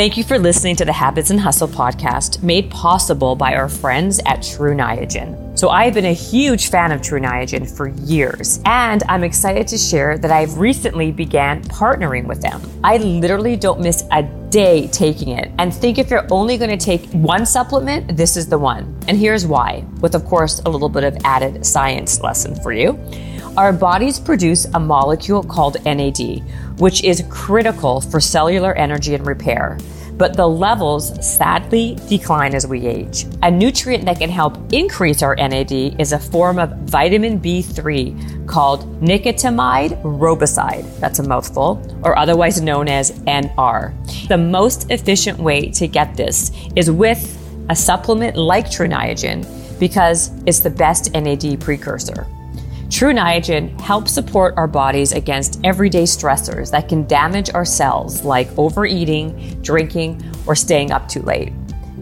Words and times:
Thank 0.00 0.16
you 0.16 0.24
for 0.24 0.38
listening 0.38 0.76
to 0.76 0.86
the 0.86 0.94
Habits 0.94 1.28
and 1.28 1.38
Hustle 1.38 1.68
podcast 1.68 2.42
made 2.42 2.70
possible 2.70 3.36
by 3.36 3.54
our 3.54 3.68
friends 3.68 4.18
at 4.24 4.42
True 4.42 4.74
Niagen. 4.74 5.58
So, 5.58 5.68
I've 5.68 5.92
been 5.92 6.06
a 6.06 6.14
huge 6.14 6.70
fan 6.70 6.90
of 6.90 7.02
True 7.02 7.20
Niagen 7.20 7.70
for 7.70 7.88
years, 7.88 8.60
and 8.64 9.02
I'm 9.10 9.22
excited 9.22 9.68
to 9.68 9.76
share 9.76 10.16
that 10.16 10.30
I've 10.30 10.56
recently 10.56 11.12
began 11.12 11.62
partnering 11.64 12.26
with 12.26 12.40
them. 12.40 12.62
I 12.82 12.96
literally 12.96 13.56
don't 13.56 13.78
miss 13.78 14.04
a 14.10 14.22
day 14.48 14.86
taking 14.86 15.36
it 15.36 15.52
and 15.58 15.74
think 15.74 15.98
if 15.98 16.08
you're 16.08 16.26
only 16.30 16.56
going 16.56 16.70
to 16.70 16.82
take 16.82 17.04
one 17.10 17.44
supplement, 17.44 18.16
this 18.16 18.38
is 18.38 18.46
the 18.46 18.58
one. 18.58 18.98
And 19.06 19.18
here's 19.18 19.46
why, 19.46 19.84
with 20.00 20.14
of 20.14 20.24
course 20.24 20.60
a 20.64 20.70
little 20.70 20.88
bit 20.88 21.04
of 21.04 21.14
added 21.24 21.66
science 21.66 22.22
lesson 22.22 22.54
for 22.62 22.72
you. 22.72 22.98
Our 23.56 23.72
bodies 23.72 24.20
produce 24.20 24.64
a 24.66 24.80
molecule 24.80 25.42
called 25.42 25.84
NAD, 25.84 26.44
which 26.78 27.02
is 27.02 27.24
critical 27.28 28.00
for 28.00 28.20
cellular 28.20 28.74
energy 28.74 29.14
and 29.14 29.26
repair. 29.26 29.76
But 30.16 30.36
the 30.36 30.46
levels 30.46 31.12
sadly 31.26 31.98
decline 32.08 32.54
as 32.54 32.66
we 32.66 32.86
age. 32.86 33.26
A 33.42 33.50
nutrient 33.50 34.04
that 34.04 34.20
can 34.20 34.30
help 34.30 34.56
increase 34.72 35.22
our 35.22 35.34
NAD 35.34 35.72
is 36.00 36.12
a 36.12 36.18
form 36.18 36.58
of 36.60 36.70
vitamin 36.82 37.40
B3 37.40 38.46
called 38.46 38.84
nicotinamide 39.00 40.00
riboside. 40.02 40.84
That's 41.00 41.18
a 41.18 41.24
mouthful, 41.24 41.82
or 42.04 42.16
otherwise 42.16 42.60
known 42.60 42.86
as 42.86 43.10
NR. 43.22 43.94
The 44.28 44.38
most 44.38 44.90
efficient 44.90 45.38
way 45.38 45.70
to 45.72 45.88
get 45.88 46.16
this 46.16 46.52
is 46.76 46.88
with 46.90 47.36
a 47.68 47.74
supplement 47.74 48.36
like 48.36 48.70
True 48.70 48.86
Niagen 48.86 49.44
because 49.80 50.30
it's 50.46 50.60
the 50.60 50.70
best 50.70 51.12
NAD 51.14 51.60
precursor. 51.60 52.26
True 52.90 53.12
Niagen 53.12 53.80
helps 53.80 54.12
support 54.12 54.54
our 54.56 54.66
bodies 54.66 55.12
against 55.12 55.60
everyday 55.62 56.02
stressors 56.02 56.72
that 56.72 56.88
can 56.88 57.06
damage 57.06 57.48
our 57.54 57.64
cells, 57.64 58.24
like 58.24 58.48
overeating, 58.58 59.62
drinking, 59.62 60.20
or 60.44 60.56
staying 60.56 60.90
up 60.90 61.08
too 61.08 61.22
late. 61.22 61.52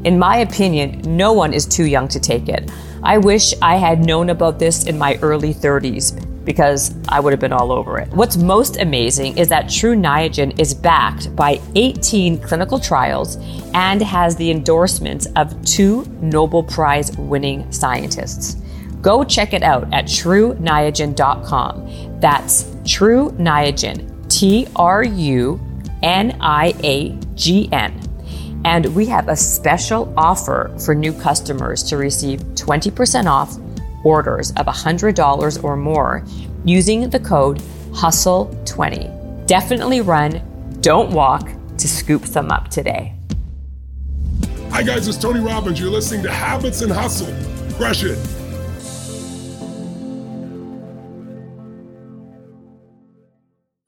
In 0.04 0.18
my 0.18 0.38
opinion, 0.38 1.02
no 1.04 1.34
one 1.34 1.52
is 1.52 1.66
too 1.66 1.84
young 1.84 2.08
to 2.08 2.18
take 2.18 2.48
it. 2.48 2.70
I 3.02 3.18
wish 3.18 3.52
I 3.60 3.76
had 3.76 4.02
known 4.02 4.30
about 4.30 4.58
this 4.58 4.86
in 4.86 4.96
my 4.96 5.18
early 5.20 5.52
30s 5.52 6.24
because 6.46 6.94
I 7.10 7.20
would 7.20 7.34
have 7.34 7.40
been 7.40 7.52
all 7.52 7.70
over 7.70 7.98
it. 7.98 8.08
What's 8.08 8.38
most 8.38 8.78
amazing 8.78 9.36
is 9.36 9.50
that 9.50 9.68
True 9.68 9.94
Niagen 9.94 10.58
is 10.58 10.72
backed 10.72 11.36
by 11.36 11.60
18 11.74 12.38
clinical 12.38 12.80
trials 12.80 13.36
and 13.74 14.00
has 14.00 14.36
the 14.36 14.50
endorsements 14.50 15.26
of 15.36 15.62
two 15.66 16.06
Nobel 16.22 16.62
Prize 16.62 17.14
winning 17.18 17.70
scientists. 17.70 18.56
Go 19.00 19.24
check 19.24 19.52
it 19.52 19.62
out 19.62 19.92
at 19.92 20.06
trueniagen.com. 20.06 22.20
That's 22.20 22.74
True 22.84 23.30
Niagen, 23.32 24.28
T 24.28 24.66
R 24.76 25.04
U 25.04 25.60
N 26.02 26.36
I 26.40 26.74
A 26.82 27.10
G 27.34 27.68
N. 27.72 28.00
And 28.64 28.94
we 28.94 29.06
have 29.06 29.28
a 29.28 29.36
special 29.36 30.12
offer 30.16 30.74
for 30.84 30.94
new 30.94 31.12
customers 31.12 31.82
to 31.84 31.96
receive 31.96 32.40
20% 32.40 33.26
off 33.26 33.56
orders 34.04 34.50
of 34.52 34.66
$100 34.66 35.64
or 35.64 35.76
more 35.76 36.24
using 36.64 37.08
the 37.08 37.20
code 37.20 37.58
HUSTLE20. 37.92 39.46
Definitely 39.46 40.00
run, 40.00 40.42
don't 40.80 41.12
walk 41.12 41.50
to 41.78 41.88
scoop 41.88 42.26
some 42.26 42.50
up 42.50 42.68
today. 42.68 43.14
Hi, 44.70 44.82
guys, 44.82 45.08
it's 45.08 45.16
Tony 45.16 45.40
Robbins. 45.40 45.80
You're 45.80 45.90
listening 45.90 46.22
to 46.24 46.30
Habits 46.30 46.82
and 46.82 46.92
Hustle. 46.92 47.34
Crush 47.76 48.04
it. 48.04 48.18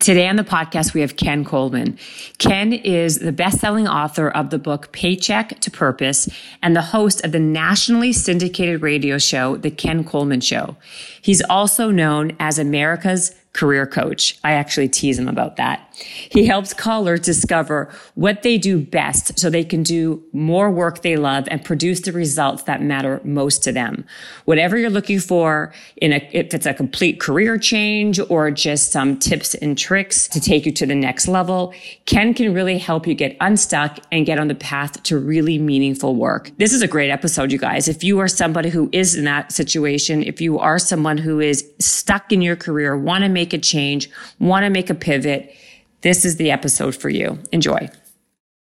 Today 0.00 0.28
on 0.28 0.36
the 0.36 0.44
podcast, 0.44 0.94
we 0.94 1.02
have 1.02 1.16
Ken 1.16 1.44
Coleman. 1.44 1.98
Ken 2.38 2.72
is 2.72 3.18
the 3.18 3.32
best-selling 3.32 3.86
author 3.86 4.30
of 4.30 4.48
the 4.48 4.58
book 4.58 4.92
Paycheck 4.92 5.60
to 5.60 5.70
Purpose 5.70 6.26
and 6.62 6.74
the 6.74 6.80
host 6.80 7.22
of 7.22 7.32
the 7.32 7.38
nationally 7.38 8.14
syndicated 8.14 8.80
radio 8.80 9.18
show, 9.18 9.58
The 9.58 9.70
Ken 9.70 10.02
Coleman 10.02 10.40
Show. 10.40 10.76
He's 11.20 11.42
also 11.42 11.90
known 11.90 12.34
as 12.40 12.58
America's 12.58 13.34
career 13.52 13.86
coach. 13.86 14.38
I 14.44 14.52
actually 14.52 14.88
tease 14.88 15.18
him 15.18 15.28
about 15.28 15.56
that. 15.56 15.86
He 16.30 16.46
helps 16.46 16.72
callers 16.72 17.20
discover 17.20 17.92
what 18.14 18.42
they 18.42 18.56
do 18.58 18.80
best 18.80 19.38
so 19.38 19.50
they 19.50 19.64
can 19.64 19.82
do 19.82 20.22
more 20.32 20.70
work 20.70 21.02
they 21.02 21.16
love 21.16 21.48
and 21.50 21.62
produce 21.64 22.00
the 22.00 22.12
results 22.12 22.62
that 22.64 22.80
matter 22.80 23.20
most 23.24 23.64
to 23.64 23.72
them. 23.72 24.04
Whatever 24.44 24.78
you're 24.78 24.88
looking 24.88 25.18
for 25.18 25.72
in 25.96 26.12
a, 26.12 26.28
if 26.32 26.54
it's 26.54 26.64
a 26.64 26.72
complete 26.72 27.18
career 27.18 27.58
change 27.58 28.20
or 28.30 28.50
just 28.50 28.92
some 28.92 29.18
tips 29.18 29.54
and 29.56 29.76
tricks 29.76 30.28
to 30.28 30.40
take 30.40 30.64
you 30.64 30.72
to 30.72 30.86
the 30.86 30.94
next 30.94 31.26
level, 31.26 31.74
Ken 32.06 32.32
can 32.32 32.54
really 32.54 32.78
help 32.78 33.06
you 33.06 33.14
get 33.14 33.36
unstuck 33.40 33.98
and 34.12 34.24
get 34.24 34.38
on 34.38 34.48
the 34.48 34.54
path 34.54 35.02
to 35.02 35.18
really 35.18 35.58
meaningful 35.58 36.14
work. 36.14 36.50
This 36.58 36.72
is 36.72 36.82
a 36.82 36.88
great 36.88 37.10
episode, 37.10 37.50
you 37.50 37.58
guys. 37.58 37.88
If 37.88 38.04
you 38.04 38.20
are 38.20 38.28
somebody 38.28 38.70
who 38.70 38.88
is 38.92 39.16
in 39.16 39.24
that 39.24 39.52
situation, 39.52 40.22
if 40.22 40.40
you 40.40 40.58
are 40.58 40.78
someone 40.78 41.18
who 41.18 41.40
is 41.40 41.68
stuck 41.78 42.32
in 42.32 42.42
your 42.42 42.56
career, 42.56 42.96
want 42.96 43.24
to 43.24 43.28
make 43.28 43.39
a 43.52 43.58
change, 43.58 44.10
want 44.38 44.64
to 44.64 44.70
make 44.70 44.90
a 44.90 44.94
pivot, 44.94 45.54
this 46.02 46.24
is 46.24 46.36
the 46.36 46.50
episode 46.50 46.94
for 46.94 47.08
you. 47.08 47.38
Enjoy. 47.52 47.88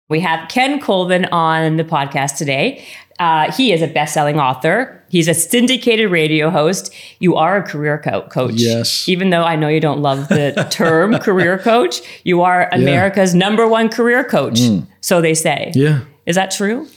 We 0.09 0.20
have 0.20 0.48
Ken 0.50 0.80
Coleman 0.80 1.26
on 1.26 1.78
the 1.78 1.84
podcast 1.84 2.38
today. 2.38 2.86
Uh, 3.18 3.52
he 3.52 3.72
is 3.72 3.81
a 3.81 3.88
best-selling 3.88 4.40
author. 4.40 5.04
He's 5.09 5.28
a 5.28 5.34
syndicated 5.34 6.12
radio 6.12 6.50
host. 6.50 6.94
You 7.20 7.36
are 7.36 7.58
a 7.58 7.64
career 7.64 7.98
co- 8.04 8.28
coach. 8.28 8.56
Yes. 8.56 9.08
Even 9.08 9.30
though 9.30 9.44
I 9.44 9.56
know 9.56 9.68
you 9.68 9.80
don't 9.80 10.02
love 10.02 10.28
the 10.28 10.68
term 10.72 11.18
career 11.20 11.58
coach, 11.58 12.02
you 12.24 12.42
are 12.42 12.70
America's 12.72 13.34
yeah. 13.34 13.40
number 13.40 13.68
one 13.68 13.90
career 13.90 14.24
coach. 14.24 14.59
Mm. 14.59 14.86
So 15.02 15.22
they 15.22 15.34
say. 15.34 15.72
Yeah. 15.74 16.02
Is 16.25 16.36
that 16.36 16.52
true? 16.52 16.88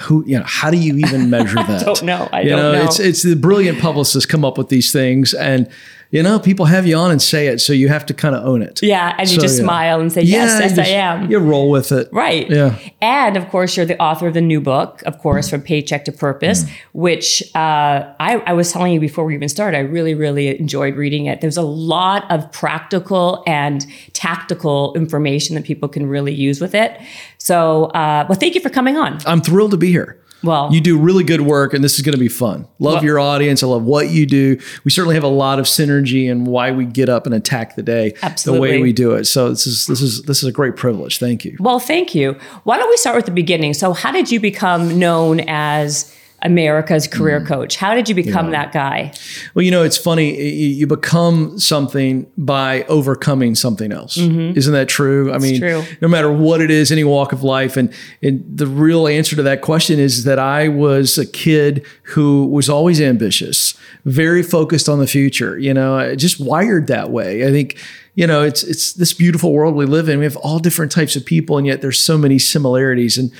Who 0.00 0.24
you 0.26 0.38
know? 0.38 0.44
How 0.46 0.70
do 0.70 0.76
you 0.76 0.96
even 0.96 1.30
measure 1.30 1.54
that? 1.56 1.82
I 1.82 1.84
don't 1.84 2.02
know. 2.02 2.28
I 2.32 2.40
you 2.42 2.50
don't 2.50 2.58
know, 2.58 2.72
know. 2.72 2.84
It's 2.84 2.98
it's 2.98 3.22
the 3.22 3.36
brilliant 3.36 3.80
publicists 3.80 4.26
come 4.26 4.44
up 4.44 4.58
with 4.58 4.68
these 4.68 4.90
things, 4.90 5.34
and 5.34 5.68
you 6.14 6.22
know, 6.22 6.38
people 6.38 6.66
have 6.66 6.86
you 6.86 6.94
on 6.94 7.10
and 7.10 7.20
say 7.20 7.48
it, 7.48 7.60
so 7.60 7.72
you 7.72 7.88
have 7.88 8.06
to 8.06 8.14
kind 8.14 8.36
of 8.36 8.46
own 8.46 8.62
it. 8.62 8.80
Yeah, 8.80 9.16
and 9.18 9.28
you 9.28 9.40
just 9.40 9.58
yeah. 9.58 9.64
smile 9.64 10.00
and 10.00 10.12
say, 10.12 10.22
"Yes, 10.22 10.60
yes, 10.60 10.76
just, 10.76 10.88
I 10.88 10.92
am." 10.92 11.28
You 11.28 11.40
roll 11.40 11.70
with 11.70 11.90
it, 11.90 12.08
right? 12.12 12.48
Yeah. 12.48 12.78
And 13.02 13.36
of 13.36 13.48
course, 13.48 13.76
you're 13.76 13.84
the 13.84 14.00
author 14.00 14.28
of 14.28 14.34
the 14.34 14.40
new 14.40 14.60
book, 14.60 15.02
of 15.06 15.18
course, 15.18 15.50
from 15.50 15.62
Paycheck 15.62 16.04
to 16.04 16.12
Purpose, 16.12 16.62
mm. 16.62 16.70
which 16.92 17.42
uh, 17.56 18.14
I, 18.20 18.40
I 18.46 18.52
was 18.52 18.70
telling 18.70 18.92
you 18.92 19.00
before 19.00 19.24
we 19.24 19.34
even 19.34 19.48
started. 19.48 19.76
I 19.76 19.80
really, 19.80 20.14
really 20.14 20.56
enjoyed 20.56 20.94
reading 20.94 21.26
it. 21.26 21.40
There's 21.40 21.56
a 21.56 21.62
lot 21.62 22.30
of 22.30 22.52
practical 22.52 23.42
and 23.44 23.84
tactical 24.12 24.94
information 24.94 25.56
that 25.56 25.64
people 25.64 25.88
can 25.88 26.06
really 26.06 26.32
use 26.32 26.60
with 26.60 26.76
it. 26.76 26.96
So, 27.38 27.86
uh, 27.86 28.24
well, 28.28 28.38
thank 28.38 28.54
you 28.54 28.60
for 28.60 28.70
coming 28.70 28.96
on. 28.96 29.18
I'm 29.26 29.40
thrilled 29.40 29.72
to 29.72 29.76
be 29.76 29.90
here. 29.90 30.23
Well, 30.44 30.72
you 30.72 30.80
do 30.80 30.98
really 30.98 31.24
good 31.24 31.40
work, 31.40 31.74
and 31.74 31.82
this 31.82 31.94
is 31.94 32.02
going 32.02 32.12
to 32.12 32.18
be 32.18 32.28
fun. 32.28 32.68
Love 32.78 32.94
well, 32.94 33.04
your 33.04 33.18
audience. 33.18 33.62
I 33.62 33.66
love 33.66 33.84
what 33.84 34.10
you 34.10 34.26
do. 34.26 34.58
We 34.84 34.90
certainly 34.90 35.14
have 35.14 35.24
a 35.24 35.28
lot 35.28 35.58
of 35.58 35.66
synergy 35.66 36.28
in 36.28 36.44
why 36.44 36.70
we 36.70 36.84
get 36.84 37.08
up 37.08 37.26
and 37.26 37.34
attack 37.34 37.76
the 37.76 37.82
day 37.82 38.14
absolutely. 38.22 38.68
the 38.68 38.76
way 38.76 38.82
we 38.82 38.92
do 38.92 39.12
it. 39.12 39.24
So 39.24 39.50
this 39.50 39.66
is 39.66 39.86
this 39.86 40.00
is 40.00 40.22
this 40.22 40.42
is 40.42 40.48
a 40.48 40.52
great 40.52 40.76
privilege. 40.76 41.18
Thank 41.18 41.44
you. 41.44 41.56
Well, 41.58 41.78
thank 41.78 42.14
you. 42.14 42.34
Why 42.64 42.78
don't 42.78 42.90
we 42.90 42.96
start 42.96 43.16
with 43.16 43.26
the 43.26 43.32
beginning? 43.32 43.74
So, 43.74 43.92
how 43.92 44.12
did 44.12 44.30
you 44.30 44.38
become 44.38 44.98
known 44.98 45.40
as 45.48 46.14
America's 46.44 47.06
career 47.06 47.40
mm. 47.40 47.46
coach. 47.46 47.76
How 47.76 47.94
did 47.94 48.08
you 48.08 48.14
become 48.14 48.46
yeah. 48.46 48.62
that 48.62 48.72
guy? 48.72 49.12
Well, 49.54 49.64
you 49.64 49.70
know, 49.70 49.82
it's 49.82 49.96
funny. 49.96 50.40
You 50.40 50.86
become 50.86 51.58
something 51.58 52.30
by 52.36 52.84
overcoming 52.84 53.54
something 53.54 53.90
else. 53.90 54.18
Mm-hmm. 54.18 54.56
Isn't 54.56 54.74
that 54.74 54.88
true? 54.88 55.32
I 55.32 55.36
it's 55.36 55.44
mean, 55.44 55.60
true. 55.60 55.82
no 56.02 56.08
matter 56.08 56.30
what 56.30 56.60
it 56.60 56.70
is, 56.70 56.92
any 56.92 57.02
walk 57.02 57.32
of 57.32 57.42
life. 57.42 57.78
And, 57.78 57.92
and 58.22 58.44
the 58.46 58.66
real 58.66 59.08
answer 59.08 59.34
to 59.36 59.42
that 59.42 59.62
question 59.62 59.98
is 59.98 60.24
that 60.24 60.38
I 60.38 60.68
was 60.68 61.16
a 61.16 61.26
kid 61.26 61.84
who 62.02 62.46
was 62.46 62.68
always 62.68 63.00
ambitious, 63.00 63.74
very 64.04 64.42
focused 64.42 64.88
on 64.88 64.98
the 64.98 65.06
future, 65.06 65.58
you 65.58 65.72
know, 65.72 66.14
just 66.14 66.38
wired 66.38 66.88
that 66.88 67.10
way. 67.10 67.46
I 67.46 67.50
think 67.50 67.78
you 68.16 68.28
know 68.28 68.44
it's 68.44 68.62
it's 68.62 68.92
this 68.92 69.12
beautiful 69.12 69.52
world 69.52 69.74
we 69.74 69.86
live 69.86 70.08
in 70.08 70.20
we 70.20 70.24
have 70.24 70.36
all 70.36 70.60
different 70.60 70.92
types 70.92 71.16
of 71.16 71.24
people 71.24 71.58
and 71.58 71.66
yet 71.66 71.82
there's 71.82 72.00
so 72.00 72.16
many 72.16 72.38
similarities 72.38 73.18
and 73.18 73.32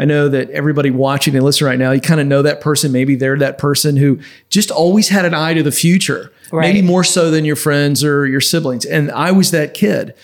I 0.00 0.06
know 0.06 0.30
that 0.30 0.48
everybody 0.48 0.90
watching 0.90 1.36
and 1.36 1.44
listening 1.44 1.68
right 1.68 1.78
now, 1.78 1.90
you 1.90 2.00
kind 2.00 2.22
of 2.22 2.26
know 2.26 2.40
that 2.40 2.62
person. 2.62 2.90
Maybe 2.90 3.16
they're 3.16 3.36
that 3.36 3.58
person 3.58 3.98
who 3.98 4.18
just 4.48 4.70
always 4.70 5.10
had 5.10 5.26
an 5.26 5.34
eye 5.34 5.52
to 5.52 5.62
the 5.62 5.70
future, 5.70 6.32
right. 6.50 6.62
maybe 6.62 6.80
more 6.80 7.04
so 7.04 7.30
than 7.30 7.44
your 7.44 7.54
friends 7.54 8.02
or 8.02 8.26
your 8.26 8.40
siblings. 8.40 8.86
And 8.86 9.12
I 9.12 9.30
was 9.30 9.50
that 9.50 9.74
kid. 9.74 10.14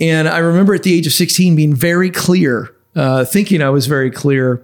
And 0.00 0.28
I 0.28 0.38
remember 0.38 0.74
at 0.74 0.82
the 0.82 0.92
age 0.92 1.06
of 1.06 1.12
16 1.12 1.54
being 1.54 1.72
very 1.72 2.10
clear, 2.10 2.74
uh, 2.96 3.24
thinking 3.24 3.62
I 3.62 3.70
was 3.70 3.86
very 3.86 4.10
clear 4.10 4.60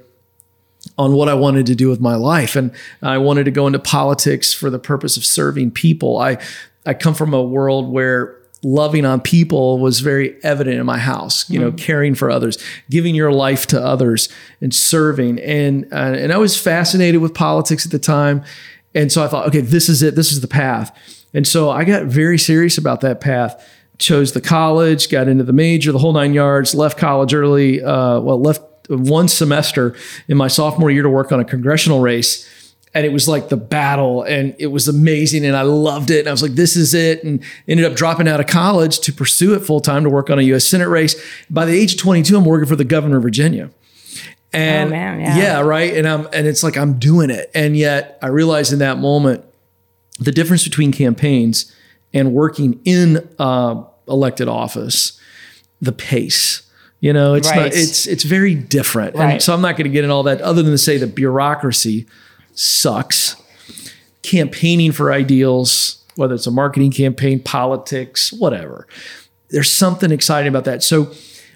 on 0.98 1.12
what 1.12 1.28
I 1.28 1.34
wanted 1.34 1.66
to 1.66 1.76
do 1.76 1.88
with 1.88 2.00
my 2.00 2.16
life. 2.16 2.56
And 2.56 2.72
I 3.00 3.18
wanted 3.18 3.44
to 3.44 3.52
go 3.52 3.68
into 3.68 3.78
politics 3.78 4.52
for 4.52 4.70
the 4.70 4.80
purpose 4.80 5.16
of 5.16 5.24
serving 5.24 5.70
people. 5.70 6.18
I, 6.18 6.36
I 6.84 6.94
come 6.94 7.14
from 7.14 7.32
a 7.32 7.40
world 7.40 7.92
where 7.92 8.37
loving 8.64 9.04
on 9.04 9.20
people 9.20 9.78
was 9.78 10.00
very 10.00 10.36
evident 10.42 10.80
in 10.80 10.84
my 10.84 10.98
house 10.98 11.48
you 11.48 11.60
know 11.60 11.70
mm. 11.70 11.78
caring 11.78 12.12
for 12.12 12.28
others 12.28 12.58
giving 12.90 13.14
your 13.14 13.30
life 13.30 13.66
to 13.68 13.80
others 13.80 14.28
and 14.60 14.74
serving. 14.74 15.38
And 15.40 15.84
uh, 15.92 16.14
and 16.16 16.32
I 16.32 16.38
was 16.38 16.60
fascinated 16.60 17.20
with 17.20 17.34
politics 17.34 17.84
at 17.84 17.92
the 17.92 17.98
time. 17.98 18.44
And 18.94 19.12
so 19.12 19.24
I 19.24 19.28
thought 19.28 19.46
okay 19.48 19.60
this 19.60 19.88
is 19.88 20.02
it. 20.02 20.14
This 20.14 20.32
is 20.32 20.40
the 20.40 20.48
path. 20.48 20.96
And 21.34 21.46
so 21.46 21.70
I 21.70 21.84
got 21.84 22.04
very 22.04 22.38
serious 22.38 22.78
about 22.78 23.00
that 23.02 23.20
path. 23.20 23.64
Chose 23.98 24.32
the 24.32 24.40
college, 24.40 25.10
got 25.10 25.28
into 25.28 25.44
the 25.44 25.52
major, 25.52 25.92
the 25.92 25.98
whole 25.98 26.12
nine 26.12 26.32
yards, 26.32 26.74
left 26.74 26.98
college 26.98 27.34
early, 27.34 27.82
uh, 27.82 28.20
well, 28.20 28.40
left 28.40 28.62
one 28.88 29.28
semester 29.28 29.94
in 30.28 30.36
my 30.36 30.48
sophomore 30.48 30.90
year 30.90 31.02
to 31.02 31.10
work 31.10 31.32
on 31.32 31.40
a 31.40 31.44
congressional 31.44 32.00
race. 32.00 32.48
And 32.94 33.04
it 33.04 33.12
was 33.12 33.28
like 33.28 33.48
the 33.50 33.56
battle, 33.56 34.22
and 34.22 34.56
it 34.58 34.68
was 34.68 34.88
amazing, 34.88 35.44
and 35.44 35.54
I 35.56 35.62
loved 35.62 36.10
it. 36.10 36.20
And 36.20 36.28
I 36.28 36.30
was 36.32 36.42
like, 36.42 36.52
"This 36.54 36.74
is 36.74 36.94
it!" 36.94 37.22
And 37.22 37.42
ended 37.68 37.84
up 37.84 37.94
dropping 37.94 38.26
out 38.26 38.40
of 38.40 38.46
college 38.46 38.98
to 39.00 39.12
pursue 39.12 39.54
it 39.54 39.60
full 39.60 39.80
time 39.80 40.04
to 40.04 40.10
work 40.10 40.30
on 40.30 40.38
a 40.38 40.42
U.S. 40.42 40.64
Senate 40.64 40.88
race. 40.88 41.14
By 41.50 41.66
the 41.66 41.72
age 41.78 41.94
of 41.94 42.00
22, 42.00 42.36
I'm 42.36 42.44
working 42.46 42.66
for 42.66 42.76
the 42.76 42.84
governor 42.84 43.18
of 43.18 43.22
Virginia. 43.22 43.70
And 44.54 44.88
Oh, 44.88 44.90
man, 44.92 45.20
yeah. 45.20 45.60
right. 45.60 45.94
And 45.94 46.08
I'm 46.08 46.26
and 46.32 46.46
it's 46.46 46.62
like 46.62 46.78
I'm 46.78 46.98
doing 46.98 47.28
it. 47.28 47.50
And 47.54 47.76
yet 47.76 48.18
I 48.22 48.28
realized 48.28 48.72
in 48.72 48.78
that 48.78 48.96
moment 48.98 49.44
the 50.18 50.32
difference 50.32 50.64
between 50.64 50.90
campaigns 50.90 51.70
and 52.14 52.32
working 52.32 52.80
in 52.86 53.28
uh, 53.38 53.82
elected 54.08 54.48
office, 54.48 55.20
the 55.82 55.92
pace. 55.92 56.62
You 57.00 57.12
know, 57.12 57.34
it's 57.34 57.48
Right. 57.50 57.56
not 57.56 57.66
it's 57.74 58.06
it's 58.06 58.24
very 58.24 58.54
different. 58.54 59.14
Right. 59.14 59.32
And 59.34 59.42
so 59.42 59.52
I'm 59.52 59.60
not 59.60 59.76
going 59.76 59.84
to 59.84 59.90
get 59.92 60.02
in 60.04 60.10
all 60.10 60.22
that 60.22 60.40
other 60.40 60.62
than 60.62 60.72
to 60.72 60.78
say 60.78 60.96
the 60.96 61.06
bureaucracy 61.06 62.06
sucks. 62.58 63.36
Campaigning 64.22 64.92
for 64.92 65.12
ideals, 65.12 66.04
whether 66.16 66.34
it's 66.34 66.46
a 66.46 66.50
marketing 66.50 66.90
campaign, 66.90 67.40
politics, 67.40 68.32
whatever. 68.32 68.86
There's 69.50 69.70
something 69.70 70.10
exciting 70.10 70.48
about 70.48 70.64
that. 70.64 70.82
So 70.82 71.12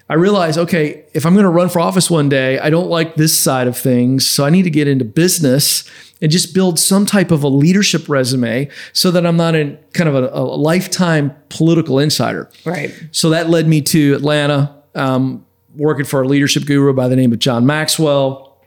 I 0.09 0.15
realized, 0.15 0.57
okay, 0.57 1.05
if 1.13 1.25
I'm 1.25 1.33
going 1.33 1.43
to 1.43 1.49
run 1.49 1.69
for 1.69 1.79
office 1.79 2.09
one 2.09 2.29
day, 2.29 2.59
I 2.59 2.69
don't 2.69 2.89
like 2.89 3.15
this 3.15 3.37
side 3.37 3.67
of 3.67 3.77
things. 3.77 4.27
So 4.27 4.45
I 4.45 4.49
need 4.49 4.63
to 4.63 4.69
get 4.69 4.87
into 4.87 5.05
business 5.05 5.89
and 6.21 6.31
just 6.31 6.53
build 6.53 6.79
some 6.79 7.05
type 7.05 7.31
of 7.31 7.43
a 7.43 7.47
leadership 7.47 8.07
resume 8.07 8.69
so 8.93 9.11
that 9.11 9.25
I'm 9.25 9.37
not 9.37 9.55
in 9.55 9.77
kind 9.93 10.09
of 10.09 10.15
a, 10.15 10.29
a 10.29 10.41
lifetime 10.41 11.35
political 11.49 11.99
insider. 11.99 12.49
Right. 12.65 12.93
So 13.11 13.29
that 13.31 13.49
led 13.49 13.67
me 13.67 13.81
to 13.81 14.15
Atlanta, 14.15 14.73
um, 14.95 15.45
working 15.75 16.05
for 16.05 16.21
a 16.21 16.27
leadership 16.27 16.65
guru 16.65 16.93
by 16.93 17.07
the 17.07 17.15
name 17.15 17.33
of 17.33 17.39
John 17.39 17.65
Maxwell. 17.65 18.57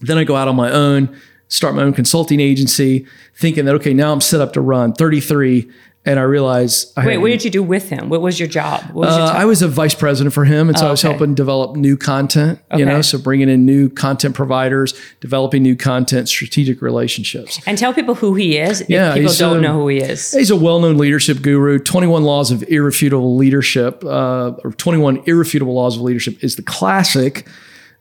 Then 0.00 0.18
I 0.18 0.24
go 0.24 0.36
out 0.36 0.48
on 0.48 0.56
my 0.56 0.70
own, 0.70 1.20
start 1.50 1.74
my 1.74 1.82
own 1.82 1.92
consulting 1.92 2.40
agency, 2.40 3.06
thinking 3.34 3.66
that, 3.66 3.74
okay, 3.74 3.92
now 3.92 4.12
I'm 4.12 4.22
set 4.22 4.40
up 4.40 4.54
to 4.54 4.62
run 4.62 4.94
33. 4.94 5.70
And 6.06 6.18
I 6.18 6.22
realize 6.22 6.94
I 6.96 7.04
Wait, 7.04 7.18
what 7.18 7.28
did 7.28 7.44
you 7.44 7.50
do 7.50 7.62
with 7.62 7.90
him? 7.90 8.08
What 8.08 8.22
was 8.22 8.40
your 8.40 8.48
job? 8.48 8.90
Was 8.92 9.12
uh, 9.12 9.18
job? 9.18 9.36
I 9.36 9.44
was 9.44 9.60
a 9.60 9.68
vice 9.68 9.94
president 9.94 10.32
for 10.32 10.46
him, 10.46 10.70
and 10.70 10.78
so 10.78 10.86
Oh, 10.86 10.88
I 10.88 10.90
was 10.92 11.02
helping 11.02 11.34
develop 11.34 11.76
new 11.76 11.98
content. 11.98 12.58
You 12.74 12.86
know, 12.86 13.02
so 13.02 13.18
bringing 13.18 13.50
in 13.50 13.66
new 13.66 13.90
content 13.90 14.34
providers, 14.34 14.98
developing 15.20 15.62
new 15.62 15.76
content, 15.76 16.30
strategic 16.30 16.80
relationships. 16.80 17.60
and 17.66 17.76
tell 17.76 17.92
people 17.92 18.14
who 18.14 18.34
he 18.34 18.56
is. 18.56 18.82
Yeah, 18.88 19.10
if 19.10 19.16
people 19.16 19.34
don't 19.34 19.56
um, 19.56 19.62
know 19.62 19.74
who 19.74 19.88
he 19.88 19.98
is. 19.98 20.32
He's 20.32 20.50
a 20.50 20.56
well-known 20.56 20.96
leadership 20.96 21.42
guru. 21.42 21.78
Twenty-one 21.78 22.24
Laws 22.24 22.50
of 22.50 22.62
Irrefutable 22.62 23.36
Leadership, 23.36 24.02
uh, 24.02 24.52
or 24.64 24.72
Twenty-one 24.72 25.22
Irrefutable 25.26 25.74
Laws 25.74 25.96
of 25.96 26.02
Leadership, 26.02 26.42
is 26.42 26.56
the 26.56 26.62
classic. 26.62 27.46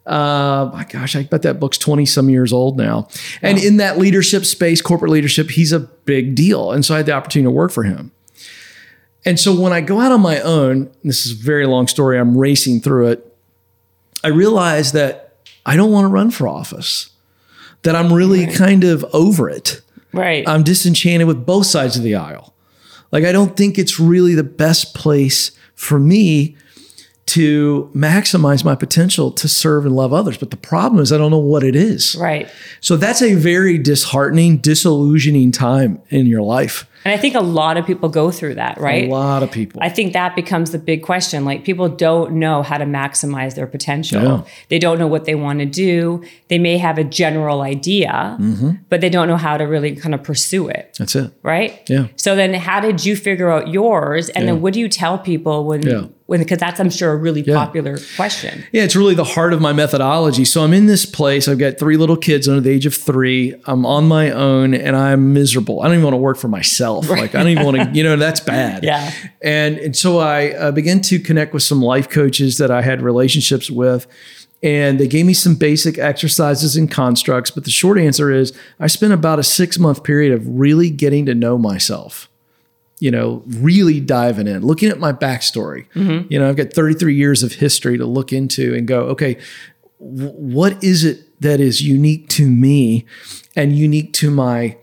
Uh, 0.09 0.71
my 0.73 0.85
gosh, 0.85 1.15
I 1.15 1.23
bet 1.23 1.43
that 1.43 1.59
book's 1.59 1.77
twenty 1.77 2.05
some 2.05 2.29
years 2.29 2.51
old 2.51 2.77
now. 2.77 3.07
And 3.43 3.57
in 3.57 3.77
that 3.77 3.99
leadership 3.99 4.43
space, 4.43 4.81
corporate 4.81 5.11
leadership, 5.11 5.51
he's 5.51 5.71
a 5.71 5.79
big 5.79 6.33
deal. 6.33 6.71
And 6.71 6.83
so 6.83 6.95
I 6.95 6.97
had 6.97 7.05
the 7.05 7.11
opportunity 7.11 7.45
to 7.45 7.51
work 7.51 7.71
for 7.71 7.83
him. 7.83 8.11
And 9.25 9.39
so 9.39 9.53
when 9.59 9.71
I 9.71 9.81
go 9.81 9.99
out 9.99 10.11
on 10.11 10.21
my 10.21 10.39
own, 10.39 10.89
this 11.03 11.25
is 11.25 11.39
a 11.39 11.43
very 11.43 11.67
long 11.67 11.87
story. 11.87 12.17
I'm 12.17 12.37
racing 12.37 12.81
through 12.81 13.09
it. 13.09 13.37
I 14.23 14.29
realize 14.29 14.93
that 14.93 15.35
I 15.65 15.75
don't 15.75 15.91
want 15.91 16.05
to 16.05 16.09
run 16.09 16.31
for 16.31 16.47
office. 16.47 17.11
That 17.83 17.95
I'm 17.95 18.11
really 18.11 18.47
kind 18.47 18.83
of 18.83 19.05
over 19.13 19.49
it. 19.49 19.81
Right. 20.11 20.47
I'm 20.47 20.63
disenchanted 20.63 21.27
with 21.27 21.45
both 21.45 21.67
sides 21.67 21.95
of 21.95 22.03
the 22.03 22.15
aisle. 22.15 22.53
Like, 23.11 23.23
I 23.23 23.31
don't 23.31 23.55
think 23.55 23.77
it's 23.77 23.99
really 23.99 24.35
the 24.35 24.43
best 24.43 24.95
place 24.95 25.51
for 25.75 25.99
me 25.99 26.57
to 27.29 27.89
maximize 27.95 28.63
my 28.63 28.75
potential 28.75 29.31
to 29.31 29.47
serve 29.47 29.85
and 29.85 29.95
love 29.95 30.13
others. 30.13 30.37
But 30.37 30.51
the 30.51 30.57
problem 30.57 31.01
is, 31.01 31.11
I 31.13 31.17
don't 31.17 31.31
know 31.31 31.37
what 31.37 31.63
it 31.63 31.75
is. 31.75 32.15
right. 32.19 32.49
So 32.81 32.95
that's 32.97 33.21
a 33.21 33.35
very 33.35 33.77
disheartening, 33.77 34.57
disillusioning 34.57 35.51
time 35.51 36.01
in 36.09 36.25
your 36.27 36.41
life. 36.41 36.85
And 37.05 37.13
I 37.13 37.17
think 37.17 37.33
a 37.35 37.39
lot 37.41 37.77
of 37.77 37.85
people 37.85 38.09
go 38.09 38.29
through 38.29 38.55
that, 38.55 38.77
right? 38.77 39.05
A 39.07 39.11
lot 39.11 39.41
of 39.41 39.49
people. 39.51 39.79
I 39.81 39.87
think 39.87 40.11
that 40.13 40.35
becomes 40.35 40.71
the 40.71 40.77
big 40.77 41.01
question. 41.01 41.45
Like 41.45 41.63
people 41.63 41.87
don't 41.87 42.33
know 42.33 42.61
how 42.61 42.77
to 42.77 42.83
maximize 42.85 43.55
their 43.55 43.67
potential. 43.67 44.21
Yeah. 44.21 44.43
They 44.67 44.79
don't 44.79 44.99
know 44.99 45.07
what 45.07 45.23
they 45.23 45.35
want 45.35 45.59
to 45.59 45.65
do. 45.65 46.21
They 46.49 46.59
may 46.59 46.77
have 46.77 46.97
a 46.97 47.05
general 47.05 47.61
idea, 47.61 48.35
Mm-hmm. 48.39 48.71
but 48.89 48.99
they 49.01 49.09
don't 49.09 49.27
know 49.29 49.37
how 49.37 49.55
to 49.57 49.63
really 49.63 49.95
kind 49.95 50.13
of 50.13 50.23
pursue 50.23 50.67
it. 50.67 50.95
that's 50.99 51.15
it. 51.15 51.31
Right? 51.41 51.81
Yeah. 51.89 52.07
So 52.17 52.35
then 52.35 52.53
how 52.53 52.79
did 52.81 53.05
you 53.05 53.15
figure 53.15 53.49
out 53.49 53.69
yours? 53.69 54.27
And 54.29 54.45
then 54.47 54.59
what 54.61 54.73
do 54.73 54.79
you 54.81 54.89
tell 54.89 55.17
people 55.17 55.65
when 55.65 55.81
Yeah. 55.83 56.03
Because 56.37 56.59
that's 56.59 56.79
I'm 56.79 56.89
sure 56.89 57.11
a 57.11 57.15
really 57.15 57.43
popular 57.43 57.97
question. 58.15 58.63
Yeah, 58.71 58.83
it's 58.83 58.95
really 58.95 59.15
the 59.15 59.23
heart 59.23 59.51
of 59.53 59.61
my 59.61 59.73
methodology. 59.73 60.45
So 60.45 60.63
I'm 60.63 60.73
in 60.73 60.85
this 60.85 61.05
place. 61.05 61.47
I've 61.47 61.57
got 61.57 61.79
three 61.79 61.97
little 61.97 62.15
kids 62.15 62.47
under 62.47 62.61
the 62.61 62.69
age 62.69 62.85
of 62.85 62.93
three. 62.93 63.55
I'm 63.65 63.85
on 63.85 64.07
my 64.07 64.29
own 64.31 64.73
and 64.73 64.95
I'm 64.95 65.33
miserable. 65.33 65.81
I 65.81 65.85
don't 65.85 65.95
even 65.95 66.03
want 66.03 66.13
to 66.13 66.19
work 66.19 66.37
for 66.37 66.47
myself. 66.47 67.09
Like 67.09 67.33
I 67.33 67.39
don't 67.39 67.49
even 67.49 67.65
want 67.65 67.77
to, 67.77 67.89
you 67.93 68.03
know, 68.03 68.15
that's 68.15 68.39
bad. 68.39 68.83
Yeah. 68.83 69.11
And 69.41 69.77
and 69.79 69.97
so 69.97 70.19
I 70.19 70.51
uh, 70.51 70.71
began 70.71 71.01
to 71.01 71.19
connect 71.19 71.53
with 71.53 71.63
some 71.63 71.81
life 71.81 72.09
coaches 72.09 72.57
that 72.59 72.69
I 72.69 72.81
had 72.81 73.01
relationships 73.01 73.71
with. 73.71 74.05
And 74.61 74.99
they 74.99 75.07
gave 75.07 75.25
me 75.25 75.33
some 75.33 75.55
basic 75.55 75.97
exercises 75.97 76.75
and 76.75 76.91
constructs. 76.91 77.49
But 77.49 77.63
the 77.63 77.71
short 77.71 77.97
answer 77.97 78.29
is 78.29 78.53
I 78.79 78.87
spent 78.87 79.13
about 79.13 79.39
a 79.39 79.43
six 79.43 79.79
month 79.79 80.03
period 80.03 80.33
of 80.33 80.45
really 80.47 80.89
getting 80.89 81.25
to 81.25 81.33
know 81.33 81.57
myself 81.57 82.28
you 82.99 83.09
know, 83.11 83.41
really 83.47 83.99
diving 83.99 84.47
in, 84.47 84.61
looking 84.61 84.89
at 84.89 84.99
my 84.99 85.13
backstory. 85.13 85.85
You 86.29 86.37
know, 86.39 86.49
I've 86.49 86.57
got 86.57 86.73
33 86.73 87.15
years 87.15 87.43
of 87.43 87.53
history 87.53 87.97
to 87.97 88.05
look 88.05 88.33
into 88.33 88.73
and 88.75 88.87
go, 88.87 89.01
okay, 89.05 89.37
w- 89.99 90.31
what 90.31 90.83
is 90.83 91.03
it 91.05 91.39
that 91.41 91.59
is 91.61 91.81
unique 91.81 92.27
to 92.29 92.45
me 92.49 93.05
and 93.55 93.73
unique 93.77 94.11
to 94.13 94.29
my 94.29 94.75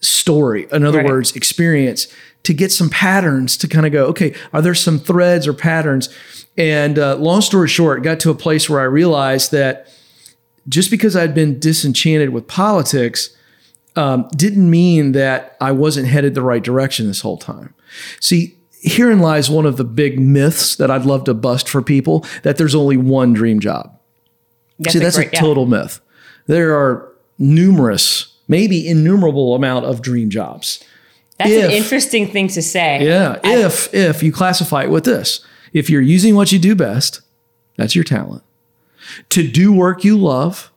story? 0.00 0.66
In 0.72 0.84
other 0.84 0.98
Right. 0.98 1.06
words, 1.06 1.36
experience 1.36 2.08
to 2.44 2.54
get 2.54 2.72
some 2.72 2.88
patterns 2.88 3.58
to 3.58 3.68
kind 3.68 3.84
of 3.84 3.92
go, 3.92 4.06
okay, 4.06 4.34
are 4.54 4.62
there 4.62 4.74
some 4.74 4.98
threads 4.98 5.46
or 5.46 5.52
patterns? 5.52 6.08
And 6.56 6.98
uh, 6.98 7.16
long 7.16 7.42
story 7.42 7.68
short, 7.68 8.02
got 8.02 8.20
to 8.20 8.30
a 8.30 8.34
place 8.34 8.70
where 8.70 8.80
I 8.80 8.84
realized 8.84 9.52
that 9.52 9.88
just 10.68 10.90
because 10.90 11.14
I'd 11.16 11.34
been 11.34 11.58
disenchanted 11.58 12.30
with 12.30 12.46
politics, 12.46 13.36
um, 14.00 14.28
didn't 14.34 14.70
mean 14.70 15.12
that 15.12 15.56
I 15.60 15.72
wasn't 15.72 16.08
headed 16.08 16.34
the 16.34 16.42
right 16.42 16.62
direction 16.62 17.06
this 17.06 17.20
whole 17.20 17.36
time. 17.36 17.74
See, 18.18 18.56
herein 18.82 19.18
lies 19.18 19.50
one 19.50 19.66
of 19.66 19.76
the 19.76 19.84
big 19.84 20.18
myths 20.18 20.76
that 20.76 20.90
I'd 20.90 21.04
love 21.04 21.24
to 21.24 21.34
bust 21.34 21.68
for 21.68 21.82
people 21.82 22.24
that 22.42 22.56
there's 22.56 22.74
only 22.74 22.96
one 22.96 23.34
dream 23.34 23.60
job. 23.60 23.94
That's 24.78 24.94
See, 24.94 24.98
that's 25.00 25.16
great- 25.16 25.28
a 25.28 25.30
yeah. 25.34 25.40
total 25.40 25.66
myth. 25.66 26.00
There 26.46 26.74
are 26.74 27.12
numerous, 27.38 28.32
maybe 28.48 28.88
innumerable 28.88 29.54
amount 29.54 29.84
of 29.84 30.00
dream 30.00 30.30
jobs. 30.30 30.82
That's 31.36 31.50
an 31.52 31.70
interesting 31.70 32.26
thing 32.26 32.48
to 32.48 32.62
say. 32.62 33.04
Yeah, 33.04 33.38
if 33.44 33.92
if 33.94 34.22
you 34.22 34.32
classify 34.32 34.84
it 34.84 34.90
with 34.90 35.04
this, 35.04 35.40
if 35.72 35.88
you're 35.88 36.02
using 36.02 36.34
what 36.34 36.52
you 36.52 36.58
do 36.58 36.74
best, 36.74 37.20
that's 37.76 37.94
your 37.94 38.04
talent. 38.04 38.42
To 39.30 39.46
do 39.46 39.72
work 39.72 40.04
you 40.04 40.18
love, 40.18 40.69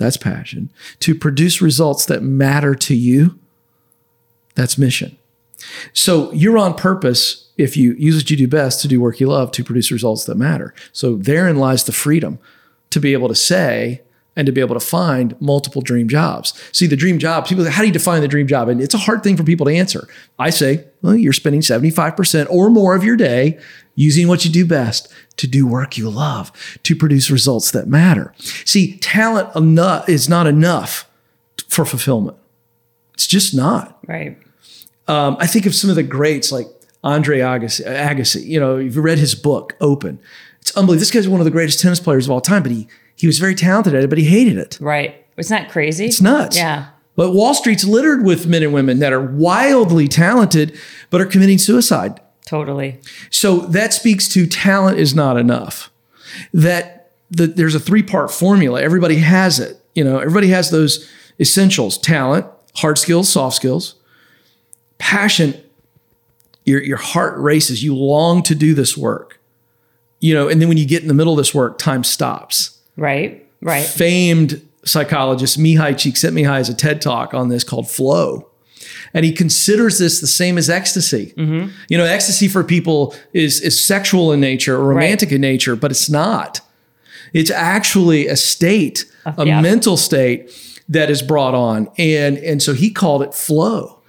that's 0.00 0.16
passion. 0.16 0.72
To 1.00 1.14
produce 1.14 1.62
results 1.62 2.06
that 2.06 2.22
matter 2.22 2.74
to 2.74 2.94
you, 2.94 3.38
that's 4.54 4.78
mission. 4.78 5.16
So 5.92 6.32
you're 6.32 6.58
on 6.58 6.74
purpose 6.74 7.48
if 7.58 7.76
you 7.76 7.92
use 7.92 8.16
what 8.16 8.30
you 8.30 8.36
do 8.36 8.48
best 8.48 8.80
to 8.80 8.88
do 8.88 9.00
work 9.00 9.20
you 9.20 9.28
love 9.28 9.52
to 9.52 9.62
produce 9.62 9.92
results 9.92 10.24
that 10.24 10.36
matter. 10.36 10.74
So 10.92 11.16
therein 11.16 11.56
lies 11.56 11.84
the 11.84 11.92
freedom 11.92 12.38
to 12.88 12.98
be 12.98 13.12
able 13.12 13.28
to 13.28 13.34
say 13.34 14.00
and 14.36 14.46
to 14.46 14.52
be 14.52 14.60
able 14.60 14.74
to 14.74 14.80
find 14.80 15.38
multiple 15.40 15.82
dream 15.82 16.08
jobs. 16.08 16.54
See, 16.72 16.86
the 16.86 16.96
dream 16.96 17.18
job, 17.18 17.46
people 17.46 17.64
say, 17.64 17.70
how 17.70 17.82
do 17.82 17.88
you 17.88 17.92
define 17.92 18.20
the 18.20 18.28
dream 18.28 18.46
job? 18.46 18.68
And 18.68 18.80
it's 18.80 18.94
a 18.94 18.98
hard 18.98 19.22
thing 19.22 19.36
for 19.36 19.42
people 19.42 19.66
to 19.66 19.72
answer. 19.72 20.08
I 20.38 20.50
say, 20.50 20.84
well, 21.02 21.16
you're 21.16 21.32
spending 21.32 21.60
75% 21.60 22.46
or 22.48 22.70
more 22.70 22.94
of 22.94 23.04
your 23.04 23.16
day 23.16 23.58
using 23.96 24.28
what 24.28 24.44
you 24.44 24.50
do 24.50 24.64
best 24.64 25.12
to 25.36 25.46
do 25.46 25.66
work 25.66 25.98
you 25.98 26.08
love, 26.08 26.52
to 26.84 26.94
produce 26.94 27.30
results 27.30 27.70
that 27.72 27.88
matter. 27.88 28.32
See, 28.64 28.96
talent 28.98 29.54
enough 29.56 30.08
is 30.08 30.28
not 30.28 30.46
enough 30.46 31.08
for 31.68 31.84
fulfillment. 31.84 32.36
It's 33.14 33.26
just 33.26 33.54
not. 33.54 33.98
Right. 34.06 34.38
Um, 35.08 35.36
I 35.40 35.46
think 35.46 35.66
of 35.66 35.74
some 35.74 35.90
of 35.90 35.96
the 35.96 36.02
greats 36.02 36.52
like 36.52 36.66
Andre 37.02 37.40
Agassi. 37.40 37.84
Agassi. 37.84 38.44
You 38.44 38.60
know, 38.60 38.76
you've 38.76 38.96
read 38.96 39.18
his 39.18 39.34
book, 39.34 39.76
Open. 39.80 40.20
It's 40.60 40.76
unbelievable. 40.76 41.00
This 41.00 41.10
guy's 41.10 41.28
one 41.28 41.40
of 41.40 41.44
the 41.44 41.50
greatest 41.50 41.80
tennis 41.80 42.00
players 42.00 42.26
of 42.26 42.30
all 42.30 42.40
time, 42.40 42.62
but 42.62 42.72
he 42.72 42.88
he 43.20 43.26
was 43.26 43.38
very 43.38 43.54
talented 43.54 43.94
at 43.94 44.02
it, 44.04 44.08
but 44.08 44.18
he 44.18 44.24
hated 44.24 44.56
it. 44.56 44.78
Right. 44.80 45.24
Isn't 45.36 45.56
that 45.56 45.70
crazy? 45.70 46.06
It's 46.06 46.20
nuts. 46.20 46.56
Yeah. 46.56 46.88
But 47.16 47.32
Wall 47.32 47.54
Street's 47.54 47.84
littered 47.84 48.24
with 48.24 48.46
men 48.46 48.62
and 48.62 48.72
women 48.72 48.98
that 49.00 49.12
are 49.12 49.20
wildly 49.20 50.08
talented, 50.08 50.78
but 51.10 51.20
are 51.20 51.26
committing 51.26 51.58
suicide. 51.58 52.20
Totally. 52.46 52.98
So 53.30 53.58
that 53.58 53.92
speaks 53.92 54.28
to 54.30 54.46
talent 54.46 54.98
is 54.98 55.14
not 55.14 55.36
enough. 55.36 55.90
That 56.52 57.12
the, 57.30 57.46
there's 57.46 57.74
a 57.74 57.80
three 57.80 58.02
part 58.02 58.30
formula. 58.30 58.82
Everybody 58.82 59.16
has 59.16 59.60
it. 59.60 59.76
You 59.94 60.04
know, 60.04 60.18
everybody 60.18 60.48
has 60.48 60.70
those 60.70 61.08
essentials: 61.38 61.98
talent, 61.98 62.46
hard 62.76 62.98
skills, 62.98 63.28
soft 63.28 63.56
skills, 63.56 63.96
passion. 64.98 65.54
your 66.64 66.82
your 66.82 66.96
heart 66.96 67.38
races. 67.38 67.82
You 67.82 67.94
long 67.94 68.42
to 68.44 68.54
do 68.54 68.74
this 68.74 68.96
work, 68.96 69.40
you 70.20 70.34
know. 70.34 70.48
And 70.48 70.60
then 70.60 70.68
when 70.68 70.78
you 70.78 70.86
get 70.86 71.02
in 71.02 71.08
the 71.08 71.14
middle 71.14 71.32
of 71.32 71.38
this 71.38 71.54
work, 71.54 71.78
time 71.78 72.04
stops. 72.04 72.78
Right. 72.96 73.46
Right. 73.60 73.84
Famed 73.84 74.66
psychologist 74.84 75.58
Mihaly 75.58 75.94
Csikszentmihalyi 75.94 76.56
has 76.56 76.68
a 76.68 76.74
TED 76.74 77.00
talk 77.00 77.34
on 77.34 77.48
this 77.48 77.64
called 77.64 77.88
flow. 77.90 78.46
And 79.12 79.24
he 79.24 79.32
considers 79.32 79.98
this 79.98 80.20
the 80.20 80.26
same 80.26 80.56
as 80.56 80.70
ecstasy. 80.70 81.34
Mm-hmm. 81.36 81.70
You 81.88 81.98
know, 81.98 82.04
ecstasy 82.04 82.48
for 82.48 82.64
people 82.64 83.14
is, 83.32 83.60
is 83.60 83.82
sexual 83.82 84.32
in 84.32 84.40
nature 84.40 84.76
or 84.76 84.84
romantic 84.84 85.28
Right. 85.28 85.34
in 85.36 85.40
nature, 85.40 85.76
but 85.76 85.90
it's 85.90 86.08
not. 86.08 86.60
It's 87.32 87.50
actually 87.50 88.26
a 88.26 88.36
state, 88.36 89.04
a 89.24 89.46
yeah. 89.46 89.60
mental 89.60 89.96
state 89.96 90.50
that 90.88 91.10
is 91.10 91.22
brought 91.22 91.54
on. 91.54 91.88
And, 91.98 92.38
and 92.38 92.62
so 92.62 92.72
he 92.72 92.90
called 92.90 93.22
it 93.22 93.34
flow. 93.34 93.99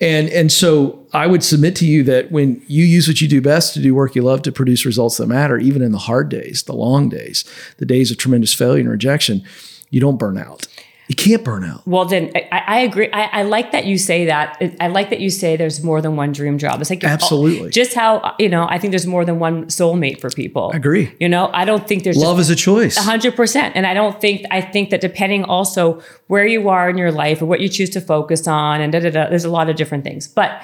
And, 0.00 0.28
and 0.30 0.50
so 0.50 1.06
I 1.12 1.26
would 1.26 1.44
submit 1.44 1.76
to 1.76 1.86
you 1.86 2.02
that 2.04 2.30
when 2.30 2.62
you 2.66 2.84
use 2.84 3.06
what 3.08 3.20
you 3.20 3.28
do 3.28 3.40
best 3.40 3.74
to 3.74 3.82
do 3.82 3.94
work 3.94 4.14
you 4.14 4.22
love 4.22 4.42
to 4.42 4.52
produce 4.52 4.86
results 4.86 5.16
that 5.18 5.26
matter, 5.26 5.58
even 5.58 5.82
in 5.82 5.92
the 5.92 5.98
hard 5.98 6.28
days, 6.28 6.62
the 6.64 6.74
long 6.74 7.08
days, 7.08 7.44
the 7.78 7.86
days 7.86 8.10
of 8.10 8.18
tremendous 8.18 8.54
failure 8.54 8.80
and 8.80 8.90
rejection, 8.90 9.44
you 9.90 10.00
don't 10.00 10.18
burn 10.18 10.38
out. 10.38 10.66
You 11.10 11.16
can't 11.16 11.42
burn 11.42 11.64
out. 11.64 11.84
Well, 11.88 12.04
then 12.04 12.30
I, 12.36 12.62
I 12.68 12.78
agree. 12.82 13.10
I, 13.12 13.40
I 13.40 13.42
like 13.42 13.72
that 13.72 13.84
you 13.84 13.98
say 13.98 14.26
that. 14.26 14.62
I 14.78 14.86
like 14.86 15.10
that 15.10 15.18
you 15.18 15.28
say 15.28 15.56
there's 15.56 15.82
more 15.82 16.00
than 16.00 16.14
one 16.14 16.30
dream 16.30 16.56
job. 16.56 16.80
It's 16.80 16.88
like 16.88 17.02
Absolutely. 17.02 17.70
just 17.70 17.94
how 17.94 18.36
you 18.38 18.48
know. 18.48 18.68
I 18.70 18.78
think 18.78 18.92
there's 18.92 19.08
more 19.08 19.24
than 19.24 19.40
one 19.40 19.64
soulmate 19.66 20.20
for 20.20 20.30
people. 20.30 20.70
I 20.72 20.76
agree. 20.76 21.12
You 21.18 21.28
know, 21.28 21.50
I 21.52 21.64
don't 21.64 21.88
think 21.88 22.04
there's 22.04 22.16
Love 22.16 22.38
is 22.38 22.48
a 22.48 22.54
choice. 22.54 22.96
hundred 22.96 23.34
percent. 23.34 23.74
And 23.74 23.88
I 23.88 23.92
don't 23.92 24.20
think 24.20 24.46
I 24.52 24.60
think 24.60 24.90
that 24.90 25.00
depending 25.00 25.42
also 25.42 26.00
where 26.28 26.46
you 26.46 26.68
are 26.68 26.88
in 26.88 26.96
your 26.96 27.10
life 27.10 27.42
or 27.42 27.46
what 27.46 27.58
you 27.58 27.68
choose 27.68 27.90
to 27.90 28.00
focus 28.00 28.46
on, 28.46 28.80
and 28.80 28.92
da 28.92 29.00
da 29.00 29.10
da. 29.10 29.28
There's 29.28 29.44
a 29.44 29.50
lot 29.50 29.68
of 29.68 29.74
different 29.74 30.04
things, 30.04 30.28
but. 30.28 30.62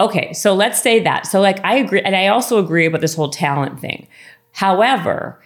Okay, 0.00 0.32
so 0.32 0.54
let's 0.54 0.82
say 0.82 0.98
that. 1.04 1.24
So, 1.24 1.40
like, 1.40 1.64
I 1.64 1.76
agree, 1.76 2.02
and 2.02 2.16
I 2.16 2.26
also 2.26 2.58
agree 2.58 2.84
about 2.84 3.00
this 3.00 3.14
whole 3.14 3.30
talent 3.30 3.78
thing. 3.78 4.08
However, 4.50 5.40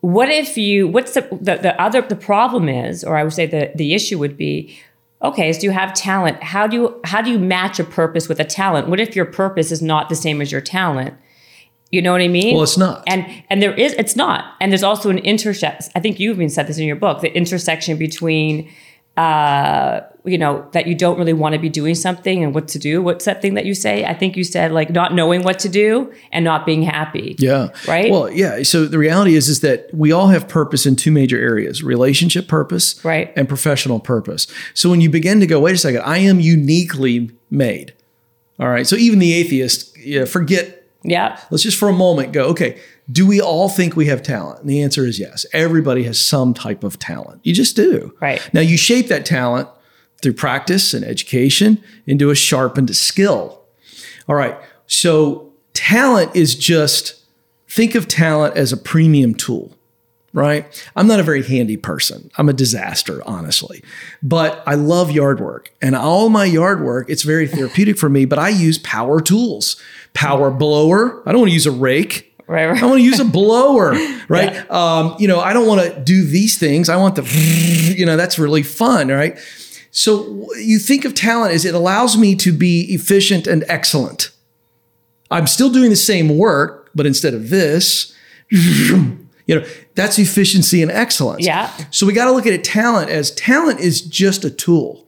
what 0.00 0.28
if 0.28 0.56
you 0.56 0.86
what's 0.88 1.14
the, 1.14 1.22
the 1.40 1.56
the 1.56 1.80
other 1.80 2.02
the 2.02 2.16
problem 2.16 2.68
is 2.68 3.02
or 3.02 3.16
i 3.16 3.24
would 3.24 3.32
say 3.32 3.46
the 3.46 3.72
the 3.74 3.94
issue 3.94 4.18
would 4.18 4.36
be 4.36 4.78
okay 5.22 5.52
so 5.52 5.62
you 5.62 5.70
have 5.70 5.94
talent. 5.94 6.42
How 6.42 6.66
do 6.66 6.76
you 6.76 7.00
how 7.04 7.22
do 7.22 7.30
you 7.30 7.38
match 7.38 7.78
a 7.78 7.84
purpose 7.84 8.28
with 8.28 8.40
a 8.40 8.44
talent? 8.44 8.88
What 8.88 9.00
if 9.00 9.16
your 9.16 9.24
purpose 9.24 9.72
is 9.72 9.82
not 9.82 10.08
the 10.08 10.14
same 10.16 10.40
as 10.40 10.52
your 10.52 10.60
talent? 10.60 11.14
You 11.90 12.02
know 12.02 12.12
what 12.12 12.20
i 12.20 12.28
mean? 12.28 12.54
Well, 12.54 12.64
it's 12.64 12.76
not. 12.76 13.04
and 13.06 13.26
and 13.48 13.62
there 13.62 13.72
is 13.72 13.92
it's 13.94 14.16
not. 14.16 14.54
And 14.60 14.72
there's 14.72 14.82
also 14.82 15.10
an 15.10 15.18
intersection 15.18 15.90
i 15.94 16.00
think 16.00 16.20
you've 16.20 16.36
even 16.36 16.50
said 16.50 16.66
this 16.66 16.78
in 16.78 16.86
your 16.86 16.96
book 16.96 17.20
the 17.20 17.34
intersection 17.34 17.96
between 17.96 18.70
uh 19.16 20.00
you 20.24 20.36
know 20.36 20.66
that 20.72 20.86
you 20.86 20.94
don't 20.94 21.16
really 21.18 21.32
want 21.32 21.54
to 21.54 21.58
be 21.58 21.68
doing 21.68 21.94
something 21.94 22.42
and 22.44 22.54
what 22.54 22.68
to 22.68 22.78
do 22.78 23.00
what's 23.00 23.24
that 23.24 23.40
thing 23.40 23.54
that 23.54 23.64
you 23.64 23.74
say 23.74 24.04
i 24.04 24.12
think 24.12 24.36
you 24.36 24.44
said 24.44 24.72
like 24.72 24.90
not 24.90 25.14
knowing 25.14 25.42
what 25.42 25.58
to 25.58 25.68
do 25.68 26.12
and 26.32 26.44
not 26.44 26.66
being 26.66 26.82
happy 26.82 27.34
Yeah. 27.38 27.68
Right? 27.88 28.10
Well, 28.10 28.30
yeah. 28.30 28.62
So 28.64 28.84
the 28.86 28.98
reality 28.98 29.34
is, 29.36 29.48
is 29.48 29.60
that 29.60 29.88
we 29.94 30.10
all 30.12 30.28
have 30.28 30.48
purpose 30.48 30.84
in 30.84 30.96
two 30.96 31.12
major 31.12 31.38
areas: 31.38 31.82
relationship 31.82 32.48
purpose, 32.48 33.02
Right. 33.04 33.32
and 33.36 33.48
professional 33.48 34.00
purpose. 34.00 34.46
So 34.74 34.90
when 34.90 35.00
you 35.00 35.08
begin 35.10 35.40
to 35.40 35.46
go, 35.46 35.60
wait 35.60 35.74
a 35.74 35.78
second, 35.78 36.02
I 36.02 36.18
am 36.18 36.40
uniquely 36.40 37.30
made. 37.50 37.94
All 38.58 38.68
right. 38.68 38.86
So 38.86 38.96
even 38.96 39.18
the 39.20 39.32
atheist, 39.32 39.96
yeah, 39.98 40.24
forget. 40.24 40.84
yeah 41.04 41.38
Let's 41.50 41.62
just 41.62 41.78
for 41.78 41.88
a 41.88 41.92
moment 41.92 42.32
go. 42.32 42.46
Okay. 42.48 42.78
Do 43.10 43.26
we 43.26 43.40
all 43.40 43.68
think 43.68 43.94
we 43.94 44.06
have 44.06 44.22
talent? 44.22 44.60
And 44.60 44.70
the 44.70 44.82
answer 44.82 45.06
is 45.06 45.18
yes. 45.18 45.46
Everybody 45.52 46.02
has 46.04 46.20
some 46.20 46.54
type 46.54 46.82
of 46.82 46.98
talent. 46.98 47.40
You 47.44 47.54
just 47.54 47.76
do. 47.76 48.14
Right. 48.20 48.40
Now 48.52 48.60
you 48.60 48.76
shape 48.76 49.08
that 49.08 49.24
talent 49.24 49.68
through 50.22 50.32
practice 50.32 50.92
and 50.94 51.04
education 51.04 51.82
into 52.06 52.30
a 52.30 52.34
sharpened 52.34 52.94
skill. 52.96 53.62
All 54.28 54.34
right. 54.34 54.56
So 54.86 55.52
talent 55.72 56.34
is 56.34 56.54
just 56.56 57.22
think 57.68 57.94
of 57.94 58.08
talent 58.08 58.56
as 58.56 58.72
a 58.72 58.76
premium 58.76 59.34
tool, 59.34 59.76
right? 60.32 60.66
I'm 60.96 61.06
not 61.06 61.20
a 61.20 61.22
very 61.22 61.42
handy 61.42 61.76
person. 61.76 62.30
I'm 62.38 62.48
a 62.48 62.54
disaster, 62.54 63.22
honestly. 63.26 63.84
But 64.22 64.62
I 64.66 64.74
love 64.74 65.10
yard 65.10 65.40
work. 65.40 65.72
And 65.80 65.94
all 65.94 66.28
my 66.28 66.44
yard 66.44 66.82
work, 66.82 67.08
it's 67.10 67.22
very 67.22 67.46
therapeutic 67.46 67.98
for 67.98 68.08
me, 68.08 68.24
but 68.24 68.38
I 68.38 68.48
use 68.48 68.78
power 68.78 69.20
tools. 69.20 69.80
Power 70.14 70.50
blower. 70.50 71.22
I 71.28 71.32
don't 71.32 71.42
want 71.42 71.50
to 71.50 71.54
use 71.54 71.66
a 71.66 71.70
rake. 71.70 72.32
Right 72.46 72.66
right 72.66 72.82
I 72.82 72.86
want 72.86 72.98
to 72.98 73.04
use 73.04 73.20
a 73.20 73.24
blower, 73.24 73.92
right? 74.28 74.70
Um, 74.70 75.16
you 75.18 75.28
know, 75.28 75.40
I 75.40 75.52
don't 75.52 75.66
want 75.66 75.80
to 75.80 76.00
do 76.00 76.24
these 76.24 76.58
things. 76.58 76.88
I 76.88 76.96
want 76.96 77.16
the, 77.16 77.22
you 77.96 78.06
know, 78.06 78.16
that's 78.16 78.38
really 78.38 78.62
fun, 78.62 79.08
right? 79.08 79.38
So 79.90 80.46
you 80.56 80.78
think 80.78 81.04
of 81.04 81.14
talent 81.14 81.54
as 81.54 81.64
it 81.64 81.74
allows 81.74 82.18
me 82.18 82.34
to 82.36 82.52
be 82.52 82.82
efficient 82.94 83.46
and 83.46 83.64
excellent. 83.66 84.30
I'm 85.30 85.46
still 85.46 85.70
doing 85.70 85.90
the 85.90 85.96
same 85.96 86.36
work, 86.36 86.90
but 86.94 87.06
instead 87.06 87.34
of 87.34 87.48
this, 87.50 88.14
you 88.50 89.18
know, 89.48 89.64
that's 89.94 90.18
efficiency 90.18 90.82
and 90.82 90.90
excellence. 90.90 91.44
Yeah. 91.44 91.72
So 91.90 92.06
we 92.06 92.12
got 92.12 92.26
to 92.26 92.32
look 92.32 92.46
at 92.46 92.52
it 92.52 92.62
talent 92.62 93.10
as 93.10 93.30
talent 93.32 93.80
is 93.80 94.02
just 94.02 94.44
a 94.44 94.50
tool. 94.50 95.06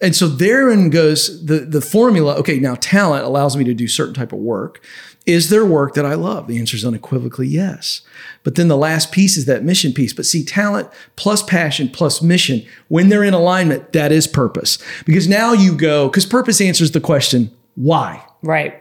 And 0.00 0.14
so 0.14 0.28
therein 0.28 0.90
goes 0.90 1.44
the 1.46 1.60
the 1.60 1.80
formula. 1.80 2.34
Okay, 2.36 2.58
now 2.58 2.74
talent 2.74 3.24
allows 3.24 3.56
me 3.56 3.64
to 3.64 3.74
do 3.74 3.88
certain 3.88 4.14
type 4.14 4.32
of 4.32 4.38
work. 4.38 4.84
Is 5.26 5.50
there 5.50 5.66
work 5.66 5.94
that 5.94 6.06
I 6.06 6.14
love? 6.14 6.46
The 6.46 6.58
answer 6.58 6.76
is 6.76 6.84
unequivocally 6.84 7.48
yes. 7.48 8.02
But 8.44 8.54
then 8.54 8.68
the 8.68 8.76
last 8.76 9.10
piece 9.10 9.36
is 9.36 9.44
that 9.46 9.64
mission 9.64 9.92
piece. 9.92 10.12
But 10.12 10.24
see, 10.24 10.44
talent 10.44 10.88
plus 11.16 11.42
passion 11.42 11.88
plus 11.88 12.22
mission, 12.22 12.64
when 12.86 13.08
they're 13.08 13.24
in 13.24 13.34
alignment, 13.34 13.92
that 13.92 14.12
is 14.12 14.28
purpose. 14.28 14.78
Because 15.04 15.26
now 15.26 15.52
you 15.52 15.76
go, 15.76 16.08
because 16.08 16.26
purpose 16.26 16.60
answers 16.60 16.92
the 16.92 17.00
question, 17.00 17.50
why? 17.74 18.24
right 18.42 18.80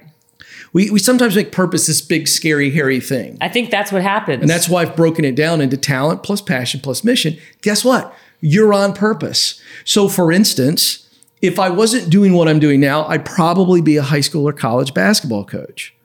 We, 0.72 0.92
we 0.92 1.00
sometimes 1.00 1.36
make 1.36 1.52
purpose 1.52 1.88
this 1.88 2.02
big, 2.02 2.28
scary, 2.28 2.70
hairy 2.70 3.00
thing. 3.00 3.40
I 3.42 3.50
think 3.50 3.72
that's 3.72 3.92
what 3.92 4.04
happens. 4.04 4.42
And 4.42 4.50
that's 4.50 4.70
why 4.70 4.84
I've 4.84 4.96
broken 4.96 5.26
it 5.26 5.36
down 5.36 5.62
into 5.62 5.78
talent 5.78 6.22
plus 6.22 6.42
passion 6.42 6.80
plus 6.80 7.04
mission. 7.04 7.38
Guess 7.64 7.84
what? 7.84 8.14
You're 8.40 8.74
on 8.74 8.94
purpose. 8.94 9.60
So, 9.84 10.08
for 10.08 10.32
instance, 10.32 11.10
if 11.42 11.58
I 11.58 11.70
wasn't 11.70 12.12
doing 12.12 12.34
what 12.34 12.48
I'm 12.48 12.60
doing 12.60 12.80
now, 12.80 13.06
I'd 13.06 13.26
probably 13.26 13.82
be 13.82 13.98
a 13.98 14.04
high 14.04 14.22
school 14.22 14.48
or 14.48 14.54
college 14.54 14.94
basketball 14.94 15.46
coach. 15.46 15.96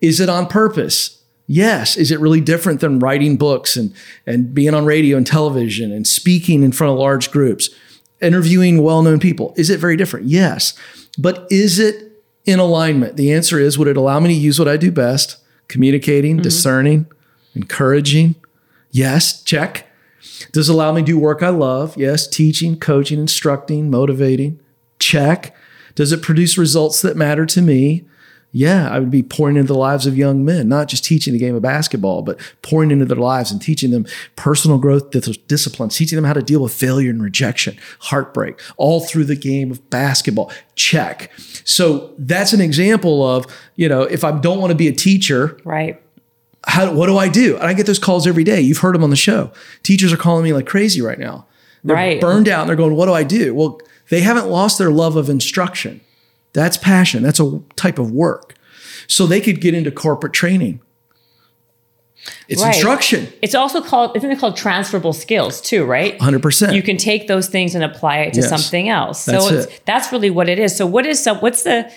Is 0.00 0.20
it 0.20 0.28
on 0.28 0.46
purpose? 0.46 1.22
Yes. 1.46 1.96
Is 1.96 2.10
it 2.10 2.20
really 2.20 2.40
different 2.40 2.80
than 2.80 2.98
writing 2.98 3.36
books 3.36 3.76
and, 3.76 3.92
and 4.26 4.54
being 4.54 4.74
on 4.74 4.84
radio 4.84 5.16
and 5.16 5.26
television 5.26 5.92
and 5.92 6.06
speaking 6.06 6.62
in 6.62 6.72
front 6.72 6.92
of 6.92 6.98
large 6.98 7.30
groups, 7.30 7.68
interviewing 8.20 8.82
well 8.82 9.02
known 9.02 9.20
people? 9.20 9.52
Is 9.56 9.68
it 9.68 9.80
very 9.80 9.96
different? 9.96 10.26
Yes. 10.26 10.74
But 11.18 11.46
is 11.50 11.78
it 11.78 12.12
in 12.46 12.58
alignment? 12.58 13.16
The 13.16 13.32
answer 13.32 13.58
is 13.58 13.78
would 13.78 13.88
it 13.88 13.96
allow 13.96 14.20
me 14.20 14.28
to 14.28 14.34
use 14.34 14.58
what 14.58 14.68
I 14.68 14.76
do 14.76 14.90
best, 14.90 15.38
communicating, 15.68 16.36
mm-hmm. 16.36 16.42
discerning, 16.42 17.06
encouraging? 17.54 18.36
Yes. 18.90 19.42
Check. 19.42 19.88
Does 20.52 20.68
it 20.68 20.72
allow 20.72 20.92
me 20.92 21.02
to 21.02 21.06
do 21.06 21.18
work 21.18 21.42
I 21.42 21.48
love? 21.48 21.96
Yes. 21.96 22.26
Teaching, 22.26 22.78
coaching, 22.78 23.18
instructing, 23.18 23.90
motivating? 23.90 24.60
Check. 24.98 25.54
Does 25.94 26.12
it 26.12 26.22
produce 26.22 26.56
results 26.56 27.02
that 27.02 27.16
matter 27.16 27.44
to 27.46 27.60
me? 27.60 28.04
Yeah, 28.54 28.90
I 28.90 28.98
would 28.98 29.10
be 29.10 29.22
pouring 29.22 29.56
into 29.56 29.72
the 29.72 29.78
lives 29.78 30.06
of 30.06 30.14
young 30.16 30.44
men, 30.44 30.68
not 30.68 30.86
just 30.88 31.04
teaching 31.04 31.32
the 31.32 31.38
game 31.38 31.54
of 31.54 31.62
basketball, 31.62 32.20
but 32.20 32.38
pouring 32.60 32.90
into 32.90 33.06
their 33.06 33.16
lives 33.16 33.50
and 33.50 33.62
teaching 33.62 33.90
them 33.92 34.04
personal 34.36 34.76
growth 34.76 35.10
disciplines, 35.10 35.96
teaching 35.96 36.16
them 36.16 36.26
how 36.26 36.34
to 36.34 36.42
deal 36.42 36.60
with 36.60 36.74
failure 36.74 37.08
and 37.08 37.22
rejection, 37.22 37.78
heartbreak, 38.00 38.60
all 38.76 39.00
through 39.00 39.24
the 39.24 39.36
game 39.36 39.70
of 39.70 39.88
basketball. 39.88 40.52
Check. 40.74 41.30
So 41.64 42.12
that's 42.18 42.52
an 42.52 42.60
example 42.60 43.26
of, 43.26 43.46
you 43.76 43.88
know, 43.88 44.02
if 44.02 44.22
I 44.22 44.32
don't 44.38 44.58
want 44.60 44.70
to 44.70 44.76
be 44.76 44.86
a 44.88 44.92
teacher, 44.92 45.58
right. 45.64 45.98
how, 46.66 46.92
what 46.92 47.06
do 47.06 47.16
I 47.16 47.28
do? 47.30 47.56
And 47.56 47.64
I 47.64 47.72
get 47.72 47.86
those 47.86 47.98
calls 47.98 48.26
every 48.26 48.44
day. 48.44 48.60
You've 48.60 48.78
heard 48.78 48.94
them 48.94 49.02
on 49.02 49.08
the 49.10 49.16
show. 49.16 49.50
Teachers 49.82 50.12
are 50.12 50.18
calling 50.18 50.44
me 50.44 50.52
like 50.52 50.66
crazy 50.66 51.00
right 51.00 51.18
now. 51.18 51.46
They're 51.84 51.96
Right. 51.96 52.20
burned 52.20 52.48
out 52.48 52.60
and 52.60 52.68
they're 52.68 52.76
going, 52.76 52.94
what 52.96 53.06
do 53.06 53.14
I 53.14 53.22
do? 53.22 53.54
Well, 53.54 53.80
they 54.10 54.20
haven't 54.20 54.48
lost 54.48 54.76
their 54.78 54.90
love 54.90 55.16
of 55.16 55.30
instruction. 55.30 56.02
That's 56.52 56.76
passion. 56.76 57.22
That's 57.22 57.40
a 57.40 57.60
type 57.76 57.98
of 57.98 58.10
work. 58.10 58.54
So 59.06 59.26
they 59.26 59.40
could 59.40 59.60
get 59.60 59.74
into 59.74 59.90
corporate 59.90 60.32
training. 60.32 60.80
It's 62.48 62.62
Right. 62.62 62.72
instruction, 62.74 63.26
It's 63.42 63.54
also 63.54 63.80
called, 63.80 64.16
isn't 64.16 64.30
it 64.30 64.38
called 64.38 64.56
transferable 64.56 65.12
skills 65.12 65.60
too, 65.60 65.84
right? 65.84 66.16
100%. 66.20 66.72
You 66.74 66.82
can 66.82 66.96
take 66.96 67.26
those 67.26 67.48
things 67.48 67.74
and 67.74 67.82
apply 67.82 68.18
it 68.18 68.34
to 68.34 68.40
Yes. 68.40 68.48
something 68.48 68.88
else. 68.88 69.24
That's 69.24 69.44
so 69.48 69.54
it's, 69.54 69.66
it. 69.66 69.80
that's 69.86 70.12
really 70.12 70.30
what 70.30 70.48
it 70.48 70.60
is. 70.60 70.76
So 70.76 70.86
what 70.86 71.04
is 71.04 71.20
some, 71.20 71.38
what's 71.38 71.64
the, 71.64 71.90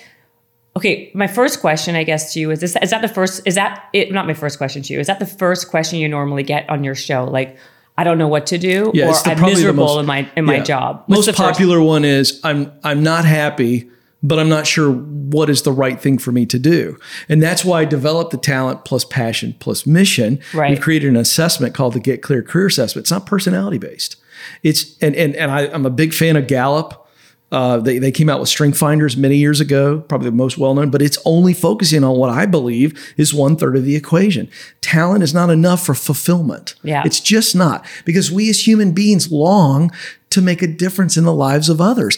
okay, 0.75 1.11
my 1.13 1.27
first 1.27 1.59
question, 1.61 1.95
I 1.95 2.03
guess, 2.03 2.33
to 2.33 2.39
you 2.39 2.49
is 2.49 2.59
this, 2.59 2.75
is 2.81 2.89
that 2.89 3.03
the 3.03 3.07
first, 3.07 3.41
is 3.45 3.53
that 3.53 3.83
it, 3.93 4.11
not 4.11 4.25
my 4.25 4.33
first 4.33 4.57
question 4.57 4.81
to 4.83 4.93
you, 4.93 4.99
is 4.99 5.05
that 5.07 5.19
the 5.19 5.27
first 5.27 5.69
question 5.69 5.99
you 5.99 6.07
normally 6.09 6.41
get 6.43 6.67
on 6.71 6.83
your 6.83 6.95
show? 6.95 7.25
Like, 7.25 7.55
I 7.95 8.03
don't 8.03 8.17
know 8.17 8.27
what 8.27 8.47
to 8.47 8.57
do 8.57 8.91
Yeah, 8.95 9.09
or 9.09 9.13
the- 9.13 9.29
I'm 9.31 9.41
miserable 9.41 9.85
most- 9.85 9.99
in 9.99 10.05
my, 10.07 10.27
in 10.35 10.43
my 10.45 10.59
job. 10.59 11.03
What's 11.05 11.19
Most 11.19 11.25
the 11.27 11.33
first- 11.33 11.51
popular 11.59 11.79
one 11.81 12.03
is 12.03 12.39
I'm 12.43 12.71
I'm 12.83 13.03
not 13.03 13.25
happy, 13.25 13.89
but 14.27 14.39
I'm 14.39 14.49
not 14.49 14.65
sure 14.65 14.91
what 14.91 15.49
is 15.49 15.61
the 15.61 15.71
right 15.71 16.01
thing 16.01 16.17
for 16.17 16.31
me 16.31 16.45
to 16.47 16.57
do. 16.57 16.97
And 17.29 17.41
that's 17.41 17.63
why 17.63 17.81
I 17.81 17.85
developed 17.85 18.31
the 18.31 18.37
talent 18.37 18.83
plus 18.85 19.05
passion 19.05 19.55
plus 19.59 19.85
mission. 19.85 20.39
Right. 20.53 20.71
We've 20.71 20.81
created 20.81 21.09
an 21.09 21.15
assessment 21.15 21.75
called 21.75 21.93
the 21.93 21.99
Get 21.99 22.21
Clear 22.21 22.41
Career 22.41 22.67
Assessment. 22.67 23.03
It's 23.03 23.11
not 23.11 23.25
personality 23.25 23.77
based. 23.77 24.17
It's 24.63 24.97
and 24.99 25.15
and 25.15 25.35
and 25.35 25.51
I, 25.51 25.67
I'm 25.67 25.85
a 25.85 25.91
big 25.91 26.13
fan 26.13 26.35
of 26.35 26.47
Gallup. 26.47 27.03
Uh, 27.51 27.77
they, 27.77 27.99
they 27.99 28.11
came 28.11 28.27
out 28.27 28.39
with 28.39 28.49
Strength 28.49 28.77
Finders 28.77 29.15
many 29.15 29.37
years 29.37 29.61
ago, 29.61 30.01
probably 30.01 30.29
the 30.29 30.35
most 30.35 30.57
well 30.57 30.73
known, 30.73 30.89
but 30.89 31.01
it's 31.01 31.17
only 31.25 31.53
focusing 31.53 32.03
on 32.03 32.17
what 32.17 32.29
I 32.29 32.45
believe 32.47 33.13
is 33.17 33.33
one 33.33 33.55
third 33.55 33.77
of 33.77 33.85
the 33.85 33.95
equation. 33.95 34.49
Talent 34.81 35.23
is 35.23 35.33
not 35.33 35.51
enough 35.51 35.85
for 35.85 35.93
fulfillment. 35.93 36.73
Yeah. 36.83 37.03
It's 37.05 37.19
just 37.19 37.55
not 37.55 37.85
because 38.03 38.31
we 38.31 38.49
as 38.49 38.65
human 38.65 38.93
beings 38.93 39.31
long 39.31 39.91
to 40.31 40.41
make 40.41 40.61
a 40.61 40.67
difference 40.67 41.17
in 41.17 41.23
the 41.23 41.33
lives 41.33 41.69
of 41.69 41.79
others. 41.79 42.17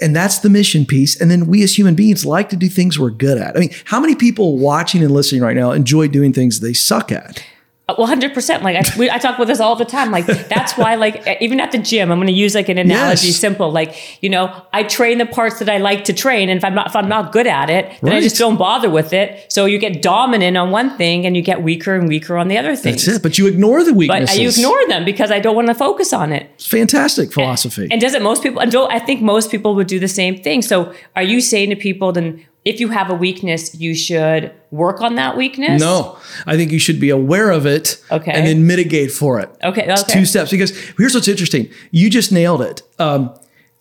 And 0.00 0.14
that's 0.14 0.38
the 0.38 0.48
mission 0.48 0.86
piece. 0.86 1.20
And 1.20 1.30
then 1.30 1.46
we 1.46 1.62
as 1.62 1.76
human 1.76 1.94
beings 1.94 2.24
like 2.24 2.48
to 2.50 2.56
do 2.56 2.68
things 2.68 2.98
we're 2.98 3.10
good 3.10 3.38
at. 3.38 3.56
I 3.56 3.60
mean, 3.60 3.70
how 3.84 4.00
many 4.00 4.14
people 4.14 4.58
watching 4.58 5.02
and 5.02 5.12
listening 5.12 5.42
right 5.42 5.56
now 5.56 5.72
enjoy 5.72 6.08
doing 6.08 6.32
things 6.32 6.60
they 6.60 6.72
suck 6.72 7.12
at? 7.12 7.42
Uh, 7.90 7.94
well, 7.98 8.06
hundred 8.06 8.34
percent. 8.34 8.62
Like 8.62 8.76
I, 8.76 8.98
we, 8.98 9.10
I 9.10 9.18
talk 9.18 9.38
with 9.38 9.48
this 9.48 9.60
all 9.60 9.76
the 9.76 9.84
time. 9.84 10.10
Like 10.10 10.26
that's 10.26 10.76
why, 10.76 10.94
like 10.94 11.26
even 11.40 11.60
at 11.60 11.72
the 11.72 11.78
gym, 11.78 12.10
I'm 12.10 12.18
going 12.18 12.28
to 12.28 12.32
use 12.32 12.54
like 12.54 12.68
an 12.68 12.78
analogy. 12.78 13.28
Yes. 13.28 13.36
Simple, 13.36 13.70
like 13.70 14.22
you 14.22 14.30
know, 14.30 14.64
I 14.72 14.82
train 14.84 15.18
the 15.18 15.26
parts 15.26 15.58
that 15.58 15.68
I 15.68 15.78
like 15.78 16.04
to 16.04 16.12
train, 16.12 16.48
and 16.48 16.58
if 16.58 16.64
I'm 16.64 16.74
not, 16.74 16.86
if 16.88 16.96
I'm 16.96 17.08
not 17.08 17.32
good 17.32 17.46
at 17.46 17.70
it, 17.70 17.98
then 18.02 18.12
I 18.12 18.20
just 18.20 18.36
don't 18.36 18.56
bother 18.56 18.90
with 18.90 19.12
it. 19.12 19.50
So 19.52 19.64
you 19.66 19.78
get 19.78 20.02
dominant 20.02 20.56
on 20.56 20.70
one 20.70 20.96
thing, 20.96 21.26
and 21.26 21.36
you 21.36 21.42
get 21.42 21.62
weaker 21.62 21.94
and 21.94 22.08
weaker 22.08 22.36
on 22.36 22.48
the 22.48 22.58
other 22.58 22.76
things. 22.76 23.04
That's 23.04 23.18
it. 23.18 23.22
But 23.22 23.38
you 23.38 23.46
ignore 23.46 23.82
the 23.82 23.92
But 23.92 23.98
weaknesses. 23.98 24.58
I 24.58 24.60
ignore 24.60 24.86
them 24.88 25.04
because 25.04 25.30
I 25.30 25.40
don't 25.40 25.56
want 25.56 25.68
to 25.68 25.74
focus 25.74 26.12
on 26.12 26.32
it. 26.32 26.50
It's 26.54 26.66
fantastic 26.66 27.32
philosophy. 27.32 27.88
And 27.90 28.00
doesn't 28.00 28.22
most 28.22 28.42
people? 28.42 28.60
And 28.60 28.70
don't 28.70 28.92
I 28.92 28.98
think 28.98 29.22
most 29.22 29.50
people 29.50 29.74
would 29.74 29.86
do 29.86 29.98
the 29.98 30.08
same 30.08 30.40
thing? 30.42 30.62
So 30.62 30.92
are 31.16 31.22
you 31.22 31.40
saying 31.40 31.70
to 31.70 31.76
people 31.76 32.12
then? 32.12 32.44
If 32.64 32.78
you 32.78 32.88
have 32.88 33.08
a 33.10 33.14
weakness, 33.14 33.74
you 33.80 33.94
should 33.94 34.52
work 34.70 35.00
on 35.00 35.14
that 35.14 35.36
weakness. 35.36 35.80
No, 35.80 36.18
I 36.46 36.56
think 36.56 36.70
you 36.72 36.78
should 36.78 37.00
be 37.00 37.08
aware 37.10 37.50
of 37.50 37.64
it 37.66 38.02
Okay. 38.10 38.32
and 38.32 38.46
then 38.46 38.66
mitigate 38.66 39.10
for 39.10 39.40
it. 39.40 39.48
Okay, 39.64 39.84
It's 39.88 40.02
two 40.04 40.26
steps. 40.26 40.50
Because 40.50 40.76
here's 40.98 41.14
what's 41.14 41.28
interesting 41.28 41.68
you 41.90 42.10
just 42.10 42.30
nailed 42.32 42.60
it. 42.62 42.82
Um, 42.98 43.34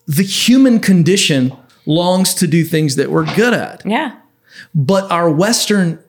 the 0.07 0.23
human 0.23 0.79
condition 0.79 1.51
longs 1.85 2.33
to 2.35 2.47
do 2.47 2.63
things 2.63 2.95
that 2.95 3.11
we're 3.11 3.25
good 3.35 3.53
at, 3.53 3.81
Yeah. 3.85 4.13
but 4.73 5.11
our 5.11 5.29
Western 5.29 5.99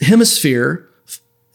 hemisphere 0.00 0.88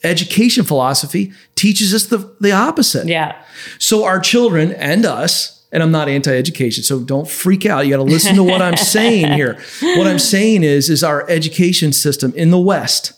education 0.03 0.63
philosophy 0.63 1.33
teaches 1.55 1.93
us 1.93 2.05
the, 2.05 2.33
the 2.39 2.51
opposite. 2.51 3.07
Yeah. 3.07 3.35
So 3.79 4.05
our 4.05 4.19
children 4.19 4.71
and 4.73 5.05
us, 5.05 5.56
and 5.71 5.83
I'm 5.83 5.91
not 5.91 6.07
anti-education, 6.07 6.83
so 6.83 6.99
don't 6.99 7.27
freak 7.27 7.65
out. 7.65 7.85
You 7.85 7.91
got 7.91 7.97
to 7.97 8.03
listen 8.03 8.35
to 8.35 8.43
what 8.43 8.61
I'm 8.61 8.77
saying 8.77 9.33
here. 9.33 9.59
What 9.97 10.07
I'm 10.07 10.19
saying 10.19 10.63
is, 10.63 10.89
is 10.89 11.03
our 11.03 11.29
education 11.29 11.91
system 11.91 12.33
in 12.35 12.51
the 12.51 12.59
West 12.59 13.13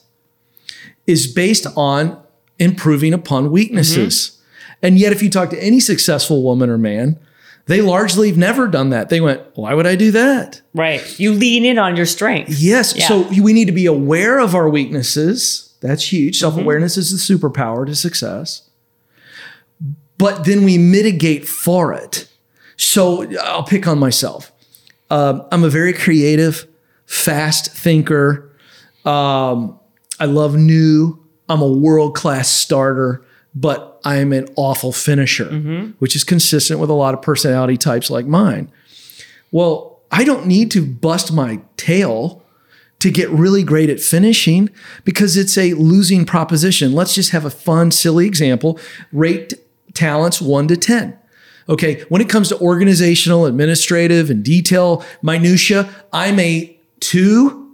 is 1.06 1.32
based 1.32 1.68
on 1.76 2.22
improving 2.58 3.14
upon 3.14 3.52
weaknesses. 3.52 4.16
Mm-hmm. 4.16 4.86
And 4.86 5.00
yet, 5.00 5.12
if 5.12 5.22
you 5.22 5.30
talk 5.30 5.50
to 5.50 5.64
any 5.64 5.80
successful 5.80 6.42
woman 6.44 6.70
or 6.70 6.78
man, 6.78 7.20
they 7.66 7.82
largely 7.82 8.30
have 8.30 8.38
never 8.38 8.68
done 8.68 8.90
that. 8.90 9.10
They 9.10 9.22
went, 9.22 9.42
why 9.56 9.74
would 9.74 9.86
I 9.86 9.96
do 9.96 10.12
that? 10.12 10.62
Right. 10.74 11.20
You 11.20 11.34
lean 11.34 11.66
in 11.66 11.78
on 11.78 11.96
your 11.96 12.06
strength. 12.06 12.50
Yes. 12.50 12.96
Yeah. 12.96 13.08
So 13.08 13.28
we 13.42 13.54
need 13.54 13.66
to 13.66 13.72
be 13.72 13.86
aware 13.86 14.40
of 14.40 14.56
our 14.56 14.70
weaknesses. 14.70 15.76
That's 15.82 16.12
huge. 16.12 16.36
Mm-hmm. 16.38 16.40
Self 16.40 16.58
awareness 16.58 16.98
is 16.98 17.12
the 17.12 17.36
superpower 17.36 17.86
to 17.86 17.96
success. 17.96 18.70
But 20.18 20.46
then 20.46 20.64
we 20.64 20.78
mitigate 20.78 21.48
for 21.48 21.94
it. 21.94 22.29
So 22.80 23.30
I'll 23.42 23.64
pick 23.64 23.88
on 23.88 24.00
myself. 24.00 24.54
Um, 25.10 25.46
I'm 25.52 25.64
a 25.66 25.70
very 25.70 25.92
creative, 25.92 26.66
fast 27.06 27.72
thinker. 27.74 28.50
Um, 29.04 29.78
I 30.20 30.26
love 30.26 30.56
new. 30.56 31.22
I'm 31.50 31.62
a 31.62 31.68
world 31.68 32.16
class 32.16 32.48
starter, 32.48 33.22
but 33.54 34.00
I'm 34.06 34.32
an 34.32 34.48
awful 34.56 34.94
finisher, 34.94 35.50
which 36.00 36.16
is 36.16 36.24
consistent 36.24 36.80
with 36.80 36.90
a 36.90 36.94
lot 36.94 37.14
of 37.14 37.22
personality 37.22 37.76
types 37.76 38.10
like 38.10 38.26
mine. 38.26 38.72
Well, 39.52 40.00
I 40.12 40.24
don't 40.24 40.46
need 40.48 40.72
to 40.72 40.86
bust 40.86 41.34
my 41.34 41.60
tail 41.76 42.42
to 43.00 43.12
get 43.12 43.30
really 43.30 43.64
great 43.64 43.90
at 43.90 44.00
finishing 44.00 44.70
because 45.04 45.36
it's 45.36 45.58
a 45.58 45.74
losing 45.74 46.26
proposition. 46.26 46.94
Let's 46.94 47.14
just 47.16 47.32
have 47.32 47.44
a 47.44 47.50
fun, 47.50 47.92
silly 47.92 48.26
example. 48.26 48.80
Rate 49.12 49.54
talents 49.94 50.42
one 50.42 50.68
to 50.70 50.78
10. 50.78 51.18
Okay, 51.70 52.02
when 52.10 52.22
it 52.22 52.28
comes 52.30 52.50
to 52.50 52.60
organizational, 52.60 53.46
administrative, 53.46 54.30
and 54.32 54.44
detail 54.44 55.06
minutia, 55.22 55.88
I'm 56.12 56.40
a 56.40 56.76
two. 57.00 57.68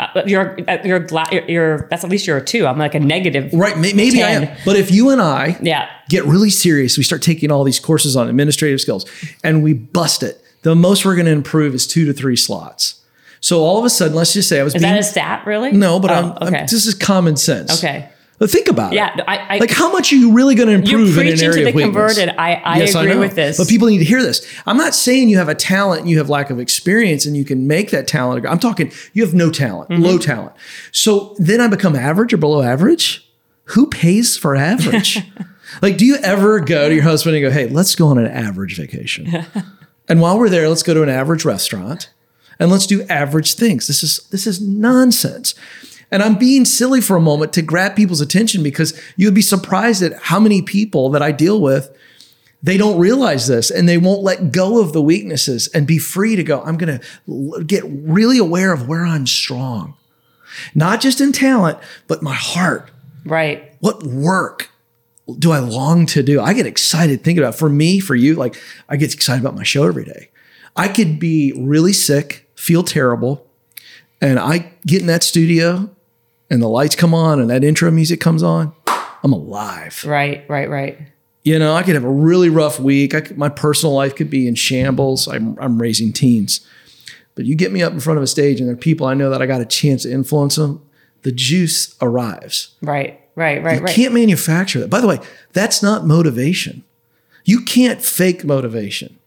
Uh, 0.00 0.22
you're, 0.26 0.58
uh, 0.68 0.78
you're, 0.84 1.06
you're, 1.30 1.44
you're, 1.48 1.86
that's 1.90 2.02
at 2.02 2.10
least 2.10 2.26
you're 2.26 2.38
a 2.38 2.44
two. 2.44 2.66
I'm 2.66 2.78
like 2.78 2.94
a 2.94 3.00
negative. 3.00 3.52
Right, 3.52 3.78
may- 3.78 3.92
maybe 3.92 4.22
I 4.24 4.32
10. 4.32 4.44
am. 4.44 4.56
But 4.64 4.76
if 4.76 4.90
you 4.90 5.10
and 5.10 5.20
I 5.20 5.56
Yeah. 5.62 5.88
get 6.08 6.24
really 6.24 6.50
serious, 6.50 6.96
we 6.98 7.04
start 7.04 7.22
taking 7.22 7.52
all 7.52 7.62
these 7.62 7.78
courses 7.78 8.16
on 8.16 8.28
administrative 8.28 8.80
skills 8.80 9.04
and 9.44 9.62
we 9.62 9.74
bust 9.74 10.22
it, 10.24 10.42
the 10.62 10.74
most 10.74 11.04
we're 11.04 11.14
going 11.14 11.26
to 11.26 11.32
improve 11.32 11.74
is 11.74 11.86
two 11.86 12.04
to 12.06 12.12
three 12.12 12.34
slots. 12.36 13.00
So 13.40 13.60
all 13.60 13.78
of 13.78 13.84
a 13.84 13.90
sudden, 13.90 14.16
let's 14.16 14.32
just 14.32 14.48
say 14.48 14.58
I 14.58 14.62
was 14.64 14.74
Is 14.74 14.82
being 14.82 14.92
that 14.94 15.00
a 15.00 15.04
stat 15.04 15.46
really? 15.46 15.70
no, 15.72 16.00
but 16.00 16.10
Oh, 16.10 16.36
I'm, 16.40 16.54
I'm- 16.54 16.66
this 16.66 16.86
is 16.86 16.94
common 16.94 17.36
sense. 17.36 17.78
okay. 17.78 18.08
But 18.42 18.50
think 18.50 18.66
about 18.66 18.92
Yeah. 18.92 19.12
it. 19.12 19.18
no, 19.18 19.24
I, 19.28 19.54
I, 19.54 19.58
Like 19.58 19.70
how 19.70 19.92
much 19.92 20.12
are 20.12 20.16
you 20.16 20.32
really 20.32 20.56
going 20.56 20.66
to 20.66 20.74
improve 20.74 21.16
in 21.16 21.26
an 21.28 21.30
preaching 21.30 21.46
area 21.46 21.58
to 21.58 21.62
the 21.62 21.68
of 21.70 21.74
weakness? 21.76 21.94
converted. 22.16 22.28
I, 22.36 22.54
I 22.54 22.78
Yes, 22.78 22.96
agree 22.96 23.14
know. 23.14 23.20
with 23.20 23.36
this. 23.36 23.56
But 23.56 23.68
people 23.68 23.86
need 23.86 23.98
to 23.98 24.04
hear 24.04 24.20
this. 24.20 24.44
I'm 24.66 24.76
not 24.76 24.96
saying 24.96 25.28
you 25.28 25.38
have 25.38 25.48
a 25.48 25.54
talent 25.54 26.00
and 26.00 26.10
you 26.10 26.18
have 26.18 26.28
lack 26.28 26.50
of 26.50 26.58
experience 26.58 27.24
and 27.24 27.36
you 27.36 27.44
can 27.44 27.68
make 27.68 27.92
that 27.92 28.08
talent. 28.08 28.44
I'm 28.44 28.58
talking 28.58 28.90
you 29.12 29.24
have 29.24 29.32
no 29.32 29.48
talent, 29.52 29.90
Mm-hmm. 29.90 30.02
low 30.02 30.18
talent. 30.18 30.54
So 30.90 31.36
then 31.38 31.60
I 31.60 31.68
become 31.68 31.94
average 31.94 32.34
or 32.34 32.36
below 32.38 32.62
average. 32.62 33.30
Who 33.66 33.86
pays 33.86 34.36
for 34.36 34.56
average? 34.56 35.22
like, 35.80 35.96
do 35.96 36.04
you 36.04 36.16
ever 36.16 36.58
go 36.58 36.88
to 36.88 36.94
your 36.96 37.04
husband 37.04 37.36
and 37.36 37.44
go, 37.44 37.50
"Hey, 37.52 37.68
let's 37.68 37.94
go 37.94 38.08
on 38.08 38.18
an 38.18 38.26
average 38.26 38.76
vacation," 38.76 39.32
and 40.08 40.20
while 40.20 40.36
we're 40.36 40.48
there, 40.48 40.68
let's 40.68 40.82
go 40.82 40.94
to 40.94 41.02
an 41.04 41.08
average 41.08 41.44
restaurant 41.44 42.10
and 42.58 42.72
let's 42.72 42.88
do 42.88 43.04
average 43.04 43.54
things. 43.54 43.86
This 43.86 44.02
is 44.02 44.26
this 44.32 44.48
is 44.48 44.60
nonsense. 44.60 45.54
And 46.12 46.22
I'm 46.22 46.36
being 46.36 46.64
silly 46.64 47.00
for 47.00 47.16
a 47.16 47.20
moment 47.20 47.52
to 47.54 47.62
grab 47.62 47.96
people's 47.96 48.20
attention 48.20 48.62
because 48.62 48.98
you 49.16 49.26
would 49.26 49.34
be 49.34 49.42
surprised 49.42 50.02
at 50.02 50.12
how 50.14 50.38
many 50.38 50.62
people 50.62 51.10
that 51.10 51.22
I 51.22 51.32
deal 51.32 51.60
with 51.60 51.90
they 52.62 52.76
don't 52.76 52.98
realize 52.98 53.48
this 53.48 53.70
and 53.70 53.88
they 53.88 53.98
won't 53.98 54.22
let 54.22 54.52
go 54.52 54.80
of 54.80 54.92
the 54.92 55.02
weaknesses 55.02 55.68
and 55.68 55.86
be 55.86 55.98
free 55.98 56.36
to 56.36 56.44
go 56.44 56.62
i'm 56.62 56.76
going 56.76 56.98
to 56.98 57.64
get 57.64 57.82
really 57.86 58.38
aware 58.38 58.72
of 58.72 58.88
where 58.88 59.04
i'm 59.04 59.26
strong 59.26 59.94
not 60.74 61.00
just 61.00 61.20
in 61.20 61.32
talent 61.32 61.78
but 62.06 62.22
my 62.22 62.34
heart 62.34 62.90
right. 63.24 63.74
what 63.80 64.02
work 64.02 64.70
do 65.38 65.50
i 65.50 65.58
long 65.58 66.06
to 66.06 66.22
do 66.22 66.40
i 66.40 66.52
get 66.52 66.66
excited 66.66 67.22
thinking 67.22 67.42
about 67.42 67.54
it. 67.54 67.58
for 67.58 67.68
me 67.68 67.98
for 67.98 68.14
you 68.14 68.34
like 68.34 68.60
i 68.88 68.96
get 68.96 69.12
excited 69.12 69.42
about 69.42 69.56
my 69.56 69.62
show 69.62 69.84
every 69.84 70.04
day 70.04 70.30
i 70.76 70.88
could 70.88 71.18
be 71.18 71.52
really 71.56 71.92
sick 71.92 72.48
feel 72.54 72.82
terrible 72.82 73.46
and 74.20 74.38
i 74.38 74.72
get 74.86 75.00
in 75.00 75.06
that 75.06 75.22
studio 75.22 75.90
and 76.52 76.62
the 76.62 76.68
lights 76.68 76.94
come 76.94 77.14
on 77.14 77.40
and 77.40 77.50
that 77.50 77.64
intro 77.64 77.90
music 77.90 78.20
comes 78.20 78.42
on 78.42 78.72
i'm 79.24 79.32
alive 79.32 80.04
Right. 80.06 80.44
Right. 80.48 80.68
Right. 80.70 80.98
you 81.42 81.58
know, 81.58 81.74
I 81.74 81.82
could 81.82 81.94
have 81.96 82.04
a 82.04 82.10
really 82.10 82.48
rough 82.50 82.78
week. 82.78 83.14
I 83.14 83.20
could, 83.22 83.36
my 83.36 83.48
personal 83.48 83.94
life 83.94 84.14
could 84.14 84.30
be 84.30 84.46
in 84.46 84.54
shambles. 84.54 85.26
I'm, 85.26 85.58
I'm 85.58 85.80
raising 85.82 86.12
teens. 86.12 86.60
But 87.34 87.46
you 87.46 87.56
get 87.56 87.72
me 87.72 87.82
up 87.82 87.92
in 87.92 87.98
front 88.00 88.18
of 88.18 88.22
a 88.22 88.26
stage 88.28 88.60
and 88.60 88.68
there 88.68 88.74
are 88.74 88.78
people 88.78 89.06
I 89.06 89.14
know 89.14 89.30
that 89.30 89.42
I 89.42 89.46
got 89.46 89.60
a 89.60 89.64
chance 89.64 90.02
to 90.04 90.12
influence 90.12 90.54
them, 90.56 90.80
the 91.22 91.32
juice 91.32 91.96
arrives. 92.00 92.74
Right. 92.82 93.20
Right. 93.34 93.62
Right. 93.62 93.78
You 93.78 93.84
Right. 93.86 93.94
can't 93.96 94.12
manufacture 94.14 94.78
that. 94.80 94.90
By 94.90 95.00
the 95.00 95.08
way, 95.08 95.18
that's 95.52 95.82
not 95.82 96.06
motivation. 96.06 96.84
You 97.44 97.62
can't 97.62 98.00
fake 98.02 98.44
motivation. 98.44 99.18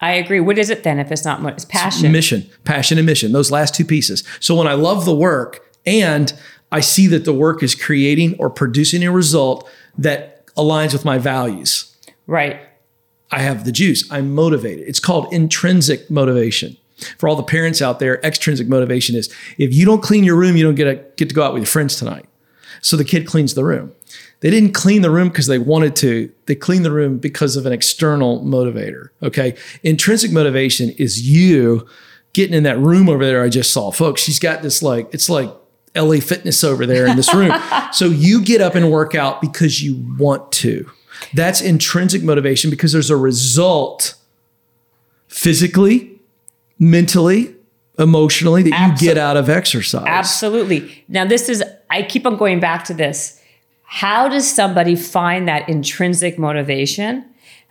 I 0.00 0.12
agree. 0.12 0.38
What 0.40 0.58
is 0.58 0.70
it 0.70 0.84
then 0.84 0.98
if 1.00 1.10
it's 1.10 1.24
not 1.24 1.44
it's 1.52 1.64
passion? 1.64 2.12
Mission, 2.12 2.48
passion, 2.64 2.98
and 2.98 3.06
mission, 3.06 3.32
those 3.32 3.50
last 3.50 3.74
two 3.74 3.84
pieces. 3.84 4.22
So 4.38 4.54
when 4.54 4.68
I 4.68 4.74
love 4.74 5.04
the 5.04 5.14
work 5.16 5.64
and 5.88 6.32
I 6.70 6.80
see 6.80 7.06
that 7.08 7.24
the 7.24 7.32
work 7.32 7.62
is 7.62 7.74
creating 7.74 8.36
or 8.38 8.50
producing 8.50 9.02
a 9.04 9.10
result 9.10 9.68
that 9.96 10.46
aligns 10.54 10.92
with 10.92 11.04
my 11.04 11.18
values, 11.18 11.88
Right. 12.28 12.60
I 13.30 13.40
have 13.40 13.64
the 13.64 13.72
juice. 13.72 14.10
I'm 14.12 14.34
motivated. 14.34 14.86
It's 14.86 15.00
called 15.00 15.32
intrinsic 15.32 16.08
motivation. 16.10 16.76
For 17.18 17.28
all 17.28 17.36
the 17.36 17.42
parents 17.42 17.80
out 17.80 17.98
there, 18.00 18.24
extrinsic 18.24 18.68
motivation 18.68 19.16
is 19.16 19.32
if 19.56 19.72
you 19.72 19.84
don't 19.86 20.02
clean 20.02 20.24
your 20.24 20.36
room, 20.36 20.56
you 20.56 20.64
don't 20.64 20.74
get, 20.74 20.86
a, 20.86 20.96
get 21.16 21.28
to 21.30 21.34
go 21.34 21.42
out 21.42 21.52
with 21.52 21.62
your 21.62 21.66
friends 21.66 21.96
tonight. 21.96 22.26
So 22.80 22.96
the 22.96 23.04
kid 23.04 23.26
cleans 23.26 23.54
the 23.54 23.64
room. 23.64 23.92
They 24.40 24.50
didn't 24.50 24.72
clean 24.72 25.02
the 25.02 25.10
room 25.10 25.28
because 25.28 25.46
they 25.46 25.58
wanted 25.58 25.96
to. 25.96 26.30
They 26.46 26.54
cleaned 26.54 26.84
the 26.84 26.92
room 26.92 27.18
because 27.18 27.56
of 27.56 27.66
an 27.66 27.72
external 27.72 28.40
motivator. 28.44 29.08
Okay. 29.22 29.56
Intrinsic 29.82 30.32
motivation 30.32 30.90
is 30.90 31.28
you 31.28 31.86
getting 32.34 32.54
in 32.54 32.62
that 32.64 32.78
room 32.78 33.08
over 33.08 33.24
there 33.24 33.42
I 33.42 33.48
just 33.48 33.72
saw. 33.72 33.90
Folks, 33.90 34.20
she's 34.20 34.38
got 34.38 34.62
this 34.62 34.82
like, 34.82 35.12
it's 35.12 35.28
like 35.28 35.50
LA 35.96 36.20
Fitness 36.20 36.62
over 36.64 36.86
there 36.86 37.06
in 37.06 37.16
this 37.16 37.32
room. 37.34 37.52
so 37.92 38.06
you 38.06 38.42
get 38.42 38.60
up 38.60 38.74
and 38.74 38.90
work 38.90 39.14
out 39.14 39.40
because 39.40 39.82
you 39.82 40.04
want 40.18 40.50
to. 40.52 40.90
That's 41.34 41.60
intrinsic 41.60 42.22
motivation 42.22 42.70
because 42.70 42.92
there's 42.92 43.10
a 43.10 43.16
result 43.16 44.14
physically, 45.26 46.18
mentally, 46.78 47.54
emotionally 47.98 48.62
that 48.62 48.88
you 48.88 49.06
get 49.06 49.18
out 49.18 49.36
of 49.36 49.48
exercise. 49.48 50.04
Absolutely. 50.06 51.04
Now, 51.08 51.24
this 51.24 51.48
is, 51.48 51.62
I 51.90 52.02
keep 52.02 52.26
on 52.26 52.36
going 52.36 52.60
back 52.60 52.84
to 52.84 52.94
this. 52.94 53.42
How 53.82 54.28
does 54.28 54.50
somebody 54.50 54.94
find 54.94 55.48
that 55.48 55.68
intrinsic 55.68 56.38
motivation 56.38 57.24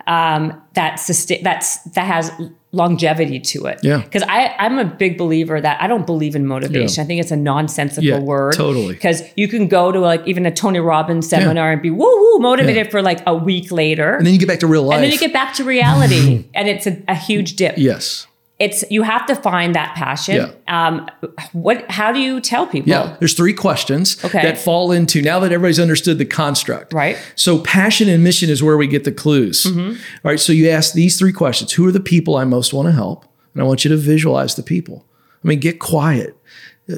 um, 0.08 0.62
that 0.74 0.96
sustain, 0.96 1.44
that's, 1.44 1.80
that 1.92 2.06
has 2.06 2.32
longevity 2.78 3.40
to 3.40 3.66
it. 3.66 3.80
Yeah. 3.84 4.02
Because 4.02 4.24
I 4.24 4.56
I'm 4.58 4.78
a 4.80 4.86
big 4.86 5.18
believer 5.18 5.60
that 5.60 5.82
I 5.82 5.88
don't 5.88 6.06
believe 6.06 6.36
in 6.36 6.48
motivation. 6.48 7.02
Yeah. 7.02 7.04
I 7.04 7.08
think 7.08 7.20
it's 7.22 7.32
a 7.32 7.36
nonsensical 7.36 8.04
Yeah, 8.06 8.20
word. 8.20 8.54
totally. 8.54 8.94
Because 8.94 9.22
you 9.36 9.48
can 9.50 9.68
go 9.68 9.92
to 9.92 10.00
like 10.00 10.26
even 10.26 10.46
a 10.46 10.52
Tony 10.52 10.80
Robbins 10.80 11.28
seminar 11.28 11.72
and 11.74 11.82
be 11.82 11.90
woo 11.92 12.06
woo 12.06 12.40
motivated 12.40 12.86
Yeah. 12.86 12.92
for 12.92 13.02
like 13.02 13.20
a 13.28 13.36
week 13.36 13.72
later. 13.72 14.16
And 14.16 14.26
then 14.26 14.34
you 14.34 14.40
get 14.40 14.48
back 14.48 14.60
to 14.62 14.68
real 14.68 14.84
life. 14.84 14.96
And 14.96 15.04
then 15.04 15.12
you 15.12 15.20
get 15.20 15.34
back 15.34 15.54
to 15.56 15.64
reality, 15.64 16.46
and 16.54 16.68
it's 16.70 16.88
a, 16.88 17.02
a 17.08 17.16
huge 17.16 17.56
dip. 17.58 17.78
yes. 17.78 18.28
It's 18.60 18.84
you 18.90 19.04
have 19.04 19.26
to 19.28 19.36
find 19.36 19.76
that 19.76 19.94
passion. 19.96 20.36
Yeah. 20.68 20.86
Um, 20.88 21.08
what? 21.54 21.90
How 21.92 22.12
do 22.12 22.20
you 22.20 22.42
tell 22.42 22.66
people? 22.66 22.90
Yeah, 22.90 23.16
there's 23.20 23.36
three 23.36 23.54
questions 23.54 24.18
Okay. 24.26 24.42
that 24.42 24.58
fall 24.58 24.92
into 24.92 25.22
now 25.22 25.40
that 25.42 25.52
everybody's 25.52 25.80
understood 25.80 26.18
the 26.18 26.26
construct. 26.26 26.92
Right. 26.92 27.18
So 27.36 27.60
passion 27.60 28.10
and 28.10 28.24
mission 28.24 28.50
is 28.50 28.64
where 28.64 28.76
we 28.76 28.88
get 28.88 29.04
the 29.04 29.12
clues. 29.12 29.64
Mm-hmm. 29.66 29.90
All 29.92 30.32
right. 30.32 30.40
So 30.40 30.52
you 30.54 30.70
ask 30.70 30.94
these 30.94 31.20
three 31.20 31.34
questions: 31.34 31.74
Who 31.74 31.88
are 31.88 31.92
the 31.92 32.00
people 32.00 32.36
I 32.36 32.46
most 32.46 32.74
want 32.74 32.88
to 32.88 32.92
help? 32.94 33.26
And 33.54 33.62
I 33.62 33.66
want 33.66 33.84
you 33.86 33.90
to 33.90 33.98
visualize 33.98 34.56
the 34.56 34.64
people. 34.64 35.06
I 35.44 35.48
mean, 35.48 35.60
get 35.60 35.80
quiet. 35.80 36.36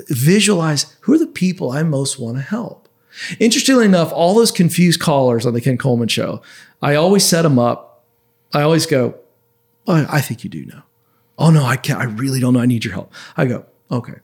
Visualize 0.09 0.95
who 1.01 1.13
are 1.13 1.17
the 1.17 1.27
people 1.27 1.71
I 1.71 1.83
most 1.83 2.19
want 2.19 2.37
to 2.37 2.41
help. 2.43 2.87
Interestingly 3.39 3.85
enough, 3.85 4.11
all 4.13 4.33
those 4.35 4.51
confused 4.51 4.99
callers 5.01 5.45
on 5.45 5.53
the 5.53 5.61
Ken 5.61 5.77
Coleman 5.77 6.07
show, 6.07 6.41
I 6.81 6.95
always 6.95 7.25
set 7.25 7.41
them 7.41 7.59
up. 7.59 8.05
I 8.53 8.61
always 8.61 8.85
go, 8.85 9.15
"Oh, 9.87 10.05
I 10.09 10.21
think 10.21 10.43
you 10.43 10.49
do 10.49 10.65
know. 10.65 10.81
Oh 11.39 11.49
no, 11.49 11.63
I 11.63 11.77
can't. 11.77 11.99
I 11.99 12.03
really 12.03 12.39
don't 12.39 12.53
know. 12.53 12.59
I 12.59 12.65
need 12.65 12.83
your 12.83 12.93
help. 12.93 13.11
I 13.37 13.45
go, 13.45 13.65
okay. 13.89 14.15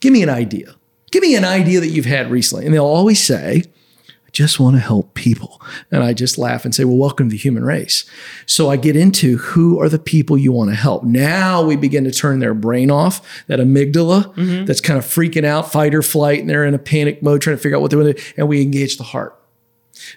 Give 0.00 0.12
me 0.12 0.22
an 0.22 0.30
idea. 0.30 0.76
Give 1.10 1.22
me 1.22 1.34
an 1.34 1.44
idea 1.44 1.80
that 1.80 1.88
you've 1.88 2.06
had 2.06 2.30
recently. 2.30 2.64
And 2.64 2.72
they'll 2.72 2.84
always 2.84 3.22
say, 3.22 3.64
I 4.08 4.30
just 4.30 4.60
want 4.60 4.76
to 4.76 4.80
help 4.80 5.14
people. 5.14 5.60
And 5.90 6.04
I 6.04 6.12
just 6.12 6.38
laugh 6.38 6.64
and 6.64 6.72
say, 6.72 6.84
well, 6.84 6.96
welcome 6.96 7.28
to 7.28 7.32
the 7.32 7.36
human 7.36 7.64
race. 7.64 8.08
So 8.46 8.70
I 8.70 8.76
get 8.76 8.94
into 8.94 9.38
who 9.38 9.80
are 9.80 9.88
the 9.88 9.98
people 9.98 10.38
you 10.38 10.52
want 10.52 10.70
to 10.70 10.76
help. 10.76 11.02
Now 11.02 11.62
we 11.62 11.74
begin 11.74 12.04
to 12.04 12.12
turn 12.12 12.38
their 12.38 12.54
brain 12.54 12.92
off, 12.92 13.44
that 13.48 13.58
amygdala 13.58 14.32
mm-hmm. 14.34 14.64
that's 14.66 14.80
kind 14.80 14.98
of 14.98 15.04
freaking 15.04 15.44
out, 15.44 15.72
fight 15.72 15.94
or 15.94 16.02
flight, 16.02 16.38
and 16.38 16.48
they're 16.48 16.64
in 16.64 16.74
a 16.74 16.78
panic 16.78 17.20
mode 17.20 17.42
trying 17.42 17.56
to 17.56 17.62
figure 17.62 17.76
out 17.76 17.82
what 17.82 17.90
they 17.90 17.96
want 17.96 18.16
to 18.16 18.22
do. 18.22 18.32
And 18.36 18.48
we 18.48 18.62
engage 18.62 18.96
the 18.96 19.04
heart. 19.04 19.36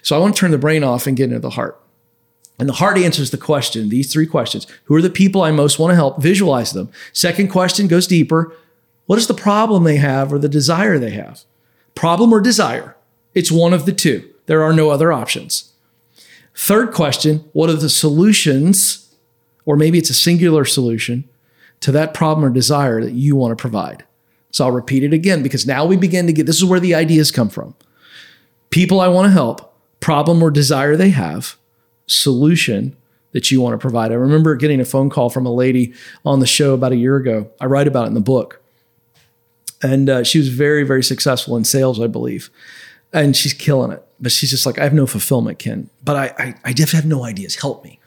So 0.02 0.14
I 0.14 0.20
want 0.20 0.36
to 0.36 0.40
turn 0.40 0.52
the 0.52 0.58
brain 0.58 0.84
off 0.84 1.08
and 1.08 1.16
get 1.16 1.24
into 1.24 1.40
the 1.40 1.50
heart. 1.50 1.83
And 2.58 2.68
the 2.68 2.74
heart 2.74 2.98
answers 2.98 3.30
the 3.30 3.38
question, 3.38 3.88
these 3.88 4.12
three 4.12 4.26
questions. 4.26 4.66
Who 4.84 4.94
are 4.94 5.02
the 5.02 5.10
people 5.10 5.42
I 5.42 5.50
most 5.50 5.78
want 5.78 5.90
to 5.90 5.96
help? 5.96 6.22
Visualize 6.22 6.72
them. 6.72 6.90
Second 7.12 7.48
question 7.48 7.88
goes 7.88 8.06
deeper. 8.06 8.54
What 9.06 9.18
is 9.18 9.26
the 9.26 9.34
problem 9.34 9.84
they 9.84 9.96
have 9.96 10.32
or 10.32 10.38
the 10.38 10.48
desire 10.48 10.98
they 10.98 11.10
have? 11.10 11.42
Problem 11.94 12.32
or 12.32 12.40
desire? 12.40 12.96
It's 13.34 13.50
one 13.50 13.74
of 13.74 13.86
the 13.86 13.92
two. 13.92 14.30
There 14.46 14.62
are 14.62 14.72
no 14.72 14.90
other 14.90 15.12
options. 15.12 15.72
Third 16.54 16.92
question 16.92 17.48
What 17.52 17.70
are 17.70 17.74
the 17.74 17.90
solutions, 17.90 19.14
or 19.64 19.76
maybe 19.76 19.98
it's 19.98 20.10
a 20.10 20.14
singular 20.14 20.64
solution, 20.64 21.28
to 21.80 21.90
that 21.92 22.14
problem 22.14 22.44
or 22.44 22.50
desire 22.50 23.02
that 23.02 23.12
you 23.14 23.34
want 23.34 23.56
to 23.56 23.60
provide? 23.60 24.04
So 24.52 24.64
I'll 24.64 24.70
repeat 24.70 25.02
it 25.02 25.12
again 25.12 25.42
because 25.42 25.66
now 25.66 25.84
we 25.84 25.96
begin 25.96 26.28
to 26.28 26.32
get 26.32 26.46
this 26.46 26.58
is 26.58 26.64
where 26.64 26.78
the 26.78 26.94
ideas 26.94 27.32
come 27.32 27.48
from. 27.48 27.74
People 28.70 29.00
I 29.00 29.08
want 29.08 29.26
to 29.26 29.32
help, 29.32 29.74
problem 29.98 30.42
or 30.42 30.50
desire 30.50 30.96
they 30.96 31.10
have, 31.10 31.56
solution 32.06 32.96
that 33.32 33.50
you 33.50 33.60
want 33.60 33.74
to 33.74 33.78
provide. 33.78 34.12
I 34.12 34.14
remember 34.14 34.54
getting 34.54 34.80
a 34.80 34.84
phone 34.84 35.10
call 35.10 35.28
from 35.28 35.44
a 35.44 35.52
lady 35.52 35.92
on 36.24 36.40
the 36.40 36.46
show 36.46 36.72
about 36.72 36.92
a 36.92 36.96
year 36.96 37.16
ago. 37.16 37.50
I 37.60 37.66
write 37.66 37.88
about 37.88 38.04
it 38.04 38.08
in 38.08 38.14
the 38.14 38.20
book. 38.20 38.62
And 39.82 40.08
uh, 40.08 40.24
she 40.24 40.38
was 40.38 40.48
very, 40.48 40.84
very 40.84 41.02
successful 41.02 41.56
in 41.56 41.64
sales, 41.64 42.00
I 42.00 42.06
believe. 42.06 42.48
And 43.12 43.36
she's 43.36 43.52
killing 43.52 43.92
it. 43.92 44.06
But 44.20 44.32
she's 44.32 44.50
just 44.50 44.64
like, 44.64 44.78
I 44.78 44.84
have 44.84 44.94
no 44.94 45.06
fulfillment, 45.06 45.58
Ken. 45.58 45.90
But 46.02 46.16
I, 46.16 46.34
I, 46.38 46.54
I 46.64 46.72
just 46.72 46.92
have 46.92 47.04
no 47.04 47.24
ideas. 47.24 47.56
Help 47.56 47.84
me. 47.84 47.98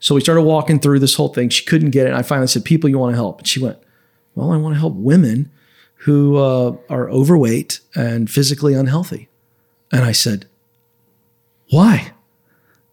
So 0.00 0.14
we 0.14 0.20
started 0.20 0.42
walking 0.42 0.78
through 0.78 1.00
this 1.00 1.14
whole 1.14 1.28
thing. 1.28 1.48
She 1.48 1.64
couldn't 1.64 1.90
get 1.90 2.06
it. 2.06 2.10
And 2.10 2.18
I 2.18 2.22
finally 2.22 2.46
said, 2.46 2.64
People 2.64 2.88
you 2.88 2.98
want 2.98 3.12
to 3.12 3.16
help. 3.16 3.38
And 3.38 3.48
she 3.48 3.60
went, 3.60 3.78
Well, 4.34 4.52
I 4.52 4.56
want 4.56 4.74
to 4.74 4.78
help 4.78 4.94
women 4.94 5.50
who 6.02 6.36
uh, 6.36 6.76
are 6.88 7.10
overweight 7.10 7.80
and 7.94 8.30
physically 8.30 8.74
unhealthy. 8.74 9.28
And 9.90 10.04
I 10.04 10.12
said, 10.12 10.46
Why? 11.70 12.12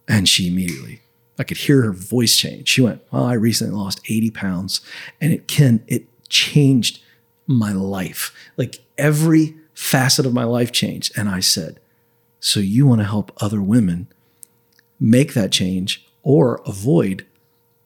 And 0.08 0.30
she 0.30 0.48
immediately, 0.48 1.02
I 1.40 1.44
could 1.44 1.58
hear 1.58 1.82
her 1.84 1.92
voice 1.92 2.36
change. 2.38 2.70
She 2.70 2.82
went, 2.82 3.02
Well, 3.12 3.24
I 3.24 3.34
recently 3.34 3.76
lost 3.76 4.02
80 4.10 4.32
pounds 4.32 4.82
and 5.20 5.34
it 5.34 5.48
can, 5.48 5.84
it 5.88 6.08
changed 6.30 7.02
my 7.48 7.72
life. 7.72 8.34
Like 8.58 8.84
every 8.98 9.56
facet 9.74 10.26
of 10.26 10.34
my 10.34 10.44
life 10.44 10.72
changed. 10.72 11.18
And 11.18 11.30
I 11.30 11.40
said, 11.40 11.80
So 12.40 12.60
you 12.60 12.88
want 12.88 13.02
to 13.02 13.06
help 13.06 13.32
other 13.42 13.62
women 13.62 14.08
make 15.00 15.34
that 15.34 15.52
change 15.52 16.06
or 16.24 16.62
avoid 16.66 17.26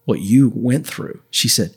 what 0.05 0.21
you 0.21 0.51
went 0.55 0.87
through? 0.87 1.21
She 1.29 1.47
said, 1.47 1.75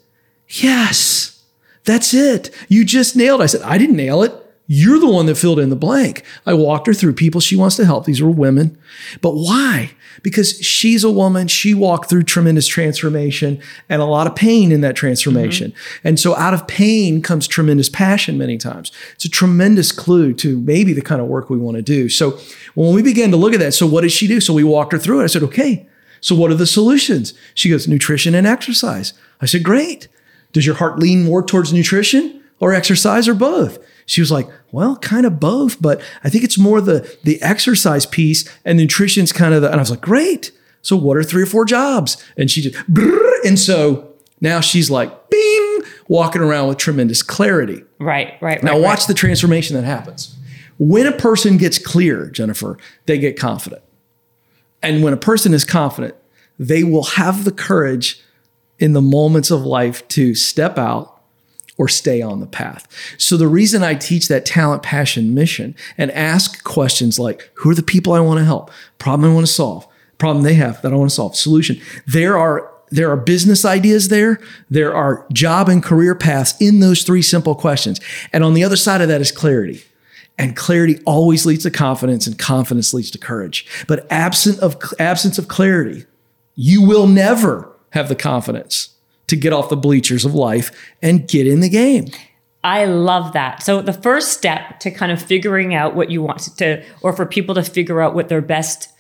Yes, 0.49 1.43
that's 1.85 2.15
it. 2.15 2.51
You 2.69 2.85
just 2.85 3.17
nailed 3.17 3.41
it. 3.41 3.45
I 3.45 3.47
said, 3.47 3.63
I 3.63 3.79
didn't 3.79 3.97
nail 3.97 4.23
it. 4.23 4.33
You're 4.75 4.99
the 4.99 5.11
one 5.11 5.27
that 5.27 5.35
filled 5.35 5.59
in 5.59 5.69
the 5.69 5.77
blank. 5.77 6.25
I 6.47 6.55
walked 6.55 6.87
her 6.87 6.95
through 6.95 7.13
people 7.13 7.43
she 7.43 7.57
wants 7.57 7.77
to 7.77 7.85
help. 7.85 8.07
These 8.07 8.23
were 8.23 8.31
women. 8.31 8.79
But 9.21 9.35
why? 9.35 9.91
Because 10.23 10.59
she's 10.63 11.05
a 11.05 11.11
woman. 11.11 11.47
She 11.47 11.75
walked 11.75 12.09
through 12.09 12.23
tremendous 12.23 12.67
transformation 12.67 13.61
and 13.91 14.01
a 14.01 14.07
lot 14.07 14.27
of 14.27 14.35
pain 14.35 14.73
in 14.73 14.81
that 14.81 14.97
transformation. 14.97 15.73
Mm-hmm. 15.73 16.09
And 16.09 16.19
so 16.19 16.35
out 16.37 16.55
of 16.55 16.67
pain 16.67 17.21
comes 17.21 17.47
tremendous 17.47 17.91
passion 17.91 18.39
many 18.39 18.57
times. 18.57 18.91
It's 19.13 19.27
a 19.27 19.29
tremendous 19.29 19.93
clue 19.93 20.33
to 20.37 20.59
maybe 20.61 20.95
the 20.95 21.03
kind 21.03 21.21
of 21.21 21.27
work 21.27 21.51
we 21.51 21.59
want 21.59 21.77
to 21.77 21.83
do. 21.83 22.09
So 22.09 22.39
when 22.75 22.95
we 22.95 23.03
began 23.03 23.31
to 23.31 23.37
look 23.37 23.53
at 23.53 23.61
that, 23.61 23.75
so 23.75 23.87
what 23.87 24.01
did 24.01 24.13
she 24.13 24.27
do? 24.27 24.41
So 24.41 24.55
we 24.55 24.65
walked 24.65 24.93
her 24.93 24.99
through 24.99 25.21
it. 25.21 25.25
I 25.25 25.27
said, 25.27 25.43
okay, 25.43 25.87
so 26.23 26.35
what 26.35 26.51
are 26.51 26.55
the 26.55 26.67
solutions? 26.67 27.35
She 27.53 27.69
goes, 27.69 27.87
nutrition 27.87 28.35
and 28.35 28.47
exercise. 28.47 29.13
I 29.43 29.45
said, 29.45 29.65
great. 29.65 30.09
Does 30.55 30.65
your 30.65 30.77
heart 30.77 30.99
lean 30.99 31.25
more 31.25 31.45
towards 31.45 31.75
nutrition 31.75 32.43
or 32.59 32.73
exercise 32.73 33.29
or 33.29 33.35
both? 33.35 33.79
She 34.07 34.21
was 34.21 34.33
like, 34.33 34.49
well, 34.73 34.97
kind 34.97 35.27
of 35.27 35.39
both, 35.41 35.81
but 35.81 36.01
I 36.25 36.29
think 36.29 36.45
it's 36.45 36.59
more 36.59 36.81
the 36.81 37.17
the 37.25 37.41
exercise 37.43 38.07
piece 38.07 38.49
and 38.65 38.79
nutrition's 38.79 39.33
kind 39.33 39.55
of 39.55 39.63
the, 39.63 39.69
and 39.69 39.77
I 39.77 39.79
was 39.79 39.91
like, 39.91 40.01
great. 40.01 40.53
So 40.83 40.97
what 40.97 41.17
are 41.17 41.23
three 41.23 41.43
or 41.43 41.47
four 41.47 41.65
jobs? 41.65 42.23
And 42.37 42.51
she 42.51 42.63
just, 42.63 42.77
and 43.45 43.59
so 43.59 44.13
now 44.41 44.61
she's 44.61 44.91
like, 44.91 45.31
bing, 45.31 45.83
walking 46.09 46.43
around 46.43 46.69
with 46.69 46.79
tremendous 46.79 47.23
clarity. 47.23 47.85
Right, 48.01 48.35
right, 48.41 48.63
Now 48.63 48.73
right, 48.73 48.83
watch 48.83 49.01
right. 49.01 49.09
the 49.09 49.15
transformation 49.15 49.77
that 49.77 49.85
happens. 49.85 50.37
When 50.79 51.07
a 51.07 51.13
person 51.13 51.59
gets 51.59 51.79
clear, 51.79 52.29
Jennifer, 52.31 52.77
they 53.07 53.19
get 53.19 53.39
confident. 53.39 53.83
And 54.83 55.05
when 55.05 55.13
a 55.13 55.17
person 55.17 55.55
is 55.55 55.65
confident, 55.65 56.17
they 56.59 56.83
will 56.83 57.05
have 57.05 57.45
the 57.45 57.53
courage 57.53 58.21
in 58.81 58.93
the 58.93 59.03
moments 59.03 59.53
of 59.53 59.63
life 59.63 60.07
to 60.09 60.35
step 60.35 60.77
out 60.79 61.12
or 61.83 61.89
stay 61.89 62.23
on 62.23 62.39
the 62.39 62.47
path. 62.47 62.87
So 63.19 63.37
the 63.37 63.49
reason 63.49 63.83
I 63.83 63.97
teach 63.97 64.29
that 64.29 64.47
talent, 64.47 64.85
passion, 64.85 65.35
mission 65.35 65.75
and 65.99 66.13
ask 66.13 66.63
questions 66.63 67.19
like, 67.19 67.51
who 67.55 67.71
are 67.71 67.75
the 67.75 67.83
people 67.83 68.13
I 68.13 68.21
want 68.21 68.39
to 68.39 68.45
help? 68.45 68.71
Problem 68.99 69.29
I 69.29 69.35
want 69.35 69.49
to 69.49 69.53
solve? 69.53 69.85
Problem 70.17 70.45
they 70.45 70.55
have 70.55 70.81
that 70.83 70.93
I 70.93 70.95
want 70.95 71.11
to 71.11 71.15
solve? 71.17 71.35
Solution. 71.35 71.81
There 72.07 72.39
are 72.39 72.71
there 72.91 73.11
are 73.11 73.17
business 73.17 73.65
ideas 73.65 74.09
there. 74.11 74.39
There 74.71 74.95
are 74.95 75.27
job 75.33 75.69
and 75.69 75.83
career 75.83 76.15
paths 76.15 76.55
in 76.61 76.79
those 76.79 77.03
three 77.03 77.23
simple 77.23 77.57
questions. 77.57 78.01
And 78.33 78.45
on 78.45 78.55
the 78.55 78.63
other 78.63 78.77
side 78.77 79.01
of 79.01 79.09
that 79.09 79.21
is 79.21 79.33
clarity. 79.33 79.83
And 80.39 80.55
clarity 80.55 81.01
always 81.05 81.45
leads 81.45 81.65
to 81.65 81.71
confidence 81.73 82.29
and 82.29 82.39
confidence 82.39 82.95
leads 82.95 83.11
to 83.11 83.19
courage. 83.19 83.67
But 83.89 84.07
absent 84.13 84.61
of 84.61 84.77
absence 85.01 85.37
of 85.37 85.49
clarity, 85.49 86.05
you 86.55 86.87
will 86.87 87.09
never 87.09 87.75
have 87.91 88.09
the 88.09 88.15
confidence 88.15 88.91
to 89.33 89.37
get 89.37 89.55
off 89.55 89.71
the 89.71 89.77
bleachers 89.77 90.27
of 90.27 90.35
life 90.35 90.71
and 91.01 91.27
get 91.27 91.47
in 91.47 91.61
the 91.61 91.71
game. 91.71 92.05
I 92.63 92.85
love 92.85 93.33
that. 93.33 93.63
So 93.63 93.81
the 93.81 93.95
first 93.95 94.35
step 94.35 94.79
to 94.81 94.91
kind 94.91 95.11
of 95.11 95.23
figuring 95.23 95.75
out 95.75 95.97
what 95.97 96.11
you 96.11 96.21
want 96.21 96.55
to, 96.59 96.85
or 97.01 97.15
for 97.15 97.25
people 97.25 97.55
to 97.55 97.65
figure 97.65 98.03
out 98.03 98.15
what 98.15 98.29
their 98.29 98.43
best 98.43 98.92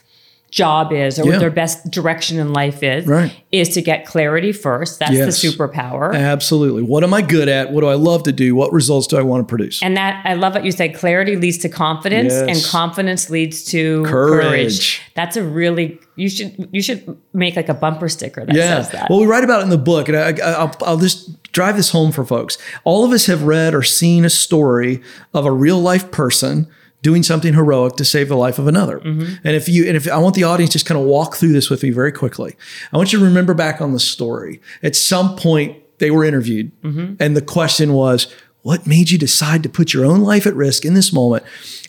job 0.52 0.92
is 0.92 1.18
or 1.18 1.24
Yeah. 1.24 1.30
what 1.32 1.40
their 1.40 1.50
best 1.50 1.90
direction 1.90 2.38
in 2.38 2.52
life 2.52 2.82
is, 2.82 3.06
Right. 3.06 3.32
is 3.50 3.70
to 3.70 3.80
get 3.80 4.04
clarity 4.04 4.52
first. 4.52 4.98
That's 4.98 5.12
Yes. 5.12 5.40
the 5.40 5.48
superpower. 5.48 6.14
Absolutely. 6.14 6.82
What 6.82 7.02
am 7.02 7.14
I 7.14 7.22
good 7.22 7.48
at? 7.48 7.72
What 7.72 7.80
do 7.80 7.86
I 7.88 7.94
love 7.94 8.22
to 8.24 8.32
do? 8.32 8.54
What 8.54 8.70
results 8.70 9.06
do 9.06 9.16
I 9.16 9.22
want 9.22 9.48
to 9.48 9.50
produce? 9.50 9.82
and 9.82 9.96
that 9.96 10.20
I 10.26 10.34
love 10.34 10.52
what 10.54 10.64
you 10.64 10.70
said. 10.70 10.94
Clarity 10.94 11.36
leads 11.36 11.56
to 11.58 11.68
confidence, 11.70 12.34
Yes. 12.34 12.44
and 12.48 12.70
confidence 12.70 13.30
leads 13.30 13.64
to 13.72 14.04
Courage. 14.04 14.44
courage. 14.46 15.00
That's 15.16 15.36
a 15.38 15.42
really 15.42 15.98
you 16.16 16.28
should 16.28 16.68
you 16.70 16.82
should 16.82 17.16
make 17.32 17.56
like 17.56 17.70
a 17.70 17.74
bumper 17.74 18.08
sticker 18.10 18.44
that 18.44 18.54
Yeah. 18.54 18.82
says 18.82 18.90
that. 18.92 19.08
Well, 19.08 19.20
we 19.20 19.26
write 19.26 19.44
about 19.44 19.60
it 19.60 19.64
in 19.64 19.70
the 19.70 19.78
book, 19.78 20.08
and 20.10 20.16
I, 20.18 20.34
I, 20.44 20.52
I'll, 20.52 20.76
I'll 20.84 20.98
just 20.98 21.42
drive 21.52 21.76
this 21.78 21.88
home 21.90 22.12
for 22.12 22.24
folks. 22.26 22.58
All 22.84 23.06
of 23.06 23.12
us 23.12 23.24
have 23.26 23.42
read 23.44 23.74
or 23.74 23.82
seen 23.82 24.26
a 24.26 24.30
story 24.30 25.00
of 25.32 25.46
a 25.46 25.50
real 25.50 25.80
life 25.80 26.10
person 26.10 26.66
doing 27.02 27.22
something 27.22 27.52
heroic 27.54 27.96
to 27.96 28.04
save 28.04 28.28
the 28.28 28.36
life 28.36 28.58
of 28.58 28.66
another. 28.66 29.00
Mm-hmm. 29.00 29.34
And 29.44 29.56
if 29.56 29.68
you 29.68 29.86
and 29.86 29.96
if 29.96 30.08
I 30.10 30.18
want 30.18 30.34
the 30.34 30.44
audience 30.44 30.72
just 30.72 30.86
kind 30.86 30.98
of 31.00 31.06
walk 31.06 31.34
through 31.36 31.52
this 31.52 31.68
with 31.68 31.82
me 31.82 31.90
very 31.90 32.12
quickly, 32.12 32.56
I 32.92 32.96
want 32.96 33.12
you 33.12 33.18
to 33.18 33.24
remember 33.24 33.54
back 33.54 33.80
on 33.80 33.92
the 33.92 34.00
story. 34.00 34.60
At 34.82 34.96
some 34.96 35.36
point, 35.36 35.76
they 35.98 36.10
were 36.10 36.24
interviewed, 36.24 36.70
Mm-hmm. 36.82 37.14
and 37.20 37.36
the 37.36 37.42
question 37.42 37.92
was, 37.92 38.32
"What 38.62 38.86
made 38.86 39.10
you 39.10 39.18
decide 39.18 39.62
to 39.64 39.68
put 39.68 39.92
your 39.92 40.04
own 40.04 40.20
life 40.20 40.46
at 40.46 40.54
risk 40.54 40.84
in 40.84 40.94
this 40.94 41.12
moment?" 41.12 41.44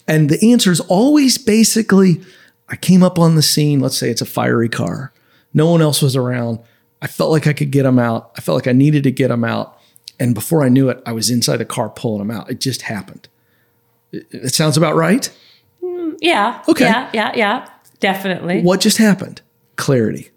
And 0.07 0.29
the 0.29 0.51
answer 0.51 0.71
is 0.71 0.79
always 0.81 1.37
basically, 1.37 2.21
"I 2.69 2.75
came 2.75 3.03
up 3.03 3.17
on 3.19 3.35
the 3.35 3.41
scene. 3.41 3.79
Let's 3.79 3.97
say 3.97 4.09
it's 4.09 4.21
a 4.21 4.25
fiery 4.25 4.69
car." 4.69 5.13
No 5.53 5.69
one 5.69 5.81
else 5.81 6.01
was 6.01 6.15
around. 6.15 6.59
I 7.01 7.07
felt 7.07 7.29
like 7.31 7.45
I 7.47 7.53
could 7.53 7.69
get 7.69 7.83
them 7.83 7.99
out. 7.99 8.31
I 8.37 8.41
felt 8.41 8.55
like 8.55 8.67
I 8.67 8.71
needed 8.71 9.03
to 9.03 9.11
get 9.11 9.27
them 9.27 9.43
out. 9.43 9.77
And 10.19 10.33
before 10.33 10.63
I 10.63 10.69
knew 10.69 10.89
it, 10.89 11.01
I 11.05 11.11
was 11.11 11.29
inside 11.29 11.57
the 11.57 11.65
car 11.65 11.89
pulling 11.89 12.19
them 12.19 12.31
out. 12.31 12.49
It 12.49 12.59
just 12.59 12.83
happened. 12.83 13.27
It, 14.13 14.53
sounds 14.53 14.77
about 14.77 14.95
right. 14.95 15.29
Mm, 15.83 16.17
yeah. 16.21 16.63
Okay. 16.67 16.85
Yeah. 16.85 17.09
Yeah. 17.13 17.31
Yeah. 17.35 17.69
Definitely. 17.99 18.61
What 18.61 18.79
just 18.79 18.97
happened? 18.97 19.41
Clarity. 19.75 20.29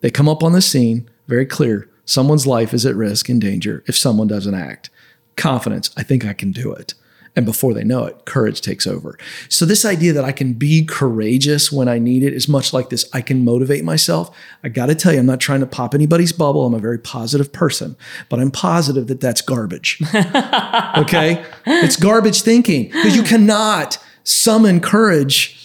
They 0.00 0.10
come 0.10 0.28
up 0.28 0.42
on 0.42 0.52
the 0.52 0.60
scene, 0.62 1.08
very 1.28 1.46
clear. 1.46 1.88
Someone's 2.04 2.46
life 2.46 2.74
is 2.74 2.84
at 2.84 2.96
risk 2.96 3.28
and 3.28 3.40
danger 3.40 3.84
if 3.86 3.96
someone 3.96 4.26
doesn't 4.26 4.54
act. 4.54 4.90
Confidence, 5.36 5.90
I 5.96 6.02
think 6.02 6.26
I 6.26 6.32
can 6.32 6.50
do 6.50 6.72
it. 6.72 6.94
And 7.34 7.46
before 7.46 7.72
they 7.72 7.82
know 7.82 8.04
it, 8.04 8.26
courage 8.26 8.60
takes 8.60 8.86
over. 8.86 9.18
So, 9.48 9.64
this 9.64 9.86
idea 9.86 10.12
that 10.12 10.24
I 10.24 10.32
can 10.32 10.52
be 10.52 10.84
courageous 10.84 11.72
when 11.72 11.88
I 11.88 11.98
need 11.98 12.22
it 12.22 12.34
is 12.34 12.46
much 12.46 12.74
like 12.74 12.90
this 12.90 13.08
I 13.14 13.22
can 13.22 13.42
motivate 13.42 13.84
myself. 13.84 14.36
I 14.62 14.68
got 14.68 14.86
to 14.86 14.94
tell 14.94 15.14
you, 15.14 15.18
I'm 15.18 15.26
not 15.26 15.40
trying 15.40 15.60
to 15.60 15.66
pop 15.66 15.94
anybody's 15.94 16.32
bubble. 16.32 16.66
I'm 16.66 16.74
a 16.74 16.78
very 16.78 16.98
positive 16.98 17.50
person, 17.50 17.96
but 18.28 18.38
I'm 18.38 18.50
positive 18.50 19.06
that 19.06 19.20
that's 19.20 19.40
garbage. 19.40 19.98
okay? 20.14 21.42
It's 21.66 21.96
garbage 21.96 22.42
thinking 22.42 22.88
because 22.88 23.16
you 23.16 23.22
cannot 23.22 23.98
summon 24.24 24.80
courage 24.80 25.58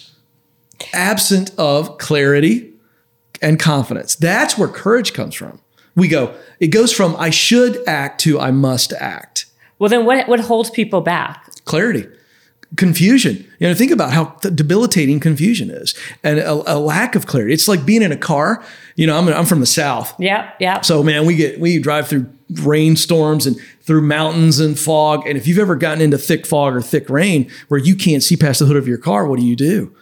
absent 0.92 1.50
of 1.58 1.98
clarity 1.98 2.72
and 3.42 3.58
confidence. 3.58 4.14
That's 4.14 4.56
where 4.56 4.68
courage 4.68 5.12
comes 5.12 5.34
from. 5.34 5.60
We 5.94 6.08
go, 6.08 6.34
it 6.60 6.68
goes 6.68 6.92
from 6.92 7.16
I 7.16 7.30
should 7.30 7.86
act 7.86 8.20
to 8.22 8.38
I 8.40 8.50
must 8.50 8.92
act. 8.94 9.46
Well, 9.78 9.88
then 9.88 10.04
what, 10.04 10.28
what 10.28 10.40
holds 10.40 10.70
people 10.70 11.00
back? 11.00 11.47
Clarity, 11.68 12.06
confusion. 12.76 13.46
You 13.58 13.68
know, 13.68 13.74
think 13.74 13.92
about 13.92 14.12
how 14.12 14.34
debilitating 14.40 15.20
confusion 15.20 15.70
is 15.70 15.94
and 16.24 16.38
a, 16.38 16.74
a, 16.74 16.78
lack 16.78 17.14
of 17.14 17.26
clarity. 17.26 17.52
It's 17.52 17.68
like 17.68 17.84
being 17.84 18.00
in 18.02 18.10
a 18.10 18.16
car. 18.16 18.64
You 18.96 19.06
know, 19.06 19.18
I'm, 19.18 19.28
I'm 19.28 19.44
from 19.44 19.60
the 19.60 19.66
South. 19.66 20.14
Yeah, 20.18 20.50
yeah. 20.58 20.80
So, 20.80 21.02
man, 21.02 21.26
we 21.26 21.36
get, 21.36 21.60
we 21.60 21.78
drive 21.78 22.08
through 22.08 22.32
rainstorms 22.62 23.46
and 23.46 23.56
through 23.82 24.00
mountains 24.00 24.60
and 24.60 24.78
fog. 24.78 25.26
And 25.26 25.36
if 25.36 25.46
you've 25.46 25.58
ever 25.58 25.76
gotten 25.76 26.00
into 26.00 26.16
thick 26.16 26.46
fog 26.46 26.74
or 26.74 26.80
thick 26.80 27.10
rain 27.10 27.50
where 27.68 27.78
you 27.78 27.94
can't 27.94 28.22
see 28.22 28.36
past 28.36 28.60
the 28.60 28.64
hood 28.66 28.76
of 28.76 28.88
your 28.88 28.98
car, 28.98 29.26
what 29.26 29.38
do 29.38 29.44
you 29.44 29.56
do? 29.56 29.94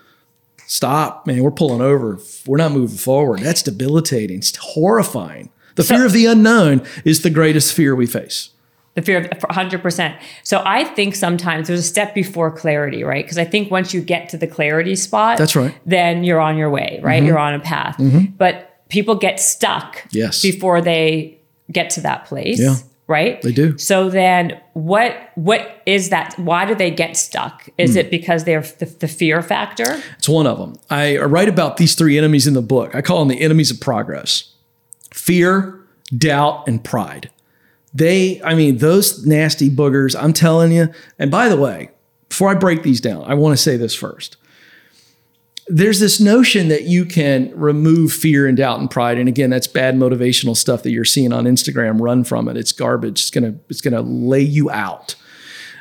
Stop, 0.68 1.26
man. 1.26 1.42
We're 1.42 1.50
pulling 1.50 1.80
over. 1.80 2.18
We're 2.46 2.56
not 2.58 2.72
moving 2.72 2.96
forward. 2.96 3.40
That's 3.40 3.62
debilitating. 3.62 4.38
It's 4.38 4.56
horrifying. 4.56 5.50
The 5.74 5.82
So- 5.82 5.96
fear 5.96 6.06
of 6.06 6.12
the 6.12 6.26
unknown 6.26 6.82
is 7.04 7.22
the 7.22 7.30
greatest 7.30 7.74
fear 7.74 7.94
we 7.94 8.06
face. 8.06 8.50
The 8.96 9.02
fear 9.02 9.18
of 9.18 9.38
100%. 9.40 10.18
So 10.42 10.62
I 10.66 10.82
think 10.84 11.14
sometimes 11.14 11.68
there's 11.68 11.80
a 11.80 11.82
step 11.84 12.14
before 12.14 12.50
clarity, 12.50 13.04
right? 13.04 13.24
Because 13.24 13.38
I 13.38 13.44
think 13.44 13.70
once 13.70 13.92
you 13.94 14.00
get 14.00 14.28
to 14.30 14.36
the 14.38 14.46
clarity 14.46 14.96
spot, 14.96 15.38
That's 15.38 15.54
right. 15.54 15.74
then 15.86 16.24
you're 16.24 16.40
on 16.40 16.56
your 16.56 16.70
way, 16.70 16.98
right? 17.02 17.22
You're 17.22 17.38
on 17.38 17.52
a 17.54 17.60
path. 17.60 18.00
But 18.38 18.88
people 18.88 19.14
get 19.14 19.38
stuck 19.38 20.02
Yes. 20.10 20.40
before 20.42 20.80
they 20.80 21.38
get 21.70 21.90
to 21.90 22.00
that 22.00 22.24
place. 22.24 22.58
Yeah. 22.58 22.76
Right? 23.08 23.40
They 23.42 23.52
do. 23.52 23.78
So 23.78 24.08
then 24.10 24.58
what 24.72 25.14
what 25.36 25.80
is 25.86 26.08
that? 26.08 26.34
Why 26.38 26.64
do 26.64 26.74
they 26.74 26.90
get 26.90 27.16
stuck? 27.16 27.68
Is 27.78 27.92
Hmm. 27.92 27.98
it 27.98 28.10
because 28.10 28.42
they're 28.44 28.62
the, 28.62 28.86
the 28.86 29.06
fear 29.06 29.42
factor? 29.42 30.02
It's 30.18 30.28
one 30.28 30.46
of 30.48 30.58
them. 30.58 30.76
I 30.90 31.16
write 31.18 31.48
about 31.48 31.76
these 31.76 31.94
three 31.94 32.18
enemies 32.18 32.48
in 32.48 32.54
the 32.54 32.62
book. 32.62 32.94
I 32.96 33.02
call 33.02 33.20
them 33.20 33.28
the 33.28 33.40
enemies 33.40 33.70
of 33.70 33.78
progress 33.80 34.52
fear, 35.12 35.78
doubt, 36.16 36.66
and 36.66 36.82
pride. 36.82 37.30
They, 37.96 38.42
I 38.42 38.54
mean, 38.54 38.76
those 38.76 39.24
nasty 39.24 39.70
boogers, 39.70 40.14
I'm 40.20 40.34
telling 40.34 40.70
you. 40.70 40.92
And 41.18 41.30
by 41.30 41.48
the 41.48 41.56
way, 41.56 41.88
before 42.28 42.50
I 42.50 42.54
break 42.54 42.82
these 42.82 43.00
down, 43.00 43.24
I 43.24 43.34
want 43.34 43.56
to 43.56 43.62
say 43.62 43.78
this 43.78 43.94
first. 43.94 44.36
There's 45.68 45.98
this 45.98 46.20
notion 46.20 46.68
that 46.68 46.84
you 46.84 47.06
can 47.06 47.58
remove 47.58 48.12
fear 48.12 48.46
and 48.46 48.56
doubt 48.56 48.80
and 48.80 48.90
pride. 48.90 49.18
And 49.18 49.28
again, 49.28 49.48
that's 49.48 49.66
bad 49.66 49.96
motivational 49.96 50.56
stuff 50.56 50.82
that 50.82 50.90
you're 50.90 51.06
seeing 51.06 51.32
on 51.32 51.44
Instagram. 51.44 52.00
Run 52.00 52.22
from 52.22 52.48
it. 52.48 52.56
It's 52.58 52.70
garbage. 52.70 53.22
It's 53.22 53.30
gonna, 53.30 53.54
it's 53.70 53.80
gonna 53.80 54.02
lay 54.02 54.42
you 54.42 54.70
out. 54.70 55.14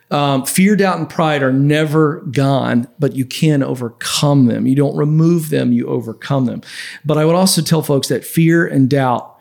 Um, 0.10 0.46
fear, 0.46 0.78
doubt, 0.78 1.00
and 1.00 1.10
pride 1.10 1.44
are 1.44 1.52
never 1.52 2.22
gone, 2.32 2.88
but 2.98 3.16
you 3.16 3.26
can 3.26 3.62
overcome 3.62 4.46
them. 4.46 4.68
You 4.68 4.76
don't 4.76 4.96
remove 4.96 5.50
them, 5.50 5.74
you 5.74 5.88
overcome 5.88 6.46
them. 6.46 6.62
But 7.04 7.18
I 7.18 7.26
would 7.26 7.36
also 7.36 7.62
tell 7.62 7.82
folks 7.82 8.08
that 8.08 8.24
fear 8.24 8.66
and 8.66 8.90
doubt 8.90 9.38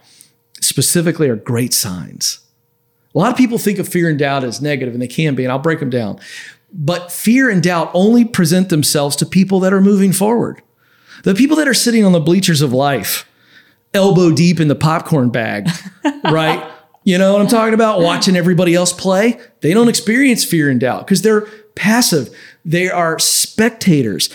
specifically 0.60 1.28
are 1.28 1.36
great 1.36 1.74
signs. 1.74 2.43
A 3.14 3.18
lot 3.18 3.30
of 3.30 3.36
people 3.36 3.58
think 3.58 3.78
of 3.78 3.88
fear 3.88 4.08
and 4.08 4.18
doubt 4.18 4.44
as 4.44 4.60
negative, 4.60 4.92
and 4.92 5.02
they 5.02 5.08
can 5.08 5.34
be, 5.34 5.44
and 5.44 5.52
I'll 5.52 5.58
break 5.58 5.80
them 5.80 5.90
down. 5.90 6.18
But 6.72 7.12
fear 7.12 7.48
and 7.48 7.62
doubt 7.62 7.90
only 7.94 8.24
present 8.24 8.68
themselves 8.68 9.14
to 9.16 9.26
people 9.26 9.60
that 9.60 9.72
are 9.72 9.80
moving 9.80 10.12
forward. 10.12 10.60
The 11.22 11.34
people 11.34 11.56
that 11.56 11.68
are 11.68 11.74
sitting 11.74 12.04
on 12.04 12.12
the 12.12 12.20
bleachers 12.20 12.60
of 12.60 12.72
life, 12.72 13.28
elbow 13.94 14.32
deep 14.32 14.58
in 14.58 14.68
the 14.68 14.74
popcorn 14.74 15.30
bag, 15.30 15.68
right? 16.24 16.68
You 17.04 17.18
know 17.18 17.32
what 17.32 17.42
I'm 17.42 17.48
talking 17.48 17.74
about? 17.74 18.00
Watching 18.00 18.34
everybody 18.34 18.74
else 18.74 18.92
play. 18.92 19.38
They 19.60 19.72
don't 19.72 19.88
experience 19.88 20.44
fear 20.44 20.68
and 20.68 20.80
doubt 20.80 21.06
because 21.06 21.22
they're 21.22 21.42
passive. 21.74 22.34
They 22.64 22.88
are 22.88 23.18
spectators. 23.18 24.30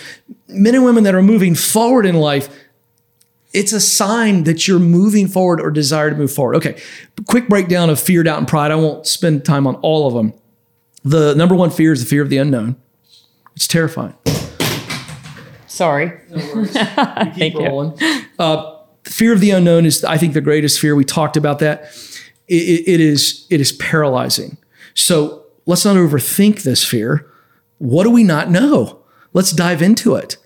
Men 0.48 0.74
and 0.74 0.84
women 0.84 1.04
that 1.04 1.14
are 1.14 1.22
moving 1.22 1.54
forward 1.54 2.06
in 2.06 2.14
life, 2.14 2.48
it's 3.52 3.72
a 3.72 3.80
sign 3.80 4.44
that 4.44 4.68
you're 4.68 4.78
moving 4.78 5.26
forward 5.28 5.60
or 5.60 5.70
desire 5.70 6.10
to 6.10 6.16
move 6.16 6.32
forward. 6.32 6.56
Okay, 6.56 6.80
quick 7.28 7.48
breakdown 7.48 7.90
of 7.90 7.98
fear, 8.00 8.22
doubt, 8.22 8.38
and 8.38 8.46
pride. 8.48 8.70
I 8.70 8.76
won't 8.76 9.06
spend 9.06 9.44
time 9.44 9.66
on 9.66 9.74
all 9.76 10.06
of 10.06 10.14
them. 10.14 10.32
The 11.04 11.34
number 11.34 11.54
one 11.54 11.70
fear 11.70 11.92
is 11.92 12.00
the 12.04 12.08
fear 12.08 12.22
of 12.22 12.28
the 12.28 12.36
unknown. 12.38 12.76
It's 13.56 13.66
terrifying. 13.66 14.14
Sorry. 15.66 16.12
keep 17.34 17.54
rolling. 17.54 17.98
Uh, 18.38 18.76
fear 19.04 19.32
of 19.32 19.40
the 19.40 19.50
unknown 19.50 19.86
is, 19.86 20.04
I 20.04 20.18
think, 20.18 20.34
the 20.34 20.40
greatest 20.40 20.78
fear. 20.80 20.94
We 20.94 21.04
talked 21.04 21.36
about 21.36 21.58
that. 21.60 21.84
It, 22.48 22.54
it- 22.56 22.88
it 22.94 23.00
is 23.00 23.46
it 23.50 23.60
is 23.60 23.72
paralyzing. 23.72 24.58
So 24.94 25.44
let's 25.66 25.84
not 25.84 25.96
overthink 25.96 26.62
this 26.62 26.84
fear. 26.84 27.30
What 27.78 28.04
do 28.04 28.10
we 28.10 28.24
not 28.24 28.50
know? 28.50 28.98
Let's 29.32 29.52
dive 29.52 29.80
into 29.80 30.16
it. 30.16 30.36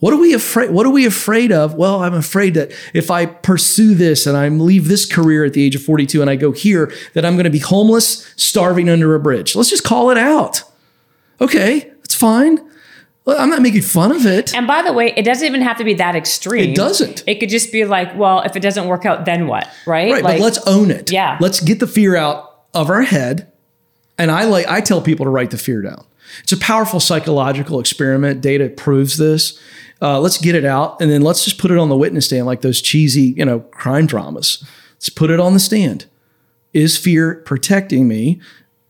What 0.00 0.12
are 0.12 0.18
we 0.18 0.34
afraid? 0.34 0.70
What 0.70 0.84
are 0.86 0.90
we 0.90 1.06
afraid 1.06 1.50
of? 1.52 1.74
Well, 1.74 2.02
I'm 2.02 2.14
afraid 2.14 2.54
that 2.54 2.72
if 2.92 3.10
I 3.10 3.26
pursue 3.26 3.94
this 3.94 4.26
and 4.26 4.36
I 4.36 4.48
leave 4.48 4.88
this 4.88 5.06
career 5.06 5.44
at 5.44 5.54
the 5.54 5.64
age 5.64 5.74
of 5.74 5.82
42 5.82 6.20
and 6.20 6.28
I 6.28 6.36
go 6.36 6.52
here, 6.52 6.92
that 7.14 7.24
I'm 7.24 7.34
going 7.34 7.44
to 7.44 7.50
be 7.50 7.58
homeless, 7.60 8.32
starving 8.36 8.88
under 8.90 9.14
a 9.14 9.20
bridge. 9.20 9.56
Let's 9.56 9.70
just 9.70 9.84
call 9.84 10.10
it 10.10 10.18
out. 10.18 10.62
Okay, 11.40 11.90
that's 11.96 12.14
fine. 12.14 12.60
I'm 13.26 13.48
not 13.48 13.62
making 13.62 13.80
fun 13.82 14.12
of 14.12 14.26
it. 14.26 14.54
And 14.54 14.66
by 14.66 14.82
the 14.82 14.92
way, 14.92 15.14
it 15.16 15.22
doesn't 15.24 15.46
even 15.46 15.62
have 15.62 15.78
to 15.78 15.84
be 15.84 15.94
that 15.94 16.14
extreme. 16.14 16.72
It 16.72 16.76
doesn't. 16.76 17.24
It 17.26 17.40
could 17.40 17.48
just 17.48 17.72
be 17.72 17.86
like, 17.86 18.14
well, 18.16 18.42
if 18.42 18.54
it 18.54 18.60
doesn't 18.60 18.86
work 18.86 19.06
out, 19.06 19.24
then 19.24 19.46
what? 19.46 19.66
Right? 19.86 20.12
Right, 20.12 20.22
Like, 20.22 20.38
but 20.38 20.40
let's 20.44 20.58
own 20.66 20.90
it. 20.90 21.10
Yeah. 21.10 21.38
Let's 21.40 21.60
get 21.60 21.80
the 21.80 21.86
fear 21.86 22.16
out 22.16 22.64
of 22.74 22.90
our 22.90 23.02
head. 23.02 23.50
And 24.18 24.30
I 24.30 24.44
like 24.44 24.68
I 24.68 24.80
tell 24.80 25.00
people 25.00 25.24
to 25.24 25.30
write 25.30 25.50
the 25.50 25.58
fear 25.58 25.80
down. 25.80 26.04
It's 26.42 26.52
a 26.52 26.56
powerful 26.56 27.00
psychological 27.00 27.80
experiment. 27.80 28.40
Data 28.40 28.68
proves 28.68 29.16
this. 29.16 29.58
Uh, 30.02 30.20
let's 30.20 30.38
get 30.38 30.54
it 30.54 30.64
out, 30.64 31.00
and 31.00 31.10
then 31.10 31.22
let's 31.22 31.44
just 31.44 31.58
put 31.58 31.70
it 31.70 31.78
on 31.78 31.88
the 31.88 31.96
witness 31.96 32.26
stand, 32.26 32.46
like 32.46 32.60
those 32.60 32.82
cheesy, 32.82 33.34
you 33.36 33.44
know, 33.44 33.60
crime 33.60 34.06
dramas. 34.06 34.62
Let's 34.96 35.08
put 35.08 35.30
it 35.30 35.40
on 35.40 35.54
the 35.54 35.60
stand. 35.60 36.06
Is 36.72 36.98
fear 36.98 37.36
protecting 37.46 38.08
me, 38.08 38.40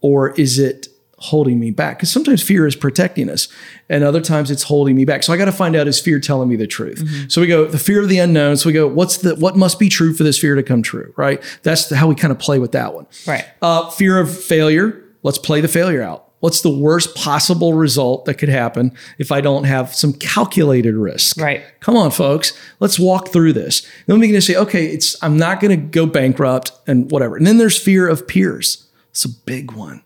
or 0.01 0.31
is 0.33 0.59
it 0.59 0.89
holding 1.19 1.61
me 1.61 1.71
back? 1.71 1.99
Because 1.99 2.11
sometimes 2.11 2.43
fear 2.43 2.67
is 2.67 2.75
protecting 2.75 3.29
us, 3.29 3.49
and 3.89 4.03
other 4.03 4.21
times 4.21 4.51
it's 4.51 4.65
holding 4.65 4.97
me 4.97 5.05
back. 5.05 5.23
So 5.23 5.33
I 5.33 5.37
got 5.37 5.45
to 5.45 5.53
find 5.53 5.77
out 5.77 5.87
is 5.87 6.01
fear 6.01 6.19
telling 6.19 6.49
me 6.49 6.57
the 6.57 6.67
truth. 6.67 7.31
So 7.31 7.41
we 7.41 7.47
go 7.47 7.67
the 7.67 7.79
fear 7.79 8.03
of 8.03 8.09
the 8.09 8.19
unknown. 8.19 8.57
So 8.57 8.69
we 8.69 8.73
go 8.73 8.89
what's 8.89 9.19
the 9.19 9.37
what 9.37 9.57
must 9.57 9.79
be 9.79 9.89
true 9.89 10.15
for 10.15 10.25
this 10.25 10.39
fear 10.39 10.55
to 10.55 10.63
come 10.63 10.83
true? 10.83 11.13
Right. 11.17 11.43
That's 11.63 11.91
how 11.91 12.09
we 12.09 12.15
kind 12.15 12.33
of 12.33 12.39
play 12.39 12.59
with 12.59 12.73
that 12.73 12.95
one. 12.95 13.07
Right. 13.27 13.45
Uh, 13.61 13.91
fear 13.91 14.19
of 14.19 14.37
failure. 14.37 15.01
Let's 15.23 15.39
play 15.39 15.61
the 15.61 15.69
failure 15.69 16.03
out. 16.03 16.24
What's 16.45 16.61
the 16.61 16.69
worst 16.69 17.15
possible 17.15 17.73
result 17.73 18.27
that 18.27 18.35
could 18.35 18.51
happen 18.51 18.93
if 19.17 19.33
I 19.33 19.41
don't 19.41 19.65
have 19.65 19.95
some 19.95 20.13
calculated 20.13 20.95
risk? 20.95 21.41
Right. 21.41 21.65
Come 21.81 21.97
on, 21.97 22.11
folks. 22.11 22.53
Let's 22.81 22.99
walk 22.99 23.31
through 23.31 23.55
this. 23.55 23.81
Then 24.05 24.17
we're 24.17 24.27
going 24.27 24.35
to 24.35 24.43
say, 24.43 24.55
okay, 24.55 24.89
it's 24.89 25.17
I'm 25.23 25.39
not 25.39 25.59
going 25.59 25.71
to 25.71 25.83
go 25.87 26.05
bankrupt 26.05 26.71
and 26.87 27.11
whatever. 27.11 27.39
And 27.39 27.47
then 27.47 27.57
there's 27.57 27.79
fear 27.79 28.07
of 28.07 28.29
peers. 28.29 28.87
It's 29.09 29.25
a 29.25 29.31
big 29.31 29.73
one. 29.73 30.03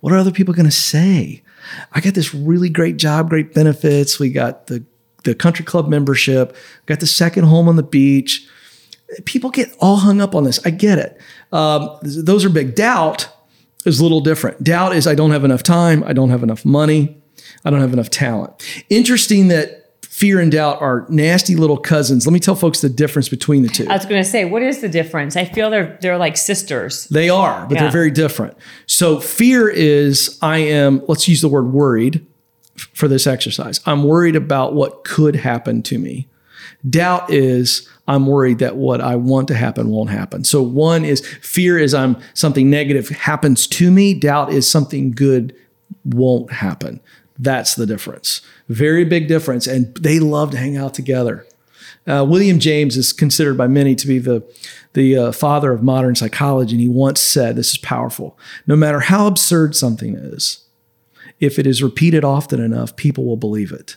What 0.00 0.12
are 0.12 0.16
other 0.16 0.32
people 0.32 0.52
going 0.52 0.66
to 0.66 0.72
say? 0.72 1.44
I 1.92 2.00
got 2.00 2.14
this 2.14 2.34
really 2.34 2.70
great 2.70 2.96
job, 2.96 3.30
great 3.30 3.54
benefits. 3.54 4.18
We 4.18 4.30
got 4.30 4.66
the 4.66 4.84
the 5.22 5.36
country 5.36 5.64
club 5.64 5.86
membership. 5.86 6.56
Got 6.86 6.98
the 6.98 7.06
second 7.06 7.44
home 7.44 7.68
on 7.68 7.76
the 7.76 7.84
beach. 7.84 8.48
People 9.26 9.50
get 9.50 9.72
all 9.78 9.98
hung 9.98 10.20
up 10.20 10.34
on 10.34 10.42
this. 10.42 10.58
I 10.66 10.70
get 10.70 10.98
it. 10.98 11.20
Um, 11.52 11.98
those 12.02 12.44
are 12.44 12.50
big. 12.50 12.74
Doubt 12.74 13.28
is 13.86 14.00
a 14.00 14.02
little 14.02 14.20
different. 14.20 14.62
Doubt 14.62 14.94
is 14.94 15.06
I 15.06 15.14
don't 15.14 15.30
have 15.30 15.44
enough 15.44 15.62
time. 15.62 16.02
I 16.04 16.12
don't 16.12 16.30
have 16.30 16.42
enough 16.42 16.64
money. 16.64 17.16
I 17.64 17.70
don't 17.70 17.80
have 17.80 17.92
enough 17.92 18.10
talent. 18.10 18.52
Interesting 18.90 19.48
that 19.48 19.84
fear 20.04 20.40
and 20.40 20.50
doubt 20.50 20.80
are 20.82 21.06
nasty 21.08 21.54
little 21.54 21.76
cousins. 21.76 22.26
Let 22.26 22.32
me 22.32 22.40
tell 22.40 22.56
folks 22.56 22.80
the 22.80 22.88
difference 22.88 23.28
between 23.28 23.62
the 23.62 23.68
two. 23.68 23.86
I 23.88 23.96
was 23.96 24.04
going 24.04 24.20
to 24.22 24.28
say, 24.28 24.44
what 24.44 24.62
is 24.62 24.80
the 24.80 24.88
difference? 24.88 25.36
I 25.36 25.44
feel 25.44 25.70
they're 25.70 25.96
they're 26.00 26.18
like 26.18 26.36
sisters. 26.36 27.06
They 27.08 27.28
are, 27.30 27.66
but 27.66 27.74
Yeah. 27.74 27.82
they're 27.82 27.90
very 27.92 28.10
different. 28.10 28.56
So 28.86 29.20
fear 29.20 29.68
is 29.68 30.36
I 30.42 30.58
am, 30.58 31.02
let's 31.06 31.28
use 31.28 31.40
the 31.40 31.48
word 31.48 31.72
worried 31.72 32.26
for 32.94 33.06
this 33.06 33.26
exercise. 33.26 33.80
I'm 33.86 34.02
worried 34.02 34.34
about 34.36 34.74
what 34.74 35.04
could 35.04 35.36
happen 35.36 35.82
to 35.84 35.98
me. 35.98 36.28
Doubt 36.88 37.32
is 37.32 37.88
I'm 38.06 38.26
worried 38.26 38.58
that 38.60 38.76
what 38.76 39.00
I 39.00 39.16
want 39.16 39.48
to 39.48 39.54
happen 39.54 39.88
won't 39.88 40.10
happen. 40.10 40.44
So 40.44 40.62
one 40.62 41.04
is 41.04 41.26
fear 41.26 41.78
is 41.78 41.92
I'm 41.92 42.16
something 42.34 42.70
negative 42.70 43.08
happens 43.08 43.66
to 43.68 43.90
me. 43.90 44.14
Doubt 44.14 44.52
is 44.52 44.68
something 44.68 45.10
good 45.10 45.54
won't 46.04 46.52
happen. 46.52 47.00
That's 47.38 47.74
the 47.74 47.86
difference. 47.86 48.40
Very 48.68 49.04
big 49.04 49.28
difference. 49.28 49.66
And 49.66 49.94
they 49.96 50.18
love 50.18 50.50
to 50.52 50.56
hang 50.56 50.76
out 50.76 50.94
together. 50.94 51.46
Uh, 52.06 52.24
William 52.26 52.58
James 52.58 52.96
is 52.96 53.12
considered 53.12 53.58
by 53.58 53.66
many 53.66 53.94
to 53.94 54.06
be 54.06 54.18
the 54.18 54.42
the 54.94 55.16
uh, 55.16 55.32
father 55.32 55.72
of 55.72 55.82
modern 55.82 56.14
psychology, 56.14 56.72
and 56.72 56.80
he 56.80 56.88
once 56.88 57.20
said, 57.20 57.54
"This 57.54 57.72
is 57.72 57.78
powerful. 57.78 58.38
No 58.66 58.74
matter 58.76 59.00
how 59.00 59.26
absurd 59.26 59.76
something 59.76 60.14
is, 60.14 60.64
if 61.38 61.58
it 61.58 61.66
is 61.66 61.82
repeated 61.82 62.24
often 62.24 62.60
enough, 62.60 62.96
people 62.96 63.24
will 63.26 63.36
believe 63.36 63.72
it. 63.72 63.96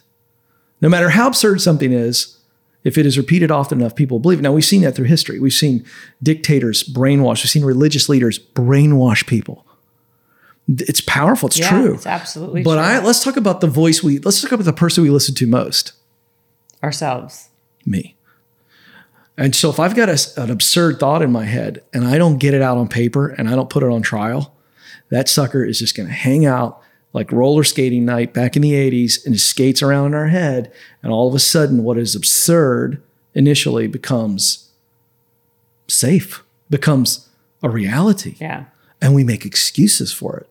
No 0.82 0.90
matter 0.90 1.12
how 1.12 1.28
absurd 1.28 1.62
something 1.62 1.94
is, 1.94 2.38
if 2.84 2.98
it 2.98 3.06
is 3.06 3.18
repeated 3.18 3.52
often 3.52 3.80
enough, 3.82 3.96
people 3.96 4.20
believe 4.20 4.40
it. 4.40 4.42
Now, 4.42 4.54
we've 4.54 4.66
seen 4.66 4.82
that 4.82 4.96
through 4.96 5.06
history. 5.06 5.40
We've 5.40 5.54
seen 5.54 5.86
dictators 6.22 6.84
brainwash, 6.84 7.44
we've 7.44 7.50
seen 7.50 7.66
religious 7.66 8.10
leaders 8.10 8.40
brainwash 8.40 9.28
people. 9.28 9.66
It's 10.68 11.02
powerful, 11.02 11.48
it's 11.48 11.60
yeah, 11.60 11.70
true. 11.70 11.94
It's 11.96 12.06
absolutely 12.06 12.64
but 12.64 12.76
true. 12.76 12.84
I 12.84 13.00
let's 13.00 13.24
talk 13.24 13.36
about 13.36 13.62
the 13.62 13.68
voice 13.68 14.04
we 14.04 14.20
let's 14.20 14.42
talk 14.42 14.52
about 14.52 14.64
the 14.64 14.74
person 14.74 15.04
we 15.04 15.10
listen 15.10 15.36
to 15.36 15.48
most. 15.48 15.94
Ourselves. 16.84 17.50
Me. 17.86 18.16
And 19.38 19.56
so 19.56 19.70
if 19.70 19.80
I've 19.80 19.96
got 19.96 20.10
a, 20.10 20.20
an 20.38 20.52
absurd 20.52 21.00
thought 21.00 21.22
in 21.22 21.32
my 21.32 21.46
head 21.46 21.84
and 21.94 22.06
I 22.06 22.18
don't 22.18 22.38
get 22.38 22.54
it 22.54 22.62
out 22.62 22.78
on 22.78 22.88
paper 22.88 23.30
and 23.30 23.50
I 23.50 23.56
don't 23.56 23.70
put 23.70 23.82
it 23.82 23.90
on 23.90 24.02
trial, 24.02 24.56
that 25.10 25.28
sucker 25.28 25.66
is 25.66 25.80
just 25.80 25.96
going 25.96 26.08
to 26.08 26.14
hang 26.14 26.46
out 26.46 26.82
like 27.14 27.32
roller 27.32 27.64
skating 27.64 28.06
night 28.06 28.34
back 28.34 28.56
in 28.56 28.62
the 28.62 28.74
80s 28.74 29.26
and 29.26 29.36
it 29.36 29.40
skates 29.40 29.82
around 29.82 30.08
in 30.08 30.14
our 30.14 30.28
head. 30.28 30.72
And 31.04 31.12
all 31.12 31.28
of 31.28 31.36
a 31.36 31.40
sudden, 31.40 31.84
what 31.84 31.98
is 31.98 32.16
absurd 32.16 33.02
initially 33.34 33.88
becomes 33.88 34.70
safe, 35.88 36.44
becomes 36.70 37.30
a 37.62 37.70
reality. 37.70 38.36
Yeah. 38.40 38.66
And 39.02 39.14
we 39.14 39.24
make 39.24 39.46
excuses 39.46 40.14
for 40.14 40.38
it. 40.38 40.48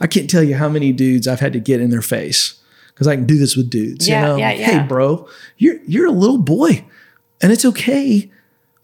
I 0.00 0.06
can't 0.06 0.28
tell 0.28 0.42
you 0.42 0.56
how 0.56 0.68
many 0.68 0.92
dudes 0.92 1.28
I've 1.28 1.40
had 1.40 1.52
to 1.52 1.60
get 1.60 1.80
in 1.80 1.90
their 1.90 2.02
face 2.02 2.60
because 2.88 3.06
I 3.06 3.16
can 3.16 3.26
do 3.26 3.38
this 3.38 3.56
with 3.56 3.70
dudes. 3.70 4.08
Yeah, 4.08 4.20
you 4.20 4.26
know, 4.26 4.36
yeah, 4.36 4.52
yeah. 4.52 4.80
hey, 4.80 4.86
bro, 4.86 5.28
you're 5.58 5.78
you're 5.86 6.06
a 6.06 6.12
little 6.12 6.38
boy, 6.38 6.84
and 7.40 7.52
it's 7.52 7.64
okay. 7.64 8.30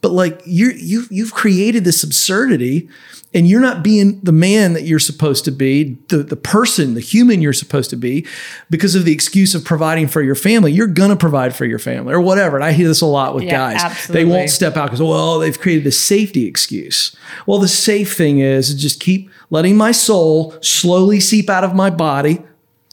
But 0.01 0.13
like 0.13 0.41
you're 0.47 0.73
you 0.73 1.05
you've 1.11 1.35
created 1.35 1.85
this 1.85 2.03
absurdity, 2.03 2.89
and 3.35 3.47
you're 3.47 3.61
not 3.61 3.83
being 3.83 4.19
the 4.23 4.33
man 4.33 4.73
that 4.73 4.85
you're 4.85 4.99
supposed 4.99 5.45
to 5.45 5.51
be, 5.51 5.99
the 6.09 6.23
the 6.23 6.37
person, 6.37 6.95
the 6.95 7.01
human 7.03 7.43
you're 7.43 7.53
supposed 7.53 7.91
to 7.91 7.97
be, 7.97 8.27
because 8.71 8.95
of 8.95 9.05
the 9.05 9.13
excuse 9.13 9.55
of 9.55 9.63
providing 9.63 10.09
for 10.09 10.23
your 10.23 10.35
family. 10.35 10.73
You're 10.73 10.87
gonna 10.87 11.17
provide 11.17 11.55
for 11.55 11.67
your 11.67 11.79
family 11.79 12.15
or 12.15 12.21
whatever. 12.21 12.57
And 12.57 12.65
I 12.65 12.73
hear 12.73 12.89
this 12.89 13.03
a 13.03 13.07
lot 13.07 13.35
with 13.35 13.45
Yeah, 13.45 13.51
guys. 13.73 13.83
absolutely. 13.83 14.25
They 14.25 14.31
won't 14.31 14.49
step 14.51 14.77
out 14.77 14.87
because 14.87 15.03
well 15.03 15.39
they've 15.39 15.61
created 15.61 15.85
this 15.85 16.01
safety 16.01 16.47
excuse. 16.47 17.15
Well, 17.47 17.59
the 17.59 17.69
safe 17.69 18.17
thing 18.17 18.39
is 18.39 18.73
just 18.75 19.01
keep 19.01 19.29
letting 19.51 19.77
my 19.77 19.93
soul 19.93 20.55
slowly 20.63 21.21
seep 21.21 21.51
out 21.51 21.63
of 21.65 21.75
my 21.75 21.91
body. 21.91 22.43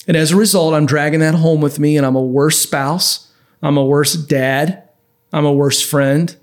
And 0.09 0.17
as 0.17 0.31
a 0.31 0.35
result, 0.35 0.73
I'm 0.73 0.85
dragging 0.85 1.19
that 1.21 1.35
home 1.35 1.59
with 1.61 1.79
me, 1.79 1.95
and 1.97 2.05
I'm 2.05 2.15
a 2.15 2.21
worse 2.21 2.57
spouse. 2.59 3.29
I'm 3.61 3.77
a 3.77 3.85
worse 3.85 4.13
dad. 4.13 4.83
I'm 5.33 5.45
a 5.45 5.51
worse 5.51 5.81
friend. 5.81 6.33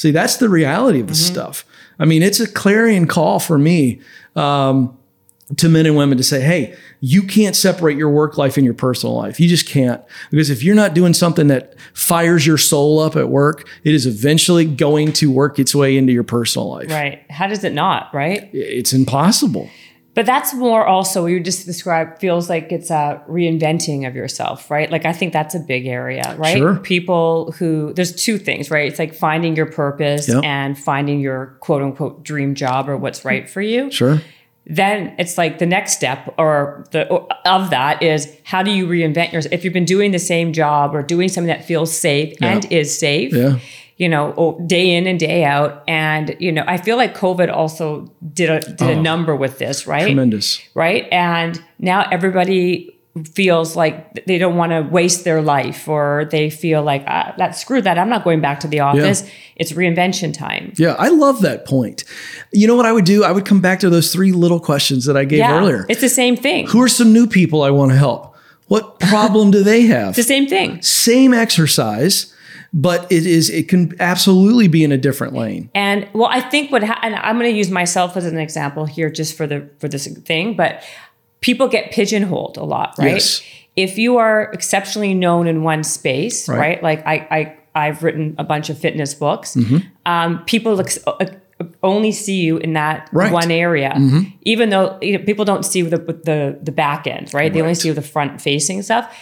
See, 0.00 0.12
that's 0.12 0.38
the 0.38 0.48
reality 0.48 1.00
of 1.00 1.08
this 1.08 1.26
stuff. 1.26 1.62
I 1.98 2.06
mean, 2.06 2.22
it's 2.22 2.40
a 2.40 2.50
clarion 2.50 3.06
call 3.06 3.38
for 3.38 3.58
me 3.58 4.00
um, 4.34 4.96
to 5.58 5.68
men 5.68 5.84
and 5.84 5.94
women 5.94 6.16
to 6.16 6.24
say, 6.24 6.40
hey, 6.40 6.74
you 7.00 7.22
can't 7.22 7.54
separate 7.54 7.98
your 7.98 8.08
work 8.08 8.38
life 8.38 8.56
and 8.56 8.64
your 8.64 8.72
personal 8.72 9.14
life. 9.14 9.38
You 9.38 9.46
just 9.46 9.68
can't. 9.68 10.02
Because 10.30 10.48
if 10.48 10.62
you're 10.62 10.74
not 10.74 10.94
doing 10.94 11.12
something 11.12 11.48
that 11.48 11.74
fires 11.92 12.46
your 12.46 12.56
soul 12.56 12.98
up 12.98 13.14
at 13.14 13.28
work, 13.28 13.68
it 13.84 13.92
is 13.92 14.06
eventually 14.06 14.64
going 14.64 15.12
to 15.12 15.30
work 15.30 15.58
its 15.58 15.74
way 15.74 15.98
into 15.98 16.14
your 16.14 16.24
personal 16.24 16.70
life. 16.70 16.88
Right. 16.88 17.30
How 17.30 17.46
does 17.46 17.62
it 17.62 17.74
not? 17.74 18.08
Right. 18.14 18.48
It's 18.54 18.94
impossible. 18.94 19.68
But 20.20 20.26
that's 20.26 20.52
more 20.52 20.84
also 20.86 21.22
what 21.22 21.28
you 21.28 21.40
just 21.40 21.64
described 21.64 22.20
feels 22.20 22.50
like 22.50 22.70
it's 22.72 22.90
a 22.90 23.22
reinventing 23.26 24.06
of 24.06 24.14
yourself, 24.14 24.70
right? 24.70 24.90
Like 24.90 25.06
I 25.06 25.14
think 25.14 25.32
that's 25.32 25.54
a 25.54 25.58
big 25.58 25.86
area, 25.86 26.34
right? 26.36 26.58
Sure. 26.58 26.76
People 26.76 27.52
who 27.52 27.94
there's 27.94 28.14
two 28.14 28.36
things, 28.36 28.70
right? 28.70 28.86
It's 28.90 28.98
like 28.98 29.14
finding 29.14 29.56
your 29.56 29.64
purpose 29.64 30.28
Yep. 30.28 30.44
and 30.44 30.78
finding 30.78 31.20
your 31.20 31.56
quote 31.60 31.80
unquote 31.80 32.22
dream 32.22 32.54
job 32.54 32.90
or 32.90 32.98
what's 32.98 33.24
right 33.24 33.48
for 33.48 33.62
you. 33.62 33.90
Sure. 33.90 34.20
Then 34.66 35.14
it's 35.18 35.38
like 35.38 35.58
the 35.58 35.64
next 35.64 35.94
step 35.94 36.34
or 36.36 36.84
the 36.90 37.08
or 37.08 37.26
of 37.46 37.70
that 37.70 38.02
is 38.02 38.30
how 38.44 38.62
do 38.62 38.70
you 38.72 38.86
reinvent 38.86 39.32
yourself? 39.32 39.54
If 39.54 39.64
you've 39.64 39.72
been 39.72 39.86
doing 39.86 40.10
the 40.10 40.18
same 40.18 40.52
job 40.52 40.94
or 40.94 41.02
doing 41.02 41.30
something 41.30 41.48
that 41.48 41.64
feels 41.64 41.96
safe 41.96 42.36
and 42.42 42.70
is 42.70 42.96
safe, 42.98 43.32
Yeah. 43.32 43.58
You 44.00 44.08
know, 44.08 44.58
day 44.66 44.94
in 44.96 45.06
and 45.06 45.20
day 45.20 45.44
out. 45.44 45.84
And, 45.86 46.34
you 46.40 46.50
know, 46.50 46.64
I 46.66 46.78
feel 46.78 46.96
like 46.96 47.14
COVID 47.14 47.52
also 47.54 48.10
did 48.32 48.48
a 48.48 48.60
did 48.60 48.88
a 48.96 49.00
number 49.10 49.36
with 49.36 49.58
this, 49.58 49.86
right? 49.86 50.06
Tremendous. 50.06 50.58
right? 50.74 51.06
And 51.12 51.62
now 51.78 52.08
everybody 52.10 52.96
feels 53.34 53.76
like 53.76 54.24
they 54.24 54.38
don't 54.38 54.56
want 54.56 54.72
to 54.72 54.80
waste 54.82 55.24
their 55.24 55.42
life 55.42 55.86
or 55.88 56.26
they 56.30 56.48
feel 56.48 56.80
like 56.82 57.02
ah, 57.08 57.34
that 57.38 57.56
screw 57.56 57.82
that 57.82 57.98
i'm 57.98 58.08
not 58.08 58.22
going 58.22 58.40
back 58.40 58.60
to 58.60 58.68
the 58.68 58.78
office 58.78 59.28
it's 59.56 59.72
reinvention 59.72 60.32
time 60.32 60.72
Yeah, 60.78 60.94
I 60.96 61.08
love 61.08 61.40
that 61.42 61.66
point. 61.66 62.04
You 62.52 62.68
know 62.68 62.76
what 62.76 62.86
I 62.86 62.92
would 62.92 63.04
do? 63.04 63.24
I 63.24 63.32
would 63.32 63.44
come 63.44 63.60
back 63.60 63.80
to 63.80 63.90
those 63.90 64.12
three 64.12 64.30
little 64.32 64.60
questions 64.60 65.04
that 65.06 65.16
I 65.16 65.24
gave 65.26 65.40
yeah 65.40 65.58
earlier. 65.58 65.86
it's 65.88 66.00
the 66.00 66.08
same 66.22 66.36
thing 66.36 66.68
Who 66.68 66.80
are 66.80 66.88
some 66.88 67.12
new 67.12 67.26
people 67.26 67.62
I 67.62 67.70
want 67.70 67.90
to 67.90 67.98
help? 67.98 68.22
What 68.68 69.00
problem 69.00 69.50
do 69.50 69.64
they 69.64 69.82
have? 69.94 70.10
it's 70.10 70.16
the 70.18 70.22
same 70.22 70.46
thing 70.46 70.80
Same 70.80 71.34
exercise, 71.34 72.32
but 72.72 73.10
it 73.10 73.26
is 73.26 73.50
it 73.50 73.68
can 73.68 73.94
absolutely 74.00 74.68
be 74.68 74.84
in 74.84 74.92
a 74.92 74.98
different 74.98 75.34
lane. 75.34 75.70
And 75.74 76.08
well, 76.12 76.28
I 76.30 76.40
think 76.40 76.70
what 76.70 76.82
ha- 76.84 76.98
and 77.02 77.14
I'm 77.16 77.38
going 77.38 77.50
to 77.50 77.56
use 77.56 77.70
myself 77.70 78.16
as 78.16 78.24
an 78.26 78.38
example 78.38 78.84
here, 78.84 79.10
just 79.10 79.36
for 79.36 79.46
the 79.46 79.68
for 79.78 79.88
this 79.88 80.06
thing. 80.06 80.54
But 80.56 80.82
people 81.40 81.68
get 81.68 81.90
pigeonholed 81.90 82.56
a 82.56 82.64
lot, 82.64 82.94
right? 82.98 83.14
Yes. 83.14 83.42
If 83.76 83.98
you 83.98 84.18
are 84.18 84.50
exceptionally 84.52 85.14
known 85.14 85.46
in 85.46 85.62
one 85.62 85.84
space, 85.84 86.48
Right. 86.48 86.58
right? 86.58 86.82
Like 86.82 87.06
I, 87.06 87.14
I 87.74 87.86
I've 87.86 88.02
written 88.02 88.34
a 88.38 88.44
bunch 88.44 88.68
of 88.70 88.78
fitness 88.78 89.14
books. 89.14 89.54
Mm-hmm. 89.54 89.78
Um, 90.06 90.44
people 90.44 90.78
ex- 90.80 90.98
uh, 91.06 91.26
only 91.82 92.10
see 92.12 92.40
you 92.40 92.56
in 92.58 92.72
that 92.74 93.08
Right. 93.12 93.26
Mm-hmm. 93.26 93.34
one 93.34 93.50
area, 93.50 93.94
even 94.42 94.70
though 94.70 94.98
you 95.02 95.18
know, 95.18 95.24
people 95.24 95.44
don't 95.44 95.64
see 95.64 95.82
the 95.82 95.98
the 95.98 96.58
the 96.62 96.72
back 96.72 97.06
end, 97.06 97.32
right? 97.34 97.52
They 97.52 97.60
only 97.62 97.74
see 97.74 97.90
the 97.90 98.02
front 98.02 98.40
facing 98.40 98.82
stuff. 98.82 99.12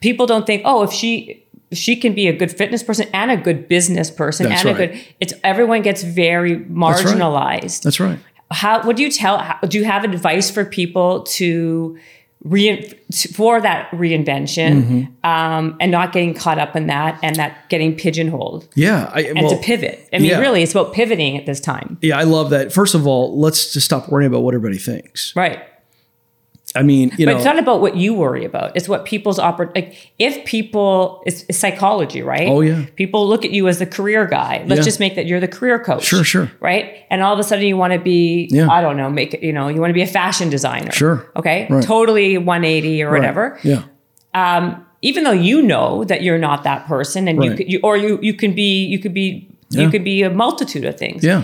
People 0.00 0.26
don't 0.26 0.46
think, 0.46 0.62
oh, 0.64 0.82
if 0.82 0.92
she 0.92 1.44
she 1.72 1.94
can 1.96 2.14
be 2.14 2.26
a 2.28 2.32
good 2.32 2.50
fitness 2.50 2.82
person 2.82 3.06
and 3.12 3.30
a 3.30 3.36
good 3.36 3.68
business 3.68 4.10
person 4.10 4.48
That's 4.48 4.64
and 4.64 4.70
a 4.70 4.78
right. 4.80 4.92
good 4.92 5.04
it's 5.20 5.34
everyone 5.44 5.82
gets 5.82 6.02
very 6.02 6.56
marginalized 6.56 7.82
That's 7.82 8.00
right. 8.00 8.18
how 8.50 8.82
what 8.82 8.96
do 8.96 9.02
you 9.02 9.10
tell 9.10 9.38
how, 9.38 9.58
do 9.60 9.78
you 9.78 9.84
have 9.84 10.04
advice 10.04 10.50
for 10.50 10.64
people 10.64 11.22
to 11.24 11.98
re 12.42 12.82
for 13.34 13.60
that 13.60 13.90
reinvention 13.90 14.82
Mm-hmm. 14.82 15.26
um, 15.30 15.76
and 15.78 15.90
not 15.92 16.12
getting 16.12 16.32
caught 16.34 16.58
up 16.58 16.74
in 16.74 16.86
that 16.86 17.18
and 17.22 17.36
that 17.36 17.68
getting 17.68 17.94
pigeonholed 17.96 18.66
Yeah, 18.74 19.10
I, 19.12 19.20
and 19.22 19.40
well, 19.42 19.50
to 19.50 19.56
pivot 19.58 20.08
i 20.12 20.18
mean 20.18 20.30
yeah. 20.30 20.38
really 20.38 20.62
it's 20.62 20.72
about 20.72 20.92
pivoting 20.94 21.36
at 21.36 21.44
this 21.46 21.60
time 21.60 21.98
yeah, 22.00 22.18
I 22.18 22.22
love 22.22 22.50
that. 22.50 22.72
First 22.72 22.94
of 22.94 23.06
all, 23.06 23.38
let's 23.38 23.72
just 23.74 23.84
stop 23.84 24.08
worrying 24.08 24.28
about 24.30 24.42
what 24.42 24.54
everybody 24.54 24.78
thinks. 24.78 25.34
right 25.36 25.62
I 26.76 26.82
mean, 26.82 27.10
you 27.18 27.26
but 27.26 27.32
know, 27.32 27.36
it's 27.38 27.44
not 27.44 27.58
about 27.58 27.80
what 27.80 27.96
you 27.96 28.14
worry 28.14 28.44
about 28.44 28.76
it's 28.76 28.88
what 28.88 29.04
people's 29.04 29.40
oppor- 29.40 29.74
like 29.74 30.12
if 30.20 30.44
people 30.44 31.20
it's, 31.26 31.44
it's 31.48 31.58
psychology 31.58 32.22
right 32.22 32.46
Oh, 32.48 32.60
yeah. 32.60 32.86
people 32.94 33.26
look 33.26 33.44
at 33.44 33.50
you 33.50 33.66
as 33.66 33.80
the 33.80 33.86
career 33.86 34.24
guy 34.26 34.62
let's 34.68 34.78
Yeah. 34.78 34.84
just 34.84 35.00
make 35.00 35.16
that 35.16 35.26
you're 35.26 35.40
the 35.40 35.48
career 35.48 35.80
coach 35.80 36.04
Sure, 36.04 36.22
sure. 36.22 36.48
right 36.60 37.04
and 37.10 37.22
all 37.22 37.32
of 37.32 37.40
a 37.40 37.42
sudden 37.42 37.66
you 37.66 37.76
want 37.76 37.92
to 37.92 37.98
be 37.98 38.48
Yeah. 38.52 38.68
i 38.70 38.80
don't 38.80 38.96
know 38.96 39.10
make 39.10 39.34
it 39.34 39.42
you 39.42 39.52
know 39.52 39.66
you 39.66 39.80
want 39.80 39.90
to 39.90 39.94
be 39.94 40.02
a 40.02 40.06
fashion 40.06 40.48
designer 40.48 40.92
Sure. 40.92 41.28
okay 41.34 41.66
Right. 41.68 41.82
totally 41.82 42.38
180 42.38 43.02
or 43.02 43.10
whatever 43.10 43.58
yeah, 43.64 43.82
um, 44.34 44.86
even 45.02 45.24
though 45.24 45.32
you 45.32 45.62
know 45.62 46.04
that 46.04 46.22
you're 46.22 46.38
not 46.38 46.62
that 46.64 46.86
person 46.86 47.26
and 47.26 47.42
you, 47.42 47.54
could, 47.56 47.72
you 47.72 47.80
or 47.82 47.96
you 47.96 48.18
you 48.22 48.34
can 48.34 48.54
be 48.54 48.84
you 48.84 48.98
could 49.00 49.14
be 49.14 49.48
Yeah. 49.70 49.82
you 49.82 49.90
could 49.90 50.04
be 50.04 50.22
a 50.22 50.30
multitude 50.30 50.84
of 50.84 50.96
things 50.96 51.24
yeah. 51.24 51.42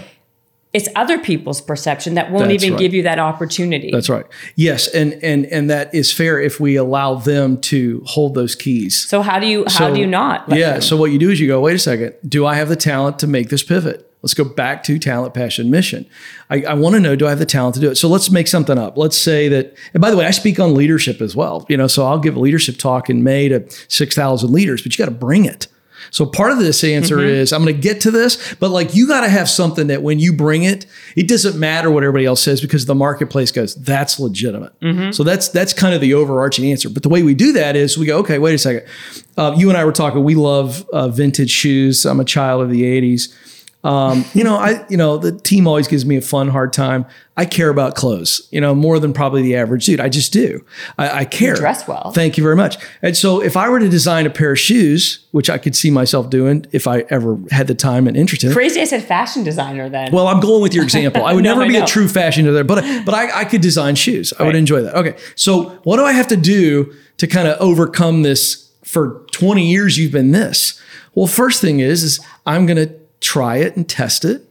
It's 0.77 0.89
other 0.95 1.19
people's 1.19 1.61
perception 1.61 2.15
that 2.15 2.31
won't 2.31 2.49
That's 2.49 2.63
even 2.65 2.75
right. 2.75 2.81
give 2.83 2.93
you 2.95 3.03
that 3.05 3.19
opportunity 3.19 3.91
That's 3.91 4.11
right. 4.17 4.27
Yes, 4.57 4.87
and 4.89 5.09
and 5.31 5.47
and 5.47 5.71
that 5.71 5.95
is 5.95 6.13
fair 6.13 6.35
if 6.49 6.61
we 6.61 6.77
allow 6.77 7.15
them 7.15 7.61
to 7.73 8.03
hold 8.15 8.35
those 8.35 8.55
keys. 8.55 8.95
so 9.13 9.23
how 9.23 9.39
do 9.39 9.47
you 9.47 9.61
how 9.65 9.89
So- 9.89 9.95
do 9.95 10.01
you 10.01 10.07
not 10.07 10.45
yeah. 10.49 10.73
them? 10.75 10.83
So 10.83 10.97
what 10.97 11.11
you 11.13 11.19
do 11.19 11.31
is 11.31 11.41
you 11.41 11.49
go, 11.49 11.61
wait 11.61 11.75
a 11.75 11.79
second, 11.79 12.15
do 12.29 12.45
I 12.47 12.55
have 12.61 12.69
the 12.69 12.77
talent 12.77 13.19
to 13.21 13.27
make 13.27 13.49
this 13.49 13.63
pivot? 13.63 14.03
Let's 14.23 14.35
go 14.35 14.45
back 14.45 14.83
to 14.85 14.99
talent, 14.99 15.35
passion, 15.35 15.71
mission. 15.71 16.05
I, 16.51 16.57
I 16.63 16.75
want 16.75 16.95
to 16.97 17.01
know, 17.01 17.15
do 17.15 17.27
I 17.27 17.31
have 17.31 17.39
the 17.39 17.47
talent 17.47 17.75
to 17.77 17.81
do 17.81 17.91
it? 17.91 17.95
So 17.97 18.09
let's 18.09 18.29
make 18.31 18.49
something 18.49 18.77
up. 18.77 18.97
Let's 18.99 19.17
say 19.17 19.49
that, 19.49 19.77
and 19.95 20.01
by 20.01 20.11
the 20.11 20.17
way, 20.17 20.27
I 20.27 20.33
speak 20.33 20.59
on 20.59 20.75
leadership 20.75 21.21
as 21.21 21.37
well. 21.37 21.65
You 21.69 21.77
know, 21.77 21.87
so 21.87 22.05
I'll 22.05 22.19
give 22.19 22.35
a 22.35 22.41
leadership 22.41 22.77
talk 22.77 23.09
in 23.09 23.23
May 23.23 23.49
to 23.49 23.65
6,000 23.89 24.51
leaders, 24.51 24.83
but 24.83 24.93
you 24.93 24.99
got 25.05 25.11
to 25.13 25.17
bring 25.17 25.45
it. 25.45 25.69
So 26.11 26.27
part 26.27 26.53
of 26.53 26.59
this 26.59 26.83
answer 26.85 27.17
Mm-hmm. 27.17 27.27
is 27.27 27.53
I'm 27.53 27.63
going 27.63 27.75
to 27.75 27.81
get 27.81 28.01
to 28.03 28.11
this, 28.11 28.55
but 28.57 28.71
like 28.71 28.95
you 28.95 29.07
got 29.07 29.23
to 29.23 29.29
have 29.29 29.49
something 29.49 29.87
that 29.87 30.03
when 30.03 30.19
you 30.19 30.33
bring 30.33 30.65
it, 30.65 30.87
it 31.17 31.29
doesn't 31.29 31.59
matter 31.59 31.91
what 31.91 32.03
everybody 32.05 32.25
else 32.27 32.41
says 32.41 32.61
because 32.61 32.87
the 32.87 32.95
marketplace 32.95 33.51
goes, 33.51 33.75
that's 33.77 34.19
legitimate. 34.21 34.79
Mm-hmm. 34.81 35.13
So 35.13 35.23
that's 35.25 35.49
that's 35.49 35.73
kind 35.73 35.95
of 35.95 36.01
the 36.01 36.15
overarching 36.15 36.71
answer. 36.71 36.89
But 36.89 37.03
the 37.03 37.09
way 37.09 37.23
we 37.23 37.35
do 37.35 37.53
that 37.53 37.77
is 37.77 37.97
we 37.97 38.07
go, 38.07 38.19
okay, 38.19 38.39
wait 38.39 38.55
a 38.55 38.59
second. 38.59 38.87
Uh, 39.37 39.55
you 39.57 39.69
and 39.69 39.79
I 39.79 39.85
were 39.85 39.93
talking. 39.93 40.25
We 40.25 40.35
love 40.35 40.87
uh, 40.93 41.09
vintage 41.09 41.51
shoes. 41.51 42.05
I'm 42.05 42.21
a 42.21 42.25
child 42.25 42.63
of 42.63 42.71
the 42.71 42.83
'80s. 42.83 43.35
Um, 43.87 44.25
you 44.35 44.43
know, 44.43 44.57
I 44.57 44.85
you 44.89 44.97
know 44.97 45.17
the 45.17 45.33
team 45.33 45.67
always 45.67 45.87
gives 45.87 46.05
me 46.05 46.17
a 46.17 46.21
fun 46.21 46.49
hard 46.49 46.73
time. 46.73 47.07
I 47.37 47.45
care 47.45 47.69
about 47.69 47.95
clothes, 47.95 48.49
you 48.51 48.61
know, 48.61 48.75
more 48.75 48.99
than 48.99 49.13
probably 49.13 49.43
the 49.43 49.57
average 49.57 49.85
dude. 49.87 50.01
I 50.01 50.09
just 50.09 50.33
do. 50.33 50.65
I, 50.99 51.21
I 51.21 51.25
care. 51.25 51.55
dress 51.55 51.87
well. 51.87 52.11
Thank 52.13 52.37
you 52.39 52.43
very 52.43 52.57
much. 52.57 52.79
And 53.03 53.17
so, 53.17 53.43
if 53.43 53.57
I 53.57 53.69
were 53.69 53.79
to 53.79 53.89
design 53.89 54.27
a 54.27 54.31
pair 54.31 54.53
of 54.53 54.59
shoes, 54.59 55.25
which 55.31 55.49
I 55.49 55.59
could 55.59 55.77
see 55.77 55.91
myself 55.91 56.31
doing 56.31 56.67
if 56.73 56.87
I 56.89 57.01
ever 57.11 57.39
had 57.51 57.67
the 57.67 57.75
time 57.75 58.09
and 58.09 58.17
interest 58.17 58.43
in, 58.43 58.51
it, 58.51 58.55
Crazy, 58.55 58.81
I 58.81 58.85
said 58.85 59.05
fashion 59.05 59.45
designer 59.45 59.89
then. 59.89 60.13
well, 60.13 60.27
I'm 60.27 60.41
going 60.41 60.63
with 60.63 60.75
your 60.75 60.83
example. 60.83 61.25
I 61.25 61.33
would 61.35 61.45
No, 61.45 61.55
never 61.55 61.69
be 61.69 61.77
a 61.77 61.87
true 61.87 62.09
fashion 62.09 62.45
designer, 62.45 62.65
but 62.65 62.83
but 63.05 63.15
I, 63.15 63.41
I 63.41 63.45
could 63.45 63.61
design 63.61 63.95
shoes. 63.95 64.33
I 64.39 64.43
would 64.45 64.57
enjoy 64.57 64.83
that. 64.83 64.95
Okay, 64.97 65.17
so 65.37 65.71
what 65.85 65.97
do 65.99 66.05
I 66.05 66.13
have 66.13 66.27
to 66.29 66.37
do 66.37 66.93
to 67.19 67.27
kind 67.27 67.47
of 67.49 67.57
overcome 67.61 68.23
this? 68.23 68.65
For 68.83 69.27
20 69.33 69.69
years, 69.69 69.99
you've 69.99 70.13
been 70.13 70.31
this. 70.31 70.81
Well, 71.17 71.27
first 71.27 71.61
thing 71.61 71.81
is, 71.81 72.05
is 72.05 72.21
I'm 72.47 72.67
going 72.67 72.77
to 72.77 72.95
try 73.21 73.57
it 73.57 73.77
and 73.77 73.89
test 73.89 74.25
it 74.25 74.49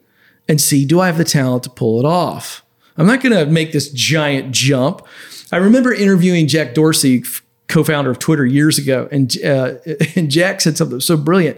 and 0.47 0.59
see 0.59 0.85
do 0.85 0.99
I 0.99 1.07
have 1.07 1.17
the 1.17 1.23
talent 1.23 1.63
to 1.63 1.69
pull 1.69 1.99
it 1.99 2.05
off. 2.05 2.63
I'm 2.97 3.07
not 3.07 3.21
going 3.21 3.33
to 3.33 3.45
make 3.45 3.71
this 3.71 3.89
giant 3.91 4.51
jump. 4.51 5.05
I 5.51 5.57
remember 5.57 5.93
interviewing 5.93 6.47
Jack 6.47 6.73
Dorsey, 6.73 7.23
co-founder 7.67 8.09
of 8.09 8.19
Twitter, 8.19 8.45
years 8.45 8.77
ago, 8.77 9.09
and 9.11 9.35
uh, 9.43 9.75
and 10.15 10.31
Jack 10.31 10.61
said 10.61 10.77
something 10.77 10.99
so 10.99 11.17
brilliant 11.17 11.57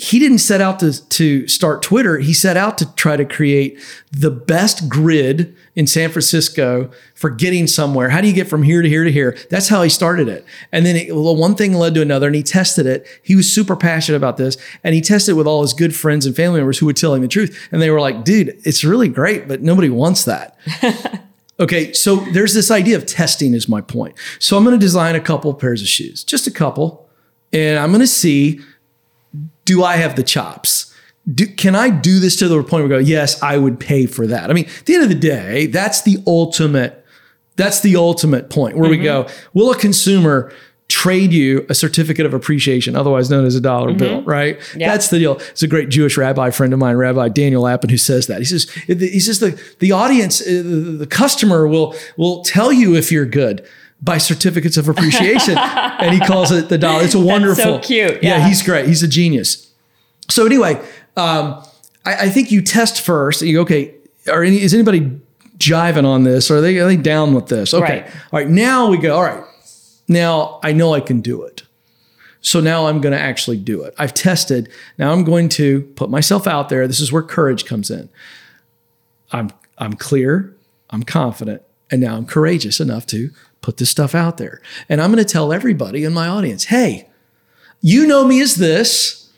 he 0.00 0.18
didn't 0.18 0.38
set 0.38 0.62
out 0.62 0.78
to, 0.78 1.06
to 1.08 1.46
start 1.46 1.82
Twitter. 1.82 2.16
He 2.16 2.32
set 2.32 2.56
out 2.56 2.78
to 2.78 2.94
try 2.94 3.18
to 3.18 3.24
create 3.26 3.78
the 4.10 4.30
best 4.30 4.88
grid 4.88 5.54
in 5.76 5.86
San 5.86 6.10
Francisco 6.10 6.90
for 7.14 7.28
getting 7.28 7.66
somewhere. 7.66 8.08
How 8.08 8.22
do 8.22 8.26
you 8.26 8.32
get 8.32 8.48
from 8.48 8.62
here 8.62 8.80
to 8.80 8.88
here 8.88 9.04
to 9.04 9.12
here? 9.12 9.36
That's 9.50 9.68
how 9.68 9.82
he 9.82 9.90
started 9.90 10.26
it. 10.26 10.46
And 10.72 10.86
then 10.86 10.96
it, 10.96 11.14
well, 11.14 11.36
one 11.36 11.54
thing 11.54 11.74
led 11.74 11.92
to 11.96 12.00
another, 12.00 12.28
and 12.28 12.34
he 12.34 12.42
tested 12.42 12.86
it. 12.86 13.06
He 13.22 13.36
was 13.36 13.52
super 13.52 13.76
passionate 13.76 14.16
about 14.16 14.38
this, 14.38 14.56
and 14.82 14.94
he 14.94 15.02
tested 15.02 15.34
it 15.34 15.36
with 15.36 15.46
all 15.46 15.60
his 15.60 15.74
good 15.74 15.94
friends 15.94 16.24
and 16.24 16.34
family 16.34 16.60
members 16.60 16.78
who 16.78 16.86
were 16.86 16.94
telling 16.94 17.20
the 17.20 17.28
truth. 17.28 17.68
And 17.70 17.82
they 17.82 17.90
were 17.90 18.00
like, 18.00 18.24
dude, 18.24 18.58
it's 18.64 18.82
really 18.82 19.08
great, 19.08 19.48
but 19.48 19.60
nobody 19.60 19.90
wants 19.90 20.24
that. 20.24 20.56
Okay, 21.60 21.92
so 21.92 22.16
there's 22.32 22.54
this 22.54 22.70
idea 22.70 22.96
of 22.96 23.04
testing, 23.04 23.52
is 23.52 23.68
my 23.68 23.82
point. 23.82 24.14
So 24.38 24.56
I'm 24.56 24.64
going 24.64 24.74
to 24.74 24.80
design 24.80 25.14
a 25.14 25.20
couple 25.20 25.52
pairs 25.52 25.82
of 25.82 25.88
shoes, 25.88 26.24
just 26.24 26.46
a 26.46 26.50
couple, 26.50 27.06
and 27.52 27.78
I'm 27.78 27.90
going 27.90 28.00
to 28.00 28.06
see 28.06 28.60
do 29.70 29.84
I 29.84 29.98
have 29.98 30.16
the 30.16 30.24
chops? 30.24 30.92
Do, 31.32 31.46
can 31.46 31.76
I 31.76 31.90
do 31.90 32.18
this 32.18 32.34
to 32.40 32.48
the 32.48 32.60
point 32.64 32.88
where 32.88 32.98
I 32.98 33.02
go, 33.02 33.06
yes, 33.06 33.40
I 33.40 33.56
would 33.56 33.78
pay 33.78 34.06
for 34.06 34.26
that? 34.26 34.50
I 34.50 34.52
mean, 34.52 34.64
at 34.64 34.86
the 34.86 34.94
end 34.94 35.04
of 35.04 35.08
the 35.08 35.14
day, 35.14 35.66
that's 35.66 36.02
the 36.02 36.18
ultimate, 36.26 37.06
that's 37.54 37.78
the 37.78 37.94
ultimate 37.94 38.50
point 38.50 38.76
where 38.76 38.90
we 38.90 38.98
go, 38.98 39.28
will 39.54 39.70
a 39.70 39.78
consumer 39.78 40.52
trade 40.88 41.32
you 41.32 41.64
a 41.68 41.74
certificate 41.76 42.26
of 42.26 42.34
appreciation, 42.34 42.96
otherwise 42.96 43.30
known 43.30 43.44
as 43.46 43.54
a 43.54 43.60
dollar 43.60 43.94
bill, 43.94 44.22
right? 44.22 44.58
Yeah. 44.74 44.90
That's 44.90 45.06
the 45.06 45.20
deal. 45.20 45.36
It's 45.36 45.62
a 45.62 45.68
great 45.68 45.88
Jewish 45.88 46.16
rabbi 46.16 46.50
friend 46.50 46.72
of 46.72 46.80
mine, 46.80 46.96
Rabbi 46.96 47.28
Daniel 47.28 47.62
Lapin, 47.62 47.90
who 47.90 47.96
says 47.96 48.26
that. 48.26 48.38
He 48.40 48.44
says, 48.44 48.68
he 48.88 49.20
says 49.20 49.38
the, 49.38 49.62
the 49.78 49.92
audience, 49.92 50.40
uh, 50.40 50.46
the, 50.46 50.96
the 50.98 51.06
customer 51.06 51.68
will, 51.68 51.94
will 52.16 52.42
tell 52.42 52.72
you 52.72 52.96
if 52.96 53.12
you're 53.12 53.24
good 53.24 53.64
by 54.02 54.18
certificates 54.18 54.76
of 54.76 54.88
appreciation. 54.88 55.56
and 55.58 56.14
he 56.14 56.20
calls 56.20 56.50
it 56.52 56.68
the 56.68 56.78
dollar. 56.78 57.02
It's 57.04 57.14
a 57.14 57.20
wonderful. 57.20 57.62
so 57.62 57.78
cute. 57.80 58.22
Yeah, 58.22 58.38
Yeah. 58.38 58.48
he's 58.48 58.62
great. 58.62 58.86
He's 58.86 59.02
a 59.02 59.08
genius. 59.08 59.70
So 60.28 60.46
anyway, 60.46 60.74
um, 61.16 61.62
I, 62.04 62.14
I 62.26 62.28
think 62.30 62.50
you 62.50 62.62
test 62.62 63.00
first. 63.02 63.42
You 63.42 63.54
go, 63.56 63.60
okay, 63.62 63.94
are 64.30 64.42
any, 64.42 64.60
is 64.60 64.72
anybody 64.72 65.20
jiving 65.58 66.06
on 66.06 66.24
this? 66.24 66.50
Are 66.50 66.60
they 66.60 66.78
are 66.78 66.86
they 66.86 66.96
down 66.96 67.34
with 67.34 67.48
this? 67.48 67.74
Okay. 67.74 68.02
Right. 68.02 68.06
All 68.32 68.38
right. 68.40 68.48
Now 68.48 68.88
we 68.88 68.96
go. 68.96 69.16
All 69.16 69.22
right. 69.22 69.44
Now 70.08 70.60
I 70.62 70.72
know 70.72 70.94
I 70.94 71.00
can 71.00 71.20
do 71.20 71.42
it. 71.42 71.62
So 72.42 72.58
now 72.60 72.86
I'm 72.86 73.02
going 73.02 73.12
to 73.12 73.20
actually 73.20 73.58
do 73.58 73.82
it. 73.82 73.94
I've 73.98 74.14
tested. 74.14 74.70
Now 74.96 75.12
I'm 75.12 75.24
going 75.24 75.50
to 75.50 75.82
put 75.96 76.08
myself 76.08 76.46
out 76.46 76.70
there. 76.70 76.86
This 76.88 76.98
is 77.00 77.12
where 77.12 77.22
courage 77.22 77.66
comes 77.66 77.90
in. 77.90 78.08
I'm 79.32 79.50
I'm 79.76 79.92
clear. 79.94 80.54
I'm 80.90 81.02
confident, 81.02 81.62
and 81.90 82.00
now 82.00 82.16
I'm 82.16 82.24
courageous 82.26 82.80
enough 82.80 83.04
to 83.06 83.30
put 83.60 83.76
this 83.76 83.90
stuff 83.90 84.14
out 84.14 84.38
there. 84.38 84.60
And 84.88 85.00
I'm 85.00 85.12
going 85.12 85.24
to 85.24 85.30
tell 85.30 85.52
everybody 85.52 86.04
in 86.04 86.12
my 86.12 86.28
audience, 86.28 86.64
hey, 86.64 87.08
you 87.80 88.06
know 88.06 88.24
me 88.24 88.40
as 88.40 88.56
this. 88.56 89.30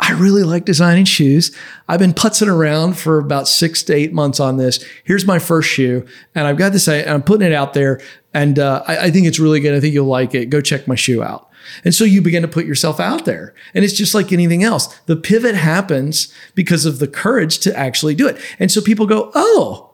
I 0.00 0.12
really 0.12 0.42
like 0.42 0.64
designing 0.64 1.04
shoes. 1.04 1.56
I've 1.88 2.00
been 2.00 2.12
putzing 2.12 2.48
around 2.48 2.98
for 2.98 3.18
about 3.18 3.46
six 3.46 3.84
to 3.84 3.94
eight 3.94 4.12
months 4.12 4.40
on 4.40 4.56
this. 4.56 4.84
Here's 5.04 5.24
my 5.24 5.38
first 5.38 5.68
shoe, 5.68 6.04
and 6.34 6.46
I've 6.46 6.56
got 6.56 6.72
this. 6.72 6.88
And 6.88 7.08
I'm 7.08 7.22
putting 7.22 7.46
it 7.46 7.54
out 7.54 7.72
there, 7.72 8.00
and 8.34 8.58
uh, 8.58 8.82
I, 8.88 8.98
I 8.98 9.10
think 9.12 9.26
it's 9.26 9.38
really 9.38 9.60
good. 9.60 9.74
I 9.74 9.80
think 9.80 9.94
you'll 9.94 10.06
like 10.06 10.34
it. 10.34 10.46
Go 10.46 10.60
check 10.60 10.88
my 10.88 10.96
shoe 10.96 11.22
out. 11.22 11.48
And 11.84 11.94
so 11.94 12.02
you 12.02 12.20
begin 12.20 12.42
to 12.42 12.48
put 12.48 12.66
yourself 12.66 12.98
out 12.98 13.26
there, 13.26 13.54
and 13.74 13.84
it's 13.84 13.94
just 13.94 14.12
like 14.12 14.32
anything 14.32 14.64
else. 14.64 14.88
The 15.06 15.14
pivot 15.14 15.54
happens 15.54 16.32
because 16.56 16.84
of 16.84 16.98
the 16.98 17.06
courage 17.06 17.60
to 17.60 17.78
actually 17.78 18.16
do 18.16 18.26
it. 18.26 18.38
And 18.58 18.72
so 18.72 18.80
people 18.80 19.06
go, 19.06 19.30
"Oh, 19.36 19.91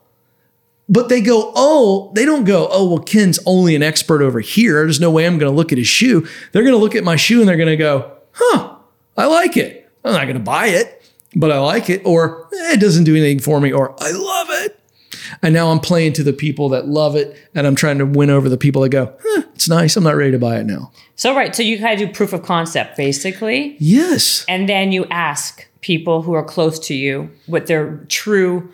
but 0.88 1.08
they 1.08 1.20
go, 1.20 1.52
oh, 1.54 2.10
they 2.14 2.24
don't 2.24 2.44
go, 2.44 2.68
oh, 2.70 2.88
well, 2.88 2.98
Ken's 3.02 3.38
only 3.46 3.74
an 3.76 3.82
expert 3.82 4.22
over 4.22 4.40
here. 4.40 4.74
There's 4.84 5.00
no 5.00 5.10
way 5.10 5.26
I'm 5.26 5.38
going 5.38 5.50
to 5.50 5.56
look 5.56 5.72
at 5.72 5.78
his 5.78 5.86
shoe. 5.88 6.26
They're 6.52 6.62
going 6.62 6.74
to 6.74 6.78
look 6.78 6.94
at 6.94 7.04
my 7.04 7.16
shoe 7.16 7.40
and 7.40 7.48
they're 7.48 7.56
going 7.56 7.68
to 7.68 7.76
go, 7.76 8.10
huh, 8.32 8.76
I 9.16 9.26
like 9.26 9.56
it. 9.56 9.90
I'm 10.04 10.12
not 10.12 10.24
going 10.24 10.34
to 10.38 10.42
buy 10.42 10.68
it, 10.68 11.02
but 11.36 11.50
I 11.52 11.58
like 11.58 11.90
it. 11.90 12.02
Or 12.06 12.46
eh, 12.54 12.72
it 12.74 12.80
doesn't 12.80 13.04
do 13.04 13.14
anything 13.14 13.40
for 13.40 13.60
me. 13.60 13.72
Or 13.72 13.94
I 14.02 14.12
love 14.12 14.48
it. 14.50 14.80
And 15.42 15.52
now 15.52 15.70
I'm 15.70 15.80
playing 15.80 16.14
to 16.14 16.22
the 16.22 16.32
people 16.32 16.70
that 16.70 16.86
love 16.86 17.14
it 17.16 17.36
and 17.54 17.66
I'm 17.66 17.74
trying 17.74 17.98
to 17.98 18.06
win 18.06 18.30
over 18.30 18.48
the 18.48 18.56
people 18.56 18.80
that 18.82 18.88
go, 18.90 19.14
huh, 19.22 19.42
it's 19.54 19.68
nice. 19.68 19.96
I'm 19.96 20.04
not 20.04 20.16
ready 20.16 20.30
to 20.32 20.38
buy 20.38 20.58
it 20.58 20.64
now. 20.64 20.90
so 21.16 21.34
right, 21.34 21.54
so 21.54 21.62
you 21.62 21.78
kind 21.78 22.00
of 22.00 22.08
do 22.08 22.14
proof 22.14 22.32
of 22.32 22.42
concept 22.42 22.96
basically, 22.96 23.76
Yes. 23.78 24.44
and 24.48 24.68
then 24.68 24.90
you 24.92 25.04
ask 25.10 25.66
people 25.80 26.22
who 26.22 26.32
are 26.32 26.44
close 26.44 26.78
to 26.78 26.94
you 26.94 27.30
what 27.46 27.66
their 27.66 27.96
true, 28.08 28.72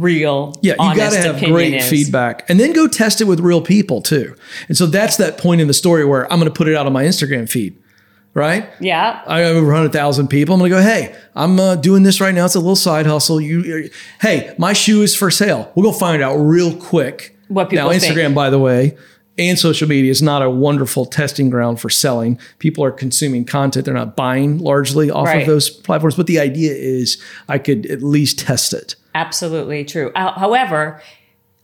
real, 0.00 0.54
Yeah, 0.62 0.72
you 0.72 0.96
got 0.96 1.12
to 1.12 1.18
have 1.20 1.38
great 1.40 1.74
is. 1.74 1.88
feedback 1.88 2.48
and 2.48 2.58
then 2.60 2.72
go 2.72 2.86
test 2.86 3.20
it 3.20 3.24
with 3.24 3.40
real 3.40 3.60
people 3.60 4.02
too. 4.02 4.34
And 4.68 4.76
so 4.76 4.86
that's 4.86 5.16
that 5.18 5.38
point 5.38 5.60
in 5.60 5.66
the 5.66 5.74
story 5.74 6.04
where 6.04 6.30
I'm 6.32 6.38
going 6.38 6.50
to 6.50 6.56
put 6.56 6.68
it 6.68 6.74
out 6.76 6.86
on 6.86 6.92
my 6.92 7.04
Instagram 7.04 7.48
feed, 7.48 7.76
right? 8.34 8.68
Yeah, 8.80 9.22
I 9.26 9.40
have 9.40 9.56
over 9.56 9.66
100,000 9.66 10.28
people. 10.28 10.54
I'm 10.54 10.60
going 10.60 10.70
to 10.70 10.76
go, 10.76 10.82
hey, 10.82 11.14
I'm 11.34 11.58
uh, 11.58 11.76
doing 11.76 12.02
this 12.02 12.20
right 12.20 12.34
now. 12.34 12.44
It's 12.44 12.54
a 12.54 12.60
little 12.60 12.76
side 12.76 13.06
hustle. 13.06 13.40
You, 13.40 13.90
hey, 14.20 14.54
my 14.58 14.72
shoe 14.72 15.02
is 15.02 15.14
for 15.14 15.30
sale. 15.30 15.70
We'll 15.74 15.90
go 15.90 15.96
find 15.96 16.22
out 16.22 16.36
real 16.36 16.76
quick. 16.76 17.36
What 17.48 17.70
people 17.70 17.88
now, 17.90 17.94
Instagram, 17.94 18.14
think. 18.16 18.34
by 18.34 18.50
the 18.50 18.58
way, 18.58 18.96
and 19.38 19.58
social 19.58 19.88
media 19.88 20.10
is 20.10 20.22
not 20.22 20.42
a 20.42 20.50
wonderful 20.50 21.06
testing 21.06 21.50
ground 21.50 21.80
for 21.80 21.90
selling. 21.90 22.38
People 22.58 22.84
are 22.84 22.90
consuming 22.92 23.44
content; 23.44 23.84
they're 23.84 23.94
not 23.94 24.16
buying 24.16 24.58
largely 24.58 25.10
off 25.10 25.26
Right. 25.26 25.40
of 25.42 25.46
those 25.46 25.70
platforms. 25.70 26.14
But 26.16 26.26
the 26.26 26.38
idea 26.38 26.72
is, 26.74 27.20
I 27.48 27.58
could 27.58 27.86
at 27.86 28.02
least 28.02 28.38
test 28.40 28.72
it. 28.72 28.94
absolutely 29.16 29.84
true. 29.84 30.10
Uh, 30.16 30.32
however, 30.38 31.00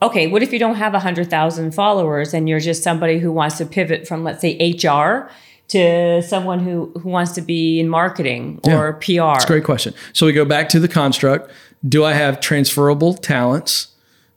okay, 0.03 0.27
what 0.29 0.43
if 0.43 0.53
you 0.53 0.59
don't 0.59 0.77
have 0.77 0.93
100,000 0.95 1.73
followers 1.75 2.33
and 2.33 2.49
you're 2.49 2.61
just 2.61 2.83
somebody 2.83 3.18
who 3.18 3.31
wants 3.33 3.59
to 3.59 3.66
pivot 3.66 4.07
from, 4.07 4.23
let's 4.25 4.41
say, 4.41 4.57
HR 4.73 5.29
to 5.68 6.23
someone 6.23 6.61
who, 6.61 6.93
who 7.01 7.09
wants 7.09 7.33
to 7.33 7.41
be 7.41 7.79
in 7.81 7.89
marketing 7.89 8.61
or 8.64 8.95
PR? 8.95 9.35
It's 9.37 9.45
a 9.45 9.49
great 9.49 9.64
question. 9.64 9.95
So 10.12 10.27
we 10.27 10.33
go 10.33 10.45
back 10.45 10.68
to 10.71 10.81
the 10.81 10.89
construct. 10.89 11.51
Do 11.89 12.05
I 12.05 12.12
have 12.12 12.41
transferable 12.41 13.14
talents? 13.14 13.89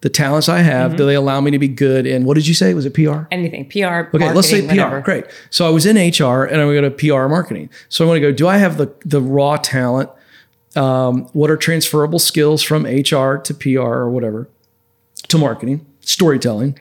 The 0.04 0.10
talents 0.10 0.50
I 0.50 0.60
have, 0.60 0.90
Mm-hmm. 0.92 0.98
do 0.98 1.06
they 1.06 1.16
allow 1.16 1.40
me 1.40 1.50
to 1.52 1.60
be 1.60 1.70
good 1.70 2.06
in 2.06 2.26
what 2.26 2.34
did 2.36 2.46
you 2.46 2.54
say? 2.54 2.74
Was 2.74 2.86
it 2.86 2.94
PR? 2.94 3.22
Anything, 3.32 3.64
PR, 3.70 4.10
Okay, 4.14 4.34
let's 4.34 4.50
say 4.50 4.62
PR. 4.62 4.68
whatever. 4.68 5.00
Great. 5.02 5.26
So 5.50 5.66
I 5.66 5.70
was 5.70 5.86
in 5.86 5.96
HR 5.96 6.44
and 6.44 6.60
I 6.62 6.66
would 6.66 6.74
go 6.74 6.82
to 6.82 6.92
PR 6.92 7.28
marketing. 7.30 7.70
So 7.88 8.04
I'm 8.04 8.10
going 8.10 8.22
to 8.22 8.28
go, 8.28 8.34
do 8.36 8.46
I 8.48 8.58
have 8.58 8.78
the 8.78 8.94
the 9.06 9.22
raw 9.22 9.56
talent? 9.56 10.10
Um, 10.76 11.26
what 11.34 11.50
are 11.50 11.56
transferable 11.56 12.20
skills 12.20 12.62
from 12.64 12.84
HR 12.86 13.38
to 13.38 13.54
PR 13.54 13.80
or 13.80 14.10
whatever 14.10 14.50
to 15.30 15.38
marketing, 15.38 15.86
storytelling? 16.02 16.78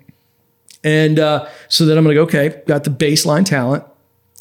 And 0.83 1.21
uh, 1.21 1.47
so 1.69 1.87
then 1.87 1.97
I'm 1.99 2.03
going 2.05 2.17
to 2.17 2.19
go, 2.19 2.25
okay, 2.25 2.61
got 2.67 2.83
the 2.83 2.91
baseline 2.91 3.45
talent. 3.45 3.85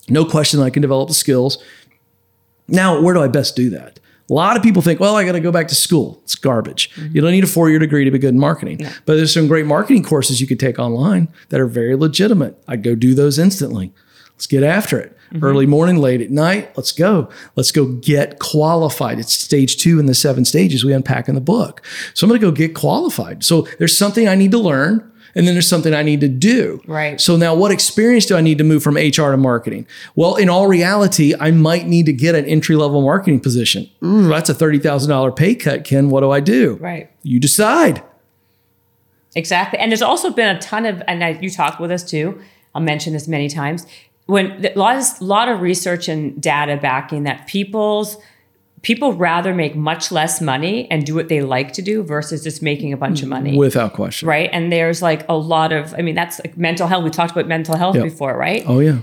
No 0.10 0.26
question 0.26 0.60
I 0.60 0.72
can 0.72 0.82
develop 0.82 1.08
the 1.08 1.14
skills. 1.14 1.64
Now, 2.68 3.00
where 3.00 3.14
do 3.14 3.22
I 3.22 3.28
best 3.28 3.56
do 3.56 3.70
that? 3.72 4.00
A 4.30 4.34
lot 4.34 4.56
of 4.56 4.64
people 4.64 4.82
think, 4.82 5.00
well, 5.00 5.16
I 5.16 5.26
got 5.26 5.34
to 5.34 5.40
go 5.40 5.52
back 5.52 5.68
to 5.70 5.76
school. 5.76 6.20
It's 6.24 6.36
garbage. 6.36 6.90
Mm-hmm. 6.92 7.16
You 7.16 7.22
don't 7.22 7.32
need 7.32 7.44
a 7.44 7.48
four 7.48 7.70
year 7.70 7.80
degree 7.80 8.06
to 8.06 8.12
be 8.12 8.20
good 8.20 8.34
in 8.34 8.40
marketing. 8.40 8.80
But 9.06 9.16
there's 9.16 9.34
some 9.34 9.48
great 9.48 9.66
marketing 9.66 10.04
courses 10.04 10.40
you 10.40 10.48
could 10.48 10.60
take 10.60 10.80
online 10.80 11.28
that 11.50 11.60
are 11.60 11.68
very 11.68 11.96
legitimate. 11.96 12.62
I'd 12.68 12.84
go 12.84 12.96
do 12.96 13.14
those 13.14 13.38
instantly. 13.38 13.94
Let's 14.32 14.48
get 14.48 14.64
after 14.64 15.00
it. 15.00 15.18
Mm-hmm. 15.34 15.46
Early 15.46 15.66
morning, 15.66 15.98
late 15.98 16.22
at 16.22 16.32
night. 16.32 16.76
Let's 16.76 16.92
go. 16.92 17.30
Let's 17.56 17.72
go 17.72 17.86
get 17.86 18.40
qualified. 18.40 19.20
It's 19.20 19.34
stage 19.34 19.78
two 19.78 20.00
in 20.00 20.06
the 20.06 20.16
seven 20.16 20.46
stages 20.46 20.84
we 20.84 20.94
unpack 20.94 21.30
in 21.30 21.36
the 21.36 21.42
book. 21.42 21.82
So 22.14 22.26
I'm 22.26 22.30
going 22.30 22.42
to 22.42 22.48
go 22.48 22.52
get 22.52 22.76
qualified. 22.76 23.44
So 23.44 23.68
there's 23.80 23.98
something 23.98 24.28
I 24.28 24.36
need 24.36 24.52
to 24.52 24.58
learn. 24.58 25.11
And 25.36 25.48
then 25.48 25.56
there's 25.56 25.68
something 25.68 25.94
I 25.94 26.04
need 26.04 26.22
to 26.22 26.28
do. 26.28 26.82
Right. 26.88 27.20
So 27.20 27.38
now 27.38 27.56
what 27.56 27.72
experience 27.72 28.26
do 28.26 28.36
I 28.36 28.42
need 28.42 28.58
to 28.58 28.64
move 28.64 28.84
from 28.84 28.96
HR 28.96 29.32
to 29.32 29.38
marketing? 29.38 29.88
Well, 30.16 30.36
in 30.36 30.50
all 30.50 30.68
reality, 30.68 31.34
I 31.40 31.52
might 31.52 31.88
need 31.88 32.06
to 32.08 32.14
get 32.14 32.36
an 32.36 32.46
entry 32.46 32.76
level 32.76 33.02
marketing 33.02 33.40
position. 33.40 33.90
Ooh, 34.04 34.28
that's 34.28 34.50
a 34.50 34.54
$30,000 34.54 35.36
pay 35.36 35.56
cut, 35.56 35.84
Ken. 35.84 36.10
What 36.10 36.22
do 36.22 36.32
I 36.32 36.40
do? 36.40 36.78
Right. 36.82 37.10
You 37.24 37.40
decide. 37.40 38.04
Exactly. 39.36 39.80
And 39.80 39.92
there's 39.92 40.02
also 40.02 40.32
been 40.32 40.56
a 40.56 40.60
ton 40.60 40.86
of, 40.86 41.02
and 41.08 41.24
I, 41.24 41.30
you 41.42 41.50
talked 41.50 41.80
with 41.80 41.92
us 41.92 42.04
too. 42.04 42.42
I'll 42.76 42.82
mention 42.82 43.14
this 43.14 43.28
many 43.28 43.50
times. 43.50 43.86
When 44.26 44.66
a 44.66 44.74
lot 44.76 44.98
of, 44.98 45.22
lot 45.22 45.50
of 45.50 45.62
research 45.62 46.08
and 46.08 46.42
data 46.42 46.78
backing 46.78 47.24
that 47.24 47.48
people's 47.48 48.18
people 48.84 49.14
rather 49.14 49.54
make 49.54 49.76
much 49.76 50.12
less 50.12 50.42
money 50.42 50.90
and 50.90 51.06
do 51.06 51.14
what 51.14 51.30
they 51.30 51.42
like 51.42 51.72
to 51.74 51.82
do 51.84 52.02
versus 52.04 52.44
just 52.44 52.62
making 52.64 52.92
a 52.94 52.98
bunch 52.98 53.22
of 53.22 53.28
money. 53.28 53.56
Without 53.58 53.94
question. 53.94 54.28
right. 54.28 54.50
And 54.52 54.72
there's 54.72 55.02
like 55.04 55.24
a 55.30 55.36
lot 55.36 55.72
of, 55.72 55.94
I 55.98 56.02
mean, 56.02 56.16
that's 56.16 56.40
like 56.44 56.58
mental 56.58 56.88
health. 56.88 57.04
We 57.04 57.12
talked 57.12 57.32
about 57.32 57.48
mental 57.48 57.76
health 57.78 57.96
Yep. 57.96 58.04
before, 58.04 58.36
right? 58.36 58.64
Oh, 58.66 58.80
yeah. 58.80 59.00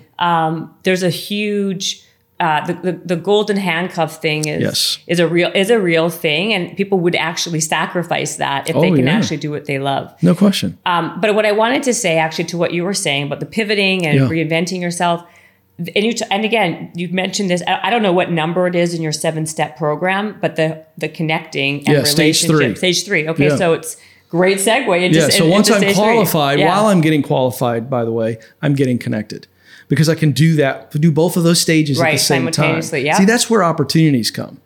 there's 0.83 1.03
a 1.05 1.11
huge 1.11 2.03
uh, 2.41 2.64
the, 2.66 2.72
the 2.74 2.93
the 3.05 3.16
golden 3.16 3.57
handcuff 3.57 4.22
thing 4.22 4.47
is 4.47 4.62
Yes. 4.62 4.99
is 5.09 5.18
a 5.18 5.26
real 5.26 5.51
is 5.57 5.70
a 5.70 5.81
real 5.81 6.09
thing, 6.09 6.55
and 6.55 6.76
people 6.76 7.01
would 7.01 7.16
actually 7.16 7.59
sacrifice 7.59 8.37
that 8.37 8.70
if 8.70 8.76
they 8.81 8.93
Oh, 8.93 8.95
can 8.95 9.07
yeah. 9.07 9.16
actually 9.18 9.39
do 9.39 9.51
what 9.51 9.64
they 9.64 9.81
love. 9.81 10.14
No 10.22 10.37
question. 10.37 10.79
Um, 10.87 11.18
but 11.20 11.35
what 11.35 11.45
I 11.45 11.51
wanted 11.51 11.83
to 11.83 11.93
say, 11.93 12.16
actually, 12.16 12.45
to 12.45 12.57
what 12.57 12.72
you 12.72 12.85
were 12.85 12.95
saying 12.95 13.24
about 13.24 13.41
the 13.41 13.47
pivoting 13.47 14.07
and 14.07 14.14
Yeah. 14.20 14.29
reinventing 14.29 14.81
yourself, 14.81 15.24
and 15.79 16.05
you 16.05 16.12
t- 16.12 16.24
and 16.31 16.45
again, 16.45 16.91
you've 16.95 17.12
mentioned 17.12 17.51
this. 17.51 17.62
I, 17.66 17.89
don't 17.91 18.03
know 18.03 18.12
what 18.12 18.31
number 18.33 18.66
it 18.66 18.74
is 18.74 18.95
in 18.95 19.03
your 19.03 19.12
seven 19.12 19.47
step 19.47 19.76
program, 19.76 20.37
but 20.41 20.57
the 20.57 20.85
the 20.97 21.09
connecting 21.09 21.79
and 21.87 21.99
Yeah, 21.99 22.03
stage 22.05 22.41
three. 22.43 22.51
relationship 22.55 22.79
stage 22.79 23.05
three. 23.05 23.29
Okay, 23.29 23.49
Yeah. 23.49 23.57
so 23.57 23.72
it's 23.74 23.97
great 24.29 24.59
segue. 24.59 25.03
Into, 25.03 25.18
Yeah. 25.18 25.29
So 25.29 25.45
in- 25.45 25.51
once 25.51 25.70
I'm 25.70 25.95
qualified, 25.95 26.59
Yeah. 26.59 26.68
while 26.68 26.87
I'm 26.87 27.01
getting 27.01 27.22
qualified, 27.22 27.89
by 27.89 28.05
the 28.05 28.12
way, 28.12 28.39
I'm 28.61 28.74
getting 28.74 28.99
connected 28.99 29.47
because 29.89 30.09
I 30.09 30.14
can 30.16 30.33
do 30.33 30.57
that, 30.57 30.91
do 31.01 31.12
both 31.12 31.37
of 31.37 31.45
those 31.45 31.61
stages 31.61 31.99
at 32.01 32.03
Right, 32.03 32.12
the 32.12 32.18
same 32.18 32.45
time. 32.47 32.53
simultaneously, 32.53 33.05
yeah. 33.05 33.16
See, 33.16 33.24
that's 33.24 33.49
where 33.49 33.62
opportunities 33.62 34.31
come. 34.33 34.59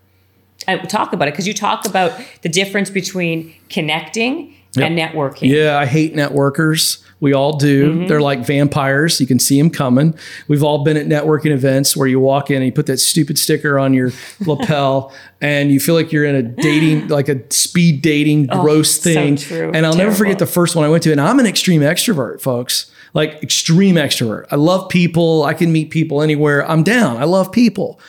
I 0.66 0.76
talk 0.78 1.12
about 1.12 1.28
it 1.28 1.32
because 1.32 1.46
you 1.46 1.54
talk 1.54 1.86
about 1.86 2.12
the 2.42 2.48
difference 2.48 2.88
between 2.88 3.52
connecting 3.68 4.54
and 4.76 4.96
networking. 4.96 5.50
Yeah, 5.50 5.76
I 5.78 5.84
hate 5.86 6.14
networkers. 6.16 7.01
We 7.22 7.32
all 7.32 7.56
do. 7.56 7.90
Mm-hmm. 7.90 8.06
They're 8.08 8.20
like 8.20 8.44
vampires. 8.44 9.20
You 9.20 9.26
can 9.28 9.38
see 9.38 9.56
them 9.56 9.70
coming. 9.70 10.14
We've 10.48 10.62
all 10.64 10.82
been 10.84 10.96
at 10.96 11.06
networking 11.06 11.52
events 11.52 11.96
where 11.96 12.08
you 12.08 12.18
walk 12.20 12.50
in 12.50 12.56
and 12.56 12.66
you 12.66 12.72
put 12.72 12.86
that 12.86 12.98
stupid 12.98 13.38
sticker 13.38 13.78
on 13.78 13.94
your 13.94 14.10
lapel 14.44 15.14
and 15.40 15.70
you 15.70 15.78
feel 15.80 15.94
like 15.94 16.10
you're 16.12 16.24
in 16.24 16.34
a 16.34 16.42
dating, 16.42 17.08
like 17.08 17.28
a 17.28 17.40
speed 17.52 18.02
dating 18.02 18.46
gross 18.48 18.98
Oh, 18.98 19.02
so 19.02 19.14
thing. 19.14 19.36
true. 19.36 19.70
And 19.72 19.86
I'll 19.86 19.94
never 19.96 20.12
forget 20.12 20.38
the 20.40 20.46
first 20.46 20.74
one 20.76 20.84
I 20.84 20.88
went 20.88 21.04
to. 21.04 21.12
And 21.12 21.20
I'm 21.20 21.38
an 21.38 21.46
extreme 21.46 21.80
extrovert, 21.80 22.40
folks. 22.40 22.90
Like 23.14 23.42
extreme 23.42 23.94
extrovert. 23.94 24.46
I 24.50 24.56
love 24.56 24.88
people. 24.88 25.44
I 25.44 25.54
can 25.54 25.70
meet 25.70 25.90
people 25.90 26.22
anywhere. 26.22 26.68
I'm 26.68 26.82
down. 26.82 27.18
I 27.18 27.24
love 27.24 27.52
people. 27.52 28.00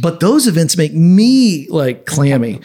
But 0.00 0.20
those 0.20 0.46
events 0.46 0.76
make 0.76 0.94
me 0.94 1.68
like 1.68 2.06
clammy. 2.06 2.60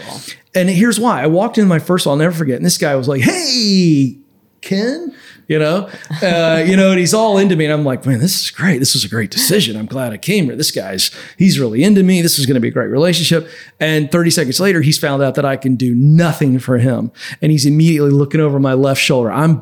And 0.55 0.69
here's 0.69 0.99
why. 0.99 1.21
I 1.23 1.27
walked 1.27 1.57
in 1.57 1.67
my 1.67 1.79
first 1.79 2.05
one, 2.05 2.13
I'll 2.13 2.17
never 2.17 2.35
forget. 2.35 2.55
And 2.57 2.65
this 2.65 2.77
guy 2.77 2.95
was 2.95 3.07
like, 3.07 3.21
Hey, 3.21 4.17
Ken, 4.61 5.13
you 5.51 5.59
know, 5.59 5.89
uh, 6.23 6.63
you 6.65 6.77
know, 6.77 6.91
and 6.91 6.99
he's 6.99 7.13
all 7.13 7.37
into 7.37 7.57
me. 7.57 7.65
And 7.65 7.73
I'm 7.73 7.83
like, 7.83 8.05
man, 8.05 8.19
this 8.19 8.41
is 8.41 8.51
great. 8.51 8.79
This 8.79 8.93
was 8.93 9.03
a 9.03 9.09
great 9.09 9.31
decision. 9.31 9.75
I'm 9.75 9.85
glad 9.85 10.13
I 10.13 10.17
came 10.17 10.45
here. 10.45 10.55
This 10.55 10.71
guy's, 10.71 11.11
he's 11.37 11.59
really 11.59 11.83
into 11.83 12.03
me. 12.03 12.21
This 12.21 12.39
is 12.39 12.45
going 12.45 12.55
to 12.55 12.61
be 12.61 12.69
a 12.69 12.71
great 12.71 12.87
relationship. 12.87 13.49
And 13.77 14.09
30 14.09 14.29
seconds 14.31 14.61
later, 14.61 14.79
he's 14.79 14.97
found 14.97 15.21
out 15.21 15.35
that 15.35 15.43
I 15.43 15.57
can 15.57 15.75
do 15.75 15.93
nothing 15.93 16.57
for 16.57 16.77
him. 16.77 17.11
And 17.41 17.51
he's 17.51 17.65
immediately 17.65 18.11
looking 18.11 18.39
over 18.39 18.61
my 18.61 18.73
left 18.73 19.01
shoulder. 19.01 19.29
I'm 19.29 19.61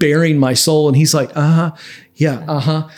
baring 0.00 0.38
my 0.38 0.54
soul. 0.54 0.88
And 0.88 0.96
he's 0.96 1.14
like, 1.14 1.30
uh 1.36 1.52
huh. 1.52 1.76
Yeah, 2.16 2.44
uh 2.48 2.58
huh. 2.58 2.88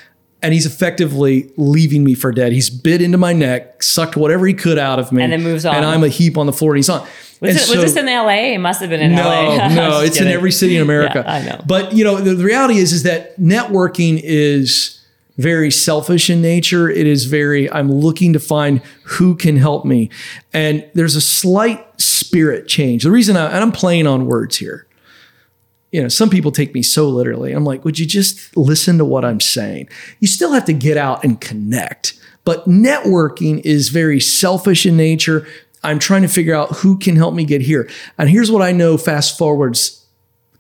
And 0.41 0.55
he's 0.55 0.65
effectively 0.65 1.53
leaving 1.59 2.05
me 2.05 2.15
for 2.15 2.33
dead. 2.33 2.53
He's 2.53 2.71
bit 2.71 3.03
into 3.03 3.19
my 3.19 3.35
neck, 3.35 3.83
sucked 3.83 4.17
whatever 4.17 4.47
he 4.47 4.55
could 4.55 4.79
out 4.79 4.99
of 4.99 5.13
me, 5.13 5.23
And 5.23 5.31
then 5.31 5.43
moves 5.43 5.67
on. 5.67 5.75
And 5.75 5.85
I'm 5.85 6.03
a 6.03 6.09
heap 6.09 6.39
on 6.39 6.47
the 6.47 6.55
floor. 6.55 6.73
And 6.73 6.79
he's 6.79 6.89
on. 6.89 7.07
Was, 7.41 7.57
it, 7.57 7.59
so- 7.61 7.81
was 7.81 7.95
this 7.95 7.97
in 7.97 8.07
LA? 8.07 8.55
It 8.55 8.59
must 8.59 8.81
have 8.81 8.91
been 8.91 9.01
in 9.01 9.15
no, 9.15 9.23
LA. 9.23 9.69
no, 9.75 10.01
it's 10.01 10.21
in 10.21 10.29
every 10.29 10.53
city 10.53 10.77
in 10.77 10.83
America. 10.83 11.23
Yeah, 11.25 11.33
I 11.33 11.43
know. 11.43 11.65
But 11.67 11.93
you 11.93 12.05
know, 12.05 12.17
the, 12.17 12.35
the 12.35 12.45
reality 12.45 12.79
is, 12.79 12.93
is 12.93 13.03
that 13.05 13.39
networking 13.39 14.21
is 14.23 15.01
very 15.39 15.71
selfish 15.71 16.29
in 16.29 16.43
nature. 16.43 16.91
It 16.91 17.07
is 17.07 17.25
very. 17.25 17.71
I'm 17.71 17.91
looking 17.91 18.35
to 18.35 18.41
find 18.41 18.83
who 19.05 19.35
can 19.35 19.57
help 19.57 19.85
me, 19.85 20.11
and 20.53 20.89
there's 20.95 21.17
a 21.17 21.21
slight 21.21 21.87
spirit 22.01 22.69
change. 22.69 23.05
The 23.05 23.11
reason 23.11 23.37
I, 23.37 23.47
and 23.47 23.59
I'm 23.59 23.73
playing 23.73 24.07
on 24.07 24.27
words 24.27 24.57
here. 24.57 24.87
You 25.93 26.03
know, 26.03 26.09
some 26.09 26.31
people 26.31 26.53
take 26.53 26.73
me 26.73 26.83
so 26.83 27.09
literally. 27.09 27.53
I'm 27.53 27.65
like, 27.65 27.85
would 27.85 27.99
you 27.99 28.07
just 28.07 28.57
listen 28.57 28.99
to 28.99 29.05
what 29.05 29.25
I'm 29.25 29.41
saying? 29.41 29.89
You 30.21 30.29
still 30.29 30.53
have 30.53 30.65
to 30.67 30.73
get 30.73 30.97
out 30.97 31.25
and 31.25 31.41
connect. 31.41 32.17
But 32.45 32.69
networking 32.69 33.61
is 33.65 33.89
very 33.89 34.21
selfish 34.21 34.87
in 34.87 34.97
nature. 34.97 35.49
I'm 35.83 35.99
trying 35.99 36.23
to 36.23 36.29
figure 36.29 36.55
out 36.55 36.77
who 36.79 36.99
can 36.99 37.17
help 37.17 37.35
me 37.35 37.45
get 37.45 37.63
here. 37.63 37.89
And 38.19 38.29
here's 38.29 38.51
what 38.51 38.63
I 38.63 38.73
know 38.73 38.97
fast 38.97 39.39
forwards 39.39 39.97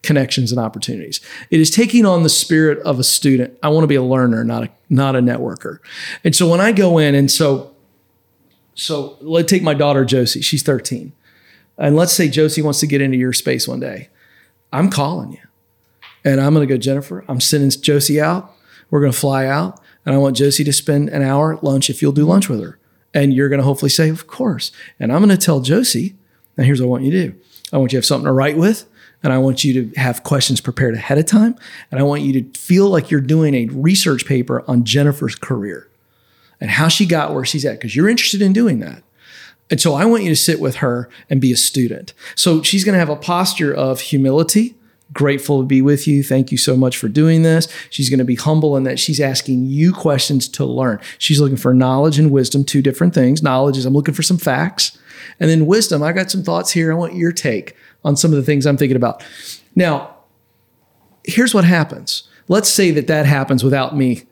connections 0.02 0.50
and 0.50 0.58
opportunities. 0.58 1.20
It 1.50 1.60
is 1.60 1.70
taking 1.70 2.06
on 2.06 2.22
the 2.22 2.30
spirit 2.30 2.78
of 2.78 2.98
a 2.98 3.04
student. 3.04 3.58
I 3.62 3.68
want 3.68 3.84
to 3.84 3.88
be 3.88 3.96
a 3.96 4.02
learner, 4.02 4.44
not 4.44 4.64
a 4.64 4.70
not 4.88 5.14
a 5.14 5.20
networker. 5.20 5.78
And 6.24 6.34
so 6.34 6.48
when 6.48 6.60
I 6.60 6.72
go 6.72 6.98
in 6.98 7.14
and 7.14 7.30
so 7.30 7.74
so 8.74 9.18
let's 9.20 9.50
take 9.50 9.62
my 9.62 9.74
daughter 9.74 10.04
Josie. 10.04 10.40
She's 10.40 10.62
13. 10.62 11.12
And 11.76 11.96
let's 11.96 12.12
say 12.12 12.28
Josie 12.28 12.62
wants 12.62 12.80
to 12.80 12.86
get 12.86 13.00
into 13.00 13.18
your 13.18 13.32
space 13.32 13.68
one 13.68 13.80
day. 13.80 14.08
I'm 14.72 14.90
calling 14.90 15.32
you. 15.32 15.40
And 16.24 16.40
I'm 16.40 16.54
going 16.54 16.66
to 16.66 16.74
go, 16.74 16.78
Jennifer, 16.78 17.24
I'm 17.28 17.40
sending 17.40 17.70
Josie 17.70 18.20
out. 18.20 18.54
We're 18.90 19.00
going 19.00 19.12
to 19.12 19.18
fly 19.18 19.46
out. 19.46 19.80
And 20.04 20.14
I 20.14 20.18
want 20.18 20.36
Josie 20.36 20.64
to 20.64 20.72
spend 20.72 21.08
an 21.10 21.22
hour 21.22 21.54
at 21.54 21.64
lunch 21.64 21.90
if 21.90 22.02
you'll 22.02 22.12
do 22.12 22.24
lunch 22.24 22.48
with 22.48 22.62
her. 22.62 22.78
And 23.12 23.34
you're 23.34 23.48
going 23.48 23.60
to 23.60 23.64
hopefully 23.64 23.90
say, 23.90 24.08
Of 24.08 24.26
course. 24.26 24.72
And 24.98 25.12
I'm 25.12 25.18
going 25.18 25.36
to 25.36 25.36
tell 25.36 25.60
Josie, 25.60 26.14
now 26.56 26.64
here's 26.64 26.80
what 26.80 26.86
I 26.86 26.90
want 26.90 27.04
you 27.04 27.10
to 27.10 27.28
do 27.28 27.38
I 27.72 27.78
want 27.78 27.92
you 27.92 27.96
to 27.96 27.98
have 27.98 28.06
something 28.06 28.26
to 28.26 28.32
write 28.32 28.56
with. 28.56 28.86
And 29.22 29.34
I 29.34 29.38
want 29.38 29.64
you 29.64 29.84
to 29.84 30.00
have 30.00 30.22
questions 30.22 30.62
prepared 30.62 30.94
ahead 30.94 31.18
of 31.18 31.26
time. 31.26 31.54
And 31.90 32.00
I 32.00 32.04
want 32.04 32.22
you 32.22 32.42
to 32.42 32.58
feel 32.58 32.88
like 32.88 33.10
you're 33.10 33.20
doing 33.20 33.54
a 33.54 33.66
research 33.66 34.24
paper 34.24 34.64
on 34.66 34.84
Jennifer's 34.84 35.34
career 35.34 35.88
and 36.58 36.70
how 36.70 36.88
she 36.88 37.04
got 37.04 37.34
where 37.34 37.44
she's 37.44 37.64
at, 37.64 37.72
because 37.72 37.94
you're 37.94 38.08
interested 38.08 38.40
in 38.40 38.52
doing 38.54 38.80
that. 38.80 39.02
And 39.70 39.80
so 39.80 39.94
I 39.94 40.04
want 40.04 40.24
you 40.24 40.30
to 40.30 40.36
sit 40.36 40.58
with 40.58 40.76
her 40.76 41.08
and 41.28 41.40
be 41.40 41.52
a 41.52 41.56
student. 41.56 42.12
So 42.34 42.62
she's 42.62 42.82
going 42.82 42.94
to 42.94 42.98
have 42.98 43.08
a 43.08 43.16
posture 43.16 43.72
of 43.72 44.00
humility, 44.00 44.74
grateful 45.12 45.60
to 45.60 45.66
be 45.66 45.82
with 45.82 46.06
you. 46.06 46.22
Thank 46.22 46.52
you 46.52 46.58
so 46.58 46.76
much 46.76 46.96
for 46.96 47.08
doing 47.08 47.42
this. 47.42 47.68
She's 47.90 48.08
going 48.08 48.18
to 48.18 48.24
be 48.24 48.36
humble 48.36 48.76
in 48.76 48.84
that 48.84 48.98
she's 48.98 49.20
asking 49.20 49.66
you 49.66 49.92
questions 49.92 50.48
to 50.50 50.64
learn. 50.64 51.00
She's 51.18 51.40
looking 51.40 51.56
for 51.56 51.74
knowledge 51.74 52.18
and 52.18 52.30
wisdom, 52.30 52.64
two 52.64 52.82
different 52.82 53.14
things. 53.14 53.42
Knowledge 53.42 53.76
is 53.76 53.86
I'm 53.86 53.92
looking 53.92 54.14
for 54.14 54.22
some 54.22 54.38
facts. 54.38 54.98
And 55.38 55.50
then 55.50 55.66
wisdom, 55.66 56.02
I 56.02 56.12
got 56.12 56.30
some 56.30 56.42
thoughts 56.42 56.70
here. 56.70 56.92
I 56.92 56.94
want 56.94 57.14
your 57.14 57.32
take 57.32 57.76
on 58.04 58.16
some 58.16 58.30
of 58.30 58.36
the 58.36 58.42
things 58.42 58.66
I'm 58.66 58.76
thinking 58.76 58.96
about. 58.96 59.24
Now, 59.74 60.16
here's 61.24 61.54
what 61.54 61.64
happens. 61.64 62.28
Let's 62.48 62.68
say 62.68 62.90
that 62.92 63.06
that 63.06 63.26
happens 63.26 63.62
without 63.62 63.96
me. 63.96 64.24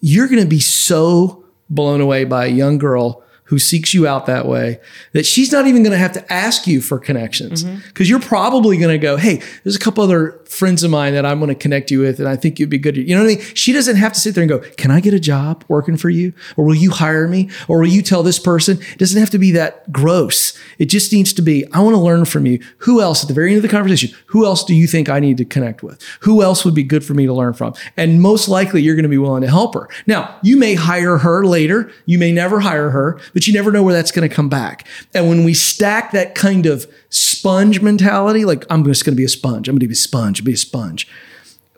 You're 0.00 0.28
going 0.28 0.42
to 0.42 0.48
be 0.48 0.60
so 0.60 1.44
blown 1.70 2.00
away 2.00 2.24
by 2.24 2.46
a 2.46 2.50
young 2.50 2.78
girl 2.78 3.23
who 3.54 3.58
seeks 3.60 3.94
you 3.94 4.04
out 4.04 4.26
that 4.26 4.46
way 4.46 4.80
that 5.12 5.24
she's 5.24 5.52
not 5.52 5.68
even 5.68 5.84
going 5.84 5.92
to 5.92 5.96
have 5.96 6.10
to 6.10 6.32
ask 6.32 6.66
you 6.66 6.80
for 6.80 6.98
connections. 6.98 7.62
Mm-hmm. 7.62 7.86
Because 7.86 8.10
you're 8.10 8.18
probably 8.18 8.78
going 8.78 8.90
to 8.90 8.98
go, 8.98 9.16
Hey, 9.16 9.40
there's 9.62 9.76
a 9.76 9.78
couple 9.78 10.02
other 10.02 10.32
friends 10.54 10.84
of 10.84 10.90
mine 10.90 11.14
that 11.14 11.26
I'm 11.26 11.40
going 11.40 11.48
to 11.48 11.54
connect 11.54 11.90
you 11.90 12.00
with. 12.00 12.20
And 12.20 12.28
I 12.28 12.36
think 12.36 12.58
you'd 12.58 12.70
be 12.70 12.78
good. 12.78 12.96
You 12.96 13.14
know 13.16 13.24
what 13.24 13.30
I 13.30 13.34
mean? 13.36 13.54
She 13.54 13.72
doesn't 13.72 13.96
have 13.96 14.12
to 14.12 14.20
sit 14.20 14.34
there 14.34 14.42
and 14.42 14.48
go, 14.48 14.60
can 14.76 14.90
I 14.90 15.00
get 15.00 15.12
a 15.12 15.18
job 15.18 15.64
working 15.66 15.96
for 15.96 16.10
you? 16.10 16.32
Or 16.56 16.64
will 16.64 16.74
you 16.74 16.92
hire 16.92 17.26
me? 17.26 17.50
Or 17.66 17.80
will 17.80 17.88
you 17.88 18.02
tell 18.02 18.22
this 18.22 18.38
person? 18.38 18.78
It 18.80 18.98
doesn't 18.98 19.18
have 19.18 19.30
to 19.30 19.38
be 19.38 19.50
that 19.52 19.90
gross. 19.92 20.56
It 20.78 20.86
just 20.86 21.12
needs 21.12 21.32
to 21.32 21.42
be, 21.42 21.66
I 21.72 21.80
want 21.80 21.96
to 21.96 22.00
learn 22.00 22.24
from 22.24 22.46
you. 22.46 22.60
Who 22.78 23.00
else 23.00 23.22
at 23.22 23.28
the 23.28 23.34
very 23.34 23.50
end 23.50 23.56
of 23.56 23.62
the 23.62 23.68
conversation, 23.68 24.16
who 24.26 24.46
else 24.46 24.62
do 24.64 24.74
you 24.74 24.86
think 24.86 25.08
I 25.08 25.18
need 25.18 25.38
to 25.38 25.44
connect 25.44 25.82
with? 25.82 26.00
Who 26.20 26.42
else 26.42 26.64
would 26.64 26.74
be 26.74 26.84
good 26.84 27.04
for 27.04 27.14
me 27.14 27.26
to 27.26 27.32
learn 27.32 27.54
from? 27.54 27.74
And 27.96 28.22
most 28.22 28.48
likely 28.48 28.82
you're 28.82 28.94
going 28.94 29.02
to 29.04 29.08
be 29.08 29.18
willing 29.18 29.42
to 29.42 29.50
help 29.50 29.74
her. 29.74 29.88
Now, 30.06 30.38
you 30.42 30.56
may 30.56 30.74
hire 30.74 31.18
her 31.18 31.44
later. 31.44 31.90
You 32.06 32.18
may 32.18 32.30
never 32.30 32.60
hire 32.60 32.90
her, 32.90 33.18
but 33.32 33.48
you 33.48 33.52
never 33.52 33.72
know 33.72 33.82
where 33.82 33.94
that's 33.94 34.12
going 34.12 34.28
to 34.28 34.34
come 34.34 34.48
back. 34.48 34.86
And 35.14 35.28
when 35.28 35.44
we 35.44 35.54
stack 35.54 36.12
that 36.12 36.34
kind 36.34 36.66
of 36.66 36.86
sponge 37.08 37.80
mentality, 37.80 38.44
like 38.44 38.64
I'm 38.70 38.84
just 38.84 39.04
going 39.04 39.14
to 39.14 39.16
be 39.16 39.24
a 39.24 39.28
sponge, 39.28 39.68
I'm 39.68 39.74
going 39.74 39.80
to 39.80 39.86
be 39.86 39.92
a 39.92 39.96
sponge, 39.96 40.43
be 40.44 40.54
a 40.54 40.56
sponge. 40.56 41.08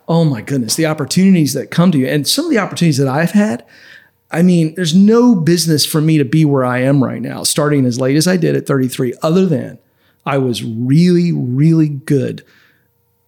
Oh 0.09 0.25
my 0.25 0.41
goodness, 0.41 0.77
the 0.77 0.87
opportunities 0.87 1.53
that 1.55 1.71
come 1.71 1.91
to 1.93 1.99
you. 1.99 2.07
And 2.07 2.27
some 2.27 2.45
of 2.45 2.51
the 2.51 2.59
opportunities 2.59 2.99
that 2.99 3.09
I've 3.09 3.33
had, 3.33 3.65
I 4.31 4.43
mean, 4.43 4.75
there's 4.75 4.95
no 4.95 5.35
business 5.35 5.85
for 5.85 6.01
me 6.01 6.19
to 6.19 6.25
be 6.25 6.45
where 6.45 6.65
I 6.65 6.79
am 6.81 7.03
right 7.03 7.23
now, 7.23 7.43
starting 7.43 7.85
as 7.85 8.01
late 8.01 8.17
as 8.17 8.27
I 8.27 8.37
did 8.37 8.57
at 8.57 8.67
33, 8.67 9.15
other 9.23 9.47
than 9.47 9.79
I 10.25 10.39
was 10.39 10.65
really, 10.65 11.33
really 11.33 11.89
good 11.89 12.45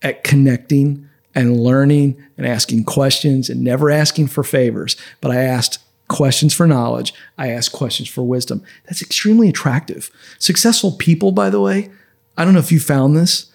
at 0.02 0.24
connecting 0.24 1.08
and 1.34 1.60
learning 1.60 2.22
and 2.36 2.46
asking 2.46 2.84
questions 2.84 3.48
and 3.48 3.62
never 3.62 3.90
asking 3.90 4.26
for 4.28 4.42
favors. 4.42 4.96
But 5.20 5.30
I 5.30 5.42
asked 5.42 5.78
questions 6.08 6.54
for 6.54 6.66
knowledge. 6.66 7.14
I 7.36 7.50
asked 7.50 7.72
questions 7.72 8.08
for 8.08 8.22
wisdom. 8.22 8.62
That's 8.86 9.02
extremely 9.02 9.48
attractive. 9.48 10.10
Successful 10.38 10.92
people, 10.92 11.32
by 11.32 11.50
the 11.50 11.60
way, 11.60 11.90
I 12.36 12.44
don't 12.44 12.54
know 12.54 12.60
if 12.60 12.72
you 12.72 12.80
found 12.80 13.16
this. 13.16 13.47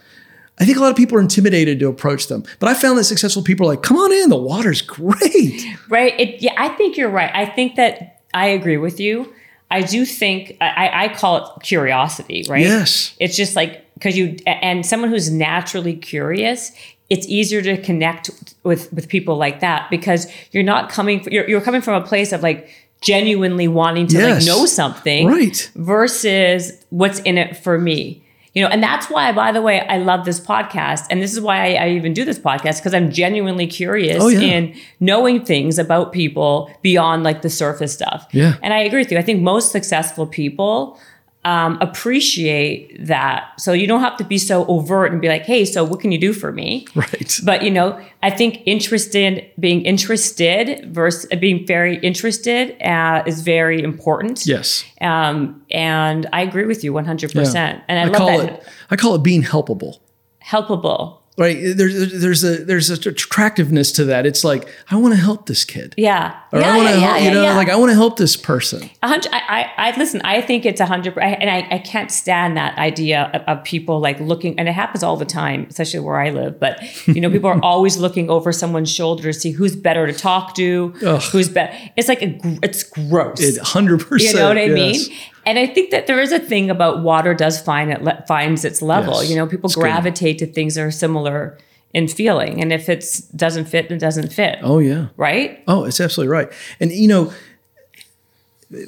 I 0.60 0.66
think 0.66 0.78
a 0.78 0.82
lot 0.82 0.92
of 0.92 0.96
people 0.96 1.18
are 1.18 1.22
intimidated 1.22 1.80
to 1.80 1.88
approach 1.88 2.28
them. 2.28 2.44
But 2.60 2.70
I 2.70 2.74
found 2.76 2.98
that 2.98 3.06
successful 3.06 3.42
people 3.42 3.66
are 3.66 3.70
like, 3.74 3.82
come 3.82 3.98
on 3.98 4.12
in, 4.12 4.30
the 4.30 4.38
water's 4.38 4.82
great. 4.82 5.66
Right. 5.90 6.20
It, 6.20 6.42
yeah, 6.42 6.54
I 6.58 6.70
think 6.70 6.98
you're 6.98 7.10
right. 7.10 7.30
I 7.34 7.46
think 7.46 7.76
that 7.76 8.22
I 8.34 8.48
agree 8.48 8.78
with 8.78 9.00
you. 9.00 9.32
I 9.70 9.82
do 9.82 10.06
think 10.06 10.58
I, 10.62 11.06
I 11.06 11.08
call 11.14 11.38
it 11.38 11.64
curiosity, 11.64 12.46
right? 12.48 12.62
Yes. 12.62 13.16
It's 13.20 13.36
just 13.36 13.56
like 13.56 13.84
because 13.96 14.18
you 14.18 14.38
and 14.46 14.86
someone 14.86 15.10
who's 15.10 15.32
naturally 15.32 15.96
curious, 15.96 16.72
it's 17.10 17.28
easier 17.28 17.62
to 17.64 17.80
connect 17.82 18.30
with 18.64 18.92
with 18.94 19.08
people 19.08 19.36
like 19.38 19.60
that 19.62 19.90
because 19.90 20.32
you're 20.52 20.64
not 20.64 20.90
coming 20.90 21.24
you're, 21.32 21.48
you're 21.50 21.62
coming 21.62 21.82
from 21.82 22.02
a 22.02 22.06
place 22.06 22.32
of 22.32 22.42
like 22.44 22.70
genuinely 23.02 23.68
wanting 23.68 24.08
to 24.08 24.18
Yes. 24.18 24.46
like 24.48 24.48
know 24.48 24.66
something 24.66 25.28
Right. 25.28 25.70
versus 25.76 26.72
what's 26.90 27.20
in 27.20 27.38
it 27.38 27.58
for 27.58 27.78
me 27.80 28.24
you 28.54 28.62
know 28.62 28.68
and 28.70 28.82
that's 28.84 29.10
why 29.10 29.32
by 29.32 29.52
the 29.52 29.62
way 29.62 29.82
i 29.88 29.98
love 29.98 30.26
this 30.26 30.40
podcast 30.40 31.06
and 31.10 31.22
this 31.22 31.34
is 31.34 31.42
why 31.42 31.58
i, 31.76 31.86
I 31.86 31.90
even 31.90 32.14
do 32.14 32.24
this 32.24 32.38
podcast 32.40 32.78
because 32.80 32.94
i'm 32.94 33.12
genuinely 33.12 33.66
curious 33.68 34.22
Oh, 34.22 34.28
yeah. 34.28 34.40
in 34.42 34.76
knowing 35.00 35.44
things 35.44 35.80
about 35.80 36.12
people 36.12 36.70
beyond 36.82 37.24
like 37.24 37.42
the 37.42 37.50
surface 37.50 37.94
stuff 37.94 38.28
Yeah. 38.32 38.56
and 38.62 38.74
i 38.74 38.80
agree 38.80 39.00
with 39.00 39.12
you 39.12 39.18
i 39.18 39.22
think 39.24 39.42
most 39.42 39.72
successful 39.72 40.28
people 40.28 41.00
um, 41.46 41.78
appreciate 41.82 43.06
that 43.06 43.52
so 43.60 43.74
you 43.74 43.86
don't 43.88 44.00
have 44.02 44.16
to 44.18 44.24
be 44.24 44.38
so 44.38 44.66
overt 44.68 45.12
and 45.12 45.20
be 45.22 45.28
like 45.28 45.44
hey 45.44 45.66
so 45.66 45.84
what 45.84 46.00
can 46.00 46.12
you 46.12 46.18
do 46.18 46.32
for 46.34 46.52
me 46.52 46.88
Right. 46.96 47.40
but 47.44 47.64
you 47.64 47.72
know 47.72 48.00
i 48.22 48.30
think 48.30 48.62
interested 48.66 49.46
being 49.60 49.82
interested 49.86 50.94
versus 50.94 51.26
being 51.40 51.66
very 51.68 51.98
interested 51.98 52.82
uh, 52.82 53.24
is 53.26 53.42
very 53.42 53.82
important 53.84 54.46
Yes. 54.46 54.84
um, 55.02 55.62
and 55.72 56.28
I 56.32 56.42
agree 56.44 56.66
with 56.66 56.84
you 56.84 56.94
100%. 56.94 57.54
Yeah. 57.54 57.82
And 57.88 58.00
I, 58.00 58.04
love 58.06 58.16
call 58.16 58.38
that. 58.38 58.50
it 58.54 58.68
I 58.92 58.96
call 58.96 59.16
it 59.16 59.24
being 59.24 59.44
helpable. 59.44 59.98
Helpable. 60.44 61.20
Right. 61.36 61.58
There's 61.76 62.22
there's 62.22 62.44
a 62.44 62.64
there's 62.64 62.90
a 62.92 63.10
attractiveness 63.10 63.92
to 63.94 64.06
that. 64.06 64.26
It's 64.26 64.44
like, 64.44 64.68
I 64.92 64.98
want 64.98 65.16
to 65.16 65.20
help 65.20 65.48
this 65.48 65.66
kid. 65.66 65.96
Yeah. 65.98 66.40
Or 66.52 66.60
yeah, 66.60 66.72
I 66.72 66.78
want 66.78 66.90
to 66.90 66.94
yeah, 66.94 67.00
help, 67.00 67.18
yeah, 67.18 67.28
you 67.28 67.32
know, 67.34 67.56
like 67.56 67.70
I 67.70 67.76
want 67.76 67.90
to 67.90 67.96
help 67.96 68.18
this 68.18 68.38
person. 68.38 68.88
A 69.02 69.08
hundred, 69.08 69.34
I, 69.34 69.40
I, 69.78 69.90
I 69.90 69.98
listen. 69.98 70.22
I 70.24 70.42
think 70.42 70.66
it's 70.66 70.80
a 70.80 70.86
hundred, 70.86 71.18
and 71.18 71.50
I, 71.50 71.68
I 71.72 71.80
can't 71.80 72.12
stand 72.12 72.56
that 72.58 72.78
idea 72.78 73.32
of, 73.34 73.58
of 73.58 73.64
people 73.64 74.00
like 74.00 74.20
looking, 74.20 74.60
and 74.60 74.70
it 74.70 74.74
happens 74.74 75.02
all 75.02 75.18
the 75.18 75.26
time, 75.26 75.66
especially 75.70 76.02
where 76.02 76.18
I 76.18 76.30
live. 76.30 76.60
But 76.60 76.80
you 77.08 77.20
know, 77.20 77.32
people 77.32 77.50
are 77.50 77.60
always 77.64 77.98
looking 77.98 78.30
over 78.30 78.52
someone's 78.52 78.92
shoulder 78.92 79.24
to 79.24 79.34
see 79.34 79.52
who's 79.52 79.76
better 79.76 80.06
to 80.06 80.14
talk 80.14 80.54
to, 80.56 80.94
Ugh. 81.04 81.22
who's 81.32 81.50
better. 81.50 81.76
It's 81.98 82.08
like 82.08 82.22
a, 82.22 82.40
it's 82.62 82.84
gross. 82.84 83.40
It 83.40 83.60
100%. 83.60 84.20
You 84.20 84.34
know 84.36 84.50
what 84.50 84.58
I 84.60 84.66
yes. 84.66 85.10
mean? 85.10 85.18
And 85.46 85.60
I 85.60 85.66
think 85.68 85.92
that 85.92 86.08
there 86.08 86.22
is 86.22 86.32
a 86.32 86.40
thing 86.40 86.70
about 86.70 87.04
water 87.04 87.34
does 87.34 87.60
find 87.62 87.92
it 87.92 88.02
le- 88.04 88.24
finds 88.28 88.64
its 88.66 88.82
level. 88.82 89.16
Yes. 89.22 89.30
You 89.30 89.36
know, 89.36 89.46
people 89.48 89.68
It's 89.68 89.76
good. 89.76 89.82
gravitate 89.82 90.40
to 90.40 90.46
things 90.48 90.76
that 90.76 90.82
are 90.84 90.92
similar 90.92 91.58
in 91.94 92.08
feeling, 92.08 92.62
and 92.62 92.74
if 92.74 92.90
it's 92.90 93.20
doesn't 93.20 93.66
fit, 93.66 93.92
it 93.92 94.00
doesn't 94.00 94.34
fit. 94.34 94.58
Oh 94.64 94.80
yeah. 94.80 95.08
Right? 95.18 95.64
Oh, 95.68 95.84
it's 95.84 96.00
absolutely 96.00 96.32
right. 96.32 96.52
And 96.80 96.92
you 96.92 97.08
know, 97.08 97.32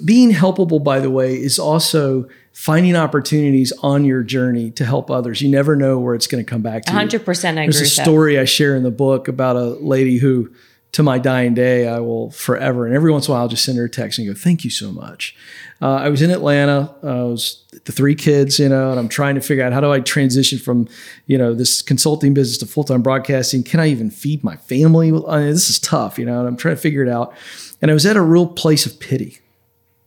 being 0.03 0.31
helpable, 0.31 0.83
by 0.83 0.99
the 0.99 1.11
way, 1.11 1.35
is 1.35 1.59
also 1.59 2.27
finding 2.53 2.95
opportunities 2.95 3.71
on 3.83 4.05
your 4.05 4.23
journey 4.23 4.71
to 4.71 4.85
help 4.85 5.11
others. 5.11 5.41
You 5.41 5.49
never 5.49 5.75
know 5.75 5.99
where 5.99 6.15
it's 6.15 6.25
going 6.25 6.43
to 6.43 6.49
come 6.49 6.61
back 6.61 6.85
to. 6.85 6.91
hundred 6.91 7.23
percent. 7.25 7.59
I 7.59 7.63
agree 7.63 7.73
There's 7.73 7.81
a 7.81 7.83
with 7.83 7.95
that. 7.97 8.03
story 8.03 8.39
I 8.39 8.45
share 8.45 8.75
in 8.75 8.83
the 8.83 8.91
book 8.91 9.27
about 9.27 9.55
a 9.55 9.63
lady 9.65 10.17
who, 10.17 10.49
to 10.95 11.03
my 11.03 11.19
dying 11.19 11.53
day, 11.53 11.89
I 11.89 11.99
will 11.99 12.31
forever, 12.31 12.85
and 12.85 12.95
every 12.95 13.11
once 13.11 13.27
in 13.27 13.31
a 13.31 13.33
while, 13.33 13.41
I'll 13.41 13.49
just 13.49 13.65
send 13.65 13.77
her 13.77 13.83
a 13.83 13.89
text 13.89 14.17
and 14.17 14.25
go, 14.25 14.33
"Thank 14.33 14.63
you 14.63 14.69
so 14.69 14.93
much." 14.93 15.35
Uh, 15.81 15.95
I 15.95 16.07
was 16.07 16.21
in 16.21 16.31
Atlanta. 16.31 16.95
Uh, 17.03 17.07
I 17.07 17.23
was 17.23 17.65
the 17.83 17.91
three 17.91 18.15
kids, 18.15 18.59
you 18.59 18.69
know, 18.69 18.91
and 18.91 18.97
I'm 18.97 19.09
trying 19.09 19.35
to 19.35 19.41
figure 19.41 19.65
out 19.65 19.73
how 19.73 19.81
do 19.81 19.91
I 19.91 19.99
transition 19.99 20.57
from, 20.57 20.87
you 21.27 21.37
know, 21.37 21.53
this 21.53 21.81
consulting 21.81 22.33
business 22.33 22.57
to 22.59 22.65
full 22.65 22.85
time 22.85 23.01
broadcasting. 23.01 23.61
Can 23.61 23.81
I 23.81 23.89
even 23.89 24.09
feed 24.09 24.41
my 24.41 24.55
family? 24.55 25.09
I 25.09 25.39
mean, 25.39 25.51
this 25.51 25.69
is 25.69 25.79
tough, 25.79 26.17
you 26.17 26.25
know, 26.25 26.39
and 26.39 26.47
I'm 26.47 26.55
trying 26.55 26.75
to 26.75 26.81
figure 26.81 27.03
it 27.03 27.09
out. 27.09 27.33
And 27.81 27.91
I 27.91 27.93
was 27.93 28.05
at 28.05 28.15
a 28.15 28.21
real 28.21 28.47
place 28.47 28.85
of 28.85 28.97
pity. 29.01 29.39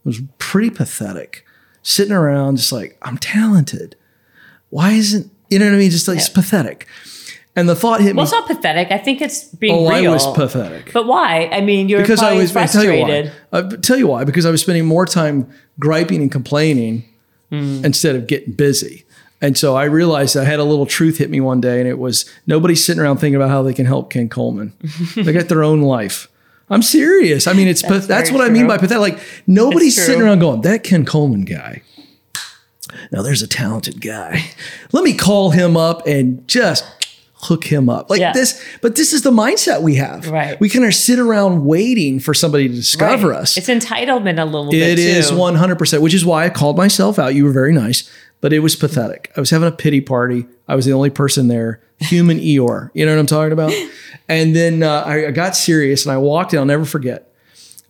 It 0.04 0.06
was 0.06 0.22
pretty 0.38 0.70
pathetic, 0.70 1.44
sitting 1.82 2.14
around 2.14 2.56
just 2.56 2.72
like 2.72 2.96
I'm 3.02 3.18
talented. 3.18 3.94
Why 4.70 4.92
isn't 4.92 5.30
you 5.50 5.58
know 5.58 5.66
what 5.66 5.74
I 5.74 5.78
mean? 5.78 5.90
Just 5.90 6.08
like 6.08 6.16
it's 6.16 6.30
pathetic. 6.30 6.86
And 7.58 7.68
the 7.68 7.74
thought 7.74 8.00
hit 8.00 8.10
me. 8.14 8.18
Well, 8.18 8.24
it's 8.24 8.32
not 8.32 8.46
pathetic. 8.46 8.90
I 8.92 8.98
think 8.98 9.20
it's 9.20 9.44
being 9.44 9.74
Oh, 9.74 9.86
I 9.88 10.06
was 10.08 10.26
pathetic. 10.34 10.92
But 10.92 11.06
why? 11.06 11.48
I 11.52 11.60
mean, 11.60 11.88
you're 11.88 12.00
because 12.00 12.22
I 12.22 12.34
was 12.34 12.54
I 12.56 12.66
tell 12.66 12.84
you 12.84 12.90
frustrated. 12.90 13.32
why. 13.50 13.58
I 13.58 13.62
tell 13.76 13.96
you 13.98 14.06
why. 14.06 14.24
Because 14.24 14.46
I 14.46 14.50
was 14.50 14.60
spending 14.60 14.86
more 14.86 15.06
time 15.06 15.50
griping 15.78 16.22
and 16.22 16.30
complaining 16.30 17.04
Hmm. 17.50 17.82
instead 17.84 18.14
of 18.14 18.26
getting 18.26 18.52
busy. 18.52 19.04
And 19.40 19.56
so 19.56 19.74
I 19.74 19.84
realized 19.84 20.36
I 20.36 20.44
had 20.44 20.58
a 20.60 20.64
little 20.64 20.84
truth 20.84 21.16
hit 21.18 21.30
me 21.30 21.40
one 21.40 21.60
day, 21.62 21.78
and 21.80 21.88
it 21.88 21.98
was 21.98 22.26
nobody's 22.46 22.84
sitting 22.84 23.00
around 23.02 23.18
thinking 23.18 23.36
about 23.36 23.48
how 23.50 23.62
they 23.62 23.72
can 23.72 23.86
help 23.86 24.10
Ken 24.10 24.28
Coleman. 24.28 24.72
they 25.16 25.32
got 25.32 25.48
their 25.48 25.62
own 25.64 25.80
life. 25.80 26.28
I'm 26.70 26.82
serious. 26.82 27.46
I 27.46 27.54
mean, 27.54 27.66
it's 27.66 27.80
that's, 27.82 28.06
that's 28.06 28.30
what 28.30 28.42
I 28.42 28.50
mean 28.50 28.66
by 28.66 28.76
pathetic. 28.76 29.00
Like 29.00 29.18
nobody's 29.46 29.96
sitting 29.96 30.20
around 30.22 30.40
going, 30.40 30.60
"That 30.60 30.84
Ken 30.84 31.04
Coleman 31.06 31.44
guy." 31.46 31.82
Now 33.12 33.22
there's 33.22 33.42
a 33.42 33.46
talented 33.48 34.00
guy. 34.00 34.44
Let 34.92 35.04
me 35.04 35.14
call 35.14 35.50
him 35.50 35.76
up 35.76 36.06
and 36.06 36.46
just 36.48 36.84
hook 37.40 37.64
him 37.64 37.88
up 37.88 38.10
like 38.10 38.20
Yeah. 38.20 38.32
this. 38.32 38.60
But 38.82 38.96
this 38.96 39.12
is 39.12 39.22
the 39.22 39.30
mindset 39.30 39.82
we 39.82 39.94
have. 39.94 40.28
Right. 40.28 40.58
We 40.60 40.68
kind 40.68 40.84
of 40.84 40.94
sit 40.94 41.18
around 41.18 41.64
waiting 41.64 42.18
for 42.20 42.34
somebody 42.34 42.68
to 42.68 42.74
discover 42.74 43.28
Right. 43.28 43.38
us. 43.40 43.56
It's 43.56 43.68
entitlement 43.68 44.40
a 44.40 44.44
little 44.44 44.70
bit. 44.70 44.82
It 44.82 44.98
is 44.98 45.30
100%, 45.30 46.00
which 46.02 46.14
is 46.14 46.24
why 46.26 46.44
I 46.44 46.48
called 46.50 46.76
myself 46.76 47.18
out. 47.18 47.34
You 47.34 47.44
were 47.44 47.52
very 47.52 47.72
nice, 47.72 48.10
but 48.40 48.52
it 48.52 48.58
was 48.58 48.74
pathetic. 48.74 49.30
I 49.36 49.40
was 49.40 49.50
having 49.50 49.68
a 49.68 49.72
pity 49.72 50.00
party. 50.00 50.46
I 50.66 50.74
was 50.74 50.84
the 50.84 50.92
only 50.92 51.10
person 51.10 51.46
there, 51.48 51.80
human 52.00 52.38
Eeyore. 52.40 52.90
You 52.92 53.06
know 53.06 53.12
what 53.14 53.20
I'm 53.20 53.26
talking 53.26 53.52
about? 53.52 53.72
And 54.30 54.54
then 54.54 54.82
uh, 54.82 55.04
I, 55.06 55.28
I 55.28 55.30
got 55.30 55.56
serious 55.56 56.04
and 56.04 56.12
I 56.12 56.18
walked 56.18 56.52
in, 56.52 56.58
I'll 56.58 56.66
never 56.66 56.84
forget, 56.84 57.32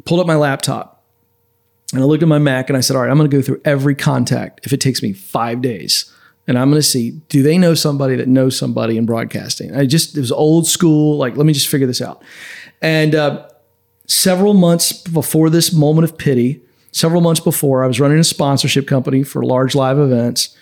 pulled 0.04 0.20
up 0.20 0.26
my 0.28 0.36
laptop 0.36 1.02
and 1.92 2.00
I 2.00 2.04
looked 2.04 2.22
at 2.22 2.28
my 2.28 2.38
Mac 2.38 2.70
and 2.70 2.76
I 2.76 2.80
said, 2.80 2.94
All 2.94 3.02
right, 3.02 3.10
I'm 3.10 3.16
going 3.18 3.28
to 3.28 3.36
go 3.36 3.42
through 3.42 3.60
every 3.64 3.96
contact 3.96 4.60
if 4.64 4.72
it 4.72 4.80
takes 4.80 5.02
me 5.02 5.12
five 5.12 5.60
days. 5.62 6.12
And 6.48 6.58
I'm 6.58 6.70
going 6.70 6.80
to 6.80 6.86
see, 6.86 7.10
do 7.28 7.42
they 7.42 7.58
know 7.58 7.74
somebody 7.74 8.16
that 8.16 8.26
knows 8.26 8.58
somebody 8.58 8.96
in 8.96 9.04
broadcasting? 9.04 9.76
I 9.76 9.86
just, 9.86 10.16
it 10.16 10.20
was 10.20 10.32
old 10.32 10.66
school. 10.66 11.18
Like, 11.18 11.36
let 11.36 11.46
me 11.46 11.52
just 11.52 11.68
figure 11.68 11.86
this 11.86 12.00
out. 12.00 12.24
And 12.80 13.14
uh, 13.14 13.48
several 14.06 14.54
months 14.54 14.92
before 14.92 15.50
this 15.50 15.74
moment 15.74 16.10
of 16.10 16.16
pity, 16.16 16.62
several 16.90 17.20
months 17.20 17.40
before, 17.40 17.84
I 17.84 17.86
was 17.86 18.00
running 18.00 18.18
a 18.18 18.24
sponsorship 18.24 18.88
company 18.88 19.22
for 19.22 19.44
large 19.44 19.74
live 19.74 19.98
events. 19.98 20.56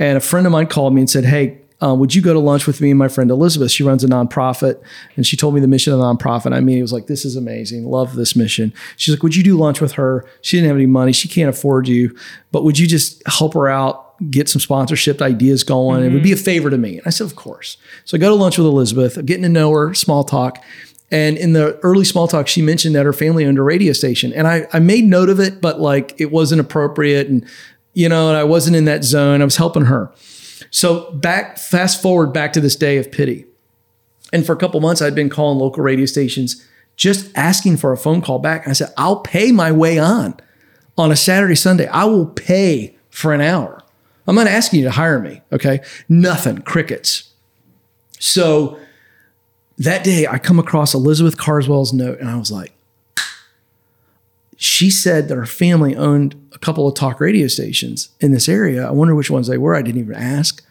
And 0.00 0.18
a 0.18 0.20
friend 0.20 0.46
of 0.46 0.52
mine 0.52 0.66
called 0.66 0.94
me 0.94 1.00
and 1.00 1.08
said, 1.08 1.24
Hey, 1.24 1.60
uh, 1.82 1.94
would 1.94 2.14
you 2.14 2.20
go 2.20 2.32
to 2.32 2.38
lunch 2.38 2.66
with 2.66 2.80
me 2.80 2.90
and 2.90 2.98
my 2.98 3.08
friend 3.08 3.30
Elizabeth? 3.30 3.70
She 3.70 3.82
runs 3.82 4.04
a 4.04 4.08
nonprofit 4.08 4.82
and 5.16 5.26
she 5.26 5.36
told 5.36 5.54
me 5.54 5.60
the 5.60 5.68
mission 5.68 5.92
of 5.92 5.98
the 5.98 6.04
nonprofit. 6.04 6.52
I 6.52 6.60
mean, 6.60 6.78
it 6.78 6.82
was 6.82 6.92
like, 6.92 7.06
this 7.06 7.24
is 7.24 7.36
amazing. 7.36 7.86
Love 7.86 8.16
this 8.16 8.36
mission. 8.36 8.74
She's 8.96 9.14
like, 9.14 9.22
would 9.22 9.34
you 9.34 9.42
do 9.42 9.56
lunch 9.56 9.80
with 9.80 9.92
her? 9.92 10.26
She 10.42 10.56
didn't 10.56 10.68
have 10.68 10.76
any 10.76 10.86
money. 10.86 11.12
She 11.12 11.28
can't 11.28 11.48
afford 11.48 11.88
you, 11.88 12.14
but 12.52 12.64
would 12.64 12.78
you 12.78 12.86
just 12.86 13.22
help 13.26 13.54
her 13.54 13.68
out, 13.68 14.09
get 14.28 14.48
some 14.48 14.60
sponsorship 14.60 15.22
ideas 15.22 15.62
going? 15.62 16.04
It 16.04 16.12
would 16.12 16.22
be 16.22 16.32
a 16.32 16.34
mm-hmm. 16.34 16.44
favor 16.44 16.70
to 16.70 16.78
me. 16.78 16.98
And 16.98 17.06
I 17.06 17.10
said, 17.10 17.24
of 17.24 17.36
course. 17.36 17.76
So 18.04 18.16
I 18.16 18.20
go 18.20 18.28
to 18.28 18.34
lunch 18.34 18.58
with 18.58 18.66
Elizabeth, 18.66 19.16
I'm 19.16 19.26
getting 19.26 19.44
to 19.44 19.48
know 19.48 19.70
her, 19.72 19.94
small 19.94 20.24
talk. 20.24 20.62
And 21.10 21.36
in 21.36 21.54
the 21.54 21.78
early 21.82 22.04
small 22.04 22.28
talk, 22.28 22.46
she 22.46 22.62
mentioned 22.62 22.94
that 22.94 23.04
her 23.04 23.12
family 23.12 23.44
owned 23.44 23.58
a 23.58 23.62
radio 23.62 23.92
station. 23.92 24.32
And 24.32 24.46
I, 24.46 24.66
I 24.72 24.78
made 24.78 25.04
note 25.04 25.28
of 25.28 25.40
it, 25.40 25.60
but 25.60 25.80
like 25.80 26.20
it 26.20 26.30
wasn't 26.30 26.60
appropriate. 26.60 27.28
And, 27.28 27.44
you 27.94 28.08
know, 28.08 28.28
and 28.28 28.36
I 28.36 28.44
wasn't 28.44 28.76
in 28.76 28.84
that 28.84 29.02
zone. 29.02 29.40
I 29.40 29.44
was 29.44 29.56
helping 29.56 29.86
her. 29.86 30.12
So 30.70 31.10
back, 31.12 31.58
fast 31.58 32.00
forward 32.00 32.32
back 32.32 32.52
to 32.52 32.60
this 32.60 32.76
day 32.76 32.96
of 32.98 33.10
pity. 33.10 33.46
And 34.32 34.46
for 34.46 34.52
a 34.52 34.56
couple 34.56 34.80
months, 34.80 35.02
I'd 35.02 35.14
been 35.14 35.28
calling 35.28 35.58
local 35.58 35.82
radio 35.82 36.06
stations, 36.06 36.64
just 36.96 37.36
asking 37.36 37.78
for 37.78 37.92
a 37.92 37.96
phone 37.96 38.20
call 38.20 38.38
back. 38.38 38.64
And 38.64 38.70
I 38.70 38.74
said, 38.74 38.92
I'll 38.96 39.20
pay 39.20 39.50
my 39.50 39.72
way 39.72 39.98
on 39.98 40.38
on 40.96 41.10
a 41.10 41.16
Saturday, 41.16 41.56
Sunday. 41.56 41.88
I 41.88 42.04
will 42.04 42.26
pay 42.26 42.96
for 43.08 43.32
an 43.32 43.40
hour. 43.40 43.79
I'm 44.30 44.36
not 44.36 44.46
asking 44.46 44.78
you 44.78 44.84
to 44.84 44.92
hire 44.92 45.18
me. 45.18 45.42
Okay. 45.50 45.80
Nothing, 46.08 46.58
crickets. 46.58 47.32
So 48.20 48.78
that 49.76 50.04
day, 50.04 50.28
I 50.28 50.38
come 50.38 50.60
across 50.60 50.94
Elizabeth 50.94 51.36
Carswell's 51.36 51.92
note, 51.92 52.20
and 52.20 52.30
I 52.30 52.36
was 52.36 52.52
like, 52.52 52.72
she 54.56 54.88
said 54.88 55.26
that 55.26 55.34
her 55.34 55.46
family 55.46 55.96
owned 55.96 56.36
a 56.52 56.60
couple 56.60 56.86
of 56.86 56.94
talk 56.94 57.18
radio 57.18 57.48
stations 57.48 58.10
in 58.20 58.30
this 58.30 58.48
area. 58.48 58.86
I 58.86 58.92
wonder 58.92 59.16
which 59.16 59.30
ones 59.32 59.48
they 59.48 59.58
were. 59.58 59.74
I 59.74 59.82
didn't 59.82 60.00
even 60.00 60.14
ask. 60.14 60.64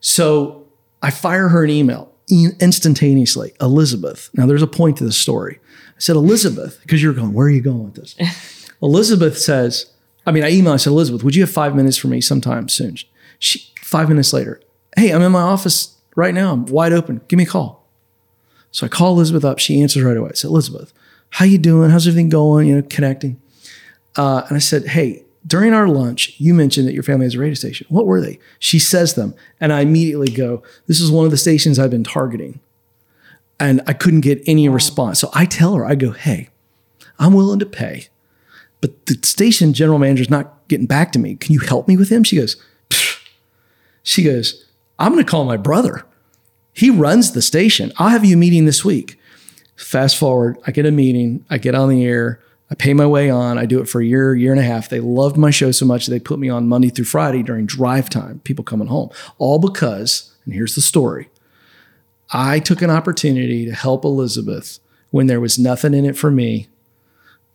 So 0.00 0.66
I 1.00 1.10
fire 1.10 1.48
her 1.48 1.64
an 1.64 1.70
email 1.70 2.12
instantaneously. 2.28 3.54
Elizabeth. 3.58 4.28
Now 4.34 4.44
there's 4.44 4.60
a 4.60 4.66
point 4.66 4.98
to 4.98 5.04
this 5.04 5.16
story. 5.16 5.60
I 5.96 6.00
said, 6.00 6.16
Elizabeth, 6.16 6.78
because 6.82 7.02
you're 7.02 7.14
going, 7.14 7.32
where 7.32 7.46
are 7.46 7.50
you 7.50 7.62
going 7.62 7.84
with 7.84 7.94
this? 7.94 8.16
Elizabeth 8.82 9.38
says, 9.38 9.86
I 10.26 10.32
mean, 10.32 10.44
I 10.44 10.50
emailed, 10.50 10.74
I 10.74 10.76
said, 10.76 10.90
Elizabeth, 10.90 11.22
would 11.22 11.34
you 11.34 11.42
have 11.42 11.50
five 11.50 11.74
minutes 11.74 11.96
for 11.96 12.08
me 12.08 12.20
sometime 12.20 12.68
soon? 12.68 12.96
She, 13.38 13.70
five 13.80 14.08
minutes 14.08 14.32
later, 14.32 14.60
hey, 14.96 15.12
I'm 15.12 15.22
in 15.22 15.32
my 15.32 15.42
office 15.42 15.96
right 16.16 16.34
now. 16.34 16.52
I'm 16.52 16.66
wide 16.66 16.92
open. 16.92 17.20
Give 17.28 17.36
me 17.36 17.44
a 17.44 17.46
call. 17.46 17.86
So 18.72 18.84
I 18.84 18.88
call 18.88 19.12
Elizabeth 19.12 19.44
up. 19.44 19.58
She 19.58 19.80
answers 19.80 20.02
right 20.02 20.16
away. 20.16 20.30
I 20.30 20.34
said, 20.34 20.48
Elizabeth, 20.48 20.92
how 21.30 21.44
you 21.44 21.58
doing? 21.58 21.90
How's 21.90 22.06
everything 22.06 22.28
going? 22.28 22.68
You 22.68 22.76
know, 22.76 22.86
connecting. 22.90 23.40
Uh, 24.16 24.42
and 24.48 24.56
I 24.56 24.60
said, 24.60 24.86
hey, 24.88 25.24
during 25.46 25.72
our 25.72 25.86
lunch, 25.86 26.34
you 26.38 26.54
mentioned 26.54 26.88
that 26.88 26.94
your 26.94 27.02
family 27.02 27.24
has 27.24 27.36
a 27.36 27.38
radio 27.38 27.54
station. 27.54 27.86
What 27.88 28.06
were 28.06 28.20
they? 28.20 28.38
She 28.58 28.78
says 28.78 29.14
them. 29.14 29.34
And 29.60 29.72
I 29.72 29.80
immediately 29.80 30.28
go, 30.28 30.62
This 30.86 31.00
is 31.00 31.10
one 31.10 31.24
of 31.24 31.30
the 31.30 31.36
stations 31.36 31.78
I've 31.78 31.90
been 31.90 32.04
targeting. 32.04 32.60
And 33.60 33.80
I 33.86 33.92
couldn't 33.92 34.20
get 34.20 34.42
any 34.46 34.68
response. 34.68 35.20
So 35.20 35.30
I 35.32 35.46
tell 35.46 35.74
her, 35.74 35.86
I 35.86 35.94
go, 35.94 36.10
Hey, 36.10 36.48
I'm 37.18 37.32
willing 37.32 37.60
to 37.60 37.66
pay, 37.66 38.08
but 38.86 39.06
the 39.06 39.26
station 39.26 39.72
general 39.72 39.98
manager's 39.98 40.30
not 40.30 40.68
getting 40.68 40.86
back 40.86 41.12
to 41.12 41.18
me. 41.18 41.34
Can 41.34 41.52
you 41.52 41.60
help 41.60 41.88
me 41.88 41.96
with 41.96 42.08
him? 42.10 42.22
She 42.22 42.36
goes, 42.36 42.56
"Pfft." 42.90 43.22
She 44.02 44.22
goes, 44.22 44.64
I'm 45.00 45.12
going 45.12 45.24
to 45.24 45.28
call 45.30 45.44
my 45.44 45.56
brother. 45.56 46.04
He 46.72 46.90
runs 46.90 47.32
the 47.32 47.42
station. 47.42 47.92
I'll 47.96 48.10
have 48.10 48.24
you 48.24 48.36
a 48.36 48.38
meeting 48.38 48.64
this 48.64 48.84
week. 48.84 49.18
Fast 49.74 50.16
forward, 50.16 50.58
I 50.64 50.70
get 50.70 50.86
a 50.86 50.92
meeting, 50.92 51.44
I 51.50 51.58
get 51.58 51.74
on 51.74 51.88
the 51.88 52.04
air, 52.04 52.40
I 52.70 52.76
pay 52.76 52.94
my 52.94 53.06
way 53.06 53.28
on, 53.28 53.58
I 53.58 53.66
do 53.66 53.80
it 53.80 53.88
for 53.88 54.00
a 54.00 54.04
year, 54.06 54.34
year 54.34 54.52
and 54.52 54.60
a 54.60 54.64
half. 54.64 54.88
They 54.88 55.00
loved 55.00 55.36
my 55.36 55.50
show 55.50 55.72
so 55.72 55.84
much 55.84 56.06
they 56.06 56.20
put 56.20 56.38
me 56.38 56.48
on 56.48 56.68
Monday 56.68 56.88
through 56.88 57.04
Friday 57.06 57.42
during 57.42 57.66
drive 57.66 58.08
time, 58.08 58.40
people 58.44 58.64
coming 58.64 58.86
home. 58.86 59.10
All 59.38 59.58
because, 59.58 60.34
and 60.44 60.54
here's 60.54 60.76
the 60.76 60.80
story. 60.80 61.28
I 62.30 62.58
took 62.60 62.80
an 62.80 62.90
opportunity 62.90 63.66
to 63.66 63.74
help 63.74 64.04
Elizabeth 64.04 64.78
when 65.10 65.26
there 65.26 65.40
was 65.40 65.58
nothing 65.58 65.94
in 65.94 66.04
it 66.04 66.16
for 66.16 66.30
me. 66.30 66.68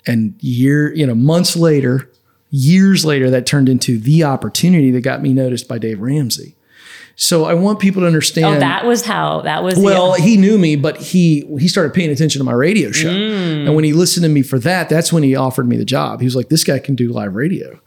And 0.07 0.33
year, 0.39 0.93
you 0.95 1.05
know, 1.05 1.15
months 1.15 1.55
later, 1.55 2.09
years 2.49 3.05
later, 3.05 3.29
that 3.29 3.45
turned 3.45 3.69
into 3.69 3.97
the 3.99 4.23
opportunity 4.23 4.91
that 4.91 5.01
got 5.01 5.21
me 5.21 5.33
noticed 5.33 5.67
by 5.67 5.77
Dave 5.77 5.99
Ramsey. 5.99 6.55
So 7.15 7.45
I 7.45 7.53
want 7.53 7.79
people 7.79 8.01
to 8.01 8.07
understand. 8.07 8.45
Oh, 8.57 8.59
that 8.59 8.85
was 8.85 9.05
how 9.05 9.41
that 9.41 9.63
was. 9.63 9.77
Well, 9.77 10.13
he 10.13 10.37
knew 10.37 10.57
me, 10.57 10.75
but 10.75 10.97
he 10.97 11.45
he 11.59 11.67
started 11.67 11.93
paying 11.93 12.09
attention 12.09 12.39
to 12.39 12.43
my 12.43 12.53
radio 12.53 12.91
show, 12.91 13.09
Mm. 13.09 13.67
and 13.67 13.75
when 13.75 13.83
he 13.83 13.93
listened 13.93 14.23
to 14.23 14.29
me 14.29 14.41
for 14.41 14.57
that, 14.59 14.89
that's 14.89 15.13
when 15.13 15.21
he 15.21 15.35
offered 15.35 15.67
me 15.67 15.77
the 15.77 15.85
job. 15.85 16.19
He 16.21 16.25
was 16.25 16.35
like, 16.35 16.49
"This 16.49 16.63
guy 16.63 16.79
can 16.79 16.95
do 16.95 17.11
live 17.11 17.35
radio," 17.35 17.79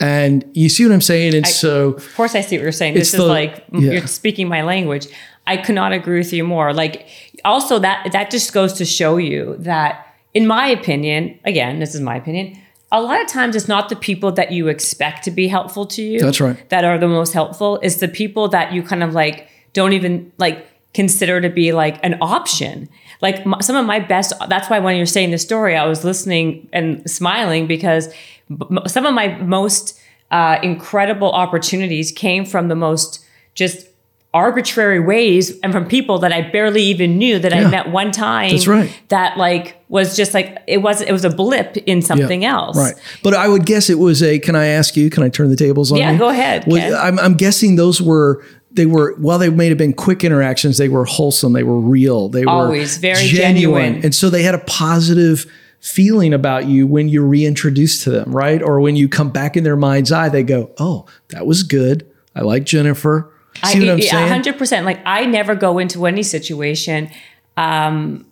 and 0.00 0.44
you 0.52 0.68
see 0.68 0.84
what 0.84 0.92
I'm 0.92 1.00
saying. 1.00 1.34
And 1.34 1.46
so, 1.46 1.92
of 1.94 2.14
course, 2.16 2.34
I 2.34 2.40
see 2.42 2.56
what 2.56 2.62
you're 2.64 2.72
saying. 2.72 2.94
This 2.94 3.14
is 3.14 3.20
the- 3.20 3.26
like 3.26 3.64
yeah. 3.72 3.92
you're 3.92 4.06
speaking 4.06 4.48
my 4.48 4.62
language. 4.62 5.06
I 5.46 5.56
could 5.56 5.76
not 5.76 5.92
agree 5.92 6.18
with 6.18 6.32
you 6.32 6.42
more. 6.44 6.74
Like, 6.74 7.06
also 7.44 7.78
that 7.78 8.10
that 8.12 8.30
just 8.30 8.52
goes 8.52 8.74
to 8.74 8.84
show 8.84 9.16
you 9.18 9.56
that, 9.60 10.03
in 10.34 10.46
my 10.46 10.66
opinion, 10.66 11.38
again, 11.44 11.78
this 11.78 11.94
is 11.94 12.00
my 12.00 12.16
opinion. 12.16 12.60
A 12.92 13.00
lot 13.00 13.20
of 13.20 13.26
times, 13.28 13.56
it's 13.56 13.68
not 13.68 13.88
the 13.88 13.96
people 13.96 14.30
that 14.32 14.52
you 14.52 14.68
expect 14.68 15.24
to 15.24 15.30
be 15.30 15.48
helpful 15.48 15.86
to 15.86 16.02
you. 16.02 16.20
That's 16.20 16.40
right. 16.40 16.68
That 16.68 16.84
are 16.84 16.98
the 16.98 17.08
most 17.08 17.32
helpful. 17.32 17.78
It's 17.82 17.96
the 17.96 18.08
people 18.08 18.48
that 18.48 18.72
you 18.72 18.82
kind 18.82 19.02
of 19.02 19.14
like 19.14 19.48
don't 19.72 19.92
even 19.92 20.30
like 20.38 20.66
consider 20.92 21.40
to 21.40 21.48
be 21.48 21.72
like 21.72 21.98
an 22.04 22.16
option. 22.20 22.88
Like 23.20 23.44
my, 23.46 23.60
some 23.60 23.74
of 23.76 23.86
my 23.86 23.98
best. 23.98 24.32
That's 24.48 24.70
why 24.70 24.78
when 24.78 24.96
you're 24.96 25.06
saying 25.06 25.30
the 25.30 25.38
story, 25.38 25.76
I 25.76 25.86
was 25.86 26.04
listening 26.04 26.68
and 26.72 27.08
smiling 27.10 27.66
because 27.66 28.12
b- 28.48 28.78
some 28.86 29.06
of 29.06 29.14
my 29.14 29.28
most 29.38 29.98
uh, 30.30 30.58
incredible 30.62 31.32
opportunities 31.32 32.12
came 32.12 32.44
from 32.44 32.68
the 32.68 32.76
most 32.76 33.24
just 33.54 33.88
arbitrary 34.34 35.00
ways 35.00 35.58
and 35.62 35.72
from 35.72 35.86
people 35.86 36.18
that 36.18 36.32
I 36.32 36.42
barely 36.50 36.82
even 36.82 37.16
knew 37.16 37.38
that 37.38 37.52
Yeah. 37.52 37.68
I 37.68 37.70
met 37.70 37.88
one 37.90 38.10
time. 38.10 38.50
That's 38.50 38.66
right. 38.66 38.92
That 39.08 39.38
like 39.38 39.82
was 39.88 40.16
just 40.16 40.34
like 40.34 40.58
it 40.66 40.78
was 40.78 41.00
it 41.00 41.12
was 41.12 41.24
a 41.24 41.30
blip 41.30 41.76
in 41.78 42.02
something 42.02 42.44
else. 42.44 42.76
right, 42.76 42.94
but 43.22 43.32
I 43.32 43.48
would 43.48 43.64
guess 43.64 43.88
it 43.88 43.98
was 43.98 44.22
a. 44.22 44.38
Can 44.40 44.56
I 44.56 44.66
ask 44.66 44.96
you? 44.96 45.08
Can 45.08 45.22
I 45.22 45.28
turn 45.30 45.48
the 45.48 45.56
tables 45.56 45.92
on 45.92 45.98
Yeah, 45.98 46.10
you? 46.12 46.18
go 46.18 46.28
ahead, 46.28 46.64
Ken. 46.64 46.94
I'm, 46.94 47.18
I'm 47.18 47.34
guessing 47.34 47.76
those 47.76 48.02
were. 48.02 48.44
They 48.72 48.86
were 48.86 49.14
while 49.18 49.38
they 49.38 49.50
may 49.50 49.68
have 49.68 49.78
been 49.78 49.92
quick 49.92 50.24
interactions, 50.24 50.78
they 50.78 50.88
were 50.88 51.04
wholesome, 51.04 51.52
they 51.52 51.62
were 51.62 51.78
real, 51.78 52.28
they 52.28 52.44
were 52.44 52.50
Always 52.50 52.96
very 52.98 53.24
genuine. 53.28 54.00
and 54.02 54.12
so 54.12 54.30
they 54.30 54.42
had 54.42 54.56
a 54.56 54.58
positive 54.66 55.46
feeling 55.78 56.34
about 56.34 56.66
you 56.66 56.84
when 56.88 57.08
you're 57.08 57.24
reintroduced 57.24 58.02
to 58.02 58.10
them, 58.10 58.32
right? 58.32 58.60
Or 58.60 58.80
when 58.80 58.96
you 58.96 59.08
come 59.08 59.30
back 59.30 59.56
in 59.56 59.62
their 59.62 59.76
mind's 59.76 60.10
eye, 60.10 60.28
they 60.28 60.42
go, 60.42 60.72
"Oh, 60.78 61.06
that 61.28 61.46
was 61.46 61.62
good. 61.62 62.04
I 62.34 62.40
like 62.40 62.64
Jennifer." 62.64 63.30
See 63.66 63.80
what 63.80 63.88
I'm 63.90 64.00
saying? 64.00 64.28
hundred 64.28 64.58
percent. 64.58 64.84
Like 64.86 65.00
I 65.06 65.24
never 65.26 65.54
go 65.54 65.78
into 65.78 66.06
any 66.06 66.22
situation 66.22 67.10
um, 67.56 68.26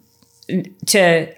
to 0.87 1.29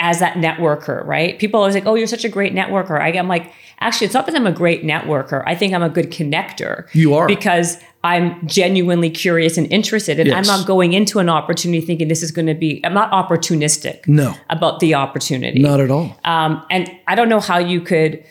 as 0.00 0.20
that 0.20 0.34
networker, 0.34 1.04
right? 1.04 1.38
People 1.38 1.58
always 1.60 1.74
like, 1.74 1.86
"Oh, 1.86 1.94
you're 1.94 2.06
such 2.06 2.24
a 2.24 2.28
great 2.28 2.54
networker." 2.54 3.00
I, 3.00 3.08
I'm 3.18 3.28
like, 3.28 3.52
actually, 3.80 4.04
it's 4.06 4.14
not 4.14 4.26
that 4.26 4.34
I'm 4.36 4.46
a 4.46 4.52
great 4.52 4.84
networker. 4.84 5.42
I 5.44 5.54
think 5.56 5.74
I'm 5.74 5.82
a 5.82 5.88
good 5.88 6.10
connector. 6.10 6.86
You 6.94 7.14
are. 7.14 7.26
because 7.26 7.78
I'm 8.04 8.46
genuinely 8.46 9.10
curious 9.10 9.56
and 9.58 9.70
interested, 9.72 10.18
and 10.20 10.28
Yes. 10.28 10.36
I'm 10.36 10.46
not 10.58 10.66
going 10.66 10.92
into 10.92 11.18
an 11.18 11.28
opportunity 11.28 11.84
thinking 11.84 12.08
this 12.08 12.22
is 12.22 12.30
going 12.30 12.46
to 12.46 12.54
be. 12.54 12.80
I'm 12.84 12.94
not 12.94 13.10
opportunistic. 13.10 14.06
No. 14.06 14.34
about 14.50 14.80
the 14.80 14.94
opportunity. 14.94 15.60
Not 15.60 15.80
at 15.80 15.90
all. 15.90 16.16
Um, 16.24 16.64
and 16.70 16.90
I 17.08 17.14
don't 17.16 17.28
know 17.28 17.40
how 17.40 17.58
you 17.58 17.80
could. 17.80 18.24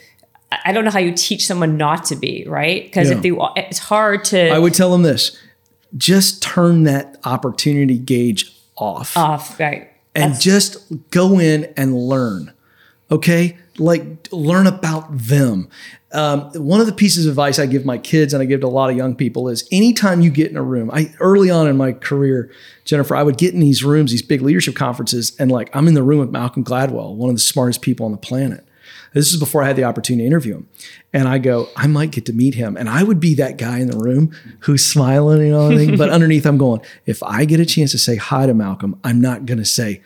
I 0.66 0.72
don't 0.72 0.84
know 0.84 0.92
how 0.92 1.00
you 1.00 1.14
teach 1.14 1.46
someone 1.46 1.78
not 1.78 2.04
to 2.06 2.16
be 2.16 2.46
right 2.48 2.84
because 2.84 3.10
Yeah. 3.10 3.18
if 3.18 3.22
they, 3.22 3.32
it's 3.62 3.80
hard 3.80 4.26
to. 4.26 4.50
I 4.50 4.60
would 4.60 4.74
tell 4.74 4.92
them 4.92 5.04
this: 5.04 5.38
just 5.98 6.42
turn 6.42 6.84
that 6.84 7.18
opportunity 7.24 7.98
gauge 7.98 8.52
off. 8.76 9.16
off, 9.16 9.60
right? 9.60 9.88
and 10.14 10.38
just 10.40 11.10
go 11.10 11.40
in 11.40 11.72
and 11.78 11.96
learn. 11.96 12.52
Okay, 13.10 13.58
like 13.78 14.28
learn 14.32 14.68
about 14.68 15.06
them. 15.10 15.70
Um, 16.14 16.52
one 16.54 16.82
of 16.82 16.86
the 16.88 16.92
pieces 16.94 17.26
of 17.26 17.32
advice 17.32 17.60
I 17.60 17.66
give 17.66 17.86
my 17.86 17.98
kids 17.98 18.34
and 18.34 18.42
I 18.42 18.46
give 18.46 18.60
to 18.62 18.68
a 18.68 18.70
lot 18.70 18.90
of 18.90 18.98
young 18.98 19.16
people 19.16 19.48
is 19.48 19.66
anytime 19.72 20.20
you 20.20 20.30
get 20.30 20.52
in 20.52 20.58
a 20.58 20.62
room, 20.64 20.92
I 20.92 21.14
early 21.22 21.50
on 21.50 21.68
in 21.68 21.78
my 21.78 21.94
career, 21.94 22.52
Jennifer, 22.84 23.16
I 23.16 23.24
would 23.24 23.38
get 23.38 23.54
in 23.54 23.62
these 23.62 23.84
rooms, 23.84 24.12
these 24.12 24.22
big 24.22 24.42
leadership 24.42 24.76
conferences, 24.76 25.34
and 25.40 25.50
like 25.52 25.74
I'm 25.74 25.88
in 25.88 25.94
the 25.94 26.04
room 26.04 26.20
with 26.20 26.30
Malcolm 26.30 26.64
Gladwell, 26.66 27.16
one 27.16 27.30
of 27.30 27.36
the 27.36 27.42
smartest 27.42 27.82
people 27.82 28.06
on 28.06 28.12
the 28.12 28.18
planet. 28.18 28.66
This 29.14 29.34
is 29.34 29.40
before 29.40 29.62
I 29.62 29.68
had 29.68 29.76
the 29.76 29.84
opportunity 29.84 30.24
to 30.24 30.28
interview 30.28 30.56
him. 30.56 30.70
And 31.12 31.28
I 31.28 31.38
go, 31.38 31.68
I 31.76 31.88
might 31.88 32.12
get 32.12 32.26
to 32.28 32.34
meet 32.34 32.56
him. 32.56 32.78
And 32.78 32.88
I 32.88 33.04
would 33.04 33.20
be 33.20 33.36
that 33.36 33.58
guy 33.58 33.80
in 33.80 33.88
the 33.88 33.98
room 33.98 34.34
who's 34.62 34.86
smiling 34.86 35.42
and 35.48 35.54
all 35.54 35.70
that. 35.70 35.98
But 35.98 36.10
underneath, 36.12 36.46
I'm 36.46 36.58
going, 36.58 36.82
if 37.06 37.22
I 37.22 37.44
get 37.44 37.60
a 37.60 37.66
chance 37.66 37.92
to 37.92 37.98
say 37.98 38.16
hi 38.16 38.46
to 38.46 38.54
Malcolm, 38.54 39.00
I'm 39.04 39.20
not 39.20 39.46
going 39.46 39.58
to 39.58 39.66
say, 39.66 40.02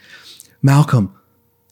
Malcolm, 0.64 1.16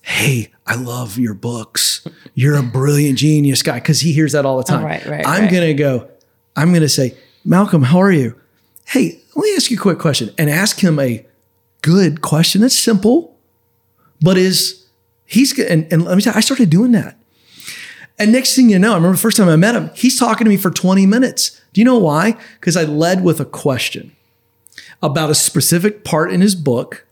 hey, 0.03 0.51
I 0.67 0.75
love 0.75 1.17
your 1.17 1.33
books. 1.33 2.07
You're 2.35 2.57
a 2.57 2.63
brilliant 2.63 3.17
genius 3.17 3.63
guy. 3.63 3.79
Cause 3.79 4.01
he 4.01 4.13
hears 4.13 4.33
that 4.33 4.45
all 4.45 4.57
the 4.57 4.71
oh, 4.71 4.75
time. 4.75 4.83
Oh, 4.83 4.87
right, 4.87 5.05
right, 5.05 5.27
I'm 5.27 5.43
right. 5.43 5.51
going 5.51 5.67
to 5.67 5.73
go, 5.73 6.09
I'm 6.55 6.69
going 6.69 6.81
to 6.81 6.89
say, 6.89 7.17
Malcolm, 7.43 7.81
how 7.81 7.99
are 7.99 8.11
you? 8.11 8.39
Hey, 8.85 9.19
let 9.35 9.43
me 9.43 9.55
ask 9.55 9.71
you 9.71 9.77
a 9.77 9.81
quick 9.81 9.97
question 9.97 10.29
and 10.37 10.51
ask 10.51 10.79
him 10.81 10.99
a 10.99 11.25
good 11.81 12.21
question. 12.21 12.61
That's 12.61 12.77
simple, 12.77 13.35
but 14.21 14.37
is 14.37 14.85
he's, 15.25 15.57
and, 15.57 15.91
and 15.91 16.05
let 16.05 16.15
me 16.15 16.21
tell 16.21 16.33
you, 16.33 16.37
I 16.37 16.41
started 16.41 16.69
doing 16.69 16.91
that. 16.91 17.17
And 18.19 18.31
next 18.31 18.55
thing 18.55 18.69
you 18.69 18.79
know, 18.79 18.91
I 18.91 18.95
remember 18.95 19.15
the 19.15 19.21
first 19.21 19.37
time 19.37 19.49
I 19.49 19.55
met 19.55 19.75
him, 19.75 19.89
he's 19.95 20.19
talking 20.19 20.45
to 20.45 20.49
me 20.49 20.57
for 20.57 20.69
20 20.69 21.05
minutes. 21.05 21.59
Do 21.73 21.81
you 21.81 21.85
know 21.85 21.97
why? 21.97 22.37
Because 22.59 22.77
I 22.77 22.83
led 22.83 23.23
with 23.23 23.39
a 23.39 23.45
question 23.45 24.15
about 25.01 25.29
a 25.29 25.35
specific 25.35 26.03
part 26.03 26.31
in 26.31 26.41
his 26.41 26.55
book. 26.55 27.05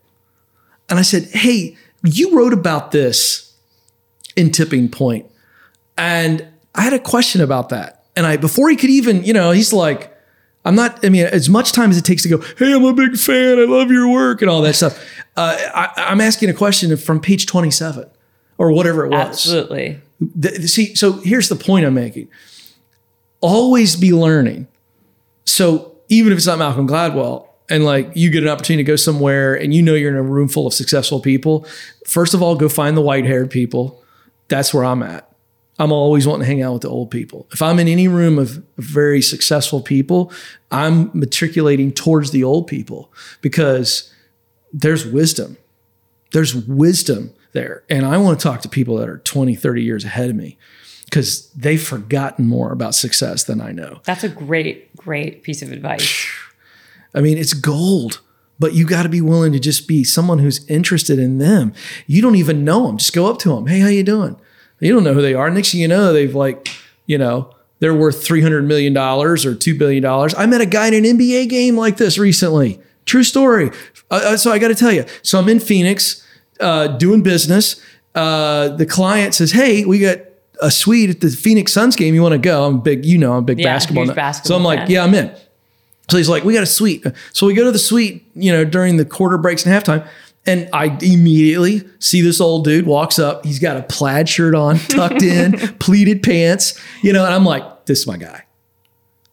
And 0.89 0.99
I 0.99 1.01
said, 1.01 1.23
Hey, 1.31 1.75
you 2.03 2.35
wrote 2.35 2.53
about 2.53 2.91
this 2.91 3.53
in 4.35 4.51
Tipping 4.51 4.89
Point. 4.89 5.25
And 5.97 6.47
I 6.75 6.81
had 6.81 6.93
a 6.93 6.99
question 6.99 7.41
about 7.41 7.69
that. 7.69 8.05
And 8.15 8.25
I, 8.25 8.37
before 8.37 8.69
he 8.69 8.75
could 8.75 8.89
even, 8.89 9.23
you 9.23 9.33
know, 9.33 9.51
he's 9.51 9.73
like, 9.73 10.15
I'm 10.63 10.75
not, 10.75 11.03
I 11.03 11.09
mean, 11.09 11.25
as 11.25 11.49
much 11.49 11.71
time 11.71 11.89
as 11.89 11.97
it 11.97 12.05
takes 12.05 12.23
to 12.23 12.29
go, 12.29 12.37
Hey, 12.57 12.73
I'm 12.73 12.85
a 12.85 12.93
big 12.93 13.17
fan. 13.17 13.59
I 13.59 13.63
love 13.63 13.91
your 13.91 14.07
work 14.07 14.41
and 14.41 14.49
all 14.49 14.61
that 14.61 14.75
stuff. 14.75 15.03
Uh, 15.35 15.57
I, 15.73 15.89
I'm 15.97 16.21
asking 16.21 16.49
a 16.49 16.53
question 16.53 16.95
from 16.95 17.19
page 17.19 17.47
27 17.47 18.09
or 18.61 18.71
whatever 18.71 19.05
it 19.05 19.09
was. 19.09 19.27
Absolutely. 19.27 19.99
See, 20.67 20.93
so 20.93 21.13
here's 21.13 21.49
the 21.49 21.55
point 21.55 21.83
I'm 21.83 21.95
making. 21.95 22.27
Always 23.39 23.95
be 23.95 24.13
learning. 24.13 24.67
So 25.45 25.95
even 26.09 26.31
if 26.31 26.37
it's 26.37 26.45
not 26.45 26.59
Malcolm 26.59 26.87
Gladwell, 26.87 27.47
and 27.71 27.83
like 27.83 28.11
you 28.13 28.29
get 28.29 28.43
an 28.43 28.49
opportunity 28.49 28.83
to 28.83 28.87
go 28.87 28.97
somewhere 28.97 29.55
and 29.55 29.73
you 29.73 29.81
know 29.81 29.95
you're 29.95 30.11
in 30.11 30.17
a 30.17 30.21
room 30.21 30.47
full 30.47 30.67
of 30.67 30.75
successful 30.75 31.19
people, 31.19 31.65
first 32.05 32.35
of 32.35 32.43
all, 32.43 32.55
go 32.55 32.69
find 32.69 32.95
the 32.95 33.01
white 33.01 33.25
haired 33.25 33.49
people. 33.49 33.99
That's 34.47 34.75
where 34.75 34.85
I'm 34.85 35.01
at. 35.01 35.27
I'm 35.79 35.91
always 35.91 36.27
wanting 36.27 36.41
to 36.41 36.45
hang 36.45 36.61
out 36.61 36.73
with 36.73 36.81
the 36.83 36.89
old 36.89 37.09
people. 37.09 37.47
If 37.51 37.63
I'm 37.63 37.79
in 37.79 37.87
any 37.87 38.07
room 38.07 38.37
of 38.37 38.63
very 38.77 39.23
successful 39.23 39.81
people, 39.81 40.31
I'm 40.69 41.09
matriculating 41.15 41.93
towards 41.93 42.29
the 42.29 42.43
old 42.43 42.67
people 42.67 43.11
because 43.41 44.13
there's 44.71 45.03
wisdom 45.07 45.57
there's 46.31 46.55
wisdom 46.55 47.33
there. 47.53 47.83
And 47.89 48.05
I 48.05 48.17
want 48.17 48.39
to 48.39 48.43
talk 48.43 48.61
to 48.61 48.69
people 48.69 48.97
that 48.97 49.09
are 49.09 49.17
20, 49.19 49.55
30 49.55 49.83
years 49.83 50.05
ahead 50.05 50.29
of 50.29 50.35
me 50.35 50.57
because 51.05 51.49
they've 51.51 51.81
forgotten 51.81 52.47
more 52.47 52.71
about 52.71 52.95
success 52.95 53.43
than 53.43 53.59
I 53.59 53.71
know. 53.71 54.01
That's 54.05 54.23
a 54.23 54.29
great, 54.29 54.95
great 54.95 55.43
piece 55.43 55.61
of 55.61 55.71
advice. 55.71 56.27
I 57.13 57.19
mean, 57.19 57.37
it's 57.37 57.53
gold, 57.53 58.21
but 58.59 58.73
you 58.73 58.85
got 58.85 59.03
to 59.03 59.09
be 59.09 59.19
willing 59.19 59.51
to 59.51 59.59
just 59.59 59.87
be 59.87 60.03
someone 60.03 60.39
who's 60.39 60.65
interested 60.69 61.19
in 61.19 61.37
them. 61.37 61.73
You 62.07 62.21
don't 62.21 62.35
even 62.35 62.63
know 62.63 62.87
them. 62.87 62.97
Just 62.97 63.13
go 63.13 63.29
up 63.29 63.39
to 63.39 63.55
them. 63.55 63.67
Hey, 63.67 63.79
how 63.79 63.87
you 63.87 64.03
doing? 64.03 64.39
You 64.79 64.93
don't 64.93 65.03
know 65.03 65.13
who 65.13 65.21
they 65.21 65.33
are. 65.33 65.49
Next 65.49 65.73
thing 65.73 65.81
you 65.81 65.87
know, 65.87 66.13
they've 66.13 66.33
like, 66.33 66.69
you 67.05 67.17
know, 67.17 67.53
they're 67.79 67.93
worth 67.93 68.25
$300 68.25 68.65
million 68.65 68.95
or 68.95 69.35
$2 69.35 69.77
billion. 69.77 70.05
I 70.05 70.45
met 70.45 70.61
a 70.61 70.65
guy 70.65 70.87
in 70.87 70.93
an 70.93 71.17
NBA 71.17 71.49
game 71.49 71.75
like 71.75 71.97
this 71.97 72.17
recently. 72.17 72.79
True 73.11 73.23
story. 73.23 73.71
Uh, 74.09 74.21
uh, 74.23 74.37
so 74.37 74.51
I 74.53 74.57
got 74.57 74.69
to 74.69 74.75
tell 74.75 74.91
you. 74.93 75.03
So 75.21 75.37
I'm 75.37 75.49
in 75.49 75.59
Phoenix 75.59 76.25
uh, 76.61 76.87
doing 76.87 77.21
business. 77.23 77.81
Uh, 78.15 78.69
the 78.69 78.85
client 78.85 79.33
says, 79.35 79.51
Hey, 79.51 79.83
we 79.83 79.99
got 79.99 80.19
a 80.61 80.71
suite 80.71 81.09
at 81.09 81.19
the 81.19 81.29
Phoenix 81.29 81.73
Suns 81.73 81.97
game. 81.97 82.15
You 82.15 82.21
want 82.21 82.31
to 82.31 82.37
go? 82.39 82.63
I'm 82.65 82.79
big, 82.79 83.03
you 83.05 83.17
know, 83.17 83.33
I'm 83.33 83.39
a 83.39 83.41
big 83.41 83.59
Yeah, 83.59 83.65
basketball. 83.73 84.05
basketball 84.13 84.47
so 84.47 84.55
I'm 84.55 84.63
like, 84.63 84.79
fan. 84.79 84.91
yeah, 84.91 85.03
I'm 85.03 85.13
in. 85.13 85.35
So 86.09 86.15
he's 86.15 86.29
like, 86.29 86.45
we 86.45 86.53
got 86.53 86.63
a 86.63 86.67
suite. 86.67 87.05
So 87.33 87.47
we 87.47 87.53
go 87.53 87.65
to 87.65 87.71
the 87.73 87.79
suite, 87.79 88.25
you 88.33 88.49
know, 88.53 88.63
during 88.63 88.95
the 88.95 89.03
quarter 89.05 89.37
breaks 89.37 89.65
and 89.65 89.75
halftime. 89.75 90.07
And 90.45 90.69
I 90.71 90.97
immediately 91.01 91.83
see 91.99 92.21
this 92.21 92.39
old 92.39 92.63
dude 92.63 92.85
walks 92.85 93.19
up. 93.19 93.45
He's 93.45 93.59
got 93.59 93.75
a 93.75 93.83
plaid 93.83 94.29
shirt 94.29 94.55
on, 94.55 94.77
tucked 94.87 95.21
in, 95.21 95.57
pleated 95.79 96.23
pants, 96.23 96.79
you 97.01 97.11
know, 97.11 97.25
and 97.25 97.33
I'm 97.33 97.43
like, 97.45 97.85
this 97.87 97.99
is 97.99 98.07
my 98.07 98.15
guy. 98.15 98.45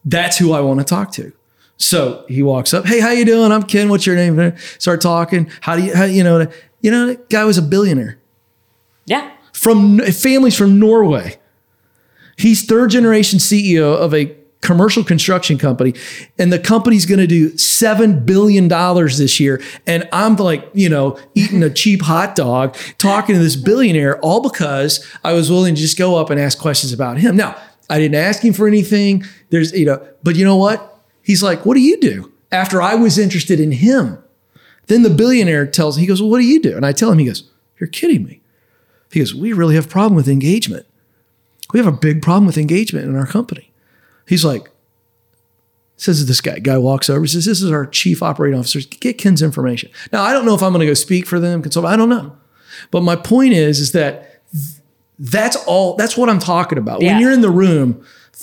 That's 0.05 0.37
who 0.37 0.53
I 0.53 0.61
want 0.63 0.81
to 0.81 0.85
talk 0.85 1.13
to. 1.13 1.33
So 1.79 2.25
he 2.29 2.43
walks 2.43 2.75
up. 2.75 2.85
Hey, 2.87 3.01
how 3.01 3.11
you 3.11 3.25
doing? 3.25 3.53
I'm 3.53 3.63
Ken. 3.63 3.89
What's 3.89 4.05
your 4.05 4.17
name? 4.17 4.57
Start 4.79 5.01
talking. 5.01 5.51
How 5.61 5.77
do 5.77 5.83
you, 5.85 5.95
how, 5.95 6.05
you 6.05 6.25
know, 6.25 6.47
you 6.81 6.91
know, 6.91 7.07
the 7.07 7.15
guy 7.31 7.45
was 7.45 7.57
a 7.57 7.63
billionaire 7.63 8.19
Yeah. 9.07 9.31
from 9.53 10.01
families 10.01 10.57
from 10.57 10.79
Norway. 10.79 11.37
He's 12.37 12.65
third 12.67 12.91
generation 12.91 13.39
CEO 13.39 13.97
of 13.97 14.13
a 14.15 14.35
commercial 14.61 15.05
construction 15.05 15.57
company, 15.57 15.95
and 16.37 16.53
the 16.53 16.59
company's 16.59 17.07
going 17.07 17.21
to 17.21 17.27
do 17.29 17.57
seven 17.57 18.25
billion 18.25 18.67
dollars 18.67 19.17
this 19.19 19.39
year. 19.39 19.61
And 19.87 20.09
I'm 20.13 20.35
like, 20.37 20.69
you 20.75 20.89
know, 20.89 21.17
eating 21.37 21.63
a 21.63 21.71
cheap 21.71 22.03
hot 22.03 22.35
dog, 22.35 22.77
talking 22.99 23.37
to 23.37 23.41
this 23.41 23.55
billionaire, 23.57 24.19
all 24.19 24.41
because 24.41 25.05
I 25.25 25.33
was 25.33 25.49
willing 25.49 25.77
to 25.77 25.81
just 25.81 25.97
go 25.97 26.17
up 26.17 26.31
and 26.31 26.41
ask 26.41 26.59
questions 26.59 26.93
about 26.93 27.19
him. 27.19 27.37
Now, 27.37 27.57
I 27.89 27.99
didn't 27.99 28.17
ask 28.17 28.43
him 28.45 28.53
for 28.53 28.67
anything. 28.67 29.25
There's, 29.51 29.73
you 29.73 29.87
know, 29.87 30.05
but 30.25 30.35
you 30.37 30.45
know 30.45 30.57
what? 30.57 30.97
He's 31.29 31.43
like, 31.43 31.67
what 31.67 31.75
do 31.75 31.81
you 31.81 32.01
do? 32.01 32.33
After 32.51 32.81
I 32.81 32.95
was 32.95 33.19
interested 33.19 33.61
in 33.61 33.71
him. 33.71 34.17
Then 34.87 35.03
the 35.03 35.11
billionaire 35.11 35.67
tells, 35.67 35.97
he 35.97 36.07
goes, 36.07 36.23
well, 36.23 36.31
what 36.31 36.39
do 36.39 36.47
you 36.47 36.59
do? 36.59 36.75
And 36.75 36.87
I 36.87 36.93
tell 36.93 37.13
him, 37.13 37.19
he 37.19 37.27
goes, 37.27 37.51
you're 37.79 37.91
kidding 37.91 38.25
me. 38.25 38.41
He 39.13 39.19
goes, 39.19 39.35
we 39.35 39.53
really 39.53 39.75
have 39.75 39.85
a 39.85 39.91
problem 39.91 40.17
with 40.17 40.27
engagement. 40.27 40.87
We 41.75 41.81
have 41.81 41.87
a 41.87 41.93
big 41.93 42.23
problem 42.23 42.47
with 42.47 42.57
engagement 42.57 43.05
in 43.05 43.15
our 43.15 43.27
company. 43.27 43.71
He's 44.27 44.43
like, 44.43 44.71
says 45.99 46.25
this 46.25 46.41
guy, 46.41 46.61
guy 46.61 46.79
walks 46.79 47.11
over, 47.11 47.27
says, 47.27 47.45
This 47.45 47.61
is 47.61 47.71
our 47.71 47.85
chief 47.85 48.23
operating 48.23 48.59
officer. 48.59 48.81
Get 48.81 49.19
Ken's 49.19 49.43
information. 49.43 49.91
Now, 50.11 50.23
I 50.23 50.33
don't 50.33 50.47
know 50.47 50.55
if 50.55 50.63
I'm 50.63 50.73
going 50.73 50.81
to 50.81 50.87
go 50.87 50.95
speak 50.95 51.27
for 51.27 51.39
them, 51.39 51.61
consult. 51.61 51.85
I 51.85 51.97
don't 51.97 52.09
know. 52.09 52.35
But 52.91 53.03
my 53.03 53.17
point 53.17 53.53
is, 53.53 53.81
is 53.81 53.93
that 53.93 54.41
th- 54.51 54.81
that's 55.19 55.57
all, 55.67 55.95
that's 55.97 56.17
what 56.17 56.31
I'm 56.31 56.39
talking 56.39 56.79
about. 56.79 57.03
Yeah. 57.03 57.13
When 57.13 57.21
you're 57.21 57.33
in 57.33 57.43
the 57.43 57.51
room, 57.51 58.03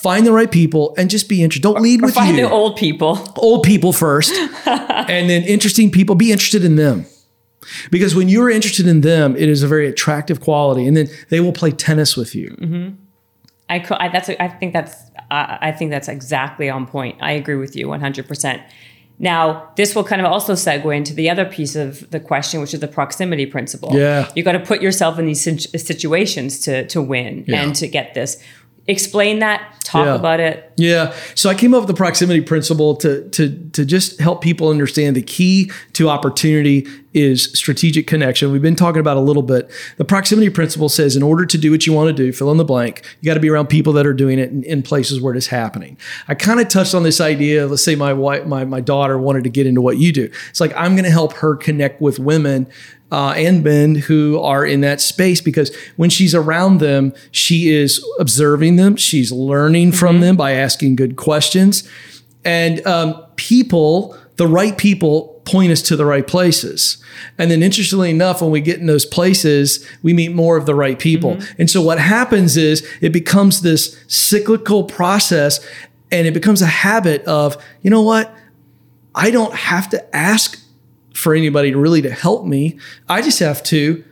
find 0.10 0.24
the 0.26 0.32
right 0.40 0.52
people 0.52 0.94
and 0.98 1.10
just 1.10 1.28
be 1.28 1.38
interested. 1.44 1.64
Don't 1.70 1.82
lead 1.82 2.02
Or 2.02 2.06
with 2.06 2.16
find 2.16 2.36
you. 2.38 2.44
the 2.44 2.52
old 2.52 2.76
people. 2.78 3.12
old 3.38 3.62
people 3.64 3.92
first, 3.92 4.32
and 5.14 5.24
then 5.32 5.42
interesting 5.56 5.90
people. 5.92 6.14
Be 6.16 6.32
interested 6.32 6.64
in 6.64 6.76
them. 6.76 7.06
Because 7.90 8.14
when 8.20 8.28
you're 8.30 8.52
interested 8.52 8.86
in 8.88 9.02
them, 9.02 9.36
it 9.36 9.50
is 9.50 9.64
a 9.64 9.68
very 9.68 9.88
attractive 9.94 10.40
quality, 10.40 10.86
and 10.88 10.96
then 10.96 11.08
they 11.32 11.40
will 11.40 11.52
play 11.62 11.72
tennis 11.72 12.16
with 12.16 12.36
you. 12.36 12.50
Mm-hmm. 12.62 12.88
I, 13.76 13.80
co- 13.80 13.98
I 14.00 14.08
that's 14.10 14.30
I 14.30 14.48
think 14.60 14.74
that's 14.74 14.96
I 15.32 15.58
I 15.70 15.72
think 15.78 15.90
that's 15.92 16.08
exactly 16.08 16.70
on 16.70 16.86
point. 16.86 17.16
I 17.22 17.32
agree 17.42 17.56
with 17.66 17.76
you 17.76 17.88
100%. 17.88 18.62
Now, 19.18 19.72
this 19.78 19.96
will 19.96 20.04
kind 20.04 20.22
of 20.22 20.28
also 20.32 20.54
segue 20.54 20.94
into 20.96 21.14
the 21.14 21.30
other 21.30 21.46
piece 21.46 21.76
of 21.86 22.12
the 22.12 22.20
question, 22.20 22.60
which 22.62 22.74
is 22.74 22.82
the 22.82 22.88
proximity 23.00 23.46
principle. 23.46 23.90
Yeah. 23.94 24.30
You 24.36 24.44
got 24.44 24.58
to 24.62 24.66
put 24.72 24.82
yourself 24.82 25.18
in 25.20 25.26
these 25.26 25.42
situations 25.92 26.60
to 26.66 26.86
to 26.94 27.02
win 27.02 27.44
Yeah. 27.48 27.62
and 27.64 27.74
to 27.82 27.88
get 27.88 28.14
this. 28.14 28.38
Explain 28.88 29.40
that, 29.40 29.64
talk 29.84 30.06
Yeah. 30.06 30.14
about 30.16 30.40
it. 30.40 30.72
Yeah. 30.78 31.12
So 31.34 31.50
I 31.50 31.56
came 31.56 31.74
up 31.74 31.82
with 31.82 31.88
the 31.88 31.96
proximity 31.96 32.42
principle 32.42 32.96
to 32.98 33.28
to 33.30 33.50
to 33.74 33.84
just 33.84 34.20
help 34.20 34.42
people 34.42 34.70
understand 34.70 35.16
the 35.16 35.24
key 35.24 35.72
to 35.94 36.08
opportunity 36.08 36.86
is 37.12 37.46
strategic 37.58 38.06
connection. 38.06 38.52
We've 38.52 38.62
been 38.62 38.76
talking 38.76 39.00
about 39.00 39.18
a 39.18 39.22
little 39.22 39.42
bit. 39.42 39.72
The 39.98 40.06
proximity 40.06 40.50
principle 40.52 40.90
says 40.90 41.16
in 41.16 41.24
order 41.24 41.46
to 41.48 41.58
do 41.58 41.72
what 41.72 41.88
you 41.88 41.94
want 41.94 42.16
to 42.16 42.24
do, 42.24 42.32
fill 42.32 42.52
in 42.52 42.58
the 42.58 42.66
blank, 42.66 43.02
you 43.22 43.26
got 43.28 43.36
to 43.36 43.40
be 43.40 43.50
around 43.50 43.68
people 43.68 43.94
that 43.94 44.06
are 44.06 44.14
doing 44.14 44.38
it 44.38 44.50
in, 44.52 44.64
in 44.66 44.84
places 44.84 45.20
where 45.20 45.34
it 45.34 45.38
is 45.38 45.48
happening. 45.48 45.98
I 46.28 46.36
kind 46.36 46.60
of 46.60 46.68
touched 46.68 46.94
on 46.94 47.02
this 47.04 47.20
idea. 47.22 47.66
Let's 47.66 47.84
say 47.84 47.96
my 47.96 48.14
wife, 48.14 48.46
my 48.46 48.66
my 48.66 48.82
daughter 48.82 49.18
wanted 49.18 49.46
to 49.46 49.50
get 49.50 49.66
into 49.66 49.82
what 49.82 49.98
you 49.98 50.12
do. 50.12 50.30
It's 50.50 50.60
like 50.60 50.74
I'm 50.76 50.92
going 50.92 51.06
to 51.06 51.10
help 51.12 51.34
her 51.38 51.56
connect 51.56 52.02
with 52.02 52.20
women 52.20 52.68
uh, 53.16 53.32
and 53.38 53.64
men 53.64 53.96
who 53.96 54.38
are 54.42 54.66
in 54.66 54.82
that 54.82 55.00
space 55.00 55.40
because 55.40 55.74
when 55.96 56.10
she's 56.10 56.36
around 56.36 56.82
them, 56.82 57.14
she 57.32 57.70
is 57.70 58.06
observing 58.20 58.76
them, 58.76 58.98
she's 58.98 59.32
learning 59.32 59.94
from 59.94 60.20
them 60.20 60.36
by 60.36 60.52
asking 60.52 60.98
good 60.98 61.16
questions, 61.16 61.90
and 62.44 62.86
um, 62.86 63.16
people, 63.38 64.18
the 64.36 64.48
right 64.48 64.78
people. 64.78 65.32
Point 65.46 65.72
us 65.72 65.84
to 65.84 65.96
the 65.96 66.08
right 66.08 66.26
places. 66.26 66.98
And 67.38 67.52
then, 67.52 67.62
interestingly 67.62 68.10
enough, 68.10 68.42
when 68.42 68.50
we 68.50 68.62
get 68.62 68.80
in 68.80 68.88
those 68.88 69.06
places, 69.06 69.88
we 70.02 70.12
meet 70.12 70.34
more 70.34 70.58
of 70.58 70.66
the 70.66 70.74
right 70.74 70.98
people. 70.98 71.38
And 71.60 71.70
so, 71.70 71.84
what 71.84 72.00
happens 72.00 72.58
is 72.58 72.84
it 73.00 73.14
becomes 73.14 73.62
this 73.62 74.04
cyclical 74.08 74.86
process 74.86 75.64
and 76.12 76.26
it 76.26 76.34
becomes 76.34 76.64
a 76.64 76.66
habit 76.66 77.24
of, 77.26 77.64
you 77.84 77.92
know 77.92 78.02
what? 78.02 78.36
I 79.14 79.30
don't 79.30 79.54
have 79.54 79.88
to 79.90 80.16
ask 80.16 80.65
for 81.16 81.34
anybody 81.34 81.74
really 81.74 82.02
to 82.02 82.12
help 82.12 82.46
me. 82.46 82.78
I 83.08 83.22
just 83.22 83.40
have 83.40 83.64
to 83.64 84.04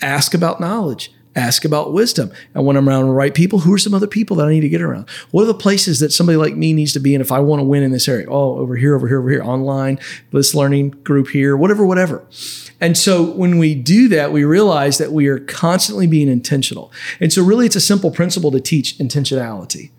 ask 0.00 0.32
about 0.32 0.60
knowledge, 0.60 1.12
ask 1.34 1.64
about 1.64 1.92
wisdom. 1.92 2.32
And 2.54 2.64
when 2.64 2.76
I'm 2.76 2.88
around 2.88 3.06
the 3.06 3.12
right 3.12 3.34
people, 3.34 3.60
who 3.60 3.74
are 3.74 3.78
some 3.78 3.94
other 3.94 4.06
people 4.06 4.36
that 4.36 4.46
I 4.46 4.52
need 4.52 4.60
to 4.60 4.68
get 4.68 4.80
around? 4.80 5.08
What 5.32 5.42
are 5.42 5.46
the 5.46 5.54
places 5.54 5.98
that 6.00 6.12
somebody 6.12 6.36
like 6.36 6.54
me 6.54 6.72
needs 6.72 6.92
to 6.92 7.00
be 7.00 7.14
in 7.14 7.20
if 7.20 7.32
I 7.32 7.40
want 7.40 7.60
to 7.60 7.64
win 7.64 7.82
in 7.82 7.90
this 7.90 8.06
area? 8.06 8.26
Oh, 8.30 8.58
over 8.58 8.76
here, 8.76 8.94
over 8.94 9.08
here, 9.08 9.18
over 9.18 9.28
here, 9.28 9.42
online, 9.42 9.98
this 10.30 10.54
learning 10.54 10.90
group 10.90 11.28
here, 11.28 11.56
whatever, 11.56 11.84
whatever. 11.84 12.24
And 12.80 12.96
so 12.96 13.24
when 13.24 13.58
we 13.58 13.74
do 13.74 14.08
that, 14.08 14.32
we 14.32 14.44
realize 14.44 14.98
that 14.98 15.10
we 15.10 15.26
are 15.26 15.40
constantly 15.40 16.06
being 16.06 16.28
intentional. 16.28 16.92
And 17.20 17.32
so 17.32 17.42
really 17.42 17.66
it's 17.66 17.76
a 17.76 17.80
simple 17.80 18.10
principle 18.10 18.50
to 18.52 18.60
teach 18.60 18.96
intentionality 18.98 19.90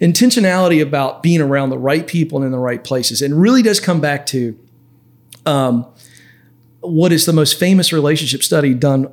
intentionality 0.00 0.80
about 0.80 1.22
being 1.22 1.42
around 1.42 1.68
the 1.68 1.76
right 1.76 2.06
people 2.06 2.38
and 2.38 2.46
in 2.46 2.52
the 2.52 2.58
right 2.58 2.82
places 2.82 3.20
and 3.20 3.38
really 3.38 3.60
does 3.60 3.78
come 3.78 4.00
back 4.00 4.24
to 4.24 4.58
um, 5.46 5.86
what 6.80 7.12
is 7.12 7.26
the 7.26 7.32
most 7.32 7.58
famous 7.58 7.92
relationship 7.92 8.42
study 8.42 8.74
done 8.74 9.12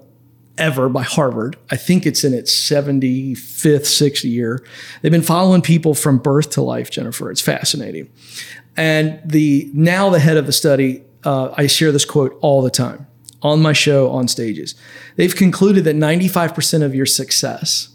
ever 0.58 0.90
by 0.90 1.04
Harvard. 1.04 1.58
I 1.70 1.76
think 1.76 2.06
it's 2.06 2.24
in 2.24 2.34
its 2.34 2.54
75th, 2.54 3.36
6th 3.36 4.24
year. 4.24 4.64
They've 5.02 5.12
been 5.12 5.22
following 5.22 5.62
people 5.62 5.94
from 5.94 6.18
birth 6.18 6.50
to 6.52 6.62
life, 6.62 6.90
Jennifer. 6.90 7.32
It's 7.32 7.42
fascinating. 7.42 8.10
And 8.76 9.20
the 9.26 9.70
now 9.74 10.10
the 10.10 10.20
head 10.20 10.38
of 10.38 10.46
the 10.46 10.52
study, 10.52 11.04
uh, 11.24 11.54
I 11.58 11.68
share 11.68 11.92
this 11.92 12.06
quote 12.06 12.38
all 12.42 12.62
the 12.62 12.70
time 12.70 13.08
on 13.42 13.62
my 13.62 13.74
show, 13.74 14.10
on 14.10 14.28
stages. 14.28 14.76
They've 15.16 15.36
concluded 15.36 15.84
that 15.84 15.96
95% 15.96 16.84
of 16.84 16.96
your 16.96 17.06
success 17.06 17.90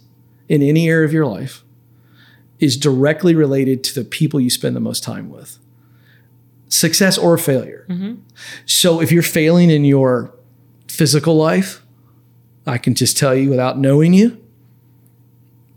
in 0.48 0.62
any 0.62 0.88
area 0.88 1.04
of 1.04 1.12
your 1.12 1.26
life 1.26 1.64
is 2.60 2.76
directly 2.76 3.34
related 3.34 3.82
to 3.82 3.94
the 3.94 4.04
people 4.04 4.40
you 4.40 4.50
spend 4.50 4.76
the 4.76 4.80
most 4.80 5.02
time 5.02 5.30
with 5.30 5.58
success 6.72 7.18
or 7.18 7.36
failure. 7.38 7.86
Mm-hmm. 7.88 8.14
So 8.66 9.00
if 9.00 9.12
you're 9.12 9.22
failing 9.22 9.70
in 9.70 9.84
your 9.84 10.34
physical 10.88 11.36
life, 11.36 11.82
I 12.66 12.78
can 12.78 12.94
just 12.94 13.18
tell 13.18 13.34
you 13.34 13.50
without 13.50 13.78
knowing 13.78 14.14
you, 14.14 14.42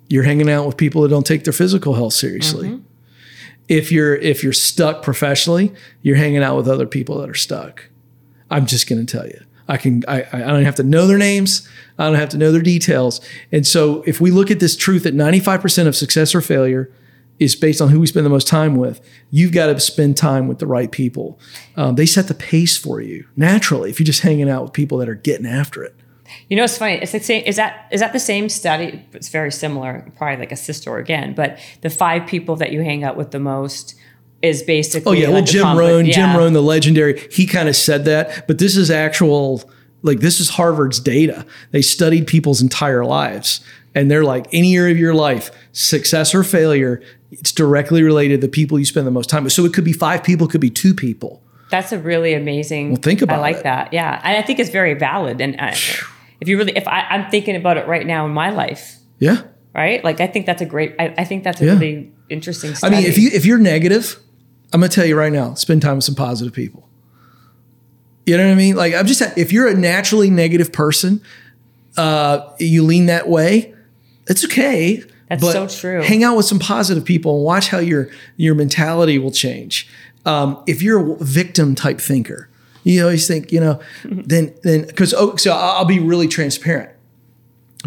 you're 0.08 0.24
hanging 0.24 0.50
out 0.50 0.66
with 0.66 0.78
people 0.78 1.02
that 1.02 1.10
don't 1.10 1.26
take 1.26 1.44
their 1.44 1.54
physical 1.54 1.96
health 1.96 2.14
seriously. 2.14 2.70
Mm-hmm. 2.70 2.84
If 3.68 3.92
you're 3.92 4.16
if 4.16 4.44
you're 4.44 4.54
stuck 4.54 5.02
professionally, 5.02 5.74
you're 6.02 6.18
hanging 6.18 6.44
out 6.44 6.56
with 6.56 6.68
other 6.68 6.86
people 6.86 7.20
that 7.20 7.30
are 7.30 7.36
stuck. 7.36 7.90
I'm 8.52 8.68
just 8.68 8.88
going 8.88 9.04
to 9.04 9.18
tell 9.18 9.26
you. 9.26 9.44
I 9.68 9.78
can 9.78 10.04
I, 10.08 10.26
I 10.32 10.40
don't 10.40 10.64
have 10.64 10.76
to 10.76 10.84
know 10.84 11.08
their 11.08 11.18
names. 11.18 11.68
I 11.98 12.06
don't 12.06 12.16
have 12.16 12.30
to 12.30 12.38
know 12.38 12.52
their 12.52 12.62
details. 12.62 13.20
And 13.52 13.66
so 13.66 14.04
if 14.04 14.22
we 14.22 14.30
look 14.30 14.52
at 14.52 14.60
this 14.60 14.76
truth 14.76 15.04
that 15.04 15.16
95% 15.16 15.88
of 15.88 15.96
success 15.96 16.36
or 16.36 16.42
failure 16.42 16.92
is 17.40 17.56
based 17.56 17.82
on 17.82 17.90
who 17.90 18.00
we 18.00 18.08
spend 18.08 18.26
the 18.26 18.30
most 18.30 18.48
time 18.48 18.76
with, 18.76 19.02
you've 19.30 19.52
got 19.52 19.68
to 19.68 19.80
spend 19.80 20.16
time 20.16 20.48
with 20.48 20.60
the 20.60 20.68
right 20.68 20.92
people. 20.92 21.40
Um, 21.76 21.96
they 21.96 22.06
set 22.06 22.28
the 22.28 22.34
pace 22.34 22.78
for 22.78 23.02
you 23.02 23.26
naturally 23.36 23.90
if 23.90 24.00
you're 24.00 24.06
just 24.06 24.22
hanging 24.22 24.50
out 24.50 24.64
with 24.64 24.74
people 24.74 24.98
that 25.00 25.10
are 25.10 25.16
getting 25.16 25.46
after 25.46 25.84
it. 25.84 25.96
You 26.50 26.58
know, 26.58 26.64
it's 26.64 26.78
funny. 26.78 26.94
It's 26.94 27.12
the 27.12 27.20
same. 27.20 27.44
Is 27.46 27.56
that 27.58 27.88
is 27.92 28.00
that 28.00 28.14
the 28.14 28.20
same 28.20 28.50
study? 28.50 29.06
It's 29.14 29.30
very 29.30 29.52
similar, 29.52 30.12
probably 30.18 30.38
like 30.38 30.52
a 30.52 30.56
sister 30.56 30.98
again. 30.98 31.34
But 31.34 31.60
the 31.82 31.90
five 31.90 32.28
people 32.28 32.56
that 32.58 32.72
you 32.72 32.82
hang 32.82 33.04
out 33.04 33.16
with 33.16 33.32
the 33.32 33.40
most 33.40 33.96
is 34.42 34.64
basically. 34.64 35.18
Oh 35.18 35.20
yeah, 35.20 35.28
well 35.28 35.38
like 35.38 35.46
the 35.46 35.52
Jim 35.52 35.64
conflict- 35.64 35.90
Rohn, 35.92 36.06
Jim 36.06 36.30
yeah. 36.30 36.38
Rohn, 36.38 36.54
the 36.54 36.62
legendary, 36.62 37.28
he 37.32 37.46
kind 37.46 37.70
of 37.70 37.76
said 37.76 38.06
that, 38.06 38.48
but 38.48 38.58
this 38.58 38.76
is 38.76 38.90
actual 38.90 39.70
like 40.02 40.20
this 40.20 40.40
is 40.40 40.50
Harvard's 40.50 41.00
data. 41.00 41.46
They 41.72 41.82
studied 41.82 42.28
people's 42.28 42.62
entire 42.62 43.06
lives. 43.06 43.62
And 43.96 44.12
they're 44.12 44.26
like, 44.26 44.48
any 44.52 44.74
year 44.74 44.90
of 44.90 44.98
your 44.98 45.14
life, 45.14 45.50
success 45.72 46.36
or 46.36 46.44
failure, 46.44 47.02
it's 47.40 47.52
directly 47.52 48.04
related 48.04 48.42
to 48.42 48.48
the 48.48 48.52
people 48.52 48.78
you 48.80 48.86
spend 48.86 49.06
the 49.08 49.12
most 49.12 49.30
time 49.30 49.44
with. 49.44 49.54
So 49.54 49.66
it 49.66 49.74
could 49.74 49.84
be 49.86 49.94
five 49.94 50.24
people, 50.24 50.48
it 50.48 50.52
could 50.52 50.62
be 50.62 50.70
two 50.70 50.94
people. 50.94 51.42
That's 51.72 51.92
a 51.92 52.00
really 52.00 52.34
amazing. 52.34 52.92
Well, 52.92 53.02
think 53.02 53.22
about 53.22 53.40
I 53.40 53.42
like 53.42 53.58
it. 53.58 53.64
that. 53.64 53.92
Yeah, 53.94 54.22
and 54.24 54.38
I 54.38 54.42
think 54.42 54.60
it's 54.60 54.70
very 54.70 54.94
valid. 54.94 55.42
And 55.42 55.60
I, 55.60 55.70
if 56.40 56.48
you 56.48 56.58
really, 56.58 56.74
if 56.76 56.88
I, 56.88 57.02
I'm 57.10 57.30
thinking 57.32 57.56
about 57.56 57.78
it 57.78 57.88
right 57.88 58.06
now 58.06 58.26
in 58.26 58.32
my 58.34 58.50
life, 58.52 58.98
Yeah. 59.20 59.42
right? 59.74 60.04
Like 60.04 60.20
I 60.22 60.28
think 60.28 60.46
that's 60.46 60.62
a 60.62 60.66
great. 60.66 60.96
I, 61.00 61.14
I 61.18 61.24
think 61.24 61.44
that's 61.44 61.62
a 61.62 61.66
Yeah. 61.66 61.74
really 61.74 62.12
interesting. 62.30 62.74
I 62.84 62.90
mean, 62.90 63.04
if 63.06 63.18
you 63.18 63.30
if 63.34 63.46
you're 63.46 63.58
negative, 63.58 64.20
I'm 64.74 64.80
gonna 64.80 64.90
tell 64.90 65.06
you 65.06 65.18
right 65.18 65.34
now, 65.34 65.54
spend 65.56 65.82
time 65.82 65.96
with 65.96 66.04
some 66.06 66.16
positive 66.16 66.54
people. 66.54 66.88
You 68.26 68.38
know 68.38 68.46
what 68.46 68.52
I 68.54 68.56
mean? 68.56 68.76
Like 68.76 68.94
I'm 68.94 69.06
just 69.08 69.22
if 69.38 69.52
you're 69.52 69.68
a 69.68 69.74
naturally 69.76 70.30
negative 70.30 70.72
person, 70.72 71.22
uh, 71.98 72.42
you 72.60 72.84
lean 72.84 73.08
that 73.08 73.28
way, 73.28 73.74
it's 74.28 74.44
okay. 74.46 75.04
That's 75.28 75.42
but 75.42 75.52
so 75.54 75.68
true. 75.68 76.02
Hang 76.02 76.24
out 76.24 76.38
with 76.38 76.46
some 76.46 76.60
positive 76.60 77.04
people 77.04 77.36
and 77.36 77.44
watch 77.44 77.70
how 77.70 77.80
your 77.80 78.10
your 78.38 78.56
mentality 78.56 79.18
will 79.18 79.32
change. 79.32 79.90
Um, 80.26 80.62
if 80.68 80.82
you're 80.82 81.14
a 81.14 81.24
victim 81.24 81.76
type 81.76 82.00
thinker, 82.00 82.50
you 82.84 83.04
always 83.04 83.28
think, 83.28 83.52
you 83.52 83.60
know, 83.60 83.80
then 84.04 84.54
then 84.64 84.86
because 84.86 85.14
oh, 85.14 85.36
so 85.36 85.52
I'll 85.52 85.86
be 85.86 86.00
really 86.00 86.28
transparent. 86.28 86.92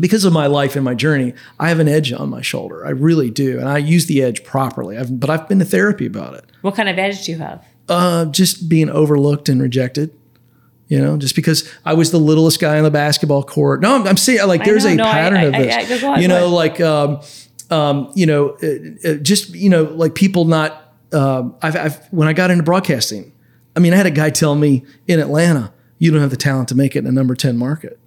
Because 0.01 0.25
of 0.25 0.33
my 0.33 0.47
life 0.47 0.77
and 0.77 0.85
my 0.85 0.95
journey, 0.95 1.35
I 1.59 1.71
have 1.71 1.81
an 1.81 1.89
edge 1.89 2.13
on 2.13 2.29
my 2.29 2.41
shoulder. 2.41 2.87
I 2.87 2.91
really 2.91 3.31
do, 3.31 3.59
and 3.59 3.69
I 3.69 3.79
use 3.79 4.07
the 4.07 4.23
edge 4.23 4.45
properly. 4.45 4.97
I've, 4.97 5.19
but 5.19 5.29
I've 5.29 5.49
been 5.49 5.59
to 5.59 5.65
therapy 5.65 6.07
about 6.07 6.35
it. 6.35 6.45
What 6.61 6.77
kind 6.77 6.89
of 6.89 6.99
edge 6.99 7.25
do 7.25 7.33
you 7.33 7.39
have? 7.39 7.65
Uh, 7.89 8.27
just 8.27 8.69
being 8.69 8.91
overlooked 8.91 9.49
and 9.49 9.61
rejected. 9.61 10.17
You 10.89 11.01
know, 11.01 11.19
just 11.19 11.37
because 11.37 11.71
I 11.85 11.93
was 11.93 12.11
the 12.13 12.19
littlest 12.19 12.61
guy 12.61 12.79
on 12.79 12.83
the 12.85 12.91
basketball 12.91 13.43
court. 13.43 13.83
No, 13.83 13.95
I'm, 13.95 14.07
I'm 14.07 14.17
saying 14.17 14.47
like 14.49 14.65
there's 14.65 14.85
know, 14.87 14.91
a 14.93 14.95
no, 14.97 15.05
pattern 15.05 15.39
I- 15.39 15.43
of 15.45 15.55
I- 15.55 15.63
this. 15.85 16.03
I- 16.03 16.07
on, 16.09 16.23
you 16.23 16.29
know, 16.29 16.49
like 16.49 16.81
um, 16.81 17.21
um, 17.71 18.11
you 18.15 18.25
know, 18.25 18.57
uh, 18.63 19.09
uh, 19.11 19.15
just 19.17 19.51
you 19.55 19.69
know, 19.69 19.83
like 19.85 20.15
people 20.15 20.45
not. 20.47 20.85
Um, 21.13 21.57
I've, 21.63 21.77
I've 21.77 22.07
when 22.11 22.27
I 22.29 22.33
got 22.33 22.51
into 22.51 22.63
broadcasting, 22.65 23.33
I 23.77 23.81
mean, 23.81 23.93
I 23.93 23.97
had 23.97 24.07
a 24.07 24.11
guy 24.11 24.31
tell 24.31 24.55
me 24.55 24.85
in 25.07 25.21
Atlanta, 25.21 25.73
"You 25.99 26.11
don't 26.11 26.21
have 26.21 26.31
the 26.31 26.37
talent 26.37 26.69
to 26.71 26.75
make 26.75 26.97
it 26.97 27.01
in 27.01 27.07
a 27.07 27.13
number 27.13 27.35
ten 27.35 27.59
market." 27.59 27.99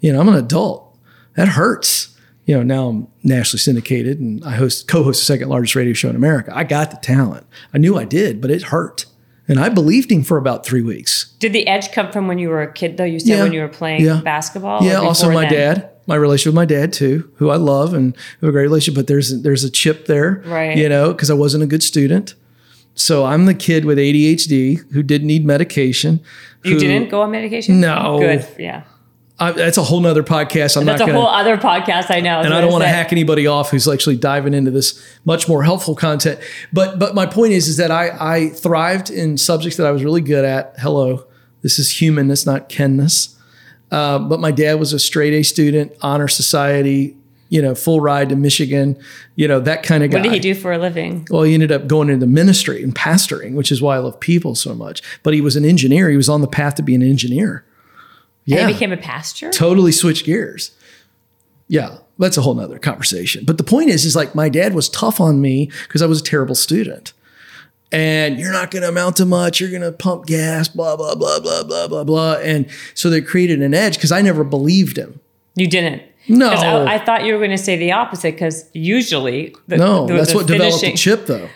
You 0.00 0.12
know, 0.12 0.20
I'm 0.20 0.28
an 0.28 0.34
adult. 0.36 0.96
That 1.34 1.48
hurts. 1.48 2.16
You 2.46 2.56
know, 2.56 2.62
now 2.64 2.88
I'm 2.88 3.08
nationally 3.22 3.60
syndicated 3.60 4.18
and 4.18 4.44
I 4.44 4.52
host 4.56 4.88
co-host 4.88 5.20
the 5.20 5.24
second 5.24 5.48
largest 5.48 5.76
radio 5.76 5.92
show 5.92 6.08
in 6.10 6.16
America. 6.16 6.52
I 6.54 6.64
got 6.64 6.90
the 6.90 6.96
talent. 6.96 7.46
I 7.72 7.78
knew 7.78 7.96
I 7.96 8.04
did, 8.04 8.40
but 8.40 8.50
it 8.50 8.62
hurt. 8.64 9.06
And 9.48 9.58
I 9.58 9.68
believed 9.68 10.10
him 10.10 10.22
for 10.22 10.36
about 10.38 10.64
three 10.64 10.82
weeks. 10.82 11.32
Did 11.40 11.52
the 11.52 11.66
edge 11.66 11.90
come 11.92 12.12
from 12.12 12.28
when 12.28 12.38
you 12.38 12.48
were 12.48 12.62
a 12.62 12.72
kid, 12.72 12.96
though? 12.96 13.04
You 13.04 13.18
said 13.18 13.28
Yeah. 13.36 13.42
when 13.42 13.52
you 13.52 13.60
were 13.60 13.68
playing 13.68 14.04
Yeah. 14.04 14.20
basketball? 14.22 14.84
Yeah, 14.84 14.96
also 15.00 15.30
my 15.32 15.42
then? 15.48 15.52
dad, 15.52 15.88
my 16.06 16.14
relationship 16.14 16.50
with 16.52 16.56
my 16.56 16.64
dad 16.64 16.92
too, 16.92 17.28
who 17.36 17.50
I 17.50 17.56
love 17.56 17.92
and 17.92 18.14
have 18.40 18.48
a 18.48 18.52
great 18.52 18.62
relationship. 18.62 18.94
But 18.94 19.06
there's 19.08 19.42
there's 19.42 19.64
a 19.64 19.70
chip 19.70 20.06
there, 20.06 20.42
Right. 20.46 20.76
You 20.76 20.88
know, 20.88 21.12
because 21.12 21.30
I 21.30 21.34
wasn't 21.34 21.64
a 21.64 21.66
good 21.66 21.82
student. 21.82 22.34
So 22.94 23.24
I'm 23.24 23.46
the 23.46 23.54
kid 23.54 23.84
with 23.84 23.98
ADHD 23.98 24.78
who 24.92 25.02
didn't 25.02 25.26
need 25.26 25.44
medication. 25.44 26.20
You 26.64 26.74
who- 26.74 26.80
didn't 26.80 27.10
go 27.10 27.22
on 27.22 27.30
medication? 27.32 27.80
No. 27.80 28.18
Good. 28.20 28.46
Yeah. 28.58 28.82
I, 29.42 29.52
that's 29.52 29.76
a 29.76 29.82
whole 29.82 30.00
nother 30.00 30.22
podcast. 30.22 30.76
I'm 30.76 30.84
not. 30.84 30.92
That's 30.92 31.00
not 31.00 31.08
a 31.08 31.12
going 31.12 31.24
whole 31.24 31.34
other 31.34 31.56
podcast 31.56 32.14
I 32.14 32.20
know. 32.20 32.40
And 32.40 32.54
I 32.54 32.60
don't 32.60 32.70
want 32.70 32.84
to 32.84 32.88
hack 32.88 33.12
anybody 33.12 33.46
off 33.46 33.70
who's 33.70 33.88
actually 33.88 34.16
diving 34.16 34.54
into 34.54 34.70
this 34.70 35.02
much 35.24 35.48
more 35.48 35.64
helpful 35.64 35.94
content. 35.96 36.38
But 36.72 36.98
but 36.98 37.14
my 37.14 37.26
point 37.26 37.52
is 37.52 37.66
is 37.66 37.76
that 37.78 37.90
I 37.90 38.10
I 38.18 38.48
thrived 38.50 39.10
in 39.10 39.36
subjects 39.36 39.76
that 39.78 39.86
I 39.86 39.90
was 39.90 40.04
really 40.04 40.20
good 40.20 40.44
at. 40.44 40.74
Hello, 40.78 41.26
this 41.62 41.78
is 41.78 41.98
humanness, 41.98 42.46
not 42.46 42.68
kenness. 42.68 43.36
Uh, 43.90 44.18
but 44.18 44.40
my 44.40 44.52
dad 44.52 44.78
was 44.78 44.92
a 44.92 44.98
straight 44.98 45.34
A 45.34 45.42
student, 45.42 45.92
honor 46.00 46.28
society, 46.28 47.16
you 47.50 47.60
know, 47.60 47.74
full 47.74 48.00
ride 48.00 48.30
to 48.30 48.36
Michigan, 48.36 48.96
you 49.36 49.46
know, 49.46 49.60
that 49.60 49.82
kind 49.82 50.02
of 50.02 50.10
guy. 50.10 50.18
What 50.18 50.22
did 50.22 50.32
he 50.32 50.38
do 50.38 50.54
for 50.54 50.72
a 50.72 50.78
living? 50.78 51.26
Well, 51.30 51.42
he 51.42 51.52
ended 51.52 51.70
up 51.70 51.86
going 51.86 52.08
into 52.08 52.26
ministry 52.26 52.82
and 52.82 52.94
pastoring, 52.94 53.54
which 53.54 53.70
is 53.70 53.82
why 53.82 53.96
I 53.96 53.98
love 53.98 54.18
people 54.20 54.54
so 54.54 54.74
much. 54.74 55.02
But 55.22 55.34
he 55.34 55.42
was 55.42 55.56
an 55.56 55.64
engineer. 55.66 56.08
He 56.08 56.16
was 56.16 56.30
on 56.30 56.40
the 56.40 56.46
path 56.46 56.76
to 56.76 56.82
be 56.82 56.94
an 56.94 57.02
engineer. 57.02 57.66
And 58.46 58.54
Yeah 58.54 58.66
he 58.66 58.72
became 58.72 58.92
a 58.92 58.96
pastor? 58.96 59.50
totally 59.50 59.92
switch 59.92 60.24
gears. 60.24 60.72
Yeah, 61.68 61.98
that's 62.18 62.36
a 62.36 62.42
whole 62.42 62.54
nother 62.54 62.78
conversation. 62.78 63.44
But 63.44 63.56
the 63.56 63.64
point 63.64 63.88
is, 63.88 64.04
is 64.04 64.14
like 64.16 64.34
my 64.34 64.48
dad 64.48 64.74
was 64.74 64.88
tough 64.88 65.20
on 65.20 65.40
me 65.40 65.70
because 65.84 66.02
I 66.02 66.06
was 66.06 66.20
a 66.20 66.24
terrible 66.24 66.54
student. 66.54 67.12
And 67.90 68.38
you're 68.38 68.52
not 68.52 68.70
going 68.70 68.82
to 68.82 68.88
amount 68.88 69.16
to 69.16 69.26
much. 69.26 69.60
You're 69.60 69.70
going 69.70 69.82
to 69.82 69.92
pump 69.92 70.26
gas, 70.26 70.68
blah, 70.68 70.96
blah, 70.96 71.14
blah, 71.14 71.40
blah, 71.40 71.62
blah, 71.62 71.88
blah, 71.88 72.04
blah. 72.04 72.34
And 72.36 72.66
so 72.94 73.10
they 73.10 73.20
created 73.20 73.60
an 73.60 73.74
edge 73.74 73.94
because 73.96 74.10
I 74.12 74.22
never 74.22 74.44
believed 74.44 74.96
him. 74.96 75.20
You 75.54 75.68
didn't. 75.68 76.02
No, 76.28 76.48
I, 76.50 76.94
I 76.94 77.04
thought 77.04 77.24
you 77.24 77.32
were 77.34 77.38
going 77.38 77.50
to 77.50 77.58
say 77.58 77.76
the 77.76 77.92
opposite 77.92 78.34
because 78.34 78.64
usually 78.72 79.54
the, 79.66 79.76
No, 79.76 80.06
the- 80.06 80.14
that's 80.14 80.30
the 80.32 80.38
what 80.38 80.46
developed 80.46 80.80
the 80.82 80.92
chip, 80.94 81.26
though. 81.26 81.48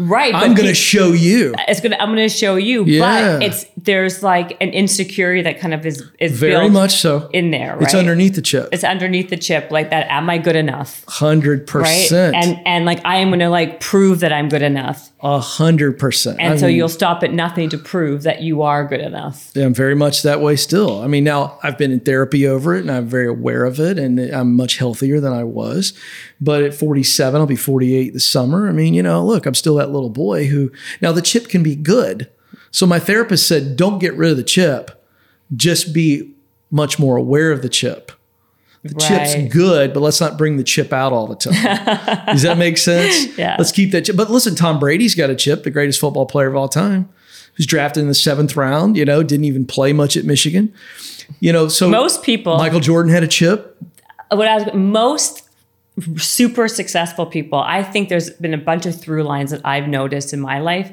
Right. 0.00 0.34
I'm 0.34 0.54
going 0.54 0.68
to 0.68 0.74
show 0.74 1.12
you. 1.12 1.54
it's 1.68 1.80
gonna. 1.80 1.96
I'm 2.00 2.08
gonna 2.08 2.28
show 2.28 2.56
you, 2.56 2.84
Yeah. 2.84 3.38
but 3.38 3.42
it's 3.44 3.66
there's 3.76 4.22
like 4.22 4.56
an 4.60 4.70
insecurity 4.70 5.42
that 5.42 5.60
kind 5.60 5.74
of 5.74 5.84
is 5.84 6.02
is 6.18 6.32
Very 6.38 6.52
built 6.52 6.72
much 6.72 6.96
so. 6.96 7.28
in 7.32 7.50
there. 7.50 7.74
Right? 7.74 7.82
It's 7.82 7.94
underneath 7.94 8.34
the 8.34 8.42
chip. 8.42 8.68
It's 8.72 8.84
underneath 8.84 9.28
the 9.30 9.36
chip, 9.36 9.70
like 9.70 9.90
that. 9.90 10.06
Am 10.10 10.28
I 10.30 10.38
good 10.38 10.56
enough? 10.56 11.04
Hundred 11.06 11.60
Right. 11.72 11.84
percent. 11.84 12.34
And 12.36 12.58
and 12.66 12.84
like 12.86 13.00
I 13.04 13.16
am 13.16 13.30
gonna 13.30 13.50
like 13.50 13.80
prove 13.80 14.20
that 14.20 14.32
I'm 14.32 14.48
good 14.48 14.62
enough, 14.62 15.10
A 15.22 15.38
hundred 15.38 15.98
percent. 15.98 16.38
and 16.40 16.54
I 16.54 16.56
so 16.56 16.66
mean, 16.66 16.76
you'll 16.76 16.88
stop 16.88 17.22
at 17.22 17.32
nothing 17.32 17.68
to 17.70 17.78
prove 17.78 18.22
that 18.22 18.42
you 18.42 18.62
are 18.62 18.86
good 18.86 19.00
enough. 19.00 19.50
I'm 19.56 19.74
very 19.74 19.94
much 19.94 20.22
that 20.22 20.40
way 20.40 20.56
still. 20.56 21.00
I 21.02 21.06
mean, 21.06 21.24
now 21.24 21.58
I've 21.62 21.76
been 21.76 21.90
in 21.92 22.00
therapy 22.00 22.46
over 22.46 22.74
it 22.74 22.80
and 22.80 22.90
I'm 22.90 23.06
very 23.06 23.26
aware 23.28 23.64
of 23.64 23.78
it 23.80 23.98
and 23.98 24.18
I'm 24.18 24.54
much 24.56 24.78
healthier 24.78 25.20
than 25.20 25.32
I 25.32 25.44
was. 25.44 25.92
But 26.40 26.62
at 26.62 26.72
47, 26.74 27.38
I'll 27.38 27.46
be 27.46 27.54
48 27.56 28.14
this 28.14 28.26
summer. 28.26 28.66
I 28.68 28.72
mean, 28.72 28.94
you 28.94 29.02
know, 29.02 29.22
look, 29.24 29.44
I'm 29.44 29.54
still 29.54 29.74
that 29.76 29.89
little 29.90 30.10
boy 30.10 30.46
who 30.46 30.72
now 31.00 31.12
the 31.12 31.22
chip 31.22 31.48
can 31.48 31.62
be 31.62 31.76
good. 31.76 32.30
So 32.70 32.86
my 32.86 32.98
therapist 32.98 33.46
said, 33.46 33.76
don't 33.76 33.98
get 33.98 34.14
rid 34.14 34.30
of 34.30 34.36
the 34.36 34.42
chip, 34.44 35.04
just 35.54 35.92
be 35.92 36.34
much 36.70 36.98
more 36.98 37.16
aware 37.16 37.50
of 37.52 37.62
the 37.62 37.68
chip. 37.68 38.12
The 38.82 38.94
chip's 38.94 39.52
good, 39.52 39.92
but 39.92 40.00
let's 40.00 40.22
not 40.22 40.38
bring 40.38 40.56
the 40.56 40.64
chip 40.64 40.90
out 40.90 41.12
all 41.12 41.26
the 41.26 41.36
time. 41.36 42.24
Does 42.26 42.42
that 42.42 42.56
make 42.56 42.78
sense? 42.78 43.36
Yeah. 43.36 43.56
Let's 43.58 43.72
keep 43.72 43.90
that 43.92 44.06
chip. 44.06 44.16
But 44.16 44.30
listen, 44.30 44.54
Tom 44.54 44.78
Brady's 44.78 45.14
got 45.14 45.28
a 45.28 45.36
chip, 45.36 45.64
the 45.64 45.70
greatest 45.70 46.00
football 46.00 46.24
player 46.24 46.48
of 46.48 46.56
all 46.56 46.68
time. 46.68 47.10
Who's 47.56 47.66
drafted 47.66 48.00
in 48.02 48.08
the 48.08 48.14
seventh 48.14 48.56
round, 48.56 48.96
you 48.96 49.04
know, 49.04 49.22
didn't 49.22 49.44
even 49.44 49.66
play 49.66 49.92
much 49.92 50.16
at 50.16 50.24
Michigan. 50.24 50.72
You 51.40 51.52
know, 51.52 51.68
so 51.68 51.90
Most 51.90 52.22
people, 52.22 52.56
Michael 52.56 52.80
Jordan 52.80 53.12
had 53.12 53.22
a 53.22 53.28
chip. 53.28 53.76
what 54.30 54.48
I 54.48 54.54
was 54.54 54.72
most 54.72 55.49
super 56.18 56.68
successful 56.68 57.26
people, 57.26 57.58
I 57.58 57.82
think 57.82 58.08
there's 58.08 58.30
been 58.30 58.54
a 58.54 58.58
bunch 58.58 58.86
of 58.86 59.00
through 59.00 59.24
lines 59.24 59.50
that 59.50 59.60
I've 59.64 59.88
noticed 59.88 60.32
in 60.32 60.40
my 60.40 60.58
life, 60.58 60.90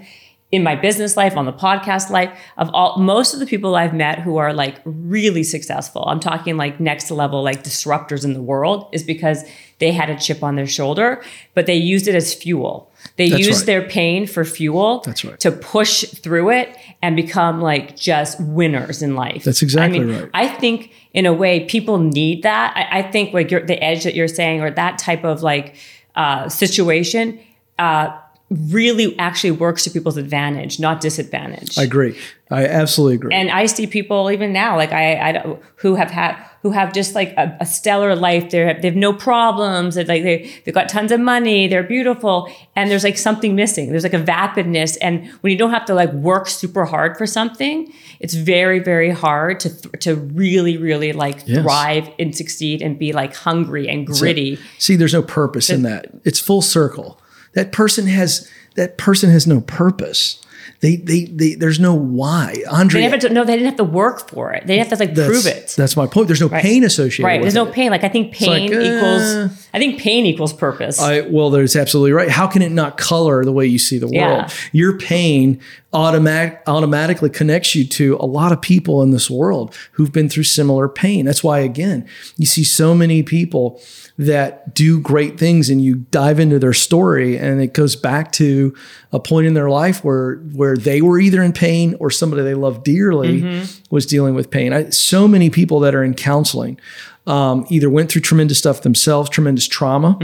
in 0.52 0.64
my 0.64 0.76
business 0.76 1.18
life, 1.18 1.36
on 1.36 1.46
the 1.46 1.54
podcast 1.54 2.10
life, 2.10 2.38
of 2.58 2.70
all 2.74 2.98
most 2.98 3.34
of 3.34 3.40
the 3.40 3.46
people 3.46 3.76
I've 3.76 3.94
met 3.94 4.20
who 4.20 4.38
are 4.38 4.54
like 4.54 4.80
really 4.86 5.44
successful. 5.44 6.06
I'm 6.08 6.20
talking 6.20 6.58
like 6.58 6.80
next 6.80 7.12
level, 7.12 7.44
like 7.44 7.64
disruptors 7.64 8.24
in 8.24 8.34
the 8.34 8.42
world, 8.42 8.88
is 8.94 9.04
because 9.04 9.44
they 9.80 9.92
had 9.92 10.10
a 10.10 10.18
chip 10.18 10.44
on 10.44 10.56
their 10.56 10.68
shoulder, 10.68 11.24
but 11.54 11.66
they 11.66 11.76
used 11.76 12.08
it 12.08 12.16
as 12.16 12.34
fuel. 12.34 12.87
They 13.16 13.30
That's 13.30 13.46
used 13.46 13.60
right. 13.62 13.66
their 13.66 13.82
pain 13.84 14.28
for 14.28 14.46
fuel 14.46 15.02
That's 15.02 15.26
right. 15.26 15.40
to 15.40 15.52
push 15.52 16.04
through 16.04 16.52
it 16.52 16.78
and 17.02 17.16
become 17.16 17.62
like 17.62 17.96
just 17.96 18.40
winners 18.40 19.02
in 19.02 19.16
life. 19.16 19.44
That's 19.44 19.62
exactly 19.62 20.00
I 20.00 20.04
mean, 20.04 20.20
right. 20.20 20.30
I 20.34 20.48
think 20.48 20.92
in 21.14 21.26
a 21.26 21.34
way 21.34 21.66
people 21.66 21.98
need 21.98 22.44
that. 22.44 22.74
I, 22.76 23.00
I 23.00 23.12
think 23.12 23.34
like 23.34 23.50
the 23.50 23.84
edge 23.84 24.04
that 24.04 24.14
you're 24.14 24.28
saying 24.28 24.62
or 24.62 24.72
that 24.72 24.98
type 24.98 25.24
of 25.24 25.42
like 25.42 25.76
uh, 26.16 26.50
situation 26.50 27.40
uh, 27.80 28.18
really 28.50 29.18
actually 29.20 29.52
works 29.52 29.84
to 29.84 29.90
people's 29.90 30.16
advantage, 30.18 30.80
not 30.80 31.02
disadvantage. 31.02 31.78
I 31.78 31.84
agree. 31.84 32.18
I 32.50 32.66
absolutely 32.66 33.16
agree. 33.16 33.34
and 33.34 33.52
I 33.52 33.66
see 33.66 33.88
people 33.88 34.32
even 34.32 34.54
now, 34.54 34.78
like 34.78 34.94
I, 34.94 35.16
I 35.16 35.58
who 35.78 35.96
have 35.96 36.10
had 36.10 36.42
who 36.62 36.72
have 36.72 36.94
just 36.94 37.14
like 37.14 37.34
a, 37.36 37.58
a 37.60 37.66
stellar 37.66 38.16
life. 38.16 38.50
They 38.52 38.60
have, 38.60 38.82
they 38.82 38.88
have 38.88 38.96
no 38.96 39.12
problems. 39.12 39.96
They're 39.96 40.06
like 40.06 40.24
they 40.24 40.50
they've 40.64 40.74
got 40.74 40.88
tons 40.88 41.12
of 41.12 41.20
money. 41.20 41.68
They're 41.68 41.84
beautiful, 41.84 42.50
and 42.74 42.90
there's 42.90 43.04
like 43.04 43.18
something 43.18 43.54
missing. 43.54 43.90
There's 43.92 44.04
like 44.04 44.14
a 44.14 44.24
vapidness, 44.24 44.98
and 45.02 45.28
when 45.42 45.52
you 45.52 45.58
don't 45.58 45.72
have 45.72 45.84
to 45.86 45.94
like 45.94 46.14
work 46.14 46.48
super 46.48 46.86
hard 46.86 47.18
for 47.18 47.28
something, 47.28 47.92
it's 48.22 48.34
very 48.34 48.80
very 48.80 49.10
hard 49.10 49.60
to 49.60 49.70
th- 49.70 50.04
to 50.06 50.16
really 50.16 50.78
really 50.78 51.12
like 51.12 51.44
Yes. 51.46 51.64
thrive 51.64 52.10
and 52.18 52.34
succeed 52.34 52.82
and 52.82 52.98
be 52.98 53.12
like 53.12 53.36
hungry 53.36 53.90
and 53.90 54.08
gritty. 54.08 54.58
See, 54.78 54.96
there's 54.96 55.14
no 55.14 55.22
purpose 55.22 55.70
in 55.70 55.82
that. 55.82 56.06
It's 56.24 56.40
full 56.40 56.62
circle. 56.62 57.20
That 57.58 57.72
person 57.72 58.06
has 58.06 58.48
that 58.76 59.00
person 59.00 59.32
has 59.32 59.48
no 59.48 59.62
purpose. 59.62 60.40
They 60.82 60.98
they, 60.98 61.26
they 61.26 61.56
there's 61.56 61.80
no 61.80 61.96
why. 61.96 62.62
Andre 62.70 63.02
They 63.02 63.10
never 63.10 63.30
no, 63.30 63.44
they 63.44 63.54
didn't 63.54 63.66
have 63.66 63.78
to 63.78 63.84
work 63.84 64.30
for 64.30 64.54
it. 64.54 64.68
They 64.68 64.76
didn't 64.76 64.90
have 64.90 65.00
to 65.00 65.04
like 65.04 65.16
prove 65.16 65.48
it. 65.48 65.74
That's 65.76 65.98
my 65.98 66.06
point. 66.06 66.28
There's 66.28 66.40
no 66.40 66.50
pain 66.50 66.84
associated 66.84 67.26
Right. 67.26 67.42
There's 67.42 67.56
no 67.56 67.66
it. 67.66 67.74
pain. 67.74 67.90
Like 67.90 68.04
I 68.04 68.10
think 68.10 68.32
pain 68.32 68.70
like, 68.70 68.80
uh, 68.80 68.84
equals. 68.84 69.67
I 69.78 69.80
think 69.80 70.00
pain 70.00 70.26
equals 70.26 70.54
purpose. 70.54 71.00
I, 71.00 71.22
well, 71.22 71.52
there's 71.52 71.76
absolutely 71.76 72.12
right. 72.12 72.30
How 72.30 72.48
can 72.48 72.64
it 72.64 72.72
not 72.72 72.98
color 72.98 73.46
the 73.46 73.52
way 73.52 73.68
you 73.68 73.78
see 73.78 74.00
the 74.00 74.08
world? 74.08 74.16
Yeah. 74.16 74.50
Your 74.72 74.98
pain 74.98 75.62
automatic, 75.94 76.64
automatically 76.66 77.30
connects 77.30 77.76
you 77.76 77.86
to 77.86 78.18
a 78.20 78.26
lot 78.26 78.52
of 78.52 78.60
people 78.60 79.04
in 79.04 79.12
this 79.12 79.30
world 79.30 79.76
who've 79.92 80.12
been 80.12 80.30
through 80.30 80.46
similar 80.46 80.90
pain. 80.90 81.26
That's 81.26 81.44
why, 81.44 81.60
again, 81.60 82.10
you 82.38 82.48
see 82.48 82.64
so 82.64 82.96
many 82.96 83.22
people 83.22 83.80
that 84.18 84.74
do 84.74 85.00
great 85.00 85.38
things 85.38 85.70
and 85.70 85.80
you 85.80 85.98
dive 86.10 86.40
into 86.40 86.58
their 86.58 86.74
story 86.74 87.38
and 87.38 87.62
it 87.62 87.76
goes 87.76 87.96
back 87.96 88.32
to 88.32 88.76
a 89.12 89.20
point 89.20 89.46
in 89.46 89.54
their 89.54 89.70
life 89.70 90.04
where 90.04 90.38
where 90.54 90.76
they 90.76 91.04
were 91.04 91.20
either 91.20 91.44
in 91.44 91.54
pain 91.54 91.96
or 92.00 92.10
somebody 92.10 92.42
they 92.42 92.56
love 92.56 92.84
dearly 92.84 93.44
mm-hmm. 93.44 93.96
was 93.96 94.08
dealing 94.08 94.34
with 94.34 94.50
pain. 94.50 94.74
I, 94.74 94.90
so 94.90 95.28
many 95.28 95.52
people 95.52 95.80
that 95.82 95.94
are 95.94 96.04
in 96.04 96.16
counseling 96.16 96.80
um, 97.28 97.66
either 97.70 97.90
went 97.90 98.10
through 98.12 98.22
tremendous 98.22 98.58
stuff 98.58 98.82
themselves, 98.82 99.30
tremendous 99.30 99.68
trauma, 99.68 100.18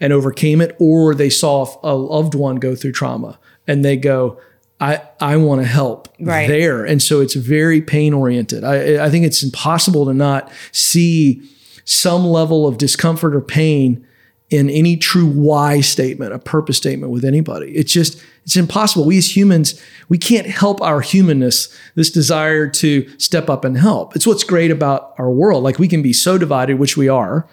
and 0.00 0.12
overcame 0.12 0.60
it, 0.60 0.76
or 0.78 1.14
they 1.14 1.30
saw 1.30 1.66
a 1.82 1.94
loved 1.94 2.34
one 2.34 2.56
go 2.56 2.74
through 2.76 2.92
trauma 2.92 3.38
and 3.66 3.84
they 3.84 3.96
go, 3.96 4.38
I, 4.80 5.00
I 5.20 5.36
want 5.36 5.60
to 5.62 5.66
help 5.66 6.08
Right. 6.20 6.48
there. 6.48 6.84
And 6.84 7.00
so 7.00 7.20
it's 7.20 7.34
very 7.34 7.80
pain 7.80 8.12
oriented. 8.12 8.64
I, 8.64 9.04
I 9.04 9.10
think 9.10 9.24
it's 9.24 9.42
impossible 9.42 10.04
to 10.06 10.12
not 10.14 10.50
see 10.72 11.42
some 11.84 12.24
level 12.26 12.66
of 12.66 12.78
discomfort 12.78 13.34
or 13.34 13.40
pain 13.40 14.06
in 14.52 14.68
any 14.68 14.98
true 14.98 15.26
why 15.26 15.80
statement, 15.80 16.34
a 16.34 16.38
purpose 16.38 16.76
statement 16.76 17.10
with 17.10 17.24
anybody. 17.24 17.72
It's 17.74 17.90
just, 17.90 18.22
it's 18.44 18.54
impossible. 18.54 19.06
We 19.06 19.16
as 19.16 19.34
humans, 19.34 19.80
we 20.10 20.18
can't 20.18 20.46
help 20.46 20.82
our 20.82 21.00
humanness, 21.00 21.74
this 21.94 22.10
desire 22.10 22.68
to 22.68 23.08
step 23.18 23.48
up 23.48 23.64
and 23.64 23.78
help. 23.78 24.14
It's 24.14 24.26
what's 24.26 24.44
great 24.44 24.70
about 24.70 25.14
our 25.16 25.30
world. 25.30 25.64
Like 25.64 25.78
we 25.78 25.88
can 25.88 26.02
be 26.02 26.12
so 26.12 26.36
divided, 26.36 26.78
which 26.78 26.98
we 26.98 27.08
are. 27.08 27.48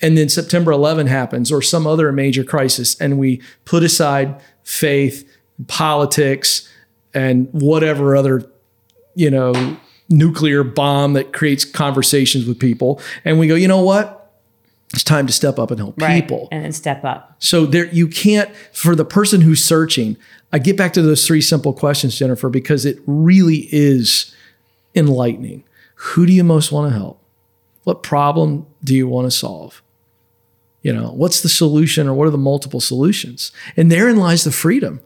And 0.00 0.16
then 0.16 0.30
September 0.30 0.72
11 0.72 1.06
happens 1.06 1.52
or 1.52 1.60
some 1.60 1.86
other 1.86 2.10
major 2.12 2.44
crisis, 2.44 2.98
and 2.98 3.18
we 3.18 3.42
put 3.66 3.82
aside 3.82 4.40
faith, 4.62 5.28
politics, 5.66 6.66
and 7.12 7.48
whatever 7.52 8.16
other, 8.16 8.50
you 9.14 9.30
know, 9.30 9.76
nuclear 10.08 10.64
bomb 10.64 11.12
that 11.12 11.34
creates 11.34 11.66
conversations 11.66 12.46
with 12.46 12.58
people. 12.58 13.02
And 13.24 13.38
we 13.38 13.48
go, 13.48 13.54
you 13.54 13.68
know 13.68 13.82
what? 13.82 14.17
It's 14.94 15.04
time 15.04 15.26
to 15.26 15.32
step 15.32 15.58
up 15.58 15.70
and 15.70 15.78
help 15.78 16.00
Right. 16.00 16.22
people. 16.22 16.48
And 16.50 16.64
then 16.64 16.72
step 16.72 17.04
up. 17.04 17.36
So 17.38 17.66
there 17.66 17.86
you 17.86 18.08
can't 18.08 18.50
for 18.72 18.94
the 18.94 19.04
person 19.04 19.42
who's 19.42 19.62
searching. 19.62 20.16
I 20.52 20.58
get 20.58 20.76
back 20.76 20.94
to 20.94 21.02
those 21.02 21.26
three 21.26 21.42
simple 21.42 21.74
questions, 21.74 22.18
Jennifer, 22.18 22.48
because 22.48 22.86
it 22.86 22.98
really 23.06 23.68
is 23.70 24.34
enlightening. 24.94 25.64
Who 25.94 26.24
do 26.24 26.32
you 26.32 26.44
most 26.44 26.72
want 26.72 26.90
to 26.90 26.98
help? 26.98 27.20
What 27.84 28.02
problem 28.02 28.66
do 28.82 28.94
you 28.94 29.06
want 29.06 29.26
to 29.26 29.30
solve? 29.30 29.82
You 30.82 30.92
know, 30.92 31.10
what's 31.10 31.42
the 31.42 31.48
solution 31.48 32.06
or 32.08 32.14
what 32.14 32.26
are 32.26 32.30
the 32.30 32.38
multiple 32.38 32.80
solutions? 32.80 33.52
And 33.76 33.92
therein 33.92 34.16
lies 34.16 34.44
the 34.44 34.52
freedom. 34.52 35.00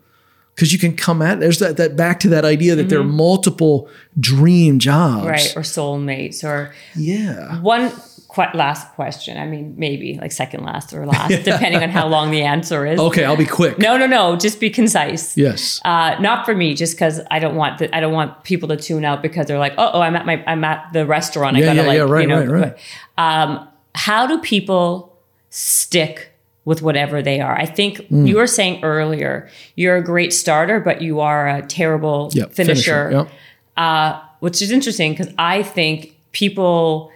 Because 0.55 0.71
you 0.71 0.79
can 0.79 0.95
come 0.95 1.23
at 1.23 1.41
there's 1.41 1.61
that 1.61 1.79
that 1.79 1.97
back 1.97 2.21
to 2.21 2.29
that 2.29 2.45
idea 2.45 2.75
that 2.75 2.91
there 2.91 2.99
are 3.01 3.03
mm-hmm. 3.03 3.17
multiple 3.17 3.89
dream 4.21 4.79
jobs. 4.79 5.27
Right. 5.27 5.57
Or 5.57 5.63
soulmates 5.63 6.45
or 6.45 6.75
Yeah. 6.95 7.59
one 7.63 7.91
last 8.37 8.93
question. 8.95 9.37
I 9.39 9.47
mean, 9.47 9.75
maybe 9.77 10.19
like 10.21 10.33
second 10.33 10.65
last 10.65 10.93
or 10.93 11.07
last, 11.07 11.31
depending 11.45 11.83
on 11.83 11.91
how 11.91 12.07
long 12.09 12.31
the 12.31 12.43
answer 12.43 12.87
is. 12.87 12.99
Okay, 13.01 13.25
I'll 13.25 13.37
be 13.37 13.47
quick. 13.47 13.79
No, 13.79 13.97
no, 13.97 14.07
no. 14.07 14.37
Just 14.37 14.61
be 14.61 14.71
concise. 14.71 15.37
Yes. 15.37 15.81
Uh, 15.85 16.17
not 16.21 16.45
for 16.47 16.55
me, 16.55 16.75
just 16.75 16.95
because 16.95 17.21
I 17.31 17.39
don't 17.39 17.57
want 17.57 17.79
the, 17.79 17.95
I 17.95 18.01
don't 18.01 18.13
want 18.13 18.45
people 18.45 18.69
to 18.69 18.77
tune 18.77 19.05
out 19.05 19.23
because 19.23 19.47
they're 19.47 19.59
like, 19.59 19.75
oh, 19.79 19.91
oh, 19.95 20.01
I'm 20.01 20.17
at 20.17 20.27
my 20.27 20.43
I'm 20.47 20.65
at 20.65 20.93
the 20.93 21.07
restaurant. 21.07 21.57
I 21.57 21.61
Yeah, 21.61 21.67
gotta 21.67 21.77
yeah, 21.83 21.87
like, 21.87 21.97
yeah, 21.97 22.03
right, 22.03 22.21
you 22.23 22.27
know. 22.29 22.45
right, 22.45 22.49
right. 22.49 22.79
Um, 23.19 23.69
how 23.95 24.27
do 24.27 24.39
people 24.41 25.19
stick 25.51 26.31
with 26.65 26.83
whatever 26.83 27.23
they 27.23 27.41
are? 27.41 27.55
I 27.55 27.67
think 27.67 27.99
Mm. 28.09 28.27
you 28.27 28.37
were 28.37 28.47
saying 28.47 28.83
earlier, 28.83 29.49
you're 29.77 29.97
a 29.97 30.03
great 30.03 30.33
starter, 30.33 30.81
but 30.81 31.03
you 31.03 31.21
are 31.21 31.49
a 31.49 31.63
terrible 31.63 32.31
Yep, 32.33 32.53
finisher. 32.55 33.11
Yep. 33.13 33.29
Uh, 33.77 34.21
which 34.41 34.61
is 34.63 34.71
interesting 34.73 35.13
because 35.13 35.33
I 35.39 35.63
think 35.63 36.17
people 36.33 37.12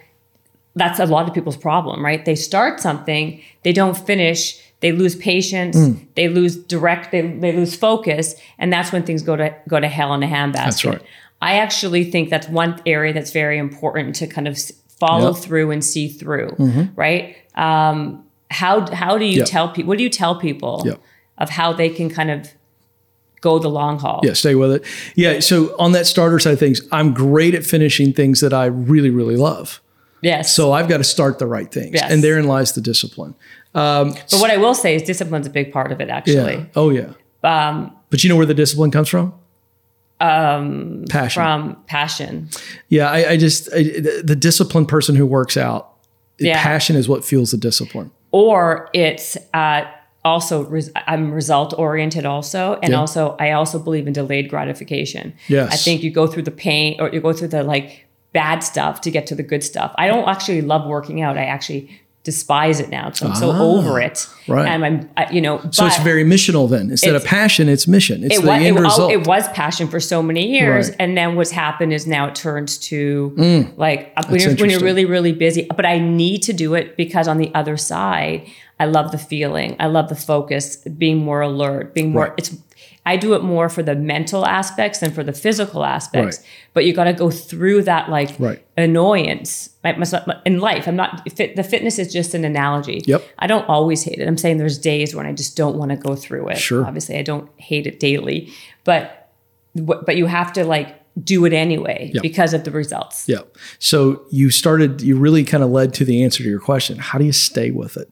that's 0.77 0.99
a 0.99 1.05
lot 1.05 1.27
of 1.27 1.33
people's 1.33 1.57
problem, 1.57 2.03
right? 2.03 2.23
They 2.25 2.35
start 2.35 2.79
something, 2.79 3.41
they 3.63 3.73
don't 3.73 3.97
finish, 3.97 4.59
they 4.79 4.91
lose 4.91 5.15
patience, 5.15 5.75
Mm. 5.77 6.05
they 6.15 6.27
lose 6.29 6.55
direct, 6.55 7.11
they, 7.11 7.21
they 7.21 7.51
lose 7.51 7.75
focus, 7.75 8.35
and 8.59 8.71
that's 8.71 8.91
when 8.91 9.03
things 9.03 9.21
go 9.23 9.35
to 9.35 9.53
go 9.67 9.79
to 9.79 9.87
hell 9.87 10.13
in 10.13 10.23
a 10.23 10.27
handbasket. 10.27 10.53
That's 10.53 10.85
right. 10.85 11.01
I 11.41 11.57
actually 11.59 12.03
think 12.11 12.29
that's 12.29 12.47
one 12.49 12.79
area 12.85 13.13
that's 13.13 13.31
very 13.31 13.57
important 13.57 14.15
to 14.15 14.27
kind 14.27 14.47
of 14.47 14.57
follow 14.99 15.27
Yep. 15.27 15.33
Mm-hmm. 15.33 15.41
through 15.43 15.71
and 15.71 15.83
see 15.85 16.07
through, 16.07 16.49
right? 16.95 17.35
Um, 17.55 18.23
how 18.49 18.89
how 18.93 19.17
do 19.17 19.25
you 19.25 19.39
Yep. 19.39 19.47
tell 19.47 19.67
people? 19.69 19.89
What 19.89 19.97
do 19.97 20.03
you 20.03 20.09
tell 20.09 20.35
people 20.39 20.83
Yep. 20.85 20.99
of 21.37 21.49
how 21.49 21.73
they 21.73 21.89
can 21.89 22.09
kind 22.09 22.31
of 22.31 22.47
go 23.41 23.59
the 23.59 23.69
long 23.69 23.99
haul? 23.99 24.21
Yeah, 24.23 24.33
stay 24.33 24.55
with 24.55 24.71
it. 24.71 24.83
Yeah. 25.15 25.39
So 25.41 25.75
on 25.77 25.91
that 25.91 26.05
starter 26.07 26.39
side 26.39 26.53
of 26.53 26.59
things, 26.59 26.81
I'm 26.91 27.13
great 27.13 27.53
at 27.55 27.63
finishing 27.65 28.13
things 28.13 28.39
that 28.41 28.53
I 28.53 28.65
really, 28.65 29.09
really 29.11 29.35
love. 29.37 29.81
Yes. 30.21 30.53
So 30.55 30.71
I've 30.71 30.87
got 30.87 30.97
to 30.97 31.03
start 31.03 31.39
the 31.39 31.47
right 31.47 31.71
things. 31.71 31.93
Yes. 31.95 32.11
And 32.11 32.23
therein 32.23 32.47
lies 32.47 32.73
the 32.73 32.81
discipline. 32.81 33.35
but 33.73 34.15
what 34.33 34.49
I 34.51 34.57
will 34.57 34.73
say 34.73 34.95
is 34.95 35.03
discipline's 35.03 35.45
a 35.47 35.49
big 35.51 35.71
part 35.71 35.91
of 35.91 36.01
it. 36.01 36.09
Actually, 36.09 36.55
Yeah. 36.55 36.65
Oh, 36.75 36.89
yeah. 36.89 37.13
Um, 37.43 37.95
but 38.09 38.23
you 38.23 38.29
know 38.29 38.35
where 38.35 38.45
the 38.45 38.53
discipline 38.55 38.89
comes 38.91 39.09
from? 39.09 39.33
Um, 40.19 41.05
Passion. 41.09 41.39
from 41.43 41.77
passion. 41.85 42.49
yeah. 42.89 43.07
I, 43.11 43.31
I 43.31 43.37
just, 43.37 43.71
I, 43.71 43.83
the, 43.83 44.23
the 44.25 44.35
disciplined 44.35 44.87
person 44.87 45.15
who 45.15 45.27
works 45.27 45.55
out, 45.57 45.93
Yeah. 46.39 46.61
passion 46.61 46.95
is 46.95 47.07
what 47.07 47.23
fuels 47.23 47.51
the 47.51 47.57
discipline. 47.57 48.09
or 48.31 48.89
it's 48.93 49.37
uh, 49.53 49.83
also 50.25 50.63
res- 50.65 50.89
I'm 51.05 51.31
result 51.31 51.75
oriented 51.77 52.25
also, 52.25 52.79
and 52.81 52.93
Yeah. 52.93 52.99
also 52.99 53.35
I 53.39 53.51
also 53.51 53.77
believe 53.77 54.07
in 54.07 54.13
delayed 54.13 54.49
gratification. 54.49 55.33
Yes. 55.47 55.71
I 55.71 55.75
think 55.77 56.01
you 56.01 56.09
go 56.09 56.25
through 56.25 56.43
the 56.43 56.51
pain 56.51 56.99
or 56.99 57.09
you 57.13 57.21
go 57.21 57.31
through 57.31 57.49
the 57.49 57.61
like 57.63 58.06
bad 58.41 58.59
stuff 58.71 58.93
to 59.05 59.09
get 59.15 59.23
to 59.27 59.35
the 59.35 59.43
good 59.51 59.63
stuff. 59.71 59.89
I 60.03 60.05
don't 60.11 60.27
actually 60.33 60.61
love 60.73 60.83
working 60.95 61.17
out. 61.25 61.37
I 61.37 61.45
actually 61.57 61.83
despise 62.23 62.77
it 62.83 62.89
now. 62.89 63.05
'cause 63.09 63.21
I'm 63.27 63.35
so 63.35 63.51
over 63.53 64.01
it, 64.01 64.17
Ah, 64.29 64.53
right. 64.55 64.67
And 64.73 64.85
I'm 64.87 65.09
I, 65.15 65.31
you 65.35 65.39
know. 65.45 65.55
So 65.71 65.85
it's 65.89 65.97
very 66.11 66.25
missional 66.35 66.69
then. 66.69 66.85
Instead 66.91 67.15
of 67.15 67.23
passion, 67.23 67.69
it's 67.69 67.87
mission. 67.87 68.17
It's 68.25 68.37
it 68.37 68.41
the 68.41 68.47
was, 68.51 68.61
end 68.67 68.77
it, 68.77 68.81
result. 68.81 69.11
it 69.17 69.21
was 69.33 69.43
passion 69.61 69.87
for 69.87 69.99
so 70.01 70.21
many 70.21 70.43
years, 70.57 70.89
Right. 70.89 70.97
and 71.01 71.09
then 71.17 71.29
what's 71.37 71.51
happened 71.65 71.93
is 71.97 72.05
now 72.05 72.23
it 72.29 72.35
turns 72.35 72.77
to 72.89 72.99
like 73.77 74.11
uh, 74.17 74.23
when 74.27 74.41
you're, 74.41 74.55
when 74.61 74.69
you're 74.69 74.81
really 74.89 75.05
really 75.05 75.31
busy. 75.45 75.61
But 75.79 75.85
I 75.85 75.99
need 75.99 76.39
to 76.49 76.53
do 76.63 76.69
it 76.79 76.85
because 76.97 77.27
on 77.33 77.37
the 77.43 77.49
other 77.59 77.77
side, 77.77 78.39
I 78.83 78.85
love 78.97 79.07
the 79.15 79.21
feeling, 79.31 79.69
I 79.79 79.87
love 79.87 80.07
the 80.09 80.19
focus, 80.33 80.63
being 81.03 81.17
more 81.29 81.41
alert, 81.51 81.93
being 81.95 82.11
more. 82.11 82.23
Right. 82.23 82.33
It's 82.39 82.51
I 83.11 83.15
do 83.17 83.33
it 83.35 83.41
more 83.43 83.69
for 83.69 83.81
the 83.83 83.95
mental 83.95 84.45
aspects 84.45 84.99
than 84.99 85.11
for 85.11 85.23
the 85.23 85.31
physical 85.33 85.83
aspects. 85.85 86.37
Right. 86.39 86.47
But 86.73 86.85
you 86.85 86.93
got 86.93 87.05
to 87.05 87.13
go 87.13 87.29
through 87.31 87.83
that 87.83 88.09
like 88.09 88.31
Right. 88.37 88.61
annoyance 88.75 89.69
I 89.83 89.93
must 89.93 90.11
not- 90.11 90.41
in 90.45 90.59
life. 90.59 90.87
I'm 90.87 90.97
not 90.97 91.11
fit, 91.31 91.55
the 91.55 91.63
fitness 91.63 91.97
is 91.99 92.11
just 92.11 92.33
an 92.33 92.43
analogy. 92.43 93.01
Yep. 93.05 93.23
I 93.39 93.47
don't 93.47 93.67
always 93.69 94.03
hate 94.03 94.19
it. 94.19 94.27
I'm 94.27 94.37
saying 94.37 94.57
there's 94.57 94.77
days 94.77 95.15
when 95.15 95.25
I 95.25 95.31
just 95.31 95.55
don't 95.55 95.77
want 95.77 95.91
to 95.91 95.97
go 95.97 96.15
through 96.15 96.49
it. 96.49 96.57
Sure. 96.57 96.85
Obviously, 96.85 97.17
I 97.17 97.21
don't 97.21 97.49
hate 97.57 97.87
it 97.87 97.99
daily, 97.99 98.49
but 98.83 99.29
but 99.75 100.15
you 100.17 100.25
have 100.25 100.51
to 100.53 100.65
like 100.65 100.89
do 101.23 101.45
it 101.45 101.53
anyway 101.53 102.11
Yep. 102.13 102.21
because 102.23 102.53
of 102.53 102.63
the 102.63 102.71
results. 102.71 103.25
Yeah. 103.27 103.41
So 103.79 104.23
you 104.31 104.49
started, 104.49 105.01
you 105.01 105.17
really 105.17 105.43
kind 105.43 105.63
of 105.63 105.69
led 105.69 105.93
to 105.95 106.05
the 106.05 106.23
answer 106.23 106.43
to 106.43 106.49
your 106.49 106.59
question. 106.59 106.97
How 106.97 107.17
do 107.19 107.25
you 107.25 107.31
stay 107.31 107.71
with 107.71 107.95
it? 107.97 108.09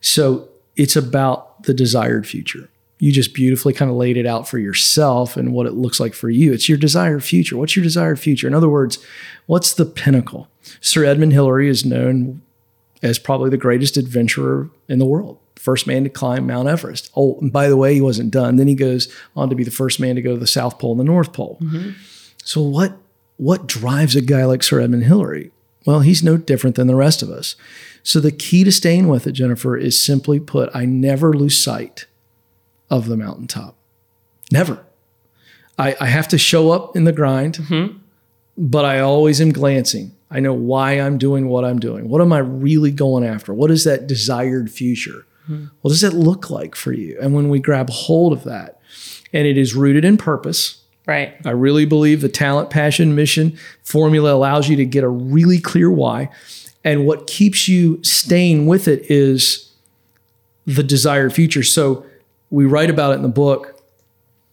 So 0.00 0.48
it's 0.76 0.96
about 0.96 1.62
the 1.64 1.74
desired 1.74 2.26
future. 2.26 2.68
You 2.98 3.12
just 3.12 3.34
beautifully 3.34 3.72
kind 3.72 3.90
of 3.90 3.96
laid 3.96 4.16
it 4.16 4.26
out 4.26 4.48
for 4.48 4.58
yourself 4.58 5.36
and 5.36 5.52
what 5.52 5.66
it 5.66 5.74
looks 5.74 6.00
like 6.00 6.14
for 6.14 6.30
you. 6.30 6.52
It's 6.52 6.68
your 6.68 6.78
desired 6.78 7.24
future. 7.24 7.56
What's 7.56 7.76
your 7.76 7.82
desired 7.82 8.18
future? 8.18 8.46
In 8.46 8.54
other 8.54 8.68
words, 8.68 9.04
what's 9.46 9.74
the 9.74 9.84
pinnacle? 9.84 10.48
Sir 10.80 11.04
Edmund 11.04 11.32
Hillary 11.32 11.68
is 11.68 11.84
known 11.84 12.40
as 13.02 13.18
probably 13.18 13.50
the 13.50 13.56
greatest 13.56 13.96
adventurer 13.96 14.70
in 14.88 14.98
the 14.98 15.06
world. 15.06 15.38
First 15.56 15.86
man 15.86 16.04
to 16.04 16.10
climb 16.10 16.46
Mount 16.46 16.68
Everest. 16.68 17.10
Oh, 17.16 17.38
and 17.40 17.52
by 17.52 17.68
the 17.68 17.76
way, 17.76 17.94
he 17.94 18.00
wasn't 18.00 18.30
done. 18.30 18.56
Then 18.56 18.68
he 18.68 18.74
goes 18.74 19.12
on 19.36 19.50
to 19.50 19.56
be 19.56 19.64
the 19.64 19.70
first 19.70 19.98
man 20.00 20.14
to 20.14 20.22
go 20.22 20.34
to 20.34 20.40
the 20.40 20.46
South 20.46 20.78
Pole 20.78 20.92
and 20.92 21.00
the 21.00 21.04
North 21.04 21.32
Pole. 21.32 21.58
Mm-hmm. 21.60 21.90
So 22.44 22.62
what 22.62 22.96
what 23.36 23.66
drives 23.66 24.14
a 24.14 24.20
guy 24.20 24.44
like 24.44 24.62
Sir 24.62 24.80
Edmund 24.80 25.04
Hillary? 25.04 25.50
Well, 25.86 26.00
he's 26.00 26.22
no 26.22 26.36
different 26.36 26.76
than 26.76 26.86
the 26.86 26.94
rest 26.94 27.22
of 27.22 27.30
us. 27.30 27.56
So 28.02 28.20
the 28.20 28.32
key 28.32 28.64
to 28.64 28.72
staying 28.72 29.08
with 29.08 29.26
it, 29.26 29.32
Jennifer, 29.32 29.76
is 29.76 30.02
simply 30.02 30.40
put, 30.40 30.70
I 30.74 30.84
never 30.84 31.32
lose 31.32 31.62
sight 31.62 32.06
of 32.90 33.08
the 33.08 33.16
mountaintop. 33.16 33.76
Never. 34.50 34.84
I, 35.78 35.96
I 36.00 36.06
have 36.06 36.28
to 36.28 36.38
show 36.38 36.70
up 36.70 36.96
in 36.96 37.04
the 37.04 37.12
grind, 37.12 37.56
mm-hmm. 37.56 37.98
but 38.56 38.84
I 38.84 39.00
always 39.00 39.40
am 39.40 39.52
glancing. 39.52 40.14
I 40.30 40.40
know 40.40 40.52
why 40.52 41.00
I'm 41.00 41.18
doing 41.18 41.48
what 41.48 41.64
I'm 41.64 41.78
doing. 41.78 42.08
What 42.08 42.20
am 42.20 42.32
I 42.32 42.38
really 42.38 42.90
going 42.90 43.24
after? 43.24 43.52
What 43.52 43.70
is 43.70 43.84
that 43.84 44.06
desired 44.06 44.70
future? 44.70 45.26
Mm-hmm. 45.48 45.66
What 45.80 45.90
does 45.90 46.04
it 46.04 46.12
look 46.12 46.50
like 46.50 46.74
for 46.74 46.92
you? 46.92 47.18
And 47.20 47.34
when 47.34 47.48
we 47.48 47.58
grab 47.58 47.90
hold 47.90 48.32
of 48.32 48.44
that, 48.44 48.80
and 49.32 49.46
it 49.46 49.58
is 49.58 49.74
rooted 49.74 50.04
in 50.04 50.16
purpose, 50.16 50.84
Right. 51.06 51.34
I 51.44 51.50
really 51.50 51.84
believe 51.84 52.22
the 52.22 52.28
talent, 52.30 52.70
passion, 52.70 53.14
mission 53.14 53.58
formula 53.82 54.32
allows 54.32 54.68
you 54.68 54.76
to 54.76 54.86
get 54.86 55.04
a 55.04 55.08
really 55.08 55.58
clear 55.58 55.90
why. 55.90 56.30
And 56.82 57.06
what 57.06 57.26
keeps 57.26 57.68
you 57.68 58.02
staying 58.02 58.66
with 58.66 58.88
it 58.88 59.10
is 59.10 59.70
the 60.66 60.82
desired 60.82 61.34
future. 61.34 61.62
So 61.62 62.06
we 62.54 62.66
write 62.66 62.88
about 62.88 63.12
it 63.12 63.16
in 63.16 63.22
the 63.22 63.28
book. 63.28 63.80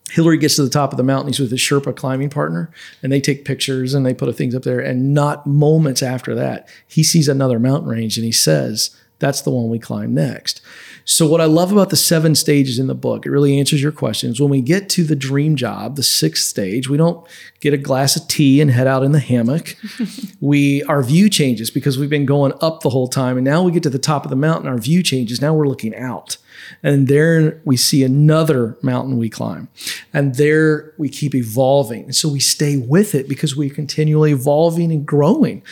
Hillary 0.09 0.37
gets 0.37 0.55
to 0.57 0.63
the 0.63 0.69
top 0.69 0.91
of 0.91 0.97
the 0.97 1.03
mountain. 1.03 1.27
He's 1.27 1.39
with 1.39 1.51
his 1.51 1.59
Sherpa 1.59 1.95
climbing 1.95 2.29
partner, 2.29 2.69
and 3.01 3.11
they 3.11 3.21
take 3.21 3.45
pictures 3.45 3.93
and 3.93 4.05
they 4.05 4.13
put 4.13 4.35
things 4.35 4.55
up 4.55 4.63
there. 4.63 4.79
And 4.79 5.13
not 5.13 5.47
moments 5.47 6.03
after 6.03 6.35
that, 6.35 6.67
he 6.87 7.03
sees 7.03 7.29
another 7.29 7.59
mountain 7.59 7.89
range 7.89 8.17
and 8.17 8.25
he 8.25 8.31
says, 8.31 8.89
That's 9.19 9.41
the 9.41 9.51
one 9.51 9.69
we 9.69 9.79
climb 9.79 10.13
next. 10.13 10.61
So, 11.05 11.27
what 11.27 11.41
I 11.41 11.45
love 11.45 11.71
about 11.71 11.89
the 11.89 11.95
seven 11.95 12.35
stages 12.35 12.77
in 12.77 12.87
the 12.87 12.95
book, 12.95 13.25
it 13.25 13.31
really 13.31 13.57
answers 13.57 13.81
your 13.81 13.91
questions. 13.91 14.39
When 14.39 14.49
we 14.49 14.61
get 14.61 14.89
to 14.89 15.03
the 15.03 15.15
dream 15.15 15.55
job, 15.55 15.95
the 15.95 16.03
sixth 16.03 16.45
stage, 16.45 16.89
we 16.89 16.97
don't 16.97 17.25
get 17.59 17.73
a 17.73 17.77
glass 17.77 18.15
of 18.15 18.27
tea 18.27 18.61
and 18.61 18.69
head 18.69 18.87
out 18.87 19.03
in 19.03 19.11
the 19.11 19.19
hammock. 19.19 19.75
we 20.41 20.83
our 20.83 21.01
view 21.01 21.29
changes 21.29 21.71
because 21.71 21.97
we've 21.97 22.09
been 22.09 22.25
going 22.25 22.53
up 22.61 22.81
the 22.81 22.89
whole 22.89 23.07
time, 23.07 23.37
and 23.37 23.45
now 23.45 23.63
we 23.63 23.71
get 23.71 23.83
to 23.83 23.89
the 23.89 23.99
top 23.99 24.25
of 24.25 24.29
the 24.29 24.35
mountain. 24.35 24.69
Our 24.69 24.77
view 24.77 25.01
changes. 25.01 25.41
Now 25.41 25.53
we're 25.53 25.67
looking 25.67 25.95
out, 25.95 26.37
and 26.83 27.07
there 27.07 27.61
we 27.65 27.77
see 27.77 28.03
another 28.03 28.77
mountain 28.81 29.17
we 29.17 29.29
climb, 29.29 29.67
and 30.13 30.35
there 30.35 30.93
we 30.97 31.09
keep 31.09 31.35
evolving. 31.35 32.03
And 32.05 32.15
so 32.15 32.29
we 32.29 32.39
stay 32.39 32.77
with 32.77 33.15
it 33.15 33.27
because 33.27 33.55
we're 33.55 33.73
continually 33.73 34.31
evolving 34.31 34.91
and 34.91 35.05
growing 35.05 35.63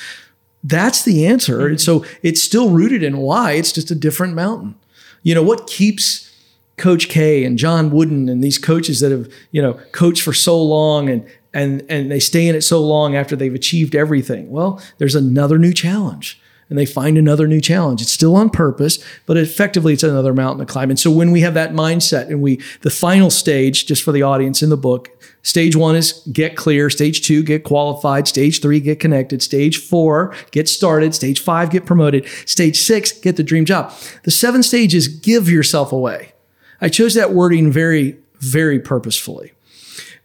That's 0.64 1.04
the 1.04 1.26
answer. 1.26 1.68
And 1.68 1.80
so 1.80 2.06
it's 2.22 2.42
still 2.42 2.70
rooted 2.70 3.04
in 3.04 3.18
why. 3.18 3.54
It's 3.54 3.72
just 3.72 3.92
a 3.92 3.96
different 3.96 4.34
mountain. 4.34 4.76
You 5.24 5.36
know, 5.36 5.44
what 5.44 5.68
keeps 5.68 6.30
Coach 6.78 7.10
K 7.10 7.44
and 7.44 7.58
John 7.58 7.92
Wooden 7.92 8.30
and 8.30 8.44
these 8.44 8.58
coaches 8.58 9.00
that 9.00 9.12
have, 9.12 9.32
you 9.52 9.62
know, 9.62 9.74
coached 9.92 10.22
for 10.22 10.34
so 10.34 10.62
long 10.62 11.10
and 11.10 11.26
and 11.54 11.84
and 11.90 12.12
they 12.12 12.20
stay 12.20 12.48
in 12.48 12.56
it 12.56 12.62
so 12.62 12.82
long 12.82 13.16
after 13.16 13.36
they've 13.36 13.54
achieved 13.54 13.96
everything. 13.96 14.50
Well, 14.50 14.82
there's 14.98 15.16
another 15.16 15.58
new 15.58 15.74
challenge. 15.74 16.42
And 16.70 16.78
they 16.78 16.86
find 16.86 17.18
another 17.18 17.48
new 17.48 17.62
challenge. 17.62 18.02
It's 18.02 18.12
still 18.12 18.36
on 18.36 18.52
purpose, 18.52 19.04
but 19.26 19.38
effectively 19.38 19.94
it's 19.94 20.04
another 20.04 20.34
mountain 20.34 20.66
to 20.66 20.72
climb. 20.72 20.92
And 20.92 21.00
so 21.00 21.10
when 21.10 21.32
we 21.32 21.42
have 21.42 21.56
that 21.56 21.72
mindset 21.72 22.28
and 22.28 22.42
we 22.42 22.62
the 22.82 22.92
final 22.92 23.32
stage, 23.32 23.88
just 23.88 24.04
for 24.04 24.12
the 24.12 24.22
audience 24.22 24.62
in 24.62 24.70
the 24.70 24.78
book, 24.78 25.10
Stage 25.42 25.76
one 25.76 25.96
is 25.96 26.22
get 26.32 26.56
clear. 26.56 26.90
Stage 26.90 27.26
two, 27.26 27.44
get 27.44 27.64
qualified. 27.64 28.28
Stage 28.28 28.62
three, 28.62 28.80
get 28.80 29.00
connected. 29.00 29.42
Stage 29.42 29.78
four, 29.78 30.36
get 30.52 30.68
started. 30.68 31.16
Stage 31.16 31.40
five, 31.40 31.70
get 31.70 31.86
promoted. 31.86 32.28
Stage 32.46 32.78
six, 32.78 33.12
get 33.12 33.38
the 33.38 33.44
dream 33.44 33.66
job. 33.66 33.94
The 34.24 34.32
seven 34.32 34.64
stages, 34.64 35.08
give 35.08 35.50
yourself 35.50 35.92
away. 35.92 36.34
I 36.82 36.90
chose 36.90 37.14
that 37.14 37.32
wording 37.32 37.72
very, 37.72 38.18
very 38.40 38.80
purposefully 38.80 39.54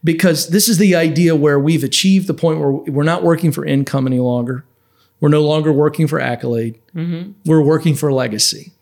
because 0.03 0.49
this 0.49 0.69
is 0.69 0.79
the 0.79 0.95
idea 0.95 1.35
where 1.37 1.59
we've 1.59 1.85
achieved 1.85 2.27
the 2.27 2.35
point 2.35 2.59
where 2.59 2.71
we're 2.71 3.05
not 3.05 3.23
working 3.23 3.53
for 3.53 3.65
income 3.65 4.07
any 4.07 4.21
longer. 4.21 4.65
We're 5.25 5.31
no 5.31 5.41
longer 5.41 5.73
working 5.73 6.07
for 6.07 6.21
accolade. 6.21 6.79
Mm-hmm. 6.95 7.33
We're 7.47 7.63
working 7.63 7.95
for 7.95 8.13
legacy. 8.13 8.73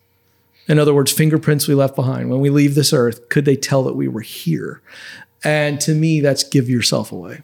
In 0.66 0.80
other 0.80 0.92
words, 0.92 1.12
fingerprints 1.12 1.68
we 1.68 1.76
left 1.76 1.94
behind. 1.94 2.30
When 2.30 2.40
we 2.40 2.50
leave 2.50 2.74
this 2.74 2.92
earth, 2.92 3.28
could 3.28 3.44
they 3.44 3.54
tell 3.54 3.84
that 3.84 3.92
we 3.92 4.08
were 4.08 4.22
here? 4.22 4.82
And 5.44 5.80
to 5.82 5.94
me, 5.94 6.20
that's 6.20 6.42
give 6.42 6.68
yourself 6.68 7.12
away. 7.12 7.42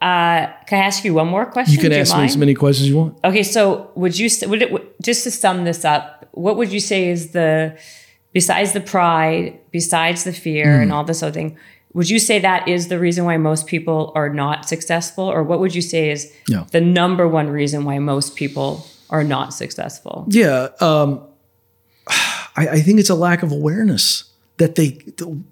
Uh, 0.00 0.48
can 0.66 0.82
I 0.82 0.86
ask 0.86 1.04
you 1.04 1.12
one 1.12 1.28
more 1.28 1.44
question? 1.44 1.74
You 1.74 1.80
can 1.82 1.92
ask 1.92 2.16
me 2.16 2.24
as 2.24 2.38
many 2.38 2.54
questions 2.54 2.88
you 2.88 2.96
want. 2.96 3.18
Okay, 3.24 3.42
so 3.42 3.90
would 3.94 4.18
you 4.18 4.30
would 4.48 4.62
it 4.62 5.02
just 5.02 5.24
to 5.24 5.30
sum 5.30 5.64
this 5.64 5.84
up? 5.84 6.26
What 6.32 6.56
would 6.56 6.72
you 6.72 6.80
say 6.80 7.10
is 7.10 7.32
the 7.32 7.78
besides 8.32 8.72
the 8.72 8.80
pride, 8.80 9.60
besides 9.70 10.24
the 10.24 10.32
fear, 10.32 10.78
mm. 10.78 10.82
and 10.84 10.92
all 10.92 11.04
this 11.04 11.22
other 11.22 11.32
thing? 11.32 11.58
Would 11.94 12.10
you 12.10 12.18
say 12.18 12.40
that 12.40 12.66
is 12.68 12.88
the 12.88 12.98
reason 12.98 13.24
why 13.24 13.36
most 13.36 13.66
people 13.66 14.12
are 14.14 14.28
not 14.28 14.68
successful, 14.68 15.24
or 15.24 15.42
what 15.42 15.60
would 15.60 15.74
you 15.74 15.82
say 15.82 16.10
is 16.10 16.32
yeah. 16.48 16.66
the 16.72 16.80
number 16.80 17.26
one 17.26 17.48
reason 17.48 17.84
why 17.84 17.98
most 18.00 18.34
people 18.34 18.86
are 19.10 19.24
not 19.24 19.54
successful? 19.54 20.26
Yeah, 20.28 20.68
um, 20.80 21.24
I, 22.56 22.68
I 22.68 22.80
think 22.80 22.98
it's 22.98 23.10
a 23.10 23.14
lack 23.14 23.42
of 23.42 23.52
awareness 23.52 24.24
that 24.56 24.74
they 24.74 24.98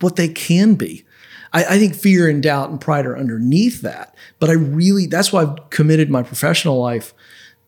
what 0.00 0.16
they 0.16 0.28
can 0.28 0.74
be. 0.74 1.04
I, 1.52 1.64
I, 1.64 1.78
think 1.78 1.94
fear 1.94 2.28
and 2.28 2.42
doubt 2.42 2.70
and 2.70 2.80
pride 2.80 3.04
are 3.04 3.16
underneath 3.16 3.82
that. 3.82 4.14
But 4.38 4.48
I 4.48 4.54
really, 4.54 5.06
that's 5.06 5.32
why 5.32 5.42
I've 5.42 5.70
committed 5.70 6.10
my 6.10 6.22
professional 6.22 6.80
life 6.80 7.12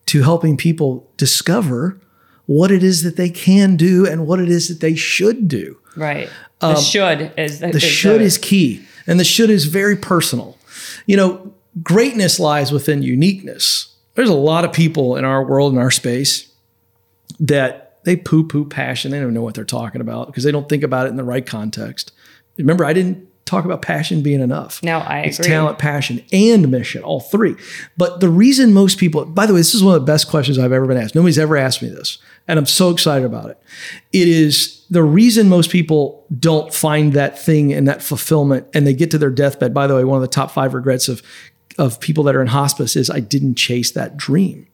to 0.07 0.23
helping 0.23 0.57
people 0.57 1.09
discover 1.17 1.99
what 2.45 2.71
it 2.71 2.83
is 2.83 3.03
that 3.03 3.15
they 3.15 3.29
can 3.29 3.75
do 3.75 4.05
and 4.05 4.27
what 4.27 4.39
it 4.39 4.49
is 4.49 4.67
that 4.67 4.79
they 4.79 4.95
should 4.95 5.47
do. 5.47 5.77
Right. 5.95 6.29
The 6.59 6.67
um, 6.67 6.81
should 6.81 7.33
is 7.37 7.59
the, 7.59 7.69
the 7.69 7.79
should 7.79 8.21
is 8.21 8.37
key. 8.37 8.85
And 9.07 9.19
the 9.19 9.23
should 9.23 9.49
is 9.49 9.65
very 9.65 9.95
personal. 9.95 10.57
You 11.05 11.17
know, 11.17 11.53
greatness 11.83 12.39
lies 12.39 12.71
within 12.71 13.03
uniqueness. 13.03 13.95
There's 14.15 14.29
a 14.29 14.33
lot 14.33 14.65
of 14.65 14.73
people 14.73 15.17
in 15.17 15.25
our 15.25 15.45
world, 15.45 15.73
in 15.73 15.79
our 15.79 15.91
space, 15.91 16.51
that 17.39 17.99
they 18.03 18.15
poo 18.15 18.47
poo 18.47 18.65
passion. 18.65 19.11
They 19.11 19.19
don't 19.19 19.33
know 19.33 19.41
what 19.41 19.55
they're 19.55 19.65
talking 19.65 20.01
about 20.01 20.27
because 20.27 20.43
they 20.43 20.51
don't 20.51 20.69
think 20.69 20.83
about 20.83 21.07
it 21.07 21.09
in 21.09 21.17
the 21.17 21.23
right 21.23 21.45
context. 21.45 22.11
Remember, 22.57 22.85
I 22.85 22.93
didn't 22.93 23.27
talk 23.45 23.65
about 23.65 23.81
passion 23.81 24.21
being 24.21 24.41
enough. 24.41 24.81
No, 24.81 24.99
I 24.99 25.21
it's 25.21 25.39
agree. 25.39 25.51
talent, 25.51 25.77
passion, 25.77 26.23
and 26.31 26.69
mission, 26.71 27.03
all 27.03 27.19
three. 27.19 27.55
But 27.95 28.19
the 28.19 28.29
reason 28.29 28.73
most 28.73 28.97
people, 28.97 29.25
by 29.25 29.45
the 29.45 29.53
way, 29.53 29.59
this 29.59 29.75
is 29.75 29.83
one 29.83 29.95
of 29.95 30.01
the 30.01 30.11
best 30.11 30.29
questions 30.29 30.57
I've 30.57 30.71
ever 30.71 30.87
been 30.87 30.97
asked. 30.97 31.13
Nobody's 31.13 31.37
ever 31.37 31.55
asked 31.57 31.81
me 31.81 31.89
this, 31.89 32.17
and 32.47 32.59
I'm 32.59 32.65
so 32.65 32.89
excited 32.89 33.25
about 33.25 33.49
it. 33.49 33.59
It 34.13 34.27
is 34.27 34.85
the 34.89 35.03
reason 35.03 35.49
most 35.49 35.69
people 35.69 36.25
don't 36.39 36.73
find 36.73 37.13
that 37.13 37.39
thing 37.39 37.73
and 37.73 37.87
that 37.87 38.01
fulfillment, 38.01 38.67
and 38.73 38.85
they 38.85 38.93
get 38.93 39.11
to 39.11 39.17
their 39.17 39.29
deathbed. 39.29 39.73
By 39.73 39.87
the 39.87 39.95
way, 39.95 40.03
one 40.03 40.17
of 40.17 40.21
the 40.21 40.27
top 40.27 40.51
five 40.51 40.73
regrets 40.73 41.07
of 41.07 41.21
of 41.77 41.99
people 41.99 42.23
that 42.23 42.35
are 42.35 42.41
in 42.41 42.47
hospice 42.47 42.95
is 42.95 43.09
I 43.09 43.19
didn't 43.19 43.55
chase 43.55 43.91
that 43.91 44.15
dream. 44.15 44.67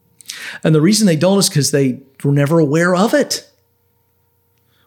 And 0.62 0.72
the 0.74 0.80
reason 0.80 1.06
they 1.06 1.16
don't 1.16 1.38
is 1.38 1.48
because 1.48 1.72
they 1.72 2.00
were 2.22 2.30
never 2.30 2.60
aware 2.60 2.94
of 2.94 3.12
it. 3.12 3.50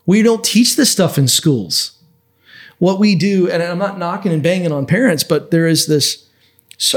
We 0.06 0.22
don't 0.22 0.44
teach 0.44 0.78
this 0.78 0.90
stuff 0.90 1.18
in 1.18 1.28
schools 1.28 1.96
what 2.80 3.00
we 3.00 3.16
do, 3.16 3.50
and 3.50 3.64
I'm 3.64 3.78
not 3.78 3.98
knocking 3.98 4.32
and 4.32 4.44
banging 4.44 4.72
on 4.72 4.86
parents, 4.86 5.24
but 5.24 5.52
there 5.52 5.68
is 5.68 5.88
this, 5.88 6.28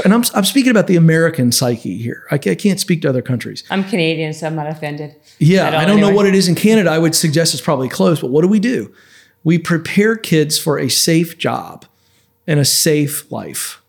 and 0.03 0.13
I'm, 0.13 0.23
I'm 0.35 0.45
speaking 0.45 0.71
about 0.71 0.87
the 0.87 0.95
American 0.95 1.51
psyche 1.51 1.97
here. 1.97 2.25
I, 2.31 2.37
can't 2.37 2.79
speak 2.79 3.01
to 3.03 3.09
other 3.09 3.21
countries. 3.21 3.63
I'm 3.69 3.83
Canadian, 3.83 4.33
so 4.33 4.47
I'm 4.47 4.55
not 4.55 4.67
offended. 4.67 5.15
Yeah, 5.39 5.67
I 5.67 5.71
don't 5.85 5.97
anyway. 5.97 6.01
know 6.01 6.15
what 6.15 6.25
it 6.25 6.35
is 6.35 6.47
in 6.47 6.55
Canada. 6.55 6.89
I 6.89 6.99
would 6.99 7.15
suggest 7.15 7.53
it's 7.53 7.63
probably 7.63 7.89
close, 7.89 8.21
but 8.21 8.29
what 8.29 8.41
do 8.41 8.47
we 8.47 8.59
do? 8.59 8.93
We 9.43 9.57
prepare 9.57 10.15
kids 10.17 10.59
for 10.59 10.77
a 10.77 10.89
safe 10.89 11.37
job 11.37 11.85
and 12.45 12.59
a 12.59 12.65
safe 12.65 13.31
life. 13.31 13.81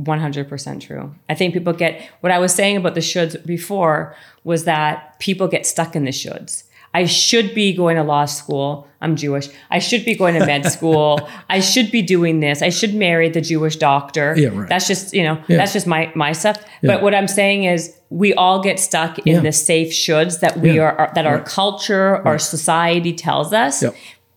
100% 0.00 0.80
true. 0.80 1.14
I 1.28 1.34
think 1.34 1.54
people 1.54 1.72
get 1.72 2.10
what 2.20 2.32
I 2.32 2.38
was 2.38 2.54
saying 2.54 2.78
about 2.78 2.94
the 2.94 3.00
shoulds 3.00 3.44
before 3.46 4.16
was 4.42 4.64
that 4.64 5.18
people 5.20 5.46
get 5.46 5.66
stuck 5.66 5.94
in 5.94 6.04
the 6.04 6.10
shoulds. 6.10 6.64
I 6.94 7.06
should 7.06 7.54
be 7.54 7.72
going 7.72 7.96
to 7.96 8.04
law 8.04 8.24
school. 8.24 8.88
I'm 9.00 9.16
Jewish. 9.16 9.48
I 9.70 9.80
should 9.80 10.04
be 10.04 10.14
going 10.14 10.38
to 10.38 10.46
med 10.46 10.64
school. 10.72 11.28
I 11.50 11.60
should 11.60 11.90
be 11.90 12.00
doing 12.00 12.40
this. 12.40 12.62
I 12.62 12.70
should 12.70 12.94
marry 12.94 13.28
the 13.28 13.40
Jewish 13.40 13.76
doctor. 13.76 14.34
Yeah, 14.36 14.48
right. 14.48 14.68
That's 14.68 14.86
just, 14.86 15.12
you 15.12 15.24
know, 15.24 15.42
yeah. 15.48 15.58
that's 15.58 15.72
just 15.72 15.86
my 15.86 16.10
my 16.14 16.32
stuff. 16.32 16.56
Yeah. 16.80 16.94
But 16.94 17.02
what 17.02 17.14
I'm 17.14 17.28
saying 17.28 17.64
is 17.64 17.94
we 18.08 18.32
all 18.34 18.62
get 18.62 18.78
stuck 18.78 19.18
in 19.18 19.34
yeah. 19.34 19.40
the 19.40 19.52
safe 19.52 19.92
shoulds 19.92 20.40
that 20.40 20.56
we 20.58 20.78
are 20.78 21.10
that 21.14 21.26
our 21.26 21.40
culture, 21.40 22.12
right. 22.12 22.26
our 22.26 22.38
society 22.38 23.12
tells 23.12 23.52
us. 23.52 23.82
Yep. 23.82 23.94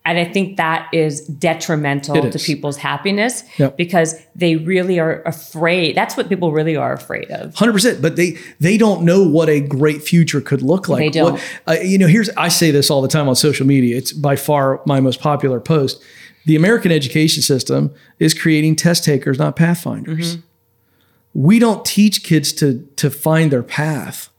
And 0.08 0.18
I 0.18 0.24
think 0.24 0.56
that 0.56 0.88
is 0.94 1.20
detrimental 1.20 2.30
to 2.30 2.38
people's 2.38 2.78
happiness 2.78 3.44
yep. 3.58 3.76
because 3.76 4.14
they 4.34 4.56
really 4.56 4.98
are 4.98 5.20
afraid. 5.24 5.94
That's 5.94 6.16
what 6.16 6.30
people 6.30 6.50
really 6.50 6.76
are 6.76 6.94
afraid 6.94 7.30
of. 7.30 7.54
Hundred 7.54 7.74
percent. 7.74 8.00
But 8.00 8.16
they 8.16 8.38
they 8.58 8.78
don't 8.78 9.02
know 9.02 9.22
what 9.22 9.50
a 9.50 9.60
great 9.60 10.02
future 10.02 10.40
could 10.40 10.62
look 10.62 10.88
like. 10.88 11.00
They 11.00 11.10
don't. 11.10 11.32
What, 11.32 11.42
uh, 11.66 11.72
you 11.82 11.98
know, 11.98 12.06
here's 12.06 12.30
I 12.30 12.48
say 12.48 12.70
this 12.70 12.90
all 12.90 13.02
the 13.02 13.08
time 13.08 13.28
on 13.28 13.36
social 13.36 13.66
media. 13.66 13.98
It's 13.98 14.12
by 14.12 14.34
far 14.36 14.80
my 14.86 14.98
most 14.98 15.20
popular 15.20 15.60
post. 15.60 16.02
The 16.46 16.56
American 16.56 16.90
education 16.90 17.42
system 17.42 17.92
is 18.18 18.32
creating 18.32 18.76
test 18.76 19.04
takers, 19.04 19.38
not 19.38 19.56
pathfinders. 19.56 20.36
Mm-hmm. 20.36 21.42
We 21.42 21.58
don't 21.58 21.84
teach 21.84 22.24
kids 22.24 22.54
to 22.54 22.88
to 22.96 23.10
find 23.10 23.52
their 23.52 23.62
path. 23.62 24.30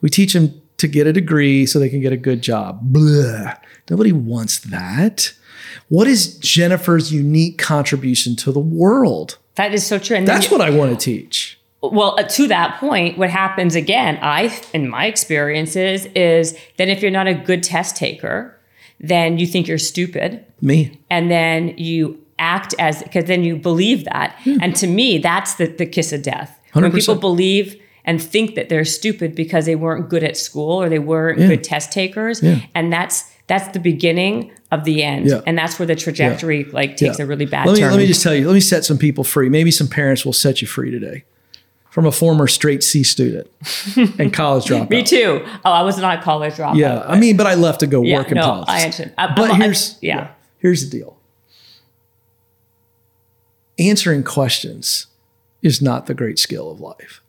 We 0.00 0.08
teach 0.08 0.32
them 0.32 0.60
to 0.78 0.88
get 0.88 1.06
a 1.06 1.12
degree 1.12 1.66
so 1.66 1.78
they 1.78 1.88
can 1.88 2.00
get 2.00 2.12
a 2.12 2.16
good 2.16 2.42
job. 2.42 2.80
Blah. 2.82 3.54
Nobody 3.90 4.12
wants 4.12 4.58
that. 4.60 5.32
What 5.88 6.06
is 6.06 6.38
Jennifer's 6.38 7.12
unique 7.12 7.58
contribution 7.58 8.36
to 8.36 8.52
the 8.52 8.60
world? 8.60 9.38
That 9.54 9.74
is 9.74 9.86
so 9.86 9.98
true. 9.98 10.16
And 10.16 10.26
That's 10.26 10.50
what 10.50 10.60
I 10.60 10.70
want 10.70 10.90
to 10.92 10.96
teach. 10.96 11.58
Well, 11.80 12.18
uh, 12.18 12.24
to 12.24 12.48
that 12.48 12.78
point, 12.80 13.18
what 13.18 13.30
happens 13.30 13.76
again, 13.76 14.18
I, 14.20 14.60
in 14.74 14.88
my 14.88 15.06
experiences, 15.06 16.06
is 16.06 16.58
that 16.76 16.88
if 16.88 17.02
you're 17.02 17.10
not 17.10 17.28
a 17.28 17.34
good 17.34 17.62
test 17.62 17.96
taker, 17.96 18.58
then 19.00 19.38
you 19.38 19.46
think 19.46 19.68
you're 19.68 19.78
stupid. 19.78 20.44
Me. 20.60 21.00
And 21.08 21.30
then 21.30 21.74
you 21.78 22.20
act 22.38 22.74
as, 22.78 23.02
because 23.02 23.26
then 23.26 23.44
you 23.44 23.56
believe 23.56 24.04
that. 24.04 24.36
And 24.60 24.74
to 24.76 24.86
me, 24.86 25.18
that's 25.18 25.54
the, 25.54 25.66
the 25.66 25.86
kiss 25.86 26.12
of 26.12 26.22
death. 26.22 26.58
100%. 26.74 26.82
When 26.82 26.92
people 26.92 27.14
believe 27.14 27.80
and 28.04 28.22
think 28.22 28.54
that 28.54 28.68
they're 28.68 28.84
stupid 28.84 29.34
because 29.34 29.66
they 29.66 29.76
weren't 29.76 30.08
good 30.08 30.24
at 30.24 30.36
school 30.36 30.82
or 30.82 30.88
they 30.88 30.98
weren't 30.98 31.38
yeah. 31.38 31.48
good 31.48 31.64
test 31.64 31.92
takers. 31.92 32.42
Yeah. 32.42 32.60
And 32.74 32.92
that's, 32.92 33.30
that's 33.48 33.68
the 33.72 33.80
beginning 33.80 34.52
of 34.70 34.84
the 34.84 35.02
end. 35.02 35.26
Yeah. 35.26 35.40
And 35.46 35.58
that's 35.58 35.78
where 35.78 35.86
the 35.86 35.96
trajectory 35.96 36.64
yeah. 36.64 36.72
like 36.72 36.96
takes 36.96 37.18
yeah. 37.18 37.24
a 37.24 37.26
really 37.26 37.46
bad 37.46 37.66
let 37.66 37.72
me, 37.72 37.80
turn. 37.80 37.90
Let 37.90 37.96
me 37.96 38.06
just 38.06 38.22
tell 38.22 38.34
you, 38.34 38.46
let 38.46 38.54
me 38.54 38.60
set 38.60 38.84
some 38.84 38.98
people 38.98 39.24
free. 39.24 39.48
Maybe 39.48 39.70
some 39.70 39.88
parents 39.88 40.24
will 40.24 40.34
set 40.34 40.62
you 40.62 40.68
free 40.68 40.92
today. 40.92 41.24
From 41.90 42.04
a 42.06 42.12
former 42.12 42.46
straight 42.46 42.84
C 42.84 43.02
student 43.02 43.50
and 44.18 44.32
college 44.32 44.66
dropout. 44.66 44.90
me 44.90 45.02
too. 45.02 45.44
Oh, 45.64 45.72
I 45.72 45.82
was 45.82 45.98
not 45.98 46.18
a 46.18 46.22
college 46.22 46.54
dropout. 46.54 46.76
Yeah, 46.76 47.00
I 47.00 47.18
mean, 47.18 47.36
but 47.36 47.46
I 47.46 47.54
left 47.54 47.80
to 47.80 47.88
go 47.88 48.00
work 48.00 48.28
in 48.28 48.34
no, 48.34 48.42
politics. 48.42 48.70
I 48.72 48.82
understand. 48.82 49.14
I, 49.18 49.34
but 49.34 49.50
I'm, 49.50 49.60
here's 49.60 49.94
I, 49.94 49.98
yeah. 50.02 50.30
Here's 50.58 50.88
the 50.88 50.96
deal. 50.96 51.18
Answering 53.80 54.22
questions 54.22 55.06
is 55.62 55.82
not 55.82 56.06
the 56.06 56.14
great 56.14 56.38
skill 56.38 56.70
of 56.70 56.78
life. 56.78 57.20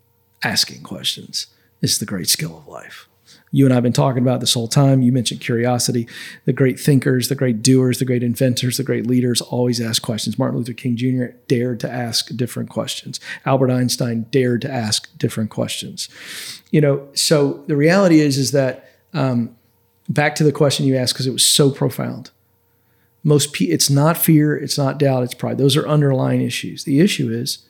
Asking 0.44 0.82
questions 0.82 1.48
is 1.80 1.98
the 1.98 2.06
great 2.06 2.28
skill 2.28 2.58
of 2.58 2.68
life 2.68 3.08
you 3.52 3.64
and 3.64 3.72
I 3.72 3.76
have 3.76 3.82
been 3.82 3.92
talking 3.92 4.22
about 4.22 4.40
this 4.40 4.54
whole 4.54 4.68
time. 4.68 5.02
You 5.02 5.10
mentioned 5.10 5.40
curiosity. 5.40 6.06
The 6.44 6.52
great 6.52 6.78
thinkers, 6.78 7.28
the 7.28 7.34
great 7.34 7.62
doers, 7.62 7.98
the 7.98 8.04
great 8.04 8.22
inventors, 8.22 8.76
the 8.76 8.84
great 8.84 9.06
leaders 9.06 9.40
always 9.40 9.80
ask 9.80 10.02
questions. 10.02 10.38
Martin 10.38 10.58
Luther 10.58 10.72
King 10.72 10.96
Jr. 10.96 11.36
dared 11.48 11.80
to 11.80 11.90
ask 11.90 12.34
different 12.36 12.70
questions. 12.70 13.18
Albert 13.44 13.70
Einstein 13.70 14.26
dared 14.30 14.62
to 14.62 14.70
ask 14.70 15.16
different 15.18 15.50
questions. 15.50 16.08
You 16.70 16.80
know, 16.80 17.08
so 17.14 17.64
the 17.66 17.76
reality 17.76 18.20
is, 18.20 18.38
is 18.38 18.52
that 18.52 18.88
um, 19.12 19.56
back 20.08 20.36
to 20.36 20.44
the 20.44 20.52
question 20.52 20.86
you 20.86 20.96
asked 20.96 21.14
because 21.14 21.26
it 21.26 21.32
was 21.32 21.44
so 21.44 21.70
profound. 21.70 22.30
Most 23.24 23.52
pe- 23.52 23.66
it's 23.66 23.90
not 23.90 24.16
fear, 24.16 24.56
it's 24.56 24.78
not 24.78 24.98
doubt, 24.98 25.24
it's 25.24 25.34
pride. 25.34 25.58
Those 25.58 25.76
are 25.76 25.86
underlying 25.86 26.40
issues. 26.40 26.84
The 26.84 27.00
issue 27.00 27.30
is 27.30 27.66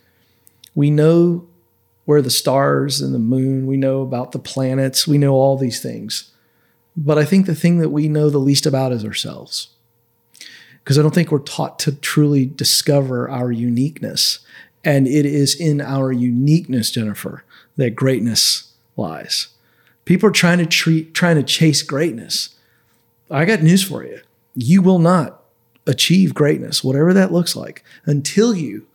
we 0.74 0.90
know 0.90 1.48
where 2.04 2.22
the 2.22 2.30
stars 2.30 3.00
and 3.00 3.14
the 3.14 3.18
moon, 3.18 3.66
we 3.66 3.76
know 3.76 4.02
about 4.02 4.32
the 4.32 4.38
planets, 4.38 5.06
we 5.06 5.18
know 5.18 5.34
all 5.34 5.56
these 5.56 5.80
things. 5.80 6.32
But 6.96 7.18
I 7.18 7.24
think 7.24 7.46
the 7.46 7.54
thing 7.54 7.78
that 7.78 7.90
we 7.90 8.08
know 8.08 8.30
the 8.30 8.38
least 8.38 8.66
about 8.66 8.92
is 8.92 9.04
ourselves. 9.04 9.68
Because 10.82 10.98
I 10.98 11.02
don't 11.02 11.14
think 11.14 11.30
we're 11.30 11.38
taught 11.38 11.78
to 11.80 11.92
truly 11.92 12.46
discover 12.46 13.28
our 13.28 13.52
uniqueness. 13.52 14.40
And 14.82 15.06
it 15.06 15.26
is 15.26 15.54
in 15.54 15.80
our 15.80 16.10
uniqueness, 16.10 16.90
Jennifer, 16.90 17.44
that 17.76 17.94
greatness 17.94 18.72
lies. 18.96 19.48
People 20.04 20.28
are 20.28 20.32
trying 20.32 20.58
to 20.58 20.66
treat, 20.66 21.14
trying 21.14 21.36
to 21.36 21.42
chase 21.42 21.82
greatness. 21.82 22.56
I 23.30 23.44
got 23.44 23.62
news 23.62 23.84
for 23.84 24.04
you. 24.04 24.20
You 24.54 24.82
will 24.82 24.98
not 24.98 25.42
achieve 25.86 26.34
greatness, 26.34 26.82
whatever 26.82 27.12
that 27.14 27.32
looks 27.32 27.54
like, 27.54 27.84
until 28.04 28.54
you 28.54 28.86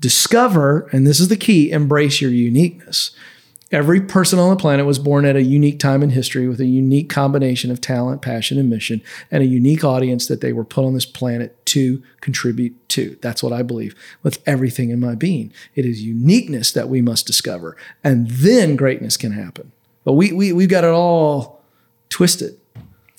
discover, 0.00 0.88
and 0.92 1.06
this 1.06 1.20
is 1.20 1.28
the 1.28 1.36
key, 1.36 1.70
embrace 1.70 2.20
your 2.20 2.30
uniqueness. 2.30 3.12
Every 3.72 4.00
person 4.00 4.40
on 4.40 4.50
the 4.50 4.56
planet 4.56 4.84
was 4.84 4.98
born 4.98 5.24
at 5.24 5.36
a 5.36 5.42
unique 5.42 5.78
time 5.78 6.02
in 6.02 6.10
history 6.10 6.48
with 6.48 6.60
a 6.60 6.66
unique 6.66 7.08
combination 7.08 7.70
of 7.70 7.80
talent, 7.80 8.20
passion, 8.20 8.58
and 8.58 8.68
mission, 8.68 9.00
and 9.30 9.44
a 9.44 9.46
unique 9.46 9.84
audience 9.84 10.26
that 10.26 10.40
they 10.40 10.52
were 10.52 10.64
put 10.64 10.84
on 10.84 10.94
this 10.94 11.06
planet 11.06 11.64
to 11.66 12.02
contribute 12.20 12.88
to. 12.88 13.16
That's 13.22 13.44
what 13.44 13.52
I 13.52 13.62
believe 13.62 13.94
with 14.24 14.42
everything 14.44 14.90
in 14.90 14.98
my 14.98 15.14
being. 15.14 15.52
It 15.76 15.86
is 15.86 16.02
uniqueness 16.02 16.72
that 16.72 16.88
we 16.88 17.00
must 17.00 17.28
discover, 17.28 17.76
and 18.02 18.28
then 18.28 18.74
greatness 18.74 19.16
can 19.16 19.32
happen. 19.32 19.70
But 20.02 20.14
we, 20.14 20.32
we, 20.32 20.52
we've 20.52 20.68
got 20.68 20.82
it 20.82 20.90
all 20.90 21.62
twisted. 22.08 22.58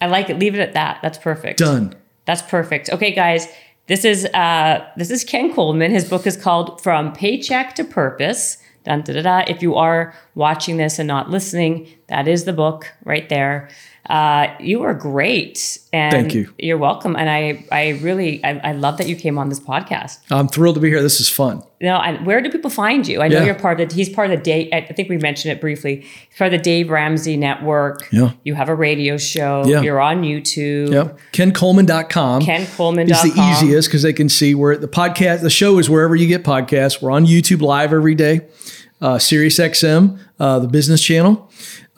I 0.01 0.07
like 0.07 0.29
it. 0.29 0.37
Leave 0.37 0.55
it 0.55 0.59
at 0.59 0.73
that. 0.73 0.99
That's 1.01 1.17
perfect. 1.17 1.59
Done. 1.59 1.95
That's 2.25 2.41
perfect. 2.41 2.89
Okay, 2.89 3.11
guys. 3.11 3.47
This 3.87 4.05
is 4.05 4.25
uh, 4.25 4.85
this 4.95 5.09
is 5.09 5.23
Ken 5.23 5.53
Coleman. 5.53 5.91
His 5.91 6.07
book 6.07 6.27
is 6.27 6.37
called 6.37 6.81
From 6.81 7.13
Paycheck 7.13 7.75
to 7.75 7.83
Purpose. 7.83 8.57
Dun, 8.83 9.01
da, 9.01 9.13
da, 9.13 9.21
da. 9.21 9.43
If 9.47 9.61
you 9.61 9.75
are 9.75 10.13
watching 10.33 10.77
this 10.77 10.97
and 10.97 11.07
not 11.07 11.29
listening, 11.29 11.87
that 12.07 12.27
is 12.27 12.45
the 12.45 12.53
book 12.53 12.91
right 13.03 13.27
there. 13.29 13.69
Uh, 14.09 14.47
you 14.59 14.81
are 14.81 14.93
great. 14.93 15.77
And 15.93 16.11
Thank 16.11 16.33
you. 16.33 16.53
You're 16.57 16.77
welcome. 16.77 17.15
And 17.15 17.29
I, 17.29 17.63
I 17.71 17.99
really, 18.01 18.43
I, 18.43 18.59
I 18.63 18.71
love 18.73 18.97
that 18.97 19.07
you 19.07 19.15
came 19.15 19.37
on 19.37 19.49
this 19.49 19.59
podcast. 19.59 20.17
I'm 20.31 20.47
thrilled 20.47 20.75
to 20.75 20.81
be 20.81 20.89
here. 20.89 21.01
This 21.01 21.19
is 21.19 21.29
fun. 21.29 21.61
Now, 21.79 22.01
and 22.01 22.25
where 22.25 22.41
do 22.41 22.49
people 22.49 22.69
find 22.69 23.07
you? 23.07 23.21
I 23.21 23.27
know 23.27 23.39
Yeah. 23.39 23.45
you're 23.45 23.55
part 23.55 23.79
of 23.79 23.89
the, 23.89 23.95
he's 23.95 24.09
part 24.09 24.29
of 24.31 24.37
the 24.37 24.43
Dave, 24.43 24.69
I 24.73 24.81
think 24.81 25.07
we 25.09 25.17
mentioned 25.17 25.51
it 25.53 25.61
briefly. 25.61 26.01
He's 26.01 26.37
part 26.37 26.51
of 26.53 26.59
the 26.59 26.63
Dave 26.63 26.89
Ramsey 26.89 27.37
Network. 27.37 28.07
Yeah. 28.11 28.31
You 28.43 28.53
have 28.55 28.69
a 28.69 28.75
radio 28.75 29.17
show. 29.17 29.63
Yeah. 29.65 29.81
You're 29.81 29.99
on 30.01 30.23
YouTube. 30.23 30.91
Yep. 30.91 31.19
KenColeman.com. 31.33 32.41
KenColeman.com. 32.41 33.09
is 33.11 33.21
the 33.21 33.39
easiest 33.51 33.87
because 33.87 34.01
they 34.03 34.13
can 34.13 34.29
see 34.29 34.55
where 34.55 34.77
the 34.77 34.87
podcast, 34.87 35.41
the 35.41 35.49
show 35.49 35.77
is 35.77 35.89
wherever 35.89 36.15
you 36.15 36.27
get 36.27 36.43
podcasts. 36.43 37.01
We're 37.01 37.11
on 37.11 37.25
YouTube 37.25 37.61
live 37.61 37.93
every 37.93 38.15
day. 38.15 38.41
Uh, 38.99 39.17
Sirius 39.17 39.57
XM, 39.59 40.19
uh, 40.39 40.59
the 40.59 40.67
business 40.67 41.01
channel. 41.01 41.49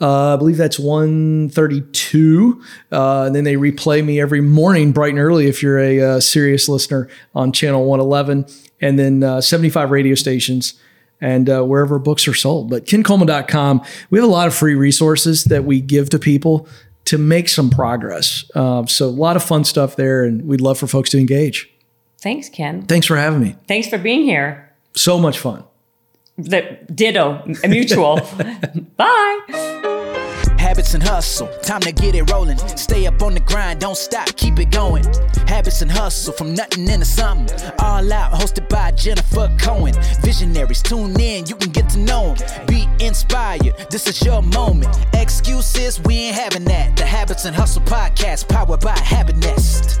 Uh, 0.04 0.34
I 0.34 0.36
believe 0.36 0.58
that's 0.58 0.78
132. 0.78 2.62
Uh, 2.92 3.22
and 3.22 3.34
then 3.34 3.44
they 3.44 3.54
replay 3.54 4.04
me 4.04 4.20
every 4.20 4.42
morning, 4.42 4.92
bright 4.92 5.12
and 5.14 5.18
early, 5.18 5.46
if 5.46 5.62
you're 5.62 5.78
a 5.78 5.98
uh, 6.00 6.20
Sirius 6.20 6.68
listener 6.68 7.08
on 7.34 7.52
channel 7.52 7.86
111. 7.86 8.44
And 8.82 8.98
then 8.98 9.22
uh, 9.22 9.40
75 9.40 9.90
radio 9.90 10.14
stations 10.14 10.74
and 11.22 11.48
uh, 11.48 11.62
wherever 11.62 11.98
books 11.98 12.28
are 12.28 12.34
sold. 12.34 12.68
But 12.68 12.84
kencoleman.com, 12.84 13.82
we 14.10 14.18
have 14.18 14.28
a 14.28 14.30
lot 14.30 14.46
of 14.46 14.54
free 14.54 14.74
resources 14.74 15.44
that 15.44 15.64
we 15.64 15.80
give 15.80 16.10
to 16.10 16.18
people 16.18 16.68
to 17.06 17.16
make 17.16 17.48
some 17.48 17.70
progress. 17.70 18.44
Uh, 18.54 18.84
so 18.84 19.06
a 19.06 19.08
lot 19.08 19.36
of 19.36 19.42
fun 19.42 19.64
stuff 19.64 19.96
there, 19.96 20.24
and 20.24 20.46
we'd 20.46 20.60
love 20.60 20.76
for 20.76 20.86
folks 20.86 21.08
to 21.10 21.18
engage. 21.18 21.72
Thanks, 22.18 22.50
Ken. 22.50 22.82
Thanks 22.82 23.06
for 23.06 23.16
having 23.16 23.40
me. 23.40 23.56
Thanks 23.68 23.88
for 23.88 23.96
being 23.96 24.24
here. 24.24 24.70
So 24.94 25.18
much 25.18 25.38
fun. 25.38 25.64
The 26.36 26.78
ditto, 26.92 27.44
a 27.62 27.68
mutual. 27.68 28.16
Bye. 28.96 29.38
Habits 30.58 30.94
and 30.94 31.02
hustle, 31.02 31.46
time 31.62 31.82
to 31.82 31.92
get 31.92 32.16
it 32.16 32.28
rolling. 32.28 32.58
Stay 32.76 33.06
up 33.06 33.22
on 33.22 33.34
the 33.34 33.40
grind, 33.40 33.80
don't 33.80 33.96
stop, 33.96 34.34
keep 34.34 34.58
it 34.58 34.72
going. 34.72 35.04
Habits 35.46 35.82
and 35.82 35.90
hustle, 35.92 36.32
from 36.32 36.52
nothing 36.54 36.88
into 36.88 37.04
something. 37.04 37.56
All 37.78 38.12
out, 38.12 38.32
hosted 38.32 38.68
by 38.68 38.90
Jennifer 38.92 39.54
Cohen. 39.60 39.94
Visionaries, 40.22 40.82
tune 40.82 41.20
in, 41.20 41.46
you 41.46 41.54
can 41.54 41.70
get 41.70 41.88
to 41.90 41.98
know 41.98 42.34
them. 42.34 42.66
Be 42.66 42.88
inspired, 42.98 43.72
this 43.90 44.08
is 44.08 44.20
your 44.24 44.42
moment. 44.42 44.96
Excuses, 45.14 46.00
we 46.00 46.16
ain't 46.16 46.34
having 46.34 46.64
that. 46.64 46.96
The 46.96 47.06
Habits 47.06 47.44
and 47.44 47.54
Hustle 47.54 47.82
podcast, 47.82 48.48
powered 48.48 48.80
by 48.80 48.98
Habit 48.98 49.36
Nest. 49.36 50.00